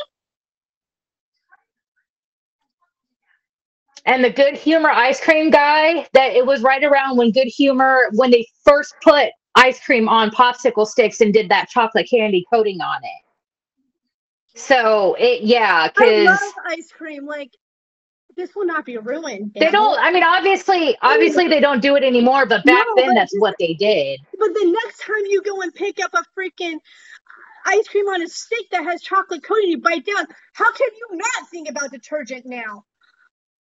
and 4.05 4.25
the 4.25 4.31
good 4.31 4.57
humor 4.57 4.91
ice 4.91 5.21
cream 5.21 5.51
guy 5.51 6.07
that 6.13 6.33
it 6.33 6.45
was 6.45 6.63
right 6.63 6.83
around 6.83 7.17
when 7.17 7.31
good 7.31 7.47
humor 7.47 8.09
when 8.15 8.31
they 8.31 8.45
first 8.65 8.95
put 9.03 9.29
ice 9.55 9.79
cream 9.85 10.09
on 10.09 10.31
popsicle 10.31 10.87
sticks 10.87 11.21
and 11.21 11.33
did 11.33 11.49
that 11.49 11.69
chocolate 11.69 12.09
candy 12.11 12.45
coating 12.53 12.81
on 12.81 12.99
it 13.05 14.59
so 14.59 15.15
it 15.21 15.43
yeah 15.43 15.89
because 15.89 16.39
ice 16.67 16.91
cream. 16.91 17.27
Like, 17.27 17.51
this 18.37 18.55
will 18.55 18.67
not 18.67 18.85
be 18.85 18.99
ruined. 18.99 19.53
they 19.61 19.71
don't 19.71 19.99
i 20.01 20.13
mean 20.13 20.25
obviously 20.25 20.97
obviously 21.03 21.49
they 21.49 21.61
don't 21.61 21.83
do 21.83 21.97
it 21.97 22.05
anymore 22.05 22.47
but 22.47 22.65
back 22.67 22.87
No, 22.87 22.97
then 22.97 23.07
but 23.07 23.15
that's 23.15 23.35
what 23.39 23.57
they 23.59 23.75
did 23.75 24.21
But 24.39 24.55
the 24.55 24.79
next 24.85 25.01
time 25.01 25.25
you 25.27 25.43
go 25.43 25.61
and 25.63 25.75
pick 25.75 26.01
up 26.03 26.13
a 26.15 26.25
freaking 26.39 26.79
ice 27.67 27.89
cream 27.89 28.07
on 28.09 28.23
a 28.23 28.29
stick 28.29 28.71
that 28.73 28.85
has 28.85 29.03
chocolate 29.03 29.45
coating, 29.45 29.71
you 29.71 29.81
bite 29.81 30.07
down. 30.07 30.27
How 30.55 30.73
can 30.73 30.89
you 30.97 31.19
not 31.19 31.51
think 31.51 31.71
about 31.71 31.93
detergent 31.93 32.47
now? 32.47 32.87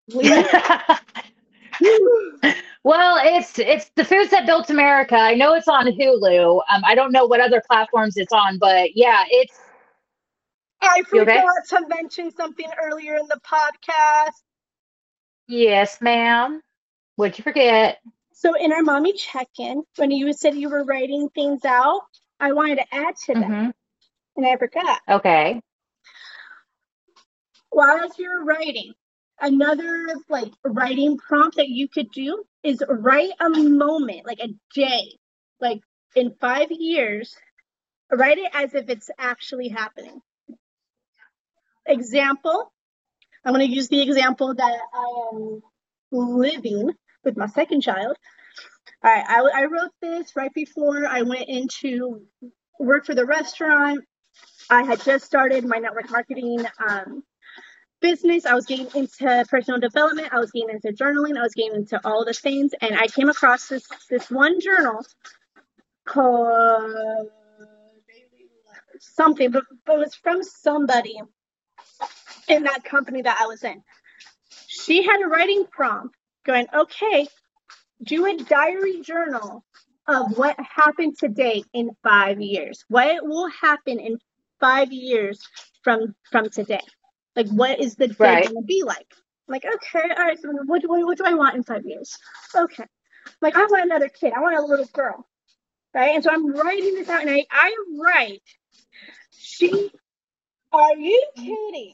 well 2.84 3.18
it's 3.24 3.60
it's 3.60 3.90
the 3.96 4.04
foods 4.06 4.32
that 4.32 4.46
built 4.46 4.70
america 4.70 5.16
i 5.16 5.34
know 5.36 5.54
it's 5.54 5.68
on 5.68 5.86
hulu 5.88 6.60
um, 6.72 6.82
i 6.86 6.96
don't 6.96 7.12
know 7.12 7.26
what 7.26 7.40
other 7.42 7.62
platforms 7.70 8.16
it's 8.18 8.32
on 8.34 8.58
but 8.60 8.96
yeah 8.96 9.24
it's 9.30 9.60
I 10.82 11.04
You 11.12 11.22
okay? 11.22 11.34
forgot 11.34 11.68
to 11.70 11.88
mention 11.88 12.32
something 12.32 12.70
earlier 12.84 13.16
in 13.16 13.28
the 13.28 13.40
podcast. 13.46 14.44
Yes 15.50 16.02
ma'am 16.02 16.62
what'd 17.18 17.38
you 17.40 17.44
forget 17.44 18.00
So 18.34 18.56
in 18.56 18.72
our 18.74 18.84
mommy 18.84 19.14
check-in, 19.14 19.84
when 19.98 20.12
you 20.12 20.34
said 20.34 20.56
you 20.56 20.70
were 20.70 20.86
writing 20.86 21.30
things 21.30 21.66
out, 21.66 22.04
I 22.40 22.54
wanted 22.54 22.78
to 22.78 22.96
add 22.96 23.16
to 23.28 23.36
that, 23.36 23.44
Mhm. 23.52 23.74
and 24.38 24.48
I 24.48 24.58
forgot. 24.58 25.02
okay 25.10 25.62
While 27.72 28.06
as 28.06 28.18
you're 28.20 28.44
writing, 28.46 28.94
another 29.42 30.08
like 30.30 30.54
writing 30.66 31.18
prompt 31.18 31.58
that 31.58 31.70
you 31.70 31.88
could 31.90 32.12
do 32.12 32.44
is 32.64 32.84
write 32.90 33.34
a 33.42 33.50
moment, 33.50 34.26
like 34.26 34.40
a 34.42 34.50
day, 34.76 35.20
like 35.62 35.82
in 36.16 36.36
five 36.42 36.72
years. 36.72 37.36
Write 38.12 38.40
it 38.40 38.52
as 38.54 38.74
if 38.76 38.90
it's 38.90 39.10
actually 39.20 39.70
happening. 39.70 40.22
Example. 41.88 42.72
I'm 43.46 43.54
going 43.54 43.68
to 43.68 43.74
use 43.74 43.88
the 43.88 44.02
example 44.02 44.54
that 44.54 44.80
I 44.94 45.30
am 45.34 45.62
living 46.12 46.92
with 47.24 47.38
my 47.38 47.48
second 47.48 47.82
child. 47.82 48.18
All 49.04 49.12
right, 49.12 49.26
I, 49.28 49.62
I 49.62 49.66
wrote 49.66 49.92
this 50.02 50.36
right 50.36 50.54
before 50.54 51.06
I 51.06 51.22
went 51.22 51.48
into 51.48 52.22
work 52.80 53.06
for 53.06 53.16
the 53.16 53.26
restaurant. 53.26 54.04
I 54.70 54.84
had 54.84 55.02
just 55.02 55.26
started 55.26 55.66
my 55.66 55.78
network 55.78 56.12
marketing 56.12 56.66
um, 56.88 57.24
business. 58.02 58.46
I 58.46 58.54
was 58.54 58.66
getting 58.66 58.88
into 58.94 59.46
personal 59.50 59.80
development. 59.80 60.30
I 60.32 60.40
was 60.40 60.52
getting 60.52 60.70
into 60.70 60.92
journaling. 60.92 61.38
I 61.38 61.44
was 61.44 61.54
getting 61.54 61.76
into 61.76 62.00
all 62.06 62.26
the 62.26 62.34
things, 62.34 62.72
and 62.82 62.98
I 62.98 63.08
came 63.08 63.30
across 63.30 63.68
this 63.68 63.88
this 64.10 64.30
one 64.30 64.60
journal 64.60 65.06
called 66.06 67.30
something, 69.00 69.52
but, 69.52 69.64
but 69.86 69.96
it 69.96 70.00
was 70.00 70.16
from 70.16 70.44
somebody 70.44 71.20
in 72.50 72.64
that 72.64 72.84
company 72.84 73.22
that 73.22 73.38
I 73.42 73.48
was 73.48 73.64
in. 73.64 73.82
She 74.68 75.04
had 75.04 75.22
a 75.24 75.28
writing 75.28 75.66
prompt 75.72 76.16
going, 76.46 76.68
okay, 76.74 77.28
do 78.04 78.26
a 78.26 78.38
diary 78.38 79.02
journal 79.02 79.64
of 80.08 80.38
what 80.38 80.58
happened 80.60 81.18
today 81.20 81.64
in 81.74 81.92
five 82.04 82.42
years. 82.42 82.84
What 82.90 83.26
will 83.26 83.50
happen 83.50 84.00
in 84.00 84.18
five 84.60 84.92
years 84.92 85.40
from 85.84 86.16
from 86.32 86.50
today? 86.50 86.82
Like, 87.36 87.48
what 87.50 87.80
is 87.80 87.96
the 87.96 88.08
day 88.08 88.16
Right. 88.20 88.44
going 88.46 88.56
to 88.56 88.66
be 88.68 88.84
like? 88.84 89.06
Like, 89.48 89.66
okay, 89.66 90.10
all 90.18 90.26
right. 90.26 90.40
So, 90.40 90.50
what 90.66 90.82
do 90.82 90.94
I, 90.94 91.04
what 91.04 91.18
do 91.18 91.26
I 91.26 91.34
want 91.36 91.56
in 91.56 91.64
five 91.64 91.86
years? 91.86 92.18
Okay, 92.56 92.86
like 93.42 93.56
I 93.56 93.66
want 93.66 93.84
another 93.86 94.10
kid. 94.10 94.34
I 94.36 94.40
want 94.42 94.58
a 94.58 94.62
little 94.62 94.86
girl, 94.94 95.28
right? 95.94 96.16
And 96.16 96.24
so 96.24 96.32
I'm 96.32 96.52
writing 96.54 96.96
this 96.96 97.10
out, 97.10 97.22
and 97.22 97.30
I 97.30 97.46
I 97.52 97.76
write. 98.00 98.42
She, 99.38 99.92
are 100.72 100.96
you 100.98 101.28
kidding? 101.36 101.94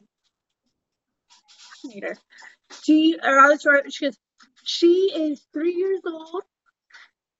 She, 2.84 3.18
or 3.22 3.36
right, 3.36 3.94
she 3.94 4.06
goes, 4.06 4.18
she 4.64 5.12
is 5.16 5.46
three 5.54 5.74
years 5.74 6.02
old 6.06 6.44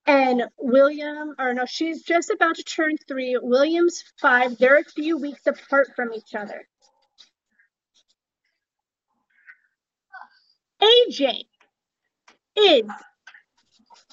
and 0.08 0.44
William, 0.60 1.34
or 1.40 1.54
no, 1.54 1.66
she's 1.66 2.04
just 2.04 2.30
about 2.30 2.58
to 2.58 2.64
turn 2.64 2.96
three. 3.08 3.38
William's 3.42 4.04
five. 4.22 4.58
They're 4.58 4.80
a 4.80 4.84
few 4.84 5.18
weeks 5.18 5.48
apart 5.48 5.90
from 5.96 6.14
each 6.14 6.36
other. 6.38 6.68
AJ 10.82 11.46
is 12.56 12.84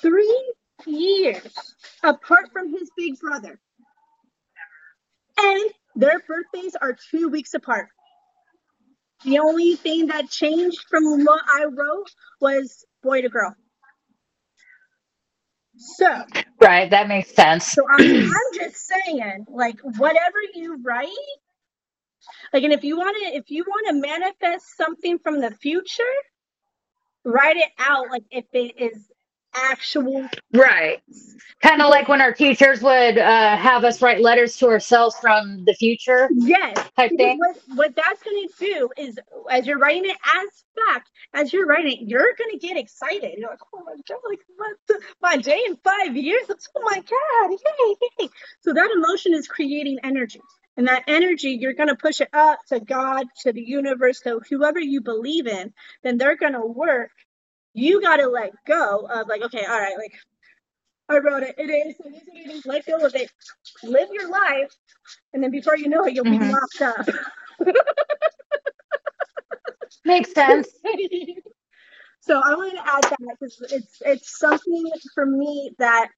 three 0.00 0.54
years 0.86 1.74
apart 2.02 2.50
from 2.52 2.70
his 2.70 2.90
big 2.96 3.18
brother. 3.20 3.60
And 5.38 5.70
their 5.94 6.20
birthdays 6.26 6.74
are 6.80 6.96
two 7.10 7.28
weeks 7.28 7.52
apart. 7.54 7.88
The 9.24 9.40
only 9.40 9.76
thing 9.76 10.08
that 10.08 10.30
changed 10.30 10.78
from 10.90 11.24
what 11.24 11.42
I 11.54 11.66
wrote 11.66 12.10
was 12.40 12.84
boy 13.02 13.22
to 13.22 13.28
girl. 13.30 13.54
So, 15.76 16.24
Right, 16.60 16.90
that 16.90 17.08
makes 17.08 17.34
sense. 17.34 17.76
so 17.76 17.82
I'm, 17.90 18.00
I'm 18.00 18.58
just 18.60 18.76
saying, 18.86 19.46
like, 19.48 19.80
whatever 19.82 20.38
you 20.54 20.78
write, 20.84 21.08
like, 22.52 22.64
and 22.64 22.72
if 22.72 22.84
you 22.84 22.98
want 22.98 23.16
to, 23.22 23.36
if 23.36 23.50
you 23.50 23.64
want 23.68 23.88
to 23.88 23.94
manifest 24.08 24.76
something 24.76 25.18
from 25.20 25.40
the 25.40 25.52
future, 25.52 26.04
write 27.24 27.56
it 27.58 27.70
out, 27.78 28.10
like, 28.10 28.24
if 28.30 28.46
it 28.52 28.80
is 28.80 29.06
actual. 29.54 30.28
Right. 30.54 31.02
Kind 31.62 31.82
of 31.82 31.90
like 31.90 32.08
when 32.08 32.20
our 32.22 32.32
teachers 32.34 32.82
would 32.82 33.18
uh, 33.18 33.56
have 33.56 33.84
us 33.84 34.02
write 34.02 34.20
letters 34.20 34.56
to 34.58 34.68
ourselves 34.68 35.16
from 35.20 35.64
the 35.66 35.74
future 35.74 36.30
Yes. 36.30 36.78
type 36.96 37.16
Because 37.16 37.18
thing. 37.18 37.36
what, 37.36 37.56
what 37.68 37.96
that's 37.96 38.22
going 38.24 38.48
to 38.48 38.66
do 38.66 38.90
is, 38.98 39.18
as 39.50 39.66
you're 39.66 39.78
writing 39.78 40.06
it 40.06 40.18
as 40.36 40.64
fact, 40.88 41.10
as 41.34 41.52
you're 41.52 41.66
writing 41.66 41.92
it, 42.02 42.08
you're 42.08 42.34
going 42.38 42.50
to 42.52 42.58
get 42.66 42.78
excited. 42.78 43.34
You're 43.38 43.50
like, 43.50 43.60
oh 43.74 43.84
my 43.84 43.94
God, 44.08 44.18
like 44.28 44.40
what 44.56 45.02
my 45.22 45.38
day 45.38 45.62
in 45.68 45.76
five 45.84 46.16
years? 46.16 46.44
Oh 46.76 46.82
my 46.84 46.96
God, 47.00 47.50
yay, 47.52 47.96
yay. 48.20 48.30
So 48.62 48.74
that 48.74 48.90
emotion 48.96 49.34
is 49.34 49.48
creating 49.48 50.00
energy. 50.04 50.40
And 50.78 50.88
that 50.88 51.04
energy, 51.08 51.58
you're 51.60 51.74
going 51.74 51.88
to 51.90 51.96
push 51.96 52.20
it 52.20 52.28
up 52.34 52.60
to 52.68 52.80
God, 52.80 53.26
to 53.42 53.52
the 53.52 53.62
universe, 53.62 54.20
to 54.22 54.40
whoever 54.50 54.80
you 54.80 55.00
believe 55.02 55.46
in, 55.46 55.72
then 56.04 56.18
they're 56.18 56.36
going 56.36 56.54
to 56.54 56.66
work. 56.66 57.12
You 57.74 58.00
got 58.02 58.16
to 58.18 58.28
let 58.28 58.52
go 58.66 59.06
of, 59.06 59.28
like, 59.28 59.42
okay, 59.42 59.64
all 59.64 59.78
right, 59.78 59.96
like, 59.98 60.12
I 61.08 61.18
wrote 61.18 61.42
it. 61.42 61.54
It 61.58 61.70
is. 61.70 61.94
It 62.04 62.14
is. 62.16 62.22
It 62.34 62.50
is. 62.52 62.66
Let 62.66 62.86
go 62.86 63.04
of 63.06 63.14
it. 63.14 63.30
Live 63.84 64.08
your 64.12 64.30
life. 64.30 64.70
And 65.32 65.42
then 65.42 65.50
before 65.50 65.76
you 65.76 65.88
know 65.88 66.04
it, 66.06 66.14
you'll 66.14 66.26
Mhm. 66.26 66.28
be 66.40 66.40
locked 66.40 66.82
up. 66.82 67.06
Makes 70.04 70.32
sense. 70.32 70.68
so 72.20 72.40
I 72.44 72.54
wanted 72.54 72.76
to 72.76 72.88
add 72.88 73.02
that 73.02 73.36
because 73.40 73.58
it's 73.72 73.98
it's 74.04 74.38
something 74.38 74.90
for 75.14 75.26
me 75.26 75.72
that 75.78 76.08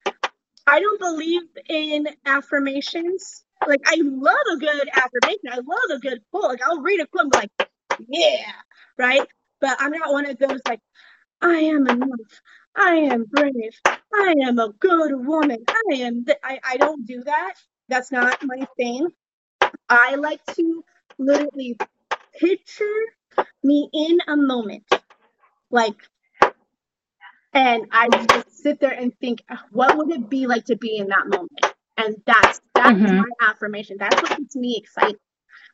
I 0.67 0.81
don't 0.81 1.01
believe 1.01 1.43
in 1.69 2.07
affirmations. 2.27 3.45
Like 3.67 3.81
I 3.87 3.97
love 4.03 4.37
a 4.55 4.57
good 4.59 4.89
affirmation. 4.95 5.49
I 5.51 5.57
love 5.57 5.97
a 5.97 5.99
good 6.01 6.21
quote. 6.31 6.45
Like 6.45 6.63
I'll 6.67 6.81
read 6.83 7.01
a 7.01 7.07
quote 7.09 7.25
and 7.25 7.33
be 7.33 7.39
like, 7.39 7.71
yeah, 8.09 8.53
right. 8.99 9.27
But 9.61 9.77
I'm 9.81 9.93
not 9.93 10.13
one 10.13 10.27
of 10.27 10.39
those 10.39 10.61
like, 10.69 10.81
I 11.45 11.59
am 11.61 11.89
enough. 11.89 12.43
I 12.77 12.97
am 12.97 13.27
brave. 13.27 13.75
I 13.87 14.35
am 14.45 14.61
a 14.61 14.71
good 14.81 15.13
woman. 15.27 15.65
I 15.69 15.97
am. 15.97 16.27
Th-. 16.27 16.39
I 16.45 16.61
I 16.65 16.79
don't 16.79 17.07
do 17.07 17.25
that. 17.25 17.55
That's 17.89 18.13
not 18.13 18.39
my 18.45 18.67
thing. 18.79 19.09
I 19.89 20.17
like 20.17 20.45
to 20.57 20.85
literally 21.19 21.79
picture 22.41 23.01
me 23.65 23.89
in 23.93 24.19
a 24.29 24.37
moment. 24.37 24.85
Like, 25.71 25.97
and 27.55 27.87
I 27.93 28.09
just 28.09 28.63
sit 28.63 28.81
there 28.81 28.93
and 28.93 29.13
think, 29.21 29.43
what 29.73 29.97
would 29.99 30.11
it 30.13 30.31
be 30.31 30.47
like 30.47 30.67
to 30.67 30.77
be 30.77 30.97
in 30.99 31.09
that 31.09 31.27
moment? 31.29 31.75
And 31.99 32.17
that's 32.27 32.61
that's 32.75 33.03
Mhm. 33.03 33.17
my 33.19 33.31
affirmation. 33.49 33.99
That's 33.99 34.21
what 34.23 34.39
gets 34.39 34.57
me 34.57 34.77
excited. 34.79 35.21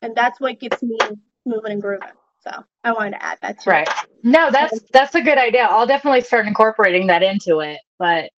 And 0.01 0.15
that's 0.15 0.39
what 0.41 0.59
gets 0.59 0.83
me 0.83 0.97
moving 1.45 1.73
and 1.73 1.81
grooving. 1.81 2.09
So 2.41 2.51
I 2.83 2.91
wanted 2.93 3.11
to 3.11 3.23
add 3.23 3.39
that 3.41 3.59
to 3.61 3.69
Right. 3.69 3.89
No, 4.23 4.51
that's 4.51 4.79
that's 4.91 5.15
a 5.15 5.21
good 5.21 5.37
idea. 5.37 5.63
I'll 5.65 5.87
definitely 5.87 6.21
start 6.21 6.47
incorporating 6.47 7.07
that 7.07 7.23
into 7.23 7.59
it. 7.59 7.79
But 7.99 8.31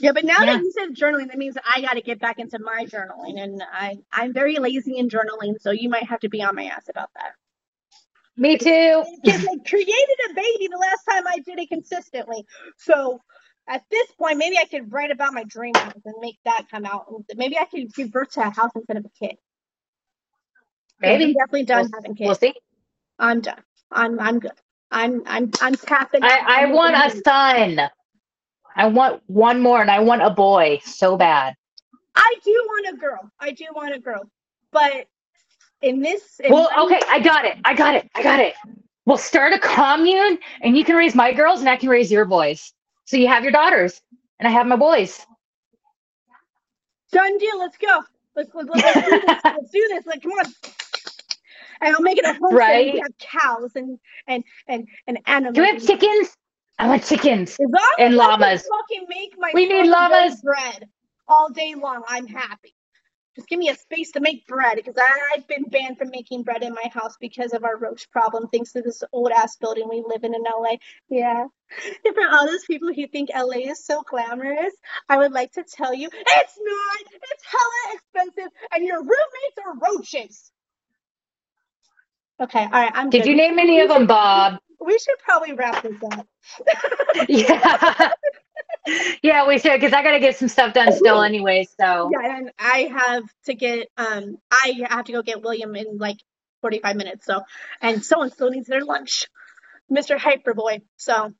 Yeah, 0.00 0.12
but 0.12 0.24
now 0.24 0.38
Yeah. 0.40 0.46
that 0.56 0.60
you 0.62 0.72
said 0.72 0.90
journaling, 0.94 1.28
that 1.28 1.38
means 1.38 1.56
I 1.64 1.80
got 1.80 1.94
to 1.94 2.02
get 2.02 2.20
back 2.20 2.38
into 2.38 2.58
my 2.58 2.86
journaling, 2.86 3.40
and 3.42 3.62
I 3.72 3.98
I'm 4.12 4.32
very 4.34 4.56
lazy 4.58 4.98
in 4.98 5.08
journaling, 5.08 5.60
so 5.60 5.70
you 5.70 5.88
might 5.88 6.04
have 6.04 6.20
to 6.20 6.28
be 6.28 6.42
on 6.42 6.54
my 6.54 6.66
ass 6.66 6.88
about 6.88 7.10
that. 7.14 7.32
me 8.36 8.58
too. 8.58 9.04
Because 9.22 9.46
I 9.46 9.56
created 9.68 10.18
a 10.30 10.34
baby 10.34 10.68
the 10.70 10.78
last 10.78 11.04
time 11.08 11.26
I 11.26 11.38
did 11.46 11.58
it 11.58 11.68
consistently, 11.70 12.44
so 12.78 13.20
at 13.68 13.82
this 13.90 14.10
point, 14.12 14.38
maybe 14.38 14.58
I 14.58 14.66
could 14.66 14.92
write 14.92 15.10
about 15.10 15.34
my 15.34 15.44
dream 15.44 15.74
house 15.74 15.94
and 16.04 16.14
make 16.20 16.38
that 16.44 16.66
come 16.70 16.84
out. 16.86 17.06
Maybe 17.36 17.58
I 17.58 17.64
could 17.66 17.92
give 17.94 18.12
birth 18.12 18.30
to 18.32 18.42
a 18.46 18.50
house 18.50 18.70
instead 18.76 18.96
of 18.98 19.06
a 19.06 19.10
kid. 19.26 19.36
I'm 21.04 21.18
Maybe 21.18 21.34
definitely 21.34 21.64
done 21.64 21.82
We'll- 21.84 21.92
having 21.94 22.14
kids. 22.16 22.26
we'll 22.28 22.34
see. 22.36 22.54
I'm 23.18 23.40
done. 23.40 23.62
I'm 23.90 24.18
I'm 24.20 24.38
good. 24.38 24.52
I'm 24.90 25.22
I'm 25.26 25.50
I'm 25.60 25.74
tapping. 25.74 26.22
I, 26.22 26.40
I 26.46 26.66
want 26.66 26.94
a 26.94 27.22
son. 27.24 27.88
I 28.76 28.86
want 28.86 29.22
one 29.26 29.60
more 29.60 29.80
and 29.80 29.90
I 29.90 30.00
want 30.00 30.22
a 30.22 30.30
boy 30.30 30.80
so 30.84 31.16
bad. 31.16 31.54
I 32.14 32.34
do 32.44 32.52
want 32.66 32.94
a 32.94 32.98
girl. 32.98 33.30
I 33.40 33.52
do 33.52 33.64
want 33.74 33.94
a 33.94 33.98
girl, 33.98 34.30
but 34.70 35.06
in 35.82 36.00
this, 36.00 36.40
in 36.40 36.52
Well, 36.52 36.68
okay, 36.86 37.00
I 37.08 37.20
got 37.20 37.44
it. 37.44 37.56
I 37.64 37.74
got 37.74 37.94
it. 37.94 38.10
I 38.14 38.22
got 38.22 38.40
it. 38.40 38.54
We'll 39.04 39.18
start 39.18 39.52
a 39.52 39.58
commune 39.58 40.38
and 40.62 40.76
you 40.76 40.84
can 40.84 40.96
raise 40.96 41.14
my 41.14 41.32
girls 41.32 41.60
and 41.60 41.68
I 41.68 41.76
can 41.76 41.88
raise 41.88 42.10
your 42.10 42.24
boys. 42.24 42.72
So 43.04 43.16
you 43.16 43.28
have 43.28 43.42
your 43.42 43.52
daughters 43.52 44.00
and 44.38 44.48
I 44.48 44.50
have 44.50 44.66
my 44.66 44.76
boys. 44.76 45.24
Done 47.12 47.38
deal. 47.38 47.58
Let's 47.58 47.76
go. 47.76 48.02
Let's 48.34 48.54
let's, 48.54 48.68
let's, 48.68 48.94
do 48.94 49.10
this. 49.10 49.40
let's 49.44 49.70
do 49.70 49.88
this. 49.90 50.06
Like, 50.06 50.22
come 50.22 50.32
on. 50.32 50.52
And 51.80 51.94
I'll 51.94 52.02
make 52.02 52.18
it 52.18 52.24
a 52.24 52.34
home 52.34 52.54
Right. 52.54 52.94
We 52.94 53.00
have 53.00 53.16
cows 53.18 53.72
and 53.74 53.98
and 54.26 54.44
and 54.68 54.88
and 55.06 55.18
animals. 55.26 55.54
Do 55.54 55.62
we 55.62 55.68
have 55.68 55.84
chickens? 55.84 56.36
I 56.78 56.88
want 56.88 57.04
chickens. 57.04 57.56
And 57.58 57.74
as 57.74 57.80
I 57.80 57.96
can 58.08 58.16
llamas? 58.16 58.62
fucking 58.62 59.06
make 59.08 59.34
my 59.38 59.50
We 59.54 59.66
need 59.66 59.88
llamas. 59.88 60.40
bread 60.42 60.88
all 61.28 61.48
day 61.50 61.74
long. 61.74 62.02
I'm 62.08 62.26
happy. 62.26 62.74
Just 63.34 63.48
give 63.48 63.58
me 63.58 63.68
a 63.68 63.74
space 63.74 64.12
to 64.12 64.20
make 64.20 64.46
bread 64.46 64.76
because 64.76 64.94
I've 65.34 65.46
been 65.46 65.64
banned 65.64 65.98
from 65.98 66.08
making 66.10 66.42
bread 66.42 66.62
in 66.62 66.72
my 66.72 66.90
house 66.90 67.16
because 67.20 67.52
of 67.52 67.64
our 67.64 67.76
roach 67.76 68.10
problem, 68.10 68.48
thanks 68.48 68.72
to 68.72 68.80
this 68.80 69.02
old 69.12 69.30
ass 69.30 69.56
building 69.56 69.88
we 69.90 70.02
live 70.06 70.24
in 70.24 70.34
in 70.34 70.42
LA. 70.42 70.76
Yeah. 71.10 71.44
And 72.06 72.14
for 72.14 72.28
all 72.30 72.46
those 72.46 72.64
people 72.64 72.92
who 72.94 73.06
think 73.08 73.28
LA 73.34 73.70
is 73.70 73.84
so 73.84 74.02
glamorous, 74.08 74.72
I 75.10 75.18
would 75.18 75.32
like 75.32 75.52
to 75.52 75.64
tell 75.64 75.92
you 75.92 76.08
it's 76.12 76.58
not. 76.58 77.12
It's 77.12 77.44
hella 77.50 77.94
expensive, 77.94 78.50
and 78.72 78.84
your 78.86 79.00
roommates 79.00 79.58
are 79.66 79.74
roaches. 79.92 80.50
Okay, 82.40 82.62
all 82.62 82.70
right, 82.70 82.92
I'm 82.94 83.10
Did 83.10 83.22
good. 83.22 83.30
you 83.30 83.36
name 83.36 83.58
any 83.58 83.80
of 83.80 83.88
them, 83.88 84.06
Bob? 84.06 84.58
We 84.84 84.98
should 84.98 85.18
probably 85.24 85.52
wrap 85.54 85.82
this 85.82 85.96
up. 86.12 86.26
Yeah. 87.28 88.10
yeah, 89.22 89.48
we 89.48 89.58
should 89.58 89.72
because 89.72 89.92
I 89.92 90.02
got 90.02 90.12
to 90.12 90.20
get 90.20 90.36
some 90.36 90.48
stuff 90.48 90.74
done 90.74 90.92
still 90.92 91.22
anyway. 91.22 91.66
So 91.80 92.10
Yeah, 92.12 92.36
and 92.36 92.50
I 92.58 92.90
have 92.94 93.24
to 93.46 93.54
get 93.54 93.88
um 93.96 94.36
I 94.50 94.74
have 94.88 95.06
to 95.06 95.12
go 95.12 95.22
get 95.22 95.42
William 95.42 95.74
in 95.74 95.98
like 95.98 96.18
45 96.60 96.96
minutes. 96.96 97.26
So 97.26 97.40
and 97.80 98.04
someone 98.04 98.30
still 98.30 98.50
needs 98.50 98.68
their 98.68 98.84
lunch. 98.84 99.26
Mr. 99.90 100.18
Hyperboy. 100.18 100.82
So 100.96 101.32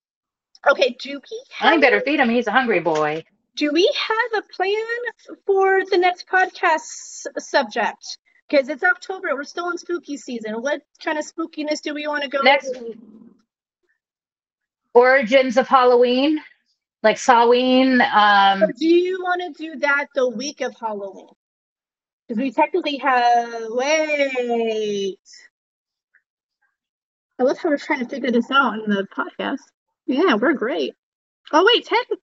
okay, 0.69 0.97
do 0.99 1.21
we 1.31 1.43
I 1.61 1.77
better 1.79 2.01
feed 2.01 2.19
him. 2.21 2.31
He's 2.31 2.47
a 2.47 2.53
hungry 2.53 2.81
boy. 2.81 3.25
do 3.55 3.71
we 3.73 3.93
have 3.95 4.43
a 4.43 4.55
plan 4.55 5.37
for 5.47 5.83
the 5.91 5.99
next 5.99 6.27
podcast 6.27 7.27
subject? 7.39 8.19
Because 8.49 8.69
it's 8.69 8.85
October, 8.85 9.29
we're 9.35 9.45
still 9.45 9.71
in 9.71 9.79
spooky 9.79 10.17
season. 10.17 10.55
What 10.63 10.83
kind 11.03 11.19
of 11.19 11.25
spookiness 11.25 11.81
do 11.83 11.95
we 11.95 12.07
want 12.07 12.23
to 12.23 12.29
go 12.29 12.41
Next- 12.43 12.71
with? 12.79 12.97
Origins 14.95 15.57
of 15.59 15.69
Halloween, 15.69 16.41
like 17.03 17.19
Samhain. 17.19 18.01
Um, 18.01 18.63
Or 18.63 18.73
do 18.73 18.87
you 18.87 19.19
want 19.23 19.43
to 19.57 19.63
do 19.63 19.79
that 19.81 20.07
the 20.15 20.29
week 20.29 20.61
of 20.63 20.75
Halloween? 20.81 21.29
Because 22.27 22.41
we 22.43 22.51
technically 22.51 22.97
have. 22.99 23.53
Wait. 23.69 25.19
I 27.39 27.43
love 27.43 27.59
how 27.59 27.69
we're 27.69 27.77
trying 27.77 27.99
to 28.01 28.09
figure 28.09 28.31
this 28.31 28.51
out 28.51 28.75
in 28.79 28.89
the 28.91 29.07
podcast. 29.15 29.59
Yeah, 30.07 30.37
we're 30.37 30.55
great. 30.55 30.95
Oh, 31.53 31.65
wait, 31.67 31.85
technically. 31.85 32.23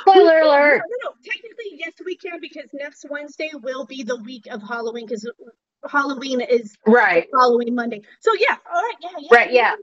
Spoiler 0.00 0.40
alert. 0.40 0.82
No, 0.88 1.10
no, 1.10 1.14
technically, 1.24 1.72
yes, 1.74 1.92
we 2.04 2.16
can 2.16 2.40
because 2.40 2.70
next 2.72 3.06
Wednesday 3.10 3.50
will 3.62 3.86
be 3.86 4.02
the 4.02 4.16
week 4.16 4.46
of 4.50 4.62
Halloween 4.62 5.06
because 5.06 5.28
Halloween 5.88 6.40
is 6.40 6.76
Right. 6.86 7.26
Halloween 7.38 7.74
Monday. 7.74 8.02
So, 8.20 8.32
yeah, 8.38 8.56
all 8.72 8.82
right, 8.82 8.94
yeah, 9.00 9.10
yeah. 9.18 9.28
Right, 9.32 9.52
yeah. 9.52 9.74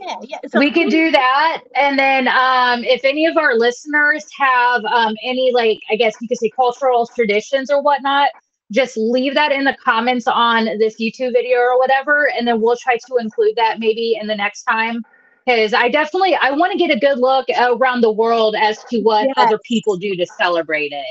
Yeah, 0.00 0.16
yeah. 0.22 0.38
So 0.48 0.58
we 0.58 0.70
can 0.70 0.88
do 0.88 1.10
that 1.10 1.62
and 1.74 1.98
then 1.98 2.28
um, 2.28 2.84
if 2.84 3.04
any 3.04 3.26
of 3.26 3.36
our 3.36 3.54
listeners 3.54 4.24
have 4.36 4.84
um, 4.84 5.14
any 5.22 5.50
like 5.52 5.80
i 5.90 5.96
guess 5.96 6.14
you 6.20 6.28
could 6.28 6.38
say 6.38 6.50
cultural 6.50 7.06
traditions 7.06 7.70
or 7.70 7.82
whatnot 7.82 8.30
just 8.70 8.96
leave 8.96 9.34
that 9.34 9.52
in 9.52 9.64
the 9.64 9.76
comments 9.82 10.26
on 10.26 10.66
this 10.78 11.00
YouTube 11.00 11.32
video 11.32 11.58
or 11.58 11.78
whatever, 11.78 12.30
and 12.36 12.46
then 12.46 12.60
we'll 12.60 12.76
try 12.76 12.96
to 12.96 13.16
include 13.16 13.56
that 13.56 13.78
maybe 13.78 14.18
in 14.20 14.26
the 14.26 14.34
next 14.34 14.64
time. 14.64 15.02
Because 15.48 15.72
I 15.72 15.88
definitely 15.88 16.34
I 16.34 16.50
want 16.50 16.72
to 16.72 16.78
get 16.78 16.90
a 16.90 17.00
good 17.00 17.18
look 17.18 17.46
around 17.58 18.02
the 18.02 18.12
world 18.12 18.54
as 18.54 18.84
to 18.90 19.00
what 19.00 19.28
Yes. 19.28 19.34
other 19.38 19.58
people 19.64 19.96
do 19.96 20.14
to 20.14 20.26
celebrate 20.26 20.92
it. 20.92 21.06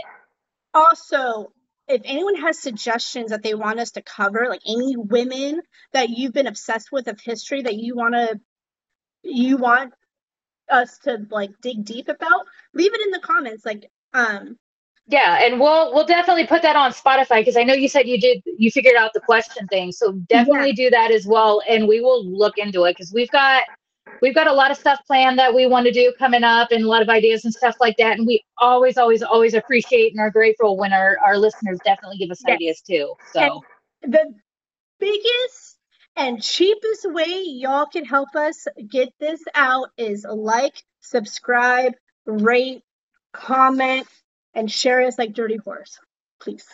Also, 0.75 1.51
if 1.87 2.01
anyone 2.05 2.35
has 2.35 2.59
suggestions 2.59 3.31
that 3.31 3.41
they 3.41 3.55
want 3.55 3.79
us 3.79 3.91
to 3.91 4.03
cover, 4.03 4.45
like 4.47 4.61
any 4.67 4.95
women 4.95 5.61
that 5.93 6.09
you've 6.09 6.33
been 6.33 6.45
obsessed 6.45 6.91
with 6.91 7.07
of 7.07 7.19
history 7.19 7.63
that 7.63 7.73
you 7.73 7.95
want 7.95 8.13
to 8.13 8.39
you 9.23 9.57
want 9.57 9.93
us 10.69 10.99
to 10.99 11.25
like 11.31 11.49
dig 11.63 11.83
deep 11.83 12.07
about, 12.07 12.45
leave 12.75 12.93
it 12.93 13.01
in 13.01 13.09
the 13.09 13.19
comments. 13.19 13.65
Like, 13.65 13.89
um, 14.13 14.55
Yeah, 15.07 15.39
and 15.41 15.59
we'll 15.59 15.95
we'll 15.95 16.05
definitely 16.05 16.45
put 16.45 16.61
that 16.61 16.75
on 16.75 16.91
Spotify 16.91 17.39
because 17.39 17.57
I 17.57 17.63
know 17.63 17.73
you 17.73 17.89
said 17.89 18.07
you 18.07 18.19
did 18.19 18.43
you 18.45 18.69
figured 18.69 18.97
out 18.97 19.13
the 19.15 19.21
question 19.21 19.67
thing. 19.67 19.91
So 19.91 20.11
definitely 20.29 20.73
do 20.73 20.91
that 20.91 21.09
as 21.09 21.25
well, 21.25 21.63
and 21.67 21.87
we 21.87 22.01
will 22.01 22.23
look 22.23 22.59
into 22.59 22.83
it 22.83 22.91
because 22.91 23.11
we've 23.11 23.31
got 23.31 23.63
we've 24.21 24.35
got 24.35 24.47
a 24.47 24.53
lot 24.53 24.71
of 24.71 24.77
stuff 24.77 24.99
planned 25.05 25.37
that 25.39 25.53
we 25.53 25.67
want 25.67 25.85
to 25.85 25.91
do 25.91 26.13
coming 26.17 26.43
up 26.43 26.71
and 26.71 26.83
a 26.83 26.87
lot 26.87 27.01
of 27.01 27.09
ideas 27.09 27.45
and 27.45 27.53
stuff 27.53 27.75
like 27.79 27.97
that. 27.97 28.17
And 28.17 28.27
we 28.27 28.43
always, 28.57 28.97
always, 28.97 29.21
always 29.23 29.53
appreciate 29.53 30.11
and 30.11 30.19
are 30.19 30.31
grateful 30.31 30.77
when 30.77 30.93
our, 30.93 31.17
our 31.25 31.37
listeners 31.37 31.79
definitely 31.83 32.17
give 32.17 32.31
us 32.31 32.41
Yes. 32.45 32.55
ideas 32.55 32.81
too. 32.81 33.13
So 33.33 33.61
the 34.01 34.33
biggest 34.99 35.77
and 36.15 36.41
cheapest 36.41 37.11
way 37.11 37.43
y'all 37.45 37.85
can 37.85 38.05
help 38.05 38.35
us 38.35 38.67
get 38.89 39.13
this 39.19 39.43
out 39.53 39.89
is 39.97 40.25
like, 40.27 40.83
subscribe, 41.01 41.93
rate, 42.25 42.83
comment, 43.33 44.07
and 44.53 44.71
share 44.71 45.01
us 45.01 45.17
like 45.19 45.33
Dirty 45.33 45.57
Horse, 45.57 45.99
please. 46.39 46.65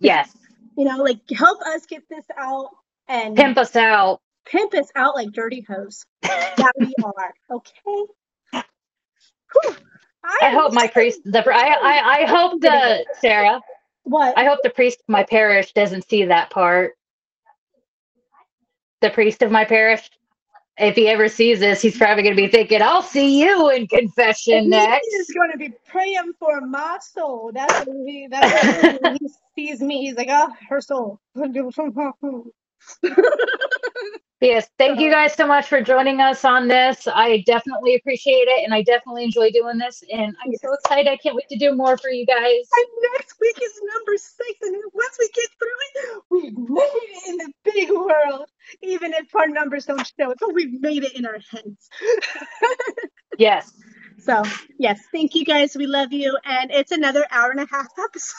yes, 0.00 0.36
You 0.76 0.84
know, 0.84 0.96
like 0.98 1.20
help 1.30 1.60
us 1.62 1.86
get 1.86 2.02
this 2.10 2.24
out 2.36 2.70
and 3.06 3.36
pimp 3.36 3.58
us 3.58 3.76
out. 3.76 4.20
Pimp 4.50 4.74
us 4.74 4.88
out 4.96 5.14
like 5.14 5.30
dirty 5.32 5.64
hoes. 5.68 6.04
That 6.22 6.72
we 6.78 6.92
are. 7.04 7.34
Okay. 7.50 7.72
Whew. 7.84 9.76
I 10.42 10.50
hope 10.50 10.72
my 10.72 10.86
priest, 10.86 11.20
the 11.24 11.42
I, 11.50 11.76
I, 11.82 12.18
I 12.20 12.26
hope 12.26 12.60
the 12.60 13.06
Sarah, 13.20 13.60
What? 14.02 14.36
I 14.36 14.44
hope 14.44 14.58
the 14.62 14.70
priest 14.70 15.00
of 15.00 15.08
my 15.08 15.22
parish 15.24 15.72
doesn't 15.72 16.08
see 16.08 16.24
that 16.26 16.50
part. 16.50 16.92
The 19.00 19.10
priest 19.10 19.40
of 19.40 19.50
my 19.50 19.64
parish, 19.64 20.10
if 20.76 20.94
he 20.94 21.08
ever 21.08 21.28
sees 21.28 21.60
this, 21.60 21.80
he's 21.80 21.96
probably 21.96 22.22
going 22.22 22.36
to 22.36 22.42
be 22.42 22.48
thinking, 22.48 22.82
"I'll 22.82 23.02
see 23.02 23.40
you 23.40 23.70
in 23.70 23.86
confession 23.86 24.68
next." 24.68 25.06
He 25.10 25.16
is 25.16 25.30
going 25.34 25.52
to 25.52 25.58
be 25.58 25.72
praying 25.86 26.32
for 26.38 26.60
my 26.60 26.98
soul. 27.00 27.50
That's 27.54 27.86
what 27.86 27.96
he. 28.06 28.28
That's 28.30 29.00
what 29.00 29.18
he 29.20 29.28
sees 29.68 29.80
me. 29.80 30.02
He's 30.06 30.16
like, 30.16 30.28
oh, 30.30 30.48
her 30.68 30.82
soul. 30.82 31.18
Yes, 34.40 34.68
thank 34.78 35.00
you 35.00 35.10
guys 35.10 35.34
so 35.34 35.46
much 35.46 35.66
for 35.68 35.82
joining 35.82 36.22
us 36.22 36.46
on 36.46 36.66
this. 36.66 37.06
I 37.06 37.42
definitely 37.46 37.94
appreciate 37.96 38.48
it, 38.48 38.64
and 38.64 38.72
I 38.72 38.82
definitely 38.82 39.24
enjoy 39.24 39.50
doing 39.50 39.76
this. 39.76 40.02
And 40.10 40.34
I'm 40.42 40.54
so 40.62 40.72
excited! 40.72 41.08
I 41.08 41.18
can't 41.18 41.36
wait 41.36 41.48
to 41.50 41.58
do 41.58 41.76
more 41.76 41.98
for 41.98 42.08
you 42.08 42.24
guys. 42.24 42.40
And 42.40 42.86
next 43.18 43.34
week 43.38 43.58
is 43.62 43.80
number 43.94 44.16
six, 44.16 44.58
and 44.62 44.76
once 44.94 45.16
we 45.18 45.28
get 45.34 45.50
through 45.58 45.80
it, 45.94 46.22
we've 46.30 46.58
made 46.70 46.80
it 46.80 47.28
in 47.28 47.36
the 47.36 47.52
big 47.64 47.90
world. 47.90 48.46
Even 48.82 49.12
if 49.12 49.34
our 49.36 49.48
numbers 49.48 49.84
don't 49.86 50.06
show 50.18 50.30
it, 50.30 50.38
but 50.40 50.54
we've 50.54 50.80
made 50.80 51.04
it 51.04 51.14
in 51.16 51.26
our 51.26 51.38
heads. 51.50 51.90
Yes, 53.38 53.72
so 54.18 54.42
yes, 54.78 55.00
thank 55.12 55.34
you 55.34 55.44
guys. 55.44 55.76
We 55.76 55.86
love 55.86 56.12
you, 56.12 56.36
and 56.44 56.70
it's 56.70 56.92
another 56.92 57.26
hour 57.30 57.50
and 57.50 57.60
a 57.60 57.66
half 57.70 57.88
episode. 57.98 58.34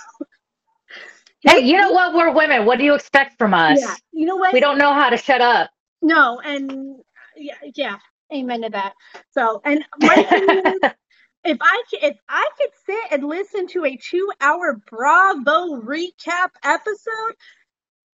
hey, 1.41 1.59
you 1.61 1.77
know 1.77 1.91
what? 1.91 2.13
We're 2.13 2.31
women. 2.33 2.65
What 2.65 2.77
do 2.79 2.85
you 2.85 2.93
expect 2.95 3.37
from 3.39 3.53
us? 3.53 3.79
Yeah, 3.81 3.95
you 4.11 4.25
know 4.27 4.35
what? 4.35 4.53
We 4.53 4.59
don't 4.59 4.77
know 4.77 4.93
how 4.93 5.09
to 5.09 5.17
shut 5.17 5.41
up. 5.41 5.71
No, 6.01 6.39
and 6.39 6.99
yeah, 7.35 7.55
yeah, 7.75 7.97
amen 8.33 8.61
to 8.63 8.69
that. 8.69 8.93
So, 9.31 9.61
and 9.63 9.83
my 9.99 10.23
thing 10.23 10.49
is, 10.49 10.91
if 11.43 11.57
I 11.61 11.83
if 12.01 12.17
I 12.29 12.49
could 12.57 12.69
sit 12.85 13.11
and 13.11 13.23
listen 13.27 13.67
to 13.67 13.85
a 13.85 13.97
two-hour 13.97 14.81
Bravo 14.89 15.81
recap 15.81 16.49
episode, 16.63 17.35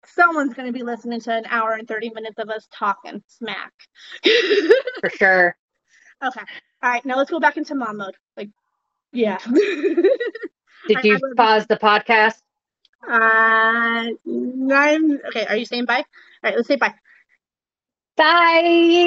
someone's 0.06 0.54
going 0.54 0.66
to 0.66 0.72
be 0.78 0.84
listening 0.84 1.20
to 1.20 1.32
an 1.32 1.44
hour 1.48 1.72
and 1.72 1.86
thirty 1.86 2.10
minutes 2.10 2.38
of 2.38 2.48
us 2.50 2.66
talking 2.72 3.22
smack. 3.26 3.72
For 5.00 5.10
sure. 5.10 5.56
okay, 6.24 6.40
all 6.82 6.90
right, 6.90 7.04
now 7.04 7.16
let's 7.16 7.30
go 7.30 7.40
back 7.40 7.56
into 7.56 7.74
mom 7.74 7.98
mode. 7.98 8.14
Like, 8.36 8.50
yeah. 9.12 9.38
Did 10.88 10.98
I- 10.98 11.02
you 11.02 11.16
I 11.16 11.20
pause 11.36 11.66
the 11.66 11.76
podcast? 11.76 12.40
uh, 13.06 13.12
I'm 13.12 14.16
Okay, 15.28 15.46
are 15.46 15.56
you 15.56 15.66
saying 15.66 15.84
bye? 15.84 15.98
All 15.98 16.04
right, 16.42 16.56
let's 16.56 16.68
say 16.68 16.76
bye. 16.76 16.94
Bye. 18.16 19.04